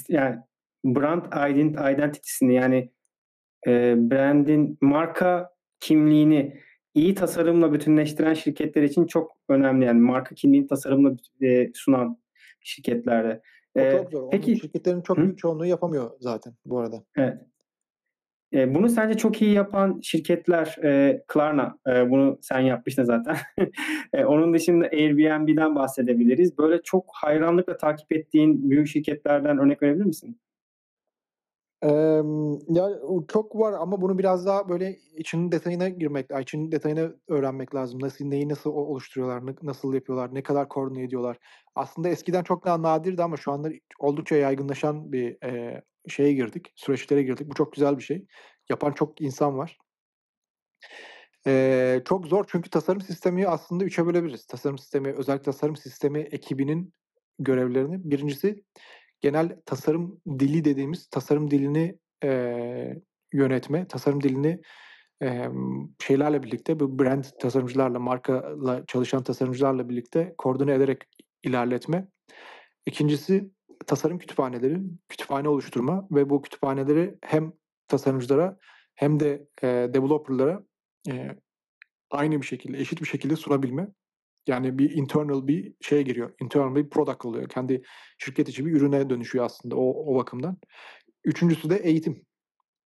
yani 0.10 0.40
brand 0.86 1.26
ident 1.52 1.76
identity'sini 1.96 2.54
yani, 2.56 2.92
eee, 3.68 3.96
brand'in 4.00 4.78
marka 4.82 5.52
kimliğini 5.80 6.62
iyi 6.96 7.16
tasarımla 7.16 7.74
bütünleştiren 7.74 8.36
şirketler 8.36 8.84
için 8.84 9.08
çok 9.08 9.32
önemli. 9.50 9.86
Yani 9.86 10.02
marka 10.02 10.36
kimliğini 10.36 10.68
tasarımla 10.68 11.12
eee, 11.42 11.72
sunan 11.76 12.20
şirketlerde. 12.62 13.42
Eee, 13.78 13.86
çok 13.92 14.12
zor. 14.12 14.32
Peki 14.32 14.58
şirketlerin 14.58 15.02
çok 15.02 15.24
Hı? 15.24 15.26
büyük 15.26 15.38
çoğunluğu 15.40 15.68
yapamıyor 15.68 16.12
zaten 16.22 16.54
bu 16.66 16.80
arada. 16.80 17.06
Evet. 17.18 17.51
Eee, 18.52 18.76
bunu 18.76 18.90
sence 18.90 19.18
çok 19.18 19.41
iyi 19.41 19.53
yapan 19.53 19.99
şirketler, 20.03 20.76
eee, 20.84 21.23
Klarna, 21.28 21.78
eee, 21.88 22.07
bunu 22.10 22.38
sen 22.41 22.60
yapmıştın 22.60 23.03
zaten. 23.03 23.36
Eee, 24.14 24.26
onun 24.26 24.53
dışında 24.53 24.86
Airbnb'den 24.86 25.76
bahsedebiliriz. 25.76 26.57
Böyle 26.57 26.82
çok 26.84 27.06
hayranlıkla 27.14 27.78
takip 27.78 28.11
ettiğin 28.11 28.69
büyük 28.69 28.88
şirketlerden 28.88 29.57
örnek 29.57 29.84
verebilir 29.84 30.06
misin? 30.06 30.38
Emm, 31.82 32.53
ya, 32.76 32.90
çok 33.28 33.56
var 33.56 33.73
ama 33.73 34.02
bunu 34.02 34.18
biraz 34.19 34.45
daha 34.45 34.69
böyle 34.69 34.95
içinin 35.18 35.52
detayına 35.52 35.90
girmek, 35.90 36.32
aaa, 36.32 36.41
içinin 36.41 36.72
detayını 36.72 37.15
öğrenmek 37.28 37.76
lazım. 37.76 37.99
Nasıl, 38.02 38.26
neyi 38.26 38.49
nasıl 38.49 38.69
oluşturuyorlar, 38.72 39.56
nasıl 39.64 39.94
yapıyorlar, 39.94 40.34
ne 40.36 40.44
kadar 40.44 40.69
koordine 40.69 41.03
ediyorlar? 41.03 41.38
Aslında 41.76 42.10
eskiden 42.10 42.44
çok 42.44 42.65
daha 42.65 42.82
nadirdi 42.82 43.23
ama 43.23 43.38
şu 43.38 43.52
anda 43.52 43.69
oldukça 43.99 44.36
yaygınlaşan 44.36 45.11
bir, 45.11 45.38
eee, 45.44 45.82
şeye 46.10 46.34
girdik, 46.34 46.73
süreçlere 46.76 47.23
girdik. 47.23 47.48
Bu 47.49 47.53
çok 47.56 47.73
güzel 47.73 47.98
bir 47.98 48.03
şey. 48.03 48.26
Yapan 48.69 48.91
çok 48.91 49.22
insan 49.22 49.57
var. 49.57 49.78
Eee, 51.48 52.02
çok 52.06 52.28
zor 52.28 52.45
çünkü 52.48 52.69
tasarım 52.69 53.02
sistemi 53.02 53.48
aslında 53.48 53.84
3'e 53.84 54.06
bölebiliriz. 54.06 54.45
Tasarım 54.48 54.78
sistemi, 54.78 55.11
özellikle 55.14 55.44
tasarım 55.44 55.76
sistemi 55.76 56.19
ekibinin 56.19 56.94
görevlerini. 57.40 58.11
1'incisi 58.11 58.64
genel 59.22 59.57
tasarım 59.65 60.22
dili 60.40 60.65
dediğimiz 60.65 61.07
tasarım 61.07 61.52
dilini, 61.52 61.99
eee, 62.23 63.02
yönetme, 63.34 63.88
tasarım 63.88 64.23
dilini, 64.23 64.61
emm, 65.22 65.90
şeylerle 66.02 66.44
birlikte, 66.44 66.80
bu 66.80 66.99
brand 66.99 67.23
tasarımcılarla, 67.41 67.99
markayla 67.99 68.84
çalışan 68.88 69.23
tasarımcılarla 69.23 69.90
birlikte 69.90 70.36
koordine 70.38 70.73
ederek 70.76 71.03
ilerletme. 71.44 72.07
2'ncisi 72.88 73.52
tasarım 73.88 74.20
kütüphaneleri, 74.20 74.82
kütüphane 75.10 75.49
oluşturma 75.49 76.08
ve 76.12 76.30
bu 76.30 76.41
kütüphaneleri 76.41 77.16
hem 77.24 77.53
tasarımcılara 77.88 78.58
hem 78.95 79.20
de, 79.20 79.48
eee, 79.64 79.94
developer'lara, 79.94 80.64
eee, 81.08 81.38
aynı 82.12 82.41
bir 82.41 82.48
şekilde, 82.48 82.80
eşit 82.80 83.02
bir 83.02 83.08
şekilde 83.08 83.38
sunabilme. 83.38 83.88
Yani 84.48 84.80
bir 84.80 84.91
internal 84.91 85.48
bir 85.48 85.74
şeye 85.82 86.03
giriyor, 86.03 86.34
internal 86.41 86.76
bir 86.76 86.90
product 86.90 87.26
oluyor. 87.26 87.49
Kendi 87.49 87.84
şirket 88.20 88.49
içi 88.49 88.66
bir 88.68 88.72
ürüne 88.74 89.10
dönüşüyor 89.12 89.45
aslında 89.45 89.76
o 89.78 90.14
o 90.14 90.16
bakımdan. 90.18 90.58
3'üncüsü 91.26 91.70
de 91.72 91.78
eğitim. 91.78 92.26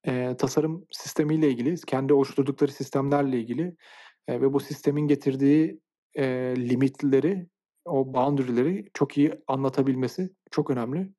Eee, 0.07 0.37
tasarım 0.37 0.85
sistemiyle 0.91 1.49
ilgili, 1.51 1.75
kendi 1.87 2.13
oluşturdukları 2.13 2.71
sistemlerle 2.71 3.39
ilgili, 3.39 3.75
eee, 4.29 4.41
ve 4.41 4.53
bu 4.53 4.59
sistemin 4.59 5.07
getirdiği, 5.07 5.79
eee, 6.17 6.55
limitleri, 6.57 7.47
o 7.85 8.13
boundary'leri 8.13 8.89
çok 8.93 9.17
iyi 9.17 9.33
anlatabilmesi 9.47 10.29
çok 10.51 10.69
önemli. 10.71 11.09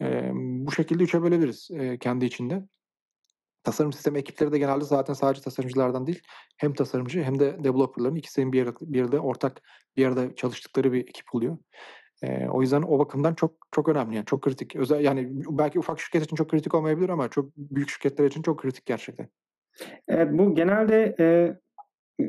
Emm, 0.00 0.66
bu 0.66 0.72
şekilde 0.72 1.04
3'e 1.04 1.22
bölebiliriz, 1.22 1.68
eee, 1.72 1.98
kendi 1.98 2.24
içinde. 2.24 2.64
tasarım 3.64 3.92
sistemi 3.92 4.18
ekipleri 4.18 4.52
de 4.52 4.58
genelde 4.58 4.84
zaten 4.84 5.14
sadece 5.14 5.42
tasarımcılardan 5.42 6.06
değil, 6.06 6.22
hem 6.56 6.74
tasarımcı 6.74 7.22
hem 7.22 7.38
de 7.38 7.64
developer'ların 7.64 8.14
ikisinin 8.16 8.52
bir, 8.52 8.66
bir 8.80 8.98
yerde 8.98 9.20
ortak 9.20 9.62
bir 9.96 10.06
arada 10.06 10.34
çalıştıkları 10.34 10.92
bir 10.92 11.00
ekip 11.00 11.34
oluyor. 11.34 11.58
Ee, 12.22 12.48
o 12.48 12.62
yüzden 12.62 12.82
o 12.82 12.98
bakımdan 12.98 13.34
çok 13.34 13.52
çok 13.72 13.88
önemli 13.88 14.16
yani 14.16 14.26
çok 14.26 14.42
kritik. 14.42 14.76
Özel 14.76 15.04
yani 15.04 15.28
belki 15.50 15.78
ufak 15.78 16.00
şirket 16.00 16.24
için 16.24 16.36
çok 16.36 16.50
kritik 16.50 16.74
olmayabilir 16.74 17.08
ama 17.08 17.28
çok 17.28 17.56
büyük 17.56 17.90
şirketler 17.90 18.24
için 18.24 18.42
çok 18.42 18.60
kritik 18.60 18.86
gerçekten. 18.86 19.28
Evet 20.08 20.28
bu 20.32 20.54
genelde 20.54 21.16
e, 21.20 21.26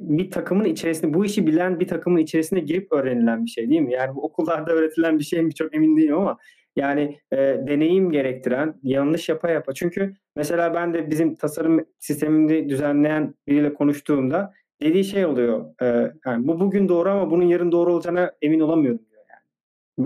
bir 0.01 0.31
takımın 0.31 0.65
içerisinde 0.65 1.13
bu 1.13 1.25
işi 1.25 1.47
bilen 1.47 1.79
bir 1.79 1.87
takımın 1.87 2.19
içerisine 2.19 2.59
girip 2.59 2.91
öğrenilen 2.91 3.45
bir 3.45 3.49
şey 3.49 3.69
değil 3.69 3.81
mi? 3.81 3.93
Yani 3.93 4.15
bu 4.15 4.23
okullarda 4.23 4.71
öğretilen 4.71 5.19
bir 5.19 5.23
şey 5.23 5.41
mi 5.41 5.55
çok 5.55 5.75
emin 5.75 5.97
değilim 5.97 6.17
ama 6.17 6.37
yani 6.75 7.19
e, 7.31 7.37
deneyim 7.37 8.11
gerektiren, 8.11 8.79
yanlış 8.83 9.29
yapa 9.29 9.49
yapa. 9.49 9.73
Çünkü 9.73 10.13
mesela 10.35 10.73
ben 10.73 10.93
de 10.93 11.09
bizim 11.09 11.35
tasarım 11.35 11.85
sistemini 11.99 12.69
düzenleyen 12.69 13.35
biriyle 13.47 13.73
konuştuğumda 13.73 14.53
dediği 14.81 15.03
şey 15.03 15.25
oluyor. 15.25 15.65
E, 15.81 16.13
yani 16.25 16.47
bu 16.47 16.59
bugün 16.59 16.89
doğru 16.89 17.09
ama 17.09 17.31
bunun 17.31 17.45
yarın 17.45 17.71
doğru 17.71 17.93
olacağına 17.93 18.31
emin 18.41 18.59
olamıyorum 18.59 19.05
diyor 19.09 19.23
yani. 19.29 19.43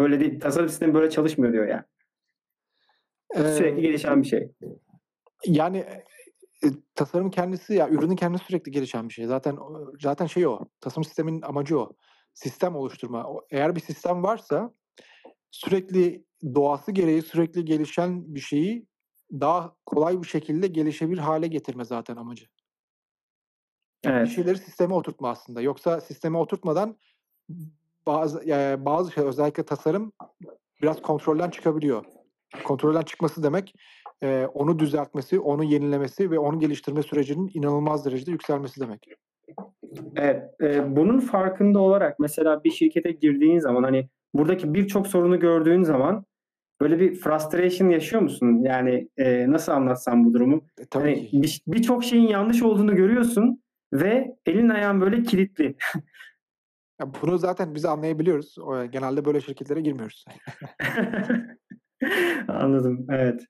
Böyle 0.02 0.20
değil, 0.20 0.40
tasarım 0.40 0.70
sistemi 0.70 0.94
böyle 0.94 1.10
çalışmıyor 1.10 1.54
diyor 1.54 1.68
yani. 1.68 1.84
Ee, 3.36 3.44
Sürekli 3.44 3.82
gelişen 3.82 4.22
bir 4.22 4.28
şey. 4.28 4.52
Yani 5.46 5.86
e, 6.66 6.70
tasarım 6.96 7.32
kendisi 7.32 7.74
ya 7.74 7.90
ürünün 7.90 8.16
kendisi 8.16 8.46
sürekli 8.46 8.72
gelişen 8.72 9.10
bir 9.10 9.14
şey. 9.14 9.26
Zaten 9.26 9.58
zaten 10.02 10.26
şey 10.26 10.48
o. 10.48 10.60
Tasarım 10.82 11.04
sisteminin 11.04 11.42
amacı 11.42 11.80
o. 11.80 11.94
Sistem 12.34 12.76
oluşturma. 12.76 13.28
Eğer 13.50 13.76
bir 13.76 13.82
sistem 13.82 14.24
varsa 14.24 14.74
sürekli 15.52 16.26
doğası 16.56 16.92
gereği 16.92 17.22
sürekli 17.22 17.66
gelişen 17.66 18.36
bir 18.36 18.40
şeyi 18.40 18.88
daha 19.32 19.76
kolay 19.86 20.22
bir 20.22 20.28
şekilde 20.28 20.68
gelişebilir 20.68 21.22
hale 21.22 21.48
getirme 21.48 21.86
zaten 21.86 22.16
amacı. 22.16 22.46
Evet. 24.04 24.26
Bir 24.26 24.32
şeyleri 24.32 24.58
sisteme 24.58 24.94
oturtma 24.94 25.30
aslında. 25.30 25.62
Yoksa 25.62 26.02
sisteme 26.02 26.38
oturtmadan 26.38 26.98
bazı 28.06 28.50
yani 28.50 28.86
bazı 28.86 29.12
şey 29.12 29.24
özellikle 29.24 29.64
tasarım 29.64 30.12
biraz 30.82 31.02
kontrolden 31.02 31.50
çıkabiliyor. 31.50 32.06
Kontrolden 32.64 33.02
çıkması 33.02 33.44
demek 33.44 33.76
e, 34.24 34.46
onu 34.54 34.80
düzeltmesi, 34.80 35.40
onu 35.40 35.64
yenilemesi 35.64 36.32
ve 36.32 36.40
onu 36.40 36.60
geliştirme 36.60 37.04
sürecinin 37.04 37.52
inanılmaz 37.54 38.06
derecede 38.06 38.32
yükselmesi 38.32 38.82
demek. 38.82 39.08
Evet, 40.16 40.44
e, 40.62 40.96
bunun 40.96 41.20
farkında 41.20 41.80
olarak 41.80 42.20
mesela 42.20 42.64
bir 42.64 42.72
şirkete 42.72 43.12
girdiğin 43.12 43.60
zaman 43.60 43.84
hani 43.84 44.10
buradaki 44.34 44.74
birçok 44.74 45.08
sorunu 45.08 45.40
gördüğün 45.40 45.84
zaman 45.84 46.26
böyle 46.82 47.00
bir 47.00 47.16
frustration 47.16 47.90
yaşıyor 47.90 48.22
musun? 48.22 48.62
Yani 48.64 49.10
e, 49.18 49.52
nasıl 49.52 49.72
anlatsam 49.72 50.26
bu 50.26 50.34
durumu? 50.34 50.62
E, 50.80 50.86
tabii 50.86 51.30
hani 51.32 51.42
bir, 51.44 51.62
birçok 51.68 52.04
şeyin 52.04 52.28
yanlış 52.28 52.64
olduğunu 52.64 52.96
görüyorsun 52.96 53.64
ve 53.94 54.36
elin 54.46 54.70
ayağın 54.70 55.02
böyle 55.02 55.24
kilitli. 55.24 55.76
ya 57.00 57.08
bunu 57.22 57.38
zaten 57.38 57.76
biz 57.76 57.86
anlayabiliyoruz. 57.86 58.56
Genelde 58.92 59.26
böyle 59.26 59.42
şirketlere 59.42 59.82
girmiyoruz. 59.82 60.26
Anladım, 62.48 63.08
evet. 63.12 63.46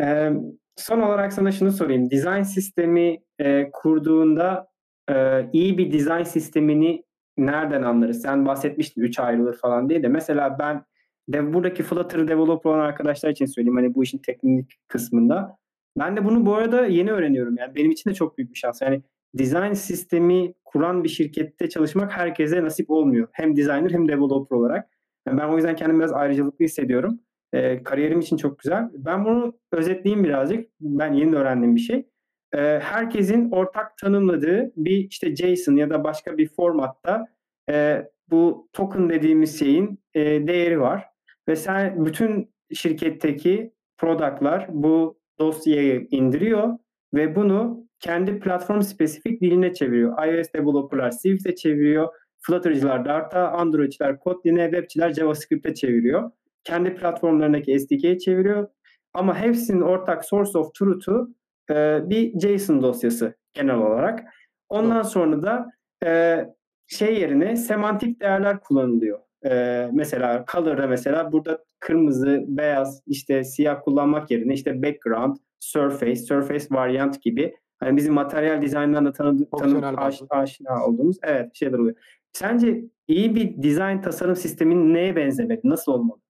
Ee, 0.00 0.32
son 0.76 1.00
olarak 1.00 1.32
sana 1.32 1.52
şunu 1.52 1.72
sorayım. 1.72 2.10
Design 2.10 2.42
sistemi 2.42 3.18
e, 3.38 3.70
kurduğunda 3.72 4.68
e, 5.10 5.46
iyi 5.52 5.78
bir 5.78 5.92
design 5.92 6.22
sistemini 6.22 7.04
nereden 7.38 7.82
anlarız? 7.82 8.22
Sen 8.22 8.46
bahsetmiştin 8.46 9.02
3 9.02 9.18
ayrılır 9.18 9.56
falan 9.56 9.88
diye 9.88 10.02
de. 10.02 10.08
Mesela 10.08 10.58
ben 10.58 10.84
de 11.28 11.54
buradaki 11.54 11.82
Flutter 11.82 12.28
developer 12.28 12.70
olan 12.70 12.78
arkadaşlar 12.78 13.30
için 13.30 13.46
söyleyeyim. 13.46 13.76
Hani 13.76 13.94
bu 13.94 14.02
işin 14.02 14.18
teknik 14.18 14.76
kısmında. 14.88 15.56
Ben 15.98 16.16
de 16.16 16.24
bunu 16.24 16.46
bu 16.46 16.54
arada 16.54 16.86
yeni 16.86 17.12
öğreniyorum. 17.12 17.56
Yani 17.58 17.74
benim 17.74 17.90
için 17.90 18.10
de 18.10 18.14
çok 18.14 18.38
büyük 18.38 18.50
bir 18.50 18.58
şans. 18.58 18.82
Yani 18.82 19.02
design 19.34 19.72
sistemi 19.72 20.54
kuran 20.64 21.04
bir 21.04 21.08
şirkette 21.08 21.68
çalışmak 21.68 22.12
herkese 22.12 22.64
nasip 22.64 22.90
olmuyor. 22.90 23.28
Hem 23.32 23.56
designer 23.56 23.90
hem 23.90 24.08
developer 24.08 24.56
olarak. 24.56 24.90
Yani 25.26 25.38
ben 25.38 25.48
o 25.48 25.56
yüzden 25.56 25.76
kendimi 25.76 25.98
biraz 25.98 26.12
ayrıcalıklı 26.12 26.64
hissediyorum. 26.64 27.20
E, 27.52 27.82
kariyerim 27.82 28.20
için 28.20 28.36
çok 28.36 28.58
güzel. 28.58 28.88
Ben 28.94 29.24
bunu 29.24 29.58
özetleyeyim 29.72 30.24
birazcık. 30.24 30.70
Ben 30.80 31.12
yeni 31.12 31.36
öğrendiğim 31.36 31.76
bir 31.76 31.80
şey. 31.80 32.06
E, 32.54 32.58
herkesin 32.82 33.50
ortak 33.50 33.98
tanımladığı 33.98 34.72
bir 34.76 35.08
işte 35.10 35.36
JSON 35.36 35.76
ya 35.76 35.90
da 35.90 36.04
başka 36.04 36.38
bir 36.38 36.48
formatta 36.48 37.26
e, 37.70 38.06
bu 38.30 38.68
token 38.72 39.10
dediğimiz 39.10 39.58
şeyin 39.58 40.00
e, 40.14 40.20
değeri 40.46 40.80
var. 40.80 41.04
Ve 41.48 41.56
sen 41.56 42.04
bütün 42.04 42.54
şirketteki 42.74 43.72
product'lar 43.98 44.66
bu 44.68 45.20
dosyayı 45.38 46.06
indiriyor 46.10 46.78
ve 47.14 47.36
bunu 47.36 47.86
kendi 48.00 48.40
platform 48.40 48.80
spesifik 48.80 49.40
diline 49.40 49.74
çeviriyor. 49.74 50.26
iOS 50.26 50.46
developer'lar 50.54 51.10
Swift'e 51.10 51.54
çeviriyor. 51.54 52.08
Flutter'cılar 52.42 53.04
Dart'a, 53.04 53.48
Android'çiler 53.48 54.18
Kotlin'e, 54.18 54.64
web'çiler 54.64 55.12
JavaScript'e 55.12 55.74
çeviriyor 55.74 56.30
kendi 56.64 56.94
platformlarındaki 56.94 57.80
SDK'ye 57.80 58.18
çeviriyor. 58.18 58.68
Ama 59.14 59.38
hepsinin 59.38 59.80
ortak 59.80 60.24
source 60.24 60.58
of 60.58 60.74
truth'u 60.74 61.34
e, 61.70 62.00
bir 62.10 62.40
JSON 62.40 62.82
dosyası 62.82 63.34
genel 63.52 63.76
olarak. 63.76 64.20
Ondan 64.68 65.02
sonra 65.02 65.42
da 65.42 65.70
e, 66.04 66.44
şey 66.86 67.20
yerine 67.20 67.56
semantik 67.56 68.20
değerler 68.20 68.60
kullanılıyor. 68.60 69.18
E, 69.46 69.88
mesela 69.92 70.44
color'da 70.52 70.86
mesela 70.86 71.32
burada 71.32 71.64
kırmızı, 71.80 72.44
beyaz, 72.48 73.02
işte 73.06 73.44
siyah 73.44 73.82
kullanmak 73.84 74.30
yerine 74.30 74.54
işte 74.54 74.82
background, 74.82 75.36
surface, 75.60 76.16
surface 76.16 76.66
variant 76.70 77.22
gibi 77.22 77.54
hani 77.78 77.96
bizim 77.96 78.14
materyal 78.14 78.62
dizayndan 78.62 79.06
da 79.06 79.12
tanı, 79.12 79.50
tanım 79.50 79.98
aş, 79.98 80.22
aşina 80.30 80.86
olduğumuz 80.86 81.16
evet 81.22 81.54
şeyler 81.54 81.78
oluyor. 81.78 81.96
Sence 82.32 82.84
iyi 83.08 83.34
bir 83.34 83.62
dizayn 83.62 84.02
tasarım 84.02 84.36
sistemin 84.36 84.94
neye 84.94 85.16
benzemeli? 85.16 85.60
Nasıl 85.64 85.92
olmalı? 85.92 86.20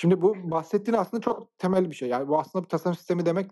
Şimdi 0.00 0.22
bu 0.22 0.50
bahsettiğin 0.50 0.98
aslında 0.98 1.20
çok 1.20 1.58
temel 1.58 1.90
bir 1.90 1.94
şey. 1.94 2.08
Yani 2.08 2.28
bu 2.28 2.38
aslında 2.38 2.64
bir 2.64 2.68
tasarım 2.68 2.96
sistemi 2.96 3.26
demek 3.26 3.50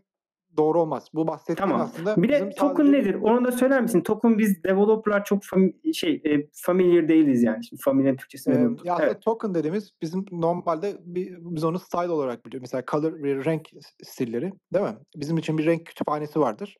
doğru 0.56 0.80
olmaz. 0.80 1.08
Bu 1.14 1.26
bahsettiğin 1.26 1.56
tamam. 1.56 1.80
aslında 1.80 2.22
Bir 2.22 2.28
de 2.28 2.50
token 2.50 2.84
sadece... 2.84 2.92
nedir? 2.92 3.14
Onu 3.14 3.44
da 3.44 3.52
söyler 3.52 3.82
misin? 3.82 4.00
Token 4.00 4.38
biz 4.38 4.64
developerlar 4.64 5.24
çok 5.24 5.42
fami- 5.42 5.94
şey 5.94 6.22
e, 6.24 6.48
familiar 6.52 7.08
değiliz 7.08 7.42
yani. 7.42 7.64
Şimdi 7.64 7.82
familiar 7.82 8.16
Türkçesi 8.16 8.50
ee, 8.50 8.54
ya 8.84 8.94
aslında 8.94 9.06
evet. 9.06 9.22
token 9.22 9.54
dediğimiz 9.54 9.92
bizim 10.02 10.26
normalde 10.32 10.96
bir, 11.04 11.36
biz 11.40 11.64
onu 11.64 11.78
style 11.78 12.10
olarak 12.10 12.46
biliyoruz. 12.46 12.62
Mesela 12.62 12.82
color 12.90 13.22
ve 13.22 13.44
renk 13.44 13.68
stilleri 14.02 14.52
değil 14.72 14.84
mi? 14.84 14.96
Bizim 15.16 15.38
için 15.38 15.58
bir 15.58 15.66
renk 15.66 15.86
kütüphanesi 15.86 16.40
vardır. 16.40 16.76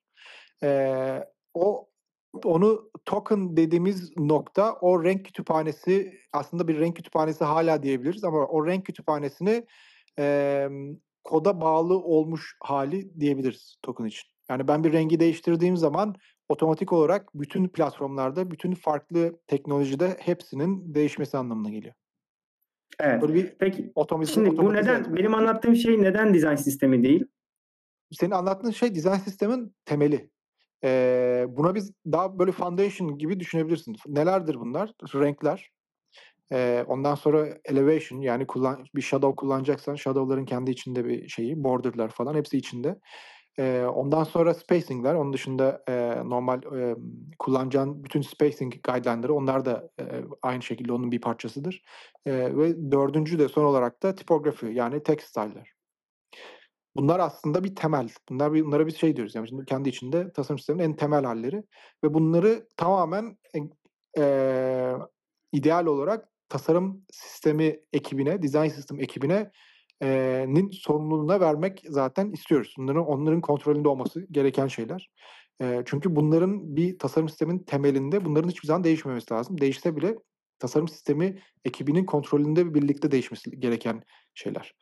Ee, 0.62 1.24
o 1.54 1.88
onu 2.44 2.90
token 3.04 3.56
dediğimiz 3.56 4.16
nokta 4.16 4.72
o 4.72 5.04
renk 5.04 5.24
kütüphanesi 5.24 6.12
aslında 6.32 6.68
bir 6.68 6.80
renk 6.80 6.96
kütüphanesi 6.96 7.44
hala 7.44 7.82
diyebiliriz 7.82 8.24
ama 8.24 8.46
o 8.46 8.66
renk 8.66 8.86
kütüphanesini 8.86 9.66
e, 10.18 10.68
koda 11.24 11.60
bağlı 11.60 11.98
olmuş 11.98 12.56
hali 12.60 13.20
diyebiliriz 13.20 13.76
token 13.82 14.04
için. 14.04 14.28
Yani 14.50 14.68
ben 14.68 14.84
bir 14.84 14.92
rengi 14.92 15.20
değiştirdiğim 15.20 15.76
zaman 15.76 16.14
otomatik 16.48 16.92
olarak 16.92 17.34
bütün 17.34 17.68
platformlarda, 17.68 18.50
bütün 18.50 18.74
farklı 18.74 19.40
teknolojide 19.46 20.16
hepsinin 20.20 20.94
değişmesi 20.94 21.36
anlamına 21.38 21.70
geliyor. 21.70 21.94
Evet. 23.00 23.22
Böyle 23.22 23.34
bir 23.34 23.56
Peki 23.58 23.92
otomatik, 23.94 24.34
şimdi 24.34 24.56
bu 24.56 24.74
neden 24.74 25.16
benim 25.16 25.34
anlattığım 25.34 25.76
şey 25.76 26.02
neden 26.02 26.34
dizayn 26.34 26.56
sistemi 26.56 27.02
değil? 27.02 27.24
Senin 28.12 28.30
anlattığın 28.30 28.70
şey 28.70 28.94
dizayn 28.94 29.18
sistemin 29.18 29.74
temeli. 29.84 30.30
Eee, 30.84 31.46
buna 31.48 31.74
biz 31.74 31.92
daha 32.12 32.38
böyle 32.38 32.52
foundation 32.52 33.18
gibi 33.18 33.40
düşünebilirsin. 33.40 33.96
Nelerdir 34.08 34.54
bunlar? 34.60 34.92
Renkler. 35.14 35.70
Eee, 36.52 36.84
ondan 36.88 37.14
sonra 37.14 37.48
elevation 37.64 38.20
yani 38.20 38.46
kullan 38.46 38.84
bir 38.94 39.02
shadow 39.02 39.36
kullanacaksan 39.36 39.94
shadow'ların 39.94 40.44
kendi 40.44 40.70
içinde 40.70 41.04
bir 41.06 41.28
şeyi, 41.28 41.64
border'lar 41.64 42.08
falan 42.10 42.34
hepsi 42.34 42.58
içinde. 42.58 42.98
Eee, 43.58 43.84
ondan 43.86 44.24
sonra 44.24 44.54
spacing'ler. 44.54 45.14
Onun 45.14 45.32
dışında, 45.32 45.84
eee, 45.88 46.22
normal, 46.24 46.62
emm, 46.64 46.96
kullanacağın 47.38 48.04
bütün 48.04 48.22
spacing 48.22 48.74
guideline'ları 48.84 49.34
onlar 49.34 49.64
da, 49.64 49.90
eee, 50.00 50.24
aynı 50.42 50.62
şekilde 50.62 50.92
onun 50.92 51.12
bir 51.12 51.20
parçasıdır. 51.20 51.82
Eee, 52.26 52.56
ve 52.58 52.92
dördüncü 52.92 53.38
de 53.38 53.48
son 53.48 53.64
olarak 53.64 54.02
da 54.02 54.14
typography 54.14 54.74
yani 54.74 55.02
text 55.02 55.28
style'lar. 55.28 55.77
Bunlar 56.98 57.20
aslında 57.20 57.64
bir 57.64 57.74
temel. 57.76 58.08
Bunlar 58.28 58.52
bir 58.54 58.64
bunlara 58.64 58.86
biz 58.86 58.96
şey 58.96 59.16
diyoruz 59.16 59.34
yani 59.34 59.48
şimdi 59.48 59.64
kendi 59.64 59.88
içinde 59.88 60.32
tasarım 60.32 60.58
sisteminin 60.58 60.84
en 60.84 60.96
temel 60.96 61.24
halleri 61.24 61.64
ve 62.04 62.14
bunları 62.14 62.68
tamamen 62.76 63.38
eee, 64.18 64.94
ideal 65.52 65.86
olarak 65.86 66.28
tasarım 66.48 67.04
sistemi 67.12 67.80
ekibine, 67.92 68.42
design 68.42 68.68
sistem 68.68 69.00
ekibine 69.00 69.50
eee, 70.02 70.44
nin 70.48 70.70
sorumluluğuna 70.70 71.40
vermek 71.40 71.82
zaten 71.88 72.32
istiyoruz. 72.32 72.74
Bunların 72.78 73.06
onların 73.06 73.40
kontrolünde 73.40 73.88
olması 73.88 74.26
gereken 74.30 74.66
şeyler. 74.66 75.10
Eee, 75.60 75.82
çünkü 75.86 76.16
bunların 76.16 76.76
bir 76.76 76.98
tasarım 76.98 77.28
sistemin 77.28 77.58
temelinde 77.58 78.24
bunların 78.24 78.48
hiçbir 78.48 78.66
zaman 78.68 78.84
değişmemesi 78.84 79.34
lazım. 79.34 79.60
Değişse 79.60 79.96
bile 79.96 80.16
tasarım 80.58 80.88
sistemi 80.88 81.38
ekibinin 81.64 82.04
kontrolünde 82.06 82.74
birlikte 82.74 83.10
değişmesi 83.10 83.60
gereken 83.60 84.02
şeyler. 84.34 84.74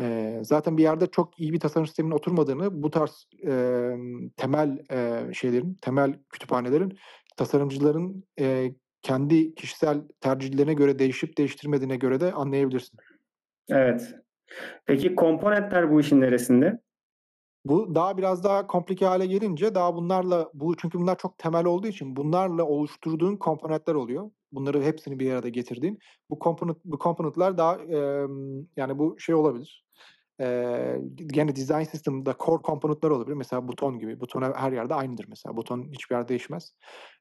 Eee, 0.00 0.40
zaten 0.44 0.76
bir 0.78 0.82
yerde 0.82 1.06
çok 1.06 1.40
iyi 1.40 1.52
bir 1.52 1.60
tasarım 1.60 1.86
sisteminin 1.86 2.14
oturmadığını 2.14 2.82
bu 2.82 2.90
tarz, 2.90 3.26
emm, 3.42 4.28
temel, 4.36 4.78
eee, 4.90 5.32
şeylerin, 5.34 5.76
temel 5.82 6.14
kütüphanelerin 6.30 6.98
tasarımcıların, 7.36 8.24
eee, 8.38 8.74
kendi 9.02 9.54
kişisel 9.54 10.02
tercihlerine 10.20 10.74
göre 10.74 10.98
değişip 10.98 11.38
değiştirmediğine 11.38 11.96
göre 11.96 12.20
de 12.20 12.32
anlayabilirsin. 12.32 12.98
Evet. 13.68 14.14
Peki 14.86 15.14
komponentler 15.14 15.90
bu 15.92 16.00
işin 16.00 16.20
neresinde? 16.20 16.80
Bu 17.64 17.94
daha 17.94 18.18
biraz 18.18 18.44
daha 18.44 18.66
komplike 18.66 19.06
hâle 19.06 19.26
gelince 19.26 19.74
daha 19.74 19.94
bunlarla 19.94 20.50
bu 20.54 20.76
çünkü 20.76 20.98
bunlar 20.98 21.18
çok 21.18 21.38
temel 21.38 21.64
olduğu 21.64 21.86
için 21.88 22.16
bunlarla 22.16 22.64
oluşturduğun 22.64 23.36
komponentler 23.36 23.94
oluyor. 23.94 24.30
Bunları 24.52 24.82
hepsini 24.82 25.18
bir 25.18 25.32
arada 25.32 25.48
getirdiğin. 25.48 25.98
Bu 26.30 26.38
component 26.44 26.76
bu 26.84 26.98
component'lar 26.98 27.58
daha, 27.58 27.76
emm, 27.76 28.66
yani 28.76 28.98
bu 28.98 29.16
şey 29.18 29.34
olabilir, 29.34 29.84
eee, 30.40 31.00
gene 31.26 31.56
design 31.56 31.82
system'da 31.84 32.34
core 32.46 32.62
component'lar 32.64 33.10
olabilir. 33.10 33.36
Mesela 33.36 33.68
buton 33.68 33.98
gibi. 33.98 34.20
Buton 34.20 34.42
her 34.56 34.72
yerde 34.72 34.94
aynıdır 34.94 35.26
mesela. 35.28 35.56
Buton 35.56 35.88
hiçbir 35.92 36.16
yerde 36.16 36.28
değişmez. 36.28 36.72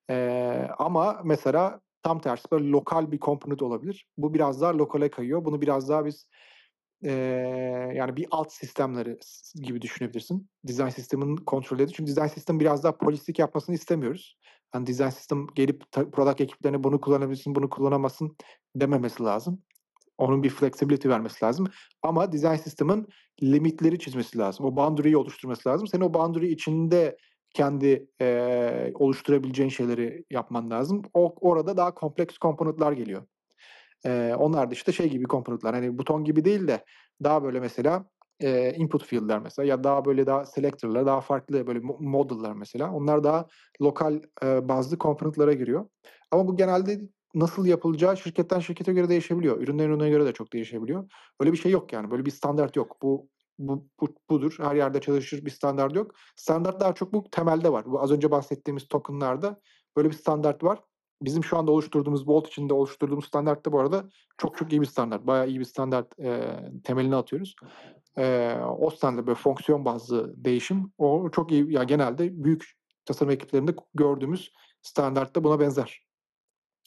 Eee, 0.10 0.70
ama 0.80 1.22
mesela 1.26 1.82
tam 2.04 2.20
tersi 2.22 2.46
böyle 2.52 2.70
lokal 2.70 3.12
bir 3.12 3.20
component 3.20 3.62
olabilir. 3.62 4.06
Bu 4.18 4.34
biraz 4.34 4.62
daha 4.62 4.78
lokale 4.78 5.10
kayıyor. 5.12 5.46
Bunu 5.46 5.62
biraz 5.62 5.90
daha 5.90 6.06
biz, 6.06 6.28
eee, 7.04 7.12
yani 7.96 8.16
bir 8.18 8.28
alt 8.32 8.54
sistemleri 8.54 9.18
gibi 9.64 9.82
düşünebilirsin. 9.82 10.50
Design 10.68 10.88
system'ın 10.90 11.36
kontrol 11.38 11.80
edici. 11.80 11.94
Çünkü 11.96 12.12
design 12.12 12.28
system 12.28 12.60
biraz 12.60 12.84
daha 12.84 12.98
polislik 12.98 13.40
yapmasını 13.40 13.76
istemiyoruz. 13.76 14.38
Hani 14.72 14.88
design 14.88 15.10
system 15.10 15.48
gelip 15.56 15.84
product 15.92 16.42
ekiplerine 16.42 16.84
bunu 16.84 17.02
kullanabilirsin, 17.02 17.56
bunu 17.56 17.70
kullanamazsın 17.70 18.38
dememesi 18.76 19.24
lazım. 19.24 19.64
Onun 20.20 20.44
bir 20.44 20.50
flexibility 20.50 21.10
vermesi 21.10 21.46
lazım. 21.46 21.68
Ama 22.04 22.32
design 22.32 22.56
system'ın 22.56 23.08
limitleri 23.44 24.00
çizmesi 24.00 24.38
lazım. 24.38 24.66
O 24.66 24.76
boundary'yi 24.76 25.18
oluşturması 25.18 25.70
lazım. 25.70 25.88
Senin 25.88 26.04
o 26.04 26.14
boundary 26.14 26.52
içinde 26.54 27.18
kendi, 27.56 28.08
eee, 28.22 28.92
oluşturabileceğin 28.96 29.70
şeyleri 29.70 30.26
yapman 30.32 30.70
lazım. 30.72 31.02
O 31.14 31.36
orada 31.42 31.78
daha 31.78 31.94
kompleks 31.96 32.38
komponentler 32.38 32.92
geliyor. 32.92 33.24
Eee, 34.06 34.36
onlar 34.40 34.70
da 34.72 34.74
işte 34.74 34.92
şey 34.92 35.10
gibi 35.10 35.26
komponentler, 35.26 35.74
hani 35.74 35.98
buton 35.98 36.24
gibi 36.24 36.46
değil 36.46 36.68
de 36.68 36.86
daha 37.24 37.44
böyle 37.44 37.60
mesela, 37.60 38.06
eee, 38.42 38.74
input 38.78 39.06
field'ler 39.06 39.40
mesela 39.40 39.66
ya 39.68 39.84
daha 39.84 40.06
böyle 40.06 40.26
daha 40.28 40.46
selector'lar, 40.46 41.06
daha 41.06 41.22
farklı 41.22 41.68
böyle 41.68 41.80
mo 41.80 41.98
model'lar 42.00 42.54
mesela. 42.54 42.92
Onlar 42.94 43.24
daha 43.24 43.48
lokal, 43.82 44.22
eee, 44.44 44.70
bazlı 44.70 44.98
komponentlara 44.98 45.54
giriyor. 45.54 45.86
Ama 46.32 46.48
bu 46.48 46.58
genelde 46.58 47.02
nasıl 47.34 47.66
yapılacağı 47.66 48.18
şirketten 48.18 48.60
şirkete 48.60 48.94
göre 48.94 49.10
değişebiliyor. 49.10 49.62
Üründen 49.62 49.90
ürüne 49.90 50.10
göre 50.10 50.26
de 50.26 50.32
çok 50.34 50.54
değişebiliyor. 50.54 51.12
Öyle 51.40 51.52
bir 51.52 51.58
şey 51.58 51.72
yok 51.72 51.94
yani. 51.94 52.12
Böyle 52.12 52.26
bir 52.26 52.32
standart 52.32 52.76
yok. 52.76 52.98
Bu 53.02 53.30
bu 53.60 53.88
bu 54.02 54.08
budur. 54.30 54.56
Her 54.60 54.76
yerde 54.76 55.02
çalışır 55.02 55.46
bir 55.46 55.50
standart 55.52 55.96
yok. 55.96 56.12
Standart 56.36 56.80
daha 56.80 56.94
çok 56.94 57.14
bu 57.14 57.24
temelde 57.32 57.72
var. 57.72 57.86
Bu 57.86 58.02
az 58.02 58.12
önce 58.12 58.32
bahsettiğimiz 58.32 58.88
token'larda 58.88 59.62
böyle 59.98 60.10
bir 60.10 60.16
standart 60.16 60.64
var. 60.64 60.80
Bizim 61.22 61.44
şu 61.44 61.58
anda 61.58 61.72
oluşturduğumuz 61.72 62.28
Vault 62.28 62.48
içinde 62.48 62.74
oluşturduğumuz 62.74 63.26
standart 63.26 63.66
da 63.66 63.72
bu 63.72 63.80
arada 63.80 64.10
çok 64.38 64.58
çok 64.58 64.72
iyi 64.74 64.82
bir 64.82 64.86
standart. 64.86 65.28
Bayağı 65.28 65.48
iyi 65.48 65.60
bir 65.60 65.66
standart, 65.66 66.20
eee, 66.20 66.72
temelini 66.84 67.16
atıyoruz. 67.16 67.56
Eee, 68.18 68.60
o 68.80 68.90
standart 68.90 69.28
böyle 69.28 69.36
fonksiyon 69.36 69.86
bazlı 69.86 70.34
değişim 70.46 70.92
o 70.98 71.30
çok 71.32 71.52
iyi. 71.52 71.74
Ya 71.74 71.84
genelde 71.84 72.44
büyük 72.44 72.74
tasarım 73.06 73.32
ekiplerinde 73.32 73.76
gördüğümüz 73.94 74.52
standart 74.82 75.36
da 75.36 75.44
buna 75.44 75.60
benzer. 75.60 76.09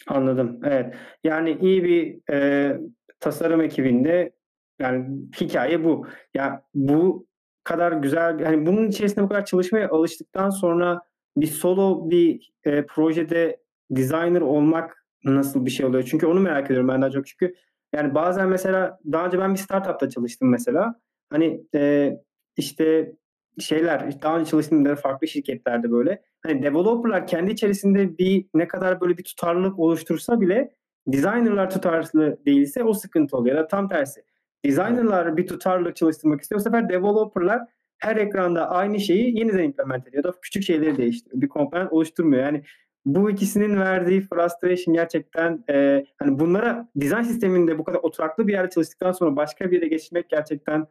Anladım, 0.08 0.60
evet. 0.64 0.94
Yani 1.24 1.58
iyi 1.60 1.84
bir, 1.84 2.18
eee, 2.30 2.80
tasarım 3.20 3.60
ekibinde 3.60 4.32
yani 4.80 5.06
hikâye 5.40 5.84
bu. 5.84 6.06
Ya, 6.34 6.62
bu 6.74 7.26
kadar 7.64 7.92
güzel 7.92 8.38
bir 8.38 8.44
hani 8.44 8.66
bunun 8.66 8.88
içerisinde 8.88 9.24
bu 9.24 9.28
kadar 9.28 9.44
çalışmaya 9.44 9.88
alıştıktan 9.90 10.50
sonra 10.50 11.00
bir 11.36 11.46
solo 11.46 12.10
bir, 12.10 12.52
eee, 12.66 12.86
projede 12.86 13.60
designer 13.90 14.40
olmak 14.40 15.04
nasıl 15.24 15.66
bir 15.66 15.70
şey 15.70 15.86
oluyor? 15.86 16.02
Çünkü 16.10 16.26
onu 16.26 16.40
merak 16.40 16.66
ediyorum 16.66 16.88
ben 16.88 17.02
daha 17.02 17.10
çok. 17.10 17.26
Çünkü 17.26 17.54
yani 17.94 18.14
bazen 18.14 18.48
mesela 18.48 18.98
daha 19.12 19.26
önce 19.26 19.38
ben 19.38 19.52
bir 19.54 19.58
startup'ta 19.58 20.08
çalıştım 20.10 20.50
mesela. 20.50 20.94
Hani, 21.30 21.62
eee, 21.74 22.20
işte 22.56 23.12
şeyler, 23.60 24.22
daha 24.22 24.38
önce 24.38 24.50
çalıştığım 24.50 24.94
farklı 24.94 25.28
şirketlerde 25.28 25.90
böyle, 25.92 26.22
hani 26.46 26.62
developer'lar 26.62 27.26
kendi 27.26 27.50
içerisinde 27.52 28.18
bir 28.18 28.46
ne 28.54 28.68
kadar 28.68 29.00
böyle 29.00 29.18
bir 29.18 29.24
tutarlılık 29.24 29.78
oluştursa 29.78 30.40
bile 30.40 30.74
designer'lar 31.06 31.70
tutarlı 31.70 32.38
değilse 32.46 32.84
o 32.84 32.94
sıkıntı 32.94 33.36
oluyor 33.36 33.56
ya 33.56 33.62
da 33.62 33.68
tam 33.68 33.88
tersi. 33.88 34.24
Designer'lar 34.64 35.36
bir 35.36 35.46
tutarlılık 35.46 35.96
çalıştırmak 35.96 36.40
istiyor. 36.40 36.58
Bu 36.60 36.64
sefer 36.64 36.88
developer'lar 36.88 37.62
her 37.98 38.16
ekranda 38.16 38.70
aynı 38.70 39.00
şeyi 39.00 39.38
yeniden 39.38 39.62
implement 39.62 40.08
ediyor 40.08 40.24
da 40.24 40.32
küçük 40.42 40.62
şeyleri 40.62 40.96
değiştiriyor. 40.96 41.42
Bir 41.42 41.48
komponent 41.48 41.92
oluşturmuyor. 41.92 42.42
Yani 42.42 42.62
bu 43.04 43.30
ikisinin 43.30 43.76
verdiği 43.80 44.20
frustration 44.20 44.94
gerçekten, 44.94 45.64
eee, 45.68 46.06
hani 46.18 46.38
bunlara 46.38 46.88
design 46.96 47.22
sisteminde 47.22 47.78
bu 47.78 47.84
kadar 47.84 47.98
oturaklı 47.98 48.48
bir 48.48 48.52
yerde 48.52 48.70
çalıştıktan 48.70 49.12
sonra 49.12 49.36
başka 49.36 49.70
bir 49.70 49.76
yere 49.76 49.88
geçmek 49.88 50.30
gerçekten, 50.30 50.86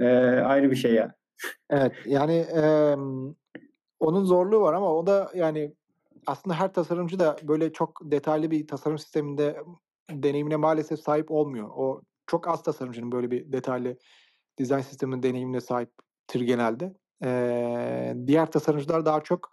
eee, 0.00 0.06
ayrı 0.46 0.70
bir 0.70 0.76
şey 0.76 0.94
ya. 0.94 1.14
Evet, 1.70 1.92
yani, 2.06 2.32
emm, 2.36 3.34
onun 4.00 4.24
zorluğu 4.24 4.60
var 4.60 4.74
ama 4.74 4.94
o 4.94 5.06
da 5.06 5.30
yani 5.34 5.74
aslında 6.26 6.56
her 6.60 6.72
tasarımcı 6.74 7.18
da 7.20 7.36
böyle 7.42 7.72
çok 7.72 8.00
detaylı 8.04 8.50
bir 8.50 8.66
tasarım 8.68 8.98
sisteminde 8.98 9.62
deneyimine 10.12 10.56
maalesef 10.56 11.00
sahip 11.00 11.30
olmuyor. 11.30 11.68
O 11.76 12.02
çok 12.26 12.48
az 12.48 12.62
tasarımcının 12.62 13.12
böyle 13.12 13.30
bir 13.30 13.52
detaylı 13.52 13.96
dizayn 14.58 14.82
sistemi 14.82 15.22
deneyimine 15.24 15.60
sahiptir 15.60 16.42
genelde. 16.42 16.94
Eee, 17.24 18.16
diğer 18.26 18.52
tasarımcılar 18.52 19.06
daha 19.06 19.22
çok, 19.22 19.50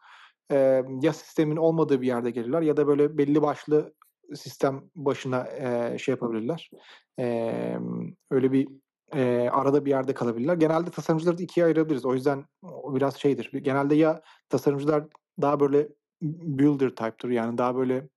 emm, 0.52 1.00
ya 1.02 1.14
sistemin 1.14 1.58
olmadığı 1.58 2.02
bir 2.02 2.08
yerde 2.08 2.32
gelirler 2.32 2.62
ya 2.64 2.78
da 2.78 2.88
böyle 2.88 3.18
belli 3.18 3.42
başlı 3.42 3.94
sistem 4.36 4.84
başına, 4.96 5.48
eee, 5.50 5.98
şey 6.00 6.14
yapabilirler. 6.14 6.72
Emm, 7.18 8.14
öyle 8.32 8.52
bir, 8.52 8.68
eee, 9.16 9.50
arada 9.50 9.86
bir 9.86 9.90
yerde 9.90 10.14
kalabilirler. 10.14 10.56
Genelde 10.56 10.90
tasarımcıları 10.92 11.38
da 11.38 11.44
2'ye 11.44 11.66
ayırabiliriz. 11.66 12.06
O 12.06 12.14
yüzden 12.14 12.46
o 12.64 12.96
biraz 12.96 13.16
şeydir. 13.18 13.52
Genelde 13.62 13.96
ya 13.96 14.22
tasarımcılar 14.50 15.04
daha 15.42 15.60
böyle 15.60 15.90
builder 16.22 16.90
type'tır 16.90 17.30
yani 17.30 17.58
daha 17.58 17.76
böyle 17.76 18.10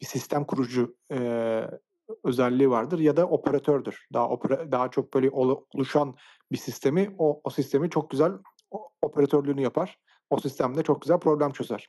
bir 0.00 0.06
sistem 0.06 0.44
kurucu, 0.44 0.96
eee, 1.10 1.70
özelliği 2.24 2.70
vardır 2.70 2.98
ya 2.98 3.16
da 3.16 3.26
operatördür. 3.28 4.06
Daha 4.12 4.28
opera 4.30 4.72
daha 4.72 4.90
çok 4.90 5.14
böyle 5.14 5.30
olu 5.30 5.66
oluşan 5.74 6.14
bir 6.52 6.56
sistemi 6.58 7.14
o 7.18 7.40
o 7.44 7.50
sistemi 7.50 7.90
çok 7.90 8.10
güzel 8.10 8.32
operatörlüğünü 9.02 9.60
yapar. 9.62 9.98
O 10.30 10.38
sistemde 10.40 10.82
çok 10.82 11.02
güzel 11.02 11.18
problem 11.20 11.52
çözer. 11.52 11.88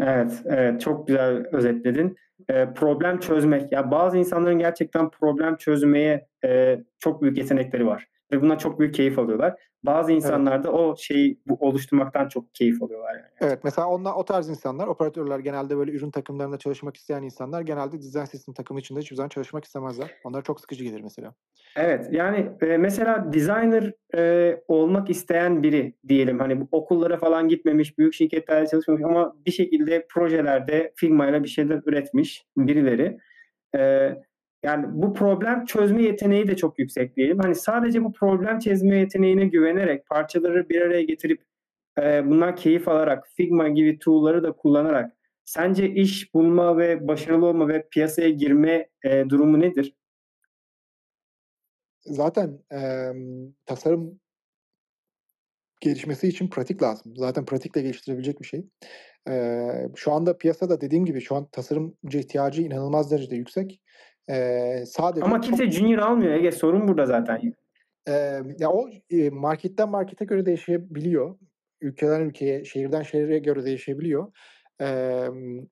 Evet, 0.00 0.42
evet, 0.46 0.80
çok 0.80 1.06
güzel 1.06 1.44
özetledin. 1.52 2.16
Eee, 2.50 2.68
problem 2.76 3.20
çözmek. 3.20 3.72
Ya, 3.72 3.90
bazı 3.90 4.18
insanların 4.18 4.58
gerçekten 4.58 5.10
problem 5.10 5.56
çözmeye, 5.56 6.26
eee, 6.44 6.84
çok 6.98 7.22
büyük 7.22 7.38
yetenekleri 7.38 7.86
var 7.86 8.06
ve 8.32 8.42
bundan 8.42 8.56
çok 8.56 8.80
büyük 8.80 8.94
keyif 8.94 9.18
alıyorlar. 9.18 9.60
Bazı 9.82 10.12
insanlar 10.12 10.64
da 10.64 10.72
o 10.72 10.96
şeyi 10.96 11.40
bu 11.46 11.56
oluşturmaktan 11.60 12.28
çok 12.28 12.54
keyif 12.54 12.82
alıyorlar 12.82 13.14
yani 13.14 13.26
Evet, 13.40 13.60
mesela 13.64 13.88
onlar 13.88 14.12
o 14.14 14.24
tarz 14.24 14.48
insanlar, 14.48 14.86
operatörler 14.86 15.38
genelde 15.38 15.76
böyle 15.76 15.92
ürün 15.92 16.10
takımlarında 16.10 16.58
çalışmak 16.58 16.96
isteyen 16.96 17.22
insanlar 17.22 17.60
genelde 17.60 17.96
design 17.98 18.24
system 18.24 18.54
takımı 18.54 18.80
içinde 18.80 19.00
hiçbir 19.00 19.16
zaman 19.16 19.28
çalışmak 19.28 19.64
istemezler. 19.64 20.10
Onlara 20.24 20.42
çok 20.42 20.60
sıkıcı 20.60 20.84
gelir 20.84 21.00
mesela. 21.00 21.34
Evet, 21.76 22.08
yani, 22.12 22.50
eee, 22.62 22.76
mesela 22.78 23.32
designer, 23.32 23.92
eee, 24.14 24.64
olmak 24.68 25.10
isteyen 25.10 25.62
biri 25.62 25.94
diyelim, 26.08 26.38
hani 26.38 26.60
bu 26.60 26.68
okullara 26.72 27.16
falan 27.16 27.48
gitmemiş, 27.48 27.98
büyük 27.98 28.14
şirketlerde 28.14 28.66
çalışmamış 28.66 29.02
ama 29.04 29.36
bir 29.46 29.50
şekilde 29.50 30.06
projelerde 30.10 30.92
firmayla 30.96 31.44
bir 31.44 31.48
şeyler 31.48 31.80
üretmiş 31.86 32.46
birileri. 32.56 33.18
Eee, 33.74 34.22
yani 34.62 34.86
bu 34.90 35.14
problem 35.14 35.64
çözme 35.64 36.02
yeteneği 36.02 36.48
de 36.48 36.56
çok 36.56 36.78
yüksek 36.78 37.16
diyelim. 37.16 37.38
Hani 37.38 37.54
sadece 37.54 38.04
bu 38.04 38.12
problem 38.12 38.58
çözme 38.58 38.96
yeteneğine 38.98 39.46
güvenerek 39.46 40.06
parçaları 40.06 40.68
bir 40.68 40.80
araya 40.80 41.02
getirip, 41.02 41.42
eee, 41.98 42.22
bundan 42.26 42.54
keyif 42.54 42.88
alarak, 42.88 43.28
Figma 43.36 43.68
gibi 43.68 43.98
tool'ları 43.98 44.42
da 44.42 44.52
kullanarak 44.52 45.12
sence 45.44 45.90
iş 45.90 46.34
bulma 46.34 46.78
ve 46.78 47.08
başarılı 47.08 47.46
olma 47.46 47.68
ve 47.68 47.88
piyasaya 47.92 48.30
girme, 48.30 48.88
eee, 49.04 49.30
durumu 49.30 49.60
nedir? 49.60 49.94
Zaten, 52.04 52.64
emm, 52.70 53.52
tasarım 53.66 54.20
gelişmesi 55.80 56.28
için 56.28 56.48
pratik 56.48 56.82
lazım. 56.82 57.12
Zaten 57.16 57.44
pratikle 57.44 57.82
geliştirebilecek 57.82 58.40
bir 58.40 58.46
şey. 58.46 58.64
Eee, 59.28 59.88
şu 59.96 60.12
anda 60.12 60.38
piyasada 60.38 60.80
dediğim 60.80 61.04
gibi 61.06 61.20
şu 61.20 61.36
an 61.36 61.48
tasarımcı 61.52 62.18
ihtiyacı 62.18 62.62
inanılmaz 62.62 63.10
derecede 63.10 63.36
yüksek. 63.36 63.80
Eee, 64.28 64.84
sadece 64.86 65.26
Ama 65.26 65.40
çok 65.40 65.40
kimse 65.40 65.70
junior 65.70 65.98
almıyor 65.98 66.32
Ege, 66.34 66.52
sorun 66.52 66.88
burada 66.88 67.06
zaten. 67.06 67.54
Emm, 68.06 68.54
ya, 68.58 68.70
o, 68.70 68.88
eee, 69.10 69.30
marketten 69.30 69.88
markete 69.90 70.24
göre 70.24 70.46
değişebiliyor. 70.46 71.38
Ülkeden 71.80 72.20
ülkeye, 72.20 72.64
şehirden 72.64 73.02
şehre 73.02 73.38
göre 73.38 73.64
değişebiliyor. 73.64 74.32
Emm, 74.80 75.66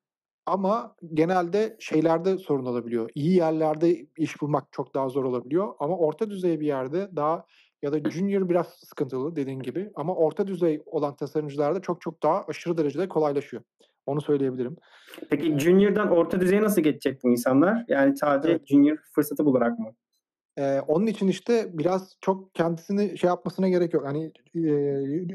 ama 0.46 0.96
genelde 1.14 1.76
şeylerde 1.80 2.38
sorun 2.38 2.66
olabiliyor. 2.66 3.10
İyi 3.14 3.36
yerlerde 3.36 4.06
iş 4.18 4.40
bulmak 4.42 4.72
çok 4.72 4.94
daha 4.94 5.08
zor 5.08 5.24
olabiliyor 5.24 5.74
ama 5.78 5.96
orta 5.98 6.30
düzey 6.30 6.60
bir 6.60 6.66
yerde 6.66 7.16
daha 7.16 7.46
ya 7.82 7.92
da 7.92 8.10
junior 8.10 8.48
biraz 8.48 8.68
sıkıntılı 8.68 9.36
dediğin 9.36 9.60
gibi 9.60 9.90
ama 9.94 10.14
orta 10.16 10.46
düzey 10.46 10.82
olan 10.86 11.16
tasarımcılarda 11.16 11.80
çok 11.80 12.00
çok 12.00 12.22
daha 12.22 12.44
aşırı 12.48 12.78
derecede 12.78 13.08
kolaylaşıyor. 13.08 13.62
Onu 14.06 14.20
söyleyebilirim. 14.20 14.76
Peki 15.30 15.58
junior'dan 15.58 16.10
orta 16.10 16.40
düzeye 16.40 16.62
nasıl 16.62 16.82
geçecek 16.82 17.24
bu 17.24 17.30
insanlar? 17.30 17.84
Yani 17.88 18.16
sadece 18.16 18.52
evet. 18.52 18.66
junior 18.66 18.96
fırsatı 19.14 19.44
bularak 19.44 19.78
mı? 19.78 19.92
Ee, 20.58 20.80
onun 20.88 21.06
için 21.06 21.28
işte 21.28 21.70
biraz 21.72 22.16
çok 22.20 22.54
kendisini 22.54 23.18
şey 23.18 23.28
yapmasına 23.28 23.68
gerek 23.68 23.94
yok. 23.94 24.06
Hani 24.06 24.32
e, 24.54 24.70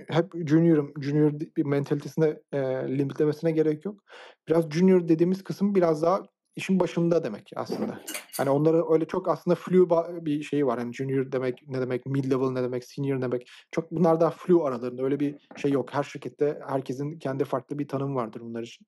hep 0.09 0.47
junior'ım, 0.47 0.93
junior 1.01 1.31
bir 1.57 1.65
mentalitesine 1.65 2.39
e, 2.51 2.59
limitlemesine 2.97 3.51
gerek 3.51 3.85
yok. 3.85 3.99
Biraz 4.47 4.69
junior 4.69 5.07
dediğimiz 5.07 5.43
kısım 5.43 5.75
biraz 5.75 6.01
daha 6.01 6.23
işin 6.55 6.79
başında 6.79 7.23
demek 7.23 7.51
aslında. 7.55 8.01
Hani 8.37 8.49
onlara 8.49 8.93
öyle 8.93 9.05
çok 9.05 9.29
aslında 9.29 9.55
flu 9.55 9.89
bir 10.25 10.43
şey 10.43 10.67
var. 10.67 10.79
Hani 10.79 10.93
junior 10.93 11.31
demek 11.31 11.67
ne 11.67 11.81
demek, 11.81 12.05
mid 12.05 12.31
level 12.31 12.49
ne 12.49 12.63
demek, 12.63 12.83
senior 12.85 13.17
ne 13.17 13.21
demek. 13.21 13.49
Çok 13.71 13.91
bunlar 13.91 14.19
daha 14.19 14.31
flu 14.31 14.63
aralarında. 14.63 15.03
Öyle 15.03 15.19
bir 15.19 15.35
şey 15.57 15.71
yok. 15.71 15.93
Her 15.93 16.03
şirkette 16.03 16.59
herkesin 16.67 17.19
kendi 17.19 17.45
farklı 17.45 17.79
bir 17.79 17.87
tanım 17.87 18.15
vardır 18.15 18.41
bunlar 18.41 18.63
için. 18.63 18.87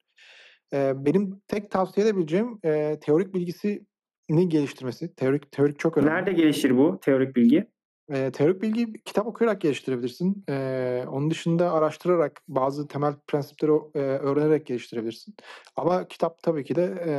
Ee, 0.73 0.93
benim 0.95 1.41
tek 1.47 1.71
tavsiye 1.71 2.07
edebileceğim 2.07 2.59
e, 2.63 2.99
teorik 3.01 3.33
bilgisi 3.33 3.85
ni 4.29 4.49
geliştirmesi. 4.49 5.15
Teorik 5.15 5.51
teorik 5.51 5.79
çok 5.79 5.97
önemli. 5.97 6.13
Nerede 6.13 6.33
gelişir 6.33 6.77
bu 6.77 6.99
teorik 7.01 7.35
bilgi? 7.35 7.67
E, 8.13 8.31
teorik 8.31 8.61
bilgi 8.61 8.93
kitap 9.05 9.27
okuyarak 9.27 9.61
geliştirebilirsin. 9.61 10.43
E, 10.49 11.05
onun 11.07 11.31
dışında 11.31 11.73
araştırarak 11.73 12.41
bazı 12.47 12.87
temel 12.87 13.13
prensipleri 13.27 13.71
e, 13.95 13.99
öğrenerek 13.99 14.65
geliştirebilirsin. 14.65 15.35
Ama 15.75 16.07
kitap 16.07 16.43
tabii 16.43 16.63
ki 16.63 16.75
de 16.75 16.83
e, 16.83 17.11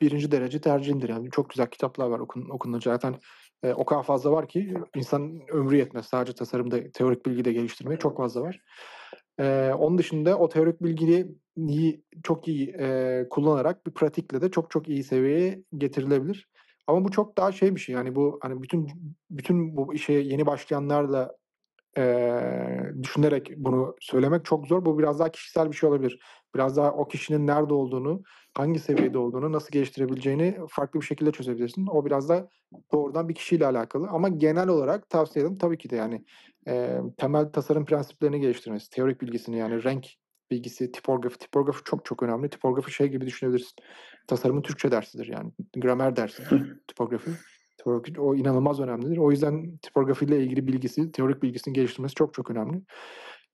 birinci 0.00 0.32
derece 0.32 0.60
tercihindir. 0.60 1.08
Yani 1.08 1.30
çok 1.30 1.50
güzel 1.50 1.66
kitaplar 1.66 2.06
var 2.06 2.18
okun, 2.18 2.48
okunacak. 2.48 2.94
Zaten 2.94 3.20
e, 3.62 3.72
o 3.72 3.84
kadar 3.84 4.02
fazla 4.02 4.32
var 4.32 4.48
ki 4.48 4.74
insan 4.96 5.40
ömrü 5.52 5.76
yetmez. 5.76 6.06
Sadece 6.06 6.32
tasarımda 6.32 6.90
teorik 6.90 7.26
bilgi 7.26 7.44
de 7.44 7.52
geliştirmeye 7.52 7.98
çok 7.98 8.16
fazla 8.16 8.42
var. 8.42 8.60
E, 9.40 9.72
onun 9.78 9.98
dışında 9.98 10.38
o 10.38 10.48
teorik 10.48 10.82
bilgiyi 10.82 11.26
iyi, 11.56 12.04
çok 12.22 12.48
iyi 12.48 12.74
e, 12.78 13.26
kullanarak 13.30 13.86
bir 13.86 13.92
pratikle 13.92 14.40
de 14.40 14.50
çok 14.50 14.70
çok 14.70 14.88
iyi 14.88 15.04
seviyeye 15.04 15.62
getirilebilir. 15.78 16.48
Ama 16.86 17.04
bu 17.04 17.10
çok 17.10 17.38
daha 17.38 17.52
şey 17.52 17.74
bir 17.74 17.80
şey 17.80 17.94
yani 17.94 18.14
bu 18.14 18.38
hani 18.42 18.62
bütün 18.62 18.90
bütün 19.30 19.76
bu 19.76 19.94
işe 19.94 20.12
yeni 20.12 20.46
başlayanlarla 20.46 21.36
e, 21.98 22.02
düşünerek 23.02 23.50
bunu 23.56 23.96
söylemek 24.00 24.44
çok 24.44 24.66
zor. 24.66 24.84
Bu 24.84 24.98
biraz 24.98 25.18
daha 25.18 25.28
kişisel 25.28 25.70
bir 25.70 25.76
şey 25.76 25.88
olabilir. 25.88 26.20
Biraz 26.54 26.76
daha 26.76 26.92
o 26.92 27.08
kişinin 27.08 27.46
nerede 27.46 27.74
olduğunu, 27.74 28.22
hangi 28.54 28.78
seviyede 28.78 29.18
olduğunu, 29.18 29.52
nasıl 29.52 29.70
geliştirebileceğini 29.70 30.58
farklı 30.68 31.00
bir 31.00 31.06
şekilde 31.06 31.32
çözebilirsin. 31.32 31.86
O 31.86 32.06
biraz 32.06 32.28
da 32.28 32.48
doğrudan 32.92 33.28
bir 33.28 33.34
kişiyle 33.34 33.66
alakalı. 33.66 34.08
Ama 34.08 34.28
genel 34.28 34.68
olarak 34.68 35.10
tavsiye 35.10 35.44
ederim 35.44 35.58
tabii 35.58 35.78
ki 35.78 35.90
de 35.90 35.96
yani 35.96 36.24
e, 36.68 37.00
temel 37.16 37.52
tasarım 37.52 37.84
prensiplerini 37.84 38.40
geliştirmesi, 38.40 38.90
teorik 38.90 39.20
bilgisini 39.20 39.58
yani 39.58 39.84
renk 39.84 40.06
bilgisi, 40.52 40.92
tipografi. 40.92 41.38
Tipografi 41.38 41.84
çok 41.84 42.04
çok 42.04 42.22
önemli. 42.22 42.48
Tipografi 42.48 42.92
şey 42.92 43.08
gibi 43.08 43.26
düşünebilirsin. 43.26 43.74
Tasarımın 44.26 44.62
Türkçe 44.62 44.90
dersidir 44.90 45.26
yani. 45.26 45.52
Gramer 45.76 46.16
dersidir 46.16 46.76
tipografi. 46.88 47.30
Tipografi 47.78 48.20
o 48.20 48.34
inanılmaz 48.34 48.80
önemlidir. 48.80 49.18
O 49.18 49.30
yüzden 49.30 49.76
tipografiyle 49.76 50.42
ilgili 50.42 50.66
bilgisi, 50.66 51.12
teorik 51.12 51.42
bilgisini 51.42 51.74
geliştirmesi 51.74 52.14
çok 52.14 52.34
çok 52.34 52.50
önemli. 52.50 52.82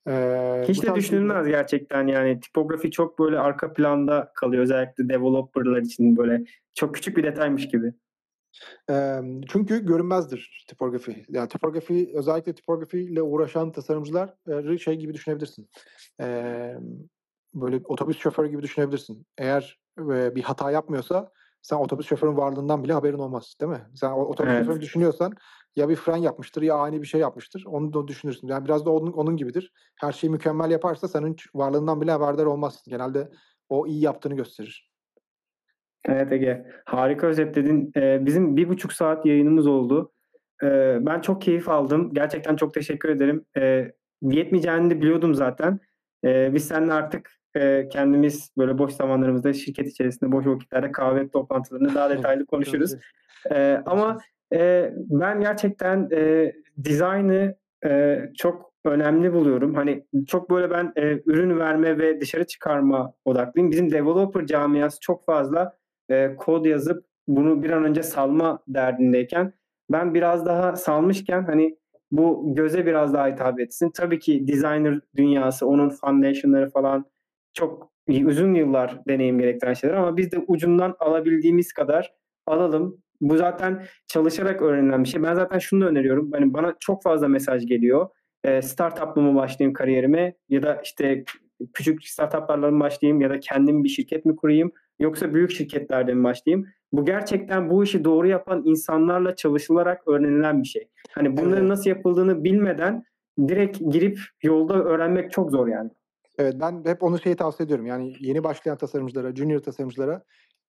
Ee, 0.09 0.65
Hiç 0.69 0.83
de 0.83 0.95
düşünülmez 0.95 1.47
bir... 1.47 1.51
gerçekten 1.51 2.07
yani 2.07 2.41
tipografi 2.41 2.91
çok 2.91 3.19
böyle 3.19 3.39
arka 3.39 3.73
planda 3.73 4.33
kalıyor 4.35 4.63
özellikle 4.63 5.09
developerlar 5.09 5.81
için 5.83 6.17
böyle 6.17 6.45
çok 6.75 6.95
küçük 6.95 7.17
bir 7.17 7.23
detaymış 7.23 7.69
gibi. 7.69 7.93
Çünkü 9.49 9.87
görünmezdir 9.87 10.65
tipografi. 10.69 11.25
Yani 11.29 11.49
tipografi 11.49 12.13
özellikle 12.15 12.55
tipografi 12.55 13.01
ile 13.01 13.23
uğraşan 13.23 13.73
tasarımcılar 13.73 14.35
şey 14.79 14.97
gibi 14.97 15.15
düşünebilirsin. 15.15 15.69
Böyle 17.55 17.81
otobüs 17.85 18.19
şoförü 18.19 18.49
gibi 18.49 18.63
düşünebilirsin. 18.63 19.27
Eğer 19.39 19.79
e, 19.99 20.35
bir 20.35 20.43
hata 20.43 20.71
yapmıyorsa 20.71 21.31
sen 21.63 21.77
otobüs 21.77 22.07
şoförün 22.07 22.37
varlığından 22.37 22.85
bile 22.85 22.93
haberin 22.93 23.19
olmaz 23.19 23.55
değil 23.61 23.73
mi? 23.73 23.87
Sen 23.95 24.11
otobüs 24.11 24.53
evet. 24.53 24.65
şoförünü 24.65 24.81
düşünüyorsan 24.81 25.33
ya 25.77 25.89
bir 25.89 25.97
fren 25.97 26.17
yapmıştır 26.17 26.63
ya 26.63 26.75
ani 26.75 27.03
bir 27.03 27.07
şey 27.07 27.21
yapmıştır. 27.21 27.65
Onu 27.67 27.93
da 27.93 28.09
düşünürsün. 28.09 28.49
Yani 28.49 28.65
biraz 28.65 28.87
da 28.87 28.91
onun, 28.91 29.13
onun 29.13 29.37
gibidir. 29.37 29.73
Her 29.97 30.13
şeyi 30.13 30.31
mükemmel 30.31 30.71
yaparsa 30.71 31.09
senin 31.09 31.37
varlığından 31.55 32.01
bile 32.01 32.11
haberdar 32.11 32.45
olmazsın. 32.47 32.91
Genelde 32.91 33.31
o 33.69 33.87
iyi 33.87 34.01
yaptığını 34.01 34.35
gösterir. 34.35 34.88
Evet 36.05 36.33
Ege. 36.33 36.67
Harika 36.85 37.27
özetledin. 37.27 37.93
Ee, 37.97 38.27
bizim 38.27 38.57
bir 38.57 38.69
buçuk 38.69 38.93
saat 38.93 39.27
yayınımız 39.27 39.67
oldu. 39.67 40.13
Ee, 40.63 40.99
ben 41.01 41.21
çok 41.21 41.43
keyif 41.43 41.69
aldım. 41.69 42.11
Gerçekten 42.15 42.57
çok 42.57 42.75
teşekkür 42.75 43.09
ederim. 43.09 43.45
Ee, 43.57 43.93
yetmeyeceğini 44.23 44.91
de 44.91 45.01
biliyordum 45.01 45.35
zaten. 45.35 45.81
Ee, 46.25 46.55
biz 46.55 46.69
seninle 46.69 46.93
artık 46.93 47.39
e, 47.57 47.89
kendimiz 47.89 48.51
böyle 48.59 48.79
boş 48.79 48.93
zamanlarımızda 48.93 49.53
şirket 49.53 49.87
içerisinde 49.87 50.33
boş 50.33 50.47
vakitlerde 50.47 50.93
kahve 50.93 51.29
toplantılarını 51.29 51.95
daha 51.95 52.11
detaylı 52.11 52.47
konuşuruz. 52.51 52.95
Ee, 53.51 53.83
ama 53.87 54.19
e, 54.55 54.93
ben 54.95 55.41
gerçekten 55.41 56.09
e, 56.13 56.53
dizaynı 56.85 57.57
e, 57.87 58.21
çok 58.39 58.73
önemli 58.85 59.33
buluyorum. 59.33 59.75
Hani 59.75 60.07
çok 60.27 60.51
böyle 60.51 60.71
ben 60.71 60.93
e, 60.97 61.23
ürün 61.27 61.59
verme 61.59 61.99
ve 61.99 62.21
dışarı 62.21 62.47
çıkarma 62.47 63.13
odaklıyım. 63.25 63.71
Bizim 63.71 63.93
developer 63.93 64.47
camiası 64.47 65.01
çok 65.01 65.25
fazla 65.25 65.78
e, 66.11 66.37
kod 66.37 66.65
yazıp 66.65 67.05
bunu 67.29 67.63
bir 67.63 67.71
an 67.71 67.85
önce 67.85 68.03
salma 68.03 68.59
derdindeyken 68.69 69.53
ben 69.91 70.15
biraz 70.15 70.47
daha 70.47 70.77
salmışken 70.77 71.45
hani 71.45 71.79
bu 72.11 72.55
göze 72.55 72.87
biraz 72.87 73.15
daha 73.15 73.29
hitap 73.29 73.61
etsin. 73.61 73.91
Tabii 73.91 74.19
ki 74.19 74.49
designer 74.49 75.01
dünyası, 75.17 75.67
onun 75.67 75.89
foundation'ları 75.89 76.71
falan 76.71 77.05
çok 77.55 77.93
uzun 78.25 78.55
yıllar 78.55 79.01
deneyim 79.09 79.39
gerektiren 79.39 79.75
şeyler 79.75 79.95
ama 79.95 80.17
biz 80.17 80.33
de 80.33 80.39
ucundan 80.47 80.97
alabildiğimiz 80.99 81.73
kadar 81.73 82.15
alalım. 82.47 83.03
Bu 83.21 83.37
zaten 83.37 83.83
çalışarak 84.07 84.63
öğrenilen 84.63 85.05
bir 85.05 85.09
şey. 85.09 85.23
Ben 85.23 85.35
zaten 85.35 85.59
şunu 85.59 85.85
da 85.85 85.89
öneriyorum. 85.89 86.33
Hani 86.33 86.55
bana 86.55 86.75
çok 86.81 87.03
fazla 87.03 87.29
mesaj 87.29 87.67
geliyor. 87.67 88.09
E, 88.45 88.63
startup'la 88.63 89.23
mı 89.23 89.35
başlayayım 89.35 89.75
kariyerime 89.75 90.35
ya 90.49 90.63
da 90.63 90.81
işte 90.85 91.25
küçük 91.75 92.09
startuplarla 92.09 92.71
mı 92.71 92.81
başlayayım 92.81 93.21
ya 93.21 93.31
da 93.31 93.41
kendim 93.41 93.85
bir 93.85 93.89
şirket 93.89 94.25
mi 94.25 94.37
kurayım 94.37 94.73
yoksa 95.01 95.35
büyük 95.35 95.51
şirketlerde 95.51 96.15
mi 96.15 96.25
başlayayım? 96.25 96.67
Bu 96.93 97.05
gerçekten 97.05 97.71
bu 97.71 97.85
işi 97.85 98.05
doğru 98.05 98.27
yapan 98.27 98.63
insanlarla 98.65 99.37
çalışılarak 99.37 100.09
öğrenilen 100.09 100.63
bir 100.63 100.69
şey. 100.69 100.89
Hani 101.11 101.37
bunların 101.37 101.59
evet. 101.59 101.69
nasıl 101.69 101.91
yapıldığını 101.91 102.45
bilmeden 102.45 103.05
direkt 103.49 103.79
girip 103.91 104.19
yolda 104.43 104.75
öğrenmek 104.75 105.33
çok 105.33 105.51
zor 105.51 105.69
yani. 105.69 105.91
Evet 106.39 106.55
ben 106.61 106.83
hep 106.85 107.03
onu 107.03 107.19
şeyi 107.19 107.37
tavsiye 107.37 107.65
ediyorum. 107.65 107.87
Yani 107.87 108.15
yeni 108.21 108.45
başlayan 108.45 108.77
tasarımcılara, 108.77 109.35
junior 109.35 109.59
tasarımcılara 109.59 110.23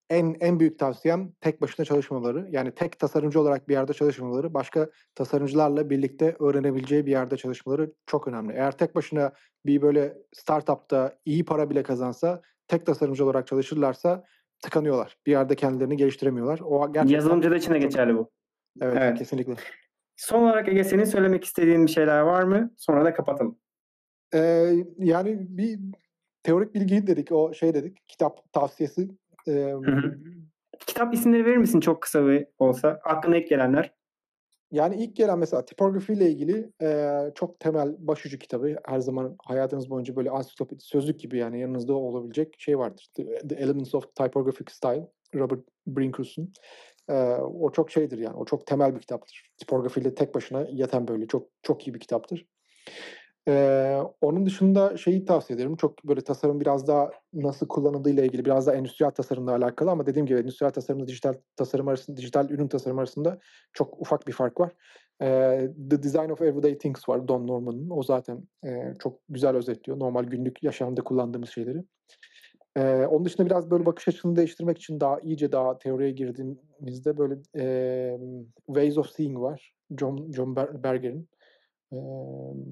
en 0.10 0.36
en 0.40 0.60
büyük 0.60 0.80
tavsiyem 0.80 1.32
tek 1.42 1.62
başına 1.62 1.86
çalışmamaları. 1.86 2.48
Yani 2.52 2.72
tek 2.72 3.00
tasarımcı 3.00 3.42
olarak 3.42 3.70
bir 3.70 3.74
yerde 3.74 3.94
çalışmamaları, 3.94 4.54
başka 4.54 4.90
tasarımcılarla 5.16 5.90
birlikte 5.90 6.36
öğrenebileceği 6.40 7.06
bir 7.06 7.12
yerde 7.12 7.38
çalışmaları 7.38 7.92
çok 8.06 8.28
önemli. 8.28 8.54
Eğer 8.54 8.78
tek 8.78 8.96
başına 8.96 9.32
bir 9.66 9.82
böyle 9.82 10.18
startupta 10.34 11.16
iyi 11.26 11.46
para 11.46 11.70
bile 11.70 11.84
kazansa, 11.84 12.42
tek 12.70 12.86
tasarımcı 12.86 13.26
olarak 13.26 13.48
çalışırlarsa 13.48 14.24
tıkanıyorlar. 14.64 15.18
Bir 15.26 15.32
yerde 15.32 15.56
kendilerini 15.56 15.98
geliştiremiyorlar. 15.98 16.60
O 16.60 16.94
gerçekten 16.94 17.16
Yazılımcı 17.16 17.52
da 17.52 17.56
içine 17.56 17.80
geçerli 17.80 18.16
bu. 18.16 18.32
Evet, 18.82 18.98
evet, 19.02 19.18
kesinlikle. 19.18 19.56
Son 20.16 20.44
olarak 20.44 20.68
Ege 20.68 20.84
senin 20.84 21.04
söylemek 21.04 21.44
istediğin 21.44 21.86
bir 21.86 21.92
şeyler 21.92 22.20
var 22.20 22.44
mı? 22.44 22.74
Sonra 22.78 23.06
da 23.06 23.14
kapatalım. 23.14 23.60
Ee, 24.34 24.72
yani 24.98 25.38
bir 25.40 25.80
teorik 26.44 26.76
bilgi 26.76 27.08
dedik, 27.08 27.32
o 27.32 27.54
şey 27.54 27.74
dedik, 27.74 27.98
kitap 28.08 28.54
tavsiyesi. 28.54 29.08
Ee, 29.48 29.74
Kitap 30.88 31.14
isimleri 31.14 31.46
verir 31.46 31.58
misin 31.58 31.80
çok 31.80 32.02
kısa 32.02 32.28
bir 32.28 32.48
olsa? 32.60 33.00
Aklına 33.04 33.38
ilk 33.38 33.50
gelenler. 33.50 33.94
Yani 34.72 35.04
ilk 35.04 35.16
gelen 35.16 35.40
mesela 35.40 35.66
tipografi 35.66 36.14
ile 36.14 36.32
ilgili 36.32 36.72
e, 36.82 37.18
çok 37.36 37.60
temel 37.60 37.96
başucu 38.00 38.40
kitabı. 38.40 38.76
Her 38.86 39.00
zaman 39.00 39.36
hayatınız 39.44 39.90
boyunca 39.90 40.16
böyle 40.16 40.30
ansiklopedi 40.30 40.84
sözlük 40.84 41.20
gibi 41.20 41.38
yani 41.38 41.60
yanınızda 41.60 41.94
olabilecek 41.94 42.56
şey 42.58 42.80
vardır. 42.80 43.08
The, 43.16 43.38
The 43.48 43.56
Elements 43.56 43.96
of 43.96 44.16
Typographic 44.16 44.74
Style. 44.74 45.08
Robert 45.36 45.60
Brinkhus'un. 45.88 46.54
E, 47.10 47.14
o 47.36 47.72
çok 47.72 47.92
şeydir 47.92 48.18
yani. 48.18 48.36
O 48.36 48.46
çok 48.46 48.68
temel 48.68 48.96
bir 48.96 49.02
kitaptır. 49.02 49.52
Tipografiyle 49.58 50.16
tek 50.16 50.36
başına 50.36 50.62
yeten 50.62 51.08
böyle 51.08 51.28
çok 51.28 51.48
çok 51.64 51.88
iyi 51.88 51.94
bir 51.94 52.00
kitaptır. 52.00 52.46
Ee, 53.50 53.98
onun 54.22 54.46
dışında 54.46 54.98
şeyi 54.98 55.26
tavsiye 55.26 55.56
ederim. 55.56 55.76
Çok 55.76 56.04
böyle 56.04 56.22
tasarım 56.22 56.60
biraz 56.60 56.88
daha 56.88 57.10
nasıl 57.34 57.68
kullanıldığıyla 57.68 58.24
ilgili 58.24 58.46
biraz 58.46 58.68
daha 58.68 58.76
endüstriyel 58.76 59.12
tasarımla 59.12 59.56
alakalı 59.56 59.92
ama 59.92 60.06
dediğim 60.06 60.26
gibi 60.26 60.40
endüstriyel 60.40 60.74
tasarımla 60.74 61.08
dijital 61.08 61.34
tasarım 61.56 61.88
arasında, 61.88 62.18
dijital 62.18 62.50
ürün 62.50 62.68
tasarım 62.68 63.00
arasında 63.00 63.40
çok 63.74 64.02
ufak 64.02 64.28
bir 64.28 64.34
fark 64.34 64.60
var. 64.60 64.72
Ee, 65.22 65.70
The 65.90 66.04
Design 66.04 66.30
of 66.30 66.42
Everyday 66.42 66.78
Things 66.78 67.10
var 67.10 67.28
Don 67.28 67.48
Norman'ın. 67.48 67.90
O 67.90 68.04
zaten 68.04 68.48
e, 68.66 68.94
çok 69.00 69.20
güzel 69.30 69.56
özetliyor. 69.56 70.00
Normal 70.00 70.24
günlük 70.24 70.64
yaşamda 70.64 71.02
kullandığımız 71.02 71.50
şeyleri. 71.50 71.84
Ee, 72.78 73.06
onun 73.06 73.26
dışında 73.26 73.46
biraz 73.46 73.72
böyle 73.72 73.86
bakış 73.86 74.08
açını 74.08 74.36
değiştirmek 74.36 74.78
için 74.78 75.00
daha 75.00 75.20
iyice 75.20 75.52
daha 75.52 75.78
teoriye 75.78 76.12
girdiğimizde 76.12 77.18
böyle 77.18 77.36
e, 77.58 78.18
Ways 78.66 78.98
of 78.98 79.10
Seeing 79.10 79.40
var. 79.40 79.74
John, 80.00 80.32
John 80.32 80.56
Berger'in. 80.56 81.30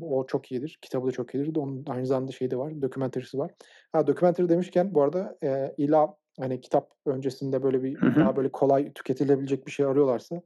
O 0.02 0.26
çok 0.28 0.52
iyidir. 0.52 0.80
Kitabı 0.82 1.08
da 1.08 1.12
çok 1.12 1.36
iyidir. 1.36 1.56
Onun 1.56 1.86
aynı 1.88 2.06
zamanda 2.06 2.32
şey 2.32 2.52
de 2.52 2.58
var. 2.58 2.82
Dokümenterisi 2.82 3.38
var. 3.38 3.52
Ha 3.92 4.08
dokümenter 4.08 4.50
demişken 4.50 4.94
bu 4.94 5.02
arada 5.02 5.38
e, 5.44 5.76
ila 5.78 6.18
hani 6.40 6.62
kitap 6.62 6.92
öncesinde 7.06 7.64
böyle 7.64 7.84
bir 7.84 8.16
daha 8.16 8.36
böyle 8.36 8.52
kolay 8.52 8.94
tüketilebilecek 8.94 9.68
bir 9.68 9.72
şey 9.72 9.86
arıyorlarsa 9.86 10.42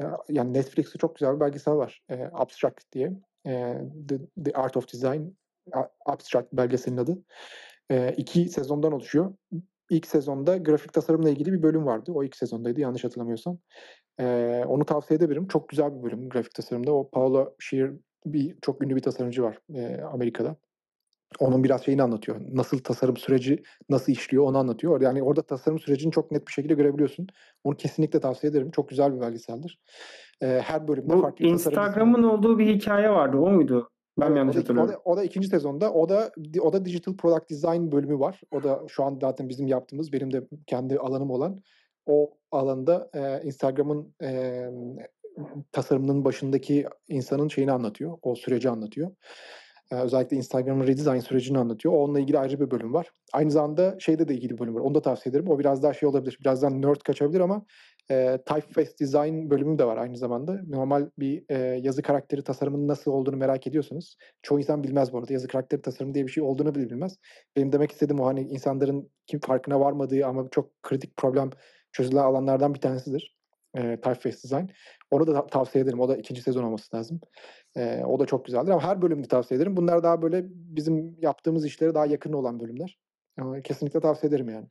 e, 0.00 0.04
yani 0.28 0.52
Netflix'te 0.52 0.98
çok 0.98 1.16
güzel 1.16 1.34
bir 1.34 1.40
belgesel 1.40 1.74
var. 1.74 2.02
E, 2.10 2.30
Abstract 2.32 2.92
diye. 2.92 3.12
E, 3.46 3.80
The, 4.08 4.42
The 4.44 4.52
Art 4.52 4.76
of 4.76 4.92
Design 4.92 5.22
Abstract 6.06 6.52
belgeselin 6.52 6.96
adı. 6.96 7.18
E, 7.90 8.14
iki 8.16 8.48
sezondan 8.48 8.92
oluşuyor. 8.92 9.34
İlk 9.90 10.06
sezonda 10.06 10.56
grafik 10.56 10.92
tasarımla 10.92 11.30
ilgili 11.30 11.52
bir 11.52 11.62
bölüm 11.62 11.86
vardı. 11.86 12.12
O 12.14 12.24
ilk 12.24 12.36
sezondaydı 12.36 12.80
yanlış 12.80 13.04
hatırlamıyorsam. 13.04 13.58
E, 14.20 14.24
onu 14.66 14.84
tavsiye 14.84 15.18
edebilirim. 15.18 15.48
Çok 15.48 15.68
güzel 15.68 15.98
bir 15.98 16.02
bölüm 16.02 16.28
grafik 16.28 16.54
tasarımda. 16.54 16.92
O 16.92 17.10
Paolo 17.10 17.54
Scheer 17.58 17.90
bir 18.26 18.56
çok 18.62 18.82
ünlü 18.84 18.96
bir 18.96 19.02
tasarımcı 19.02 19.42
var 19.42 19.58
e, 19.74 20.02
Amerika'da. 20.02 20.56
Onun 21.38 21.64
biraz 21.64 21.84
şeyini 21.84 22.02
anlatıyor. 22.02 22.40
Nasıl 22.52 22.78
tasarım 22.78 23.16
süreci 23.16 23.62
nasıl 23.88 24.12
işliyor 24.12 24.44
onu 24.44 24.58
anlatıyor. 24.58 25.00
Yani 25.00 25.22
orada 25.22 25.42
tasarım 25.42 25.78
sürecini 25.78 26.12
çok 26.12 26.30
net 26.30 26.46
bir 26.46 26.52
şekilde 26.52 26.74
görebiliyorsun. 26.74 27.26
Onu 27.64 27.76
kesinlikle 27.76 28.20
tavsiye 28.20 28.50
ederim. 28.50 28.70
Çok 28.70 28.88
güzel 28.88 29.16
bir 29.16 29.20
belgeseldir. 29.20 29.80
E, 30.42 30.46
her 30.46 30.88
bölümde 30.88 31.14
Bu 31.14 31.20
farklı 31.20 31.44
bir 31.44 31.52
tasarım 31.52 31.82
Instagram'ın 31.82 32.22
olduğu 32.22 32.58
bir 32.58 32.66
hikaye 32.66 33.10
vardı. 33.10 33.36
O 33.36 33.50
muydu? 33.50 33.90
Ben 34.20 34.32
mi 34.32 34.38
yanlış 34.38 34.56
o 34.56 34.58
da, 34.58 34.60
o, 34.60 34.62
hatırlıyorum? 34.62 34.92
da, 34.94 35.00
o 35.04 35.16
da 35.16 35.24
ikinci 35.24 35.48
sezonda. 35.48 35.92
O 35.92 36.08
da 36.08 36.30
o 36.60 36.72
da 36.72 36.84
Digital 36.84 37.16
Product 37.16 37.50
Design 37.50 37.92
bölümü 37.92 38.18
var. 38.18 38.40
O 38.50 38.62
da 38.62 38.82
şu 38.88 39.04
an 39.04 39.18
zaten 39.20 39.48
bizim 39.48 39.66
yaptığımız, 39.66 40.12
benim 40.12 40.32
de 40.32 40.42
kendi 40.66 40.98
alanım 40.98 41.30
olan 41.30 41.62
o 42.06 42.30
alanda 42.52 43.10
e, 43.14 43.46
Instagram'ın 43.46 44.14
e, 44.22 44.64
tasarımının 45.72 46.24
başındaki 46.24 46.86
insanın 47.08 47.48
şeyini 47.48 47.72
anlatıyor. 47.72 48.18
O 48.22 48.34
süreci 48.34 48.70
anlatıyor. 48.70 49.10
E, 49.92 49.96
özellikle 49.96 50.36
Instagram'ın 50.36 50.86
redesign 50.86 51.18
sürecini 51.18 51.58
anlatıyor. 51.58 51.94
Onunla 51.94 52.20
ilgili 52.20 52.38
ayrı 52.38 52.60
bir 52.60 52.70
bölüm 52.70 52.94
var. 52.94 53.10
Aynı 53.32 53.50
zamanda 53.50 53.96
şeyde 53.98 54.28
de 54.28 54.34
ilgili 54.34 54.52
bir 54.52 54.58
bölüm 54.58 54.74
var. 54.74 54.80
Onu 54.80 54.94
da 54.94 55.02
tavsiye 55.02 55.30
ederim. 55.30 55.50
O 55.50 55.58
biraz 55.58 55.82
daha 55.82 55.92
şey 55.92 56.08
olabilir. 56.08 56.38
Birazdan 56.40 56.82
nerd 56.82 57.00
kaçabilir 57.00 57.40
ama 57.40 57.64
e, 58.10 58.38
typeface 58.46 58.98
design 59.00 59.50
bölümü 59.50 59.78
de 59.78 59.84
var 59.84 59.96
aynı 59.96 60.16
zamanda. 60.16 60.60
Normal 60.68 61.10
bir 61.18 61.44
e, 61.48 61.54
yazı 61.58 62.02
karakteri 62.02 62.42
tasarımının 62.42 62.88
nasıl 62.88 63.10
olduğunu 63.10 63.36
merak 63.36 63.66
ediyorsanız. 63.66 64.16
Çoğu 64.42 64.58
insan 64.58 64.82
bilmez 64.82 65.12
bu 65.12 65.18
arada. 65.18 65.32
Yazı 65.32 65.48
karakteri 65.48 65.82
tasarımı 65.82 66.14
diye 66.14 66.26
bir 66.26 66.32
şey 66.32 66.42
olduğunu 66.42 66.74
bile 66.74 66.90
bilmez. 66.90 67.18
Benim 67.56 67.72
demek 67.72 67.92
istediğim 67.92 68.20
o 68.20 68.26
hani 68.26 68.40
insanların 68.40 69.10
kim 69.26 69.40
farkına 69.40 69.80
varmadığı 69.80 70.26
ama 70.26 70.48
çok 70.50 70.82
kritik 70.82 71.16
problem 71.16 71.50
çözülen 71.92 72.22
alanlardan 72.22 72.74
bir 72.74 72.80
tanesidir. 72.80 73.36
E, 73.74 73.80
typeface 73.80 74.36
design. 74.44 74.66
Onu 75.10 75.26
da 75.26 75.46
tavsiye 75.46 75.84
ederim. 75.84 76.00
O 76.00 76.08
da 76.08 76.16
ikinci 76.16 76.42
sezon 76.42 76.62
olması 76.62 76.96
lazım. 76.96 77.20
E, 77.76 78.04
o 78.04 78.18
da 78.18 78.26
çok 78.26 78.44
güzeldir 78.44 78.70
ama 78.70 78.82
her 78.82 79.02
bölümde 79.02 79.28
tavsiye 79.28 79.58
ederim. 79.58 79.76
Bunlar 79.76 80.02
daha 80.02 80.22
böyle 80.22 80.44
bizim 80.50 81.16
yaptığımız 81.20 81.66
işlere 81.66 81.94
daha 81.94 82.06
yakın 82.06 82.32
olan 82.32 82.60
bölümler. 82.60 82.98
Ama 83.40 83.60
kesinlikle 83.60 84.00
tavsiye 84.00 84.28
ederim 84.28 84.48
yani. 84.48 84.66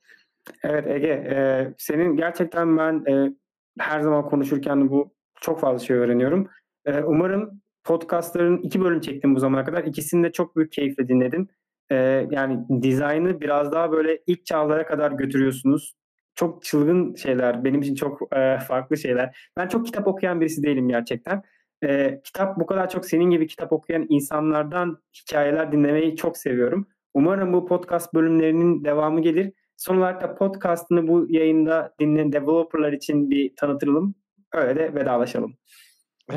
Evet 0.64 0.88
Ege, 0.88 1.08
e, 1.08 1.68
senin 1.78 2.16
gerçekten 2.16 2.78
ben 2.78 3.06
e, 3.12 3.34
her 3.80 4.02
zaman 4.02 4.26
konuşurken 4.26 4.90
bu 4.90 5.14
çok 5.42 5.60
fazla 5.60 5.86
şey 5.86 5.98
öğreniyorum. 5.98 6.50
E, 6.86 7.04
umarım 7.04 7.62
podcastların 7.84 8.58
iki 8.58 8.82
bölüm 8.82 9.02
çektim 9.02 9.36
bu 9.36 9.40
zamana 9.40 9.66
kadar. 9.66 9.84
İkisini 9.84 10.24
de 10.24 10.32
çok 10.32 10.56
büyük 10.56 10.72
keyifle 10.72 11.08
dinledim. 11.08 11.48
E, 11.92 11.96
yani 12.32 12.60
dizaynı 12.82 13.42
biraz 13.42 13.72
daha 13.72 13.92
böyle 13.92 14.20
ilk 14.28 14.46
çağlara 14.46 14.86
kadar 14.86 15.12
götürüyorsunuz. 15.12 15.96
Çok 16.36 16.64
çılgın 16.64 17.16
şeyler, 17.16 17.64
benim 17.64 17.82
için 17.82 17.96
çok 17.96 18.36
e, 18.36 18.58
farklı 18.68 18.98
şeyler. 18.98 19.50
Ben 19.58 19.68
çok 19.68 19.86
kitap 19.86 20.08
okuyan 20.08 20.42
birisi 20.42 20.64
değilim 20.64 20.90
gerçekten. 20.90 21.42
E, 21.84 22.22
kitap 22.24 22.60
bu 22.60 22.66
kadar 22.66 22.90
çok 22.90 23.06
senin 23.06 23.30
gibi 23.30 23.48
kitap 23.48 23.74
okuyan 23.74 24.06
insanlardan 24.10 24.98
hikayeler 25.22 25.72
dinlemeyi 25.72 26.16
çok 26.16 26.38
seviyorum. 26.38 26.88
Umarım 27.14 27.54
bu 27.54 27.66
podcast 27.66 28.14
bölümlerinin 28.14 28.84
devamı 28.84 29.22
gelir. 29.22 29.54
Son 29.78 29.98
olarak 29.98 30.22
da 30.22 30.36
podcastını 30.36 31.08
bu 31.08 31.26
yayında 31.30 31.96
dinleyen 32.00 32.34
developerlar 32.34 32.94
için 32.94 33.30
bir 33.30 33.56
tanıtıralım. 33.56 34.16
Öyle 34.54 34.76
de 34.76 34.96
vedalaşalım. 34.96 35.58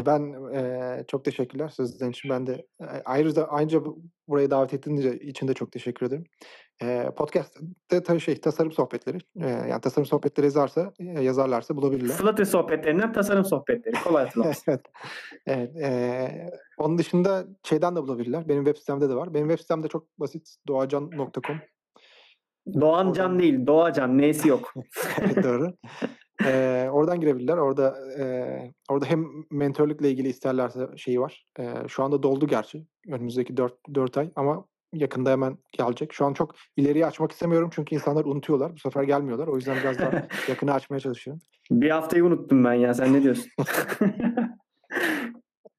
Ben 0.07 0.53
e, 0.55 1.05
çok 1.09 1.25
teşekkürler 1.25 1.69
sözlerin 1.69 2.11
için. 2.11 2.31
Ben 2.31 2.47
de 2.47 2.67
e, 2.81 2.87
ayrıca 3.05 3.45
ayrıca 3.45 3.81
buraya 4.29 4.51
davet 4.51 4.75
ettiğiniz 4.75 5.05
için 5.05 5.49
de 5.49 5.55
çok 5.55 5.73
teşekkür 5.73 6.07
ederim. 6.07 6.25
E, 6.83 7.11
podcast'te 7.17 8.03
tabii 8.03 8.21
şey 8.21 8.41
tasarım 8.41 8.73
sohbetleri. 8.73 9.19
E, 9.41 9.49
yani 9.49 9.81
tasarım 9.81 10.07
sohbetleri 10.07 10.47
yazarsa 10.47 10.93
e, 10.99 11.05
yazarlarsa 11.05 11.77
bulabilirler. 11.77 12.15
Flutter 12.15 12.45
sohbetlerinden 12.45 13.13
tasarım 13.13 13.45
sohbetleri. 13.45 13.95
Kolay 14.05 14.25
hatırlarsın. 14.25 14.73
evet. 14.73 14.87
evet 15.47 15.77
e, 15.77 16.51
onun 16.79 16.99
dışında 16.99 17.47
şeyden 17.63 17.97
de 17.97 18.03
bulabilirler. 18.03 18.49
Benim 18.49 18.65
web 18.65 18.81
sitemde 18.81 19.09
de 19.09 19.15
var. 19.15 19.35
Benim 19.35 19.49
web 19.49 19.63
sitemde 19.63 19.89
çok 19.89 20.21
basit. 20.21 20.57
doğacan.com 20.69 21.57
Doğancan 22.75 23.27
oradan... 23.27 23.39
değil, 23.39 23.67
Doğacan. 23.67 24.19
Neyse 24.19 24.49
yok. 24.49 24.75
Doğru. 25.43 25.73
Ee, 26.45 26.89
oradan 26.93 27.21
girebilirler. 27.21 27.57
Orada 27.57 27.95
e, 28.19 28.25
orada 28.89 29.07
hem 29.07 29.27
mentörlükle 29.51 30.11
ilgili 30.11 30.29
isterlerse 30.29 30.87
şeyi 30.97 31.21
var. 31.21 31.47
E, 31.59 31.75
şu 31.89 32.03
anda 32.03 32.23
doldu 32.23 32.47
gerçi. 32.47 32.87
Önümüzdeki 33.09 33.57
4, 33.57 33.75
4 33.95 34.19
ay 34.19 34.31
ama 34.37 34.65
yakında 34.93 35.31
hemen 35.31 35.59
gelecek. 35.73 36.13
Şu 36.13 36.27
an 36.27 36.33
çok 36.33 36.55
ileriye 36.77 37.07
açmak 37.07 37.33
istemiyorum 37.33 37.71
çünkü 37.73 37.95
insanlar 37.95 38.25
unutuyorlar. 38.25 38.73
Bu 38.75 38.79
sefer 38.79 39.03
gelmiyorlar. 39.03 39.47
O 39.47 39.57
yüzden 39.57 39.77
biraz 39.83 39.99
daha 39.99 40.11
yakını 40.49 40.73
açmaya 40.73 41.01
çalışıyorum. 41.01 41.43
Bir 41.71 41.91
haftayı 41.91 42.25
unuttum 42.25 42.65
ben 42.65 42.75
ya. 42.75 42.95
Sen 42.95 43.13
ne 43.13 43.23
diyorsun? 43.23 43.51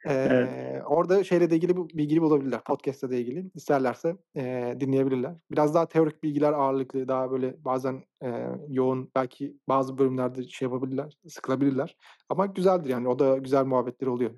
Ee, 0.08 0.28
evet. 0.32 0.84
Orada 0.86 1.24
şeyle 1.24 1.50
de 1.50 1.56
ilgili 1.56 1.76
bilgi 1.78 2.22
bulabilirler. 2.22 2.64
Podcast'la 2.64 3.10
de 3.10 3.22
ilgili. 3.22 3.52
İsterlerse 3.56 4.16
e, 4.38 4.76
dinleyebilirler. 4.80 5.34
Biraz 5.52 5.76
daha 5.76 5.88
teorik 5.88 6.24
bilgiler 6.24 6.54
ağırlıklı. 6.54 7.08
Daha 7.08 7.32
böyle 7.32 7.56
bazen 7.66 8.04
e, 8.24 8.28
yoğun 8.70 9.12
belki 9.16 9.58
bazı 9.70 9.98
bölümlerde 9.98 10.44
şey 10.44 10.66
yapabilirler. 10.66 11.18
Sıkılabilirler. 11.28 11.98
Ama 12.30 12.46
güzeldir 12.46 12.90
yani. 12.90 13.08
O 13.08 13.20
da 13.20 13.38
güzel 13.38 13.66
muhabbetleri 13.66 14.10
oluyor. 14.10 14.32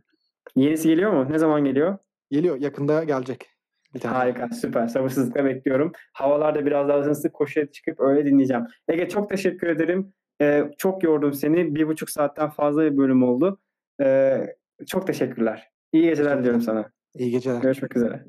Yenisi 0.56 0.88
geliyor 0.88 1.12
mu? 1.12 1.32
Ne 1.32 1.40
zaman 1.40 1.66
geliyor? 1.66 1.98
Geliyor. 2.32 2.58
Yakında 2.58 3.04
gelecek. 3.04 3.50
Bir 3.94 4.00
tane. 4.00 4.16
Harika, 4.16 4.48
süper. 4.48 4.88
Sabırsızlıkla 4.88 5.46
bekliyorum. 5.46 5.92
Havalarda 6.14 6.66
biraz 6.66 6.90
daha 6.90 7.00
ısınsın, 7.00 7.30
koşuya 7.30 7.72
çıkıp 7.72 8.00
öyle 8.00 8.26
dinleyeceğim. 8.26 8.64
Ege 8.88 9.10
çok 9.10 9.30
teşekkür 9.30 9.68
ederim. 9.68 10.14
Ee, 10.42 10.72
çok 10.78 11.04
yordum 11.04 11.34
seni. 11.34 11.76
Bir 11.76 11.88
buçuk 11.88 12.10
saatten 12.10 12.50
fazla 12.50 12.84
bir 12.84 12.98
bölüm 12.98 13.24
oldu. 13.24 13.60
Ee, 14.02 14.46
çok 14.88 15.08
teşekkürler. 15.08 15.70
İyi 15.94 16.04
geceler 16.04 16.40
diliyorum 16.40 16.62
sana. 16.62 16.92
İyi 17.16 17.32
geceler. 17.32 17.62
Görüşmek 17.62 17.98
üzere. 17.98 18.26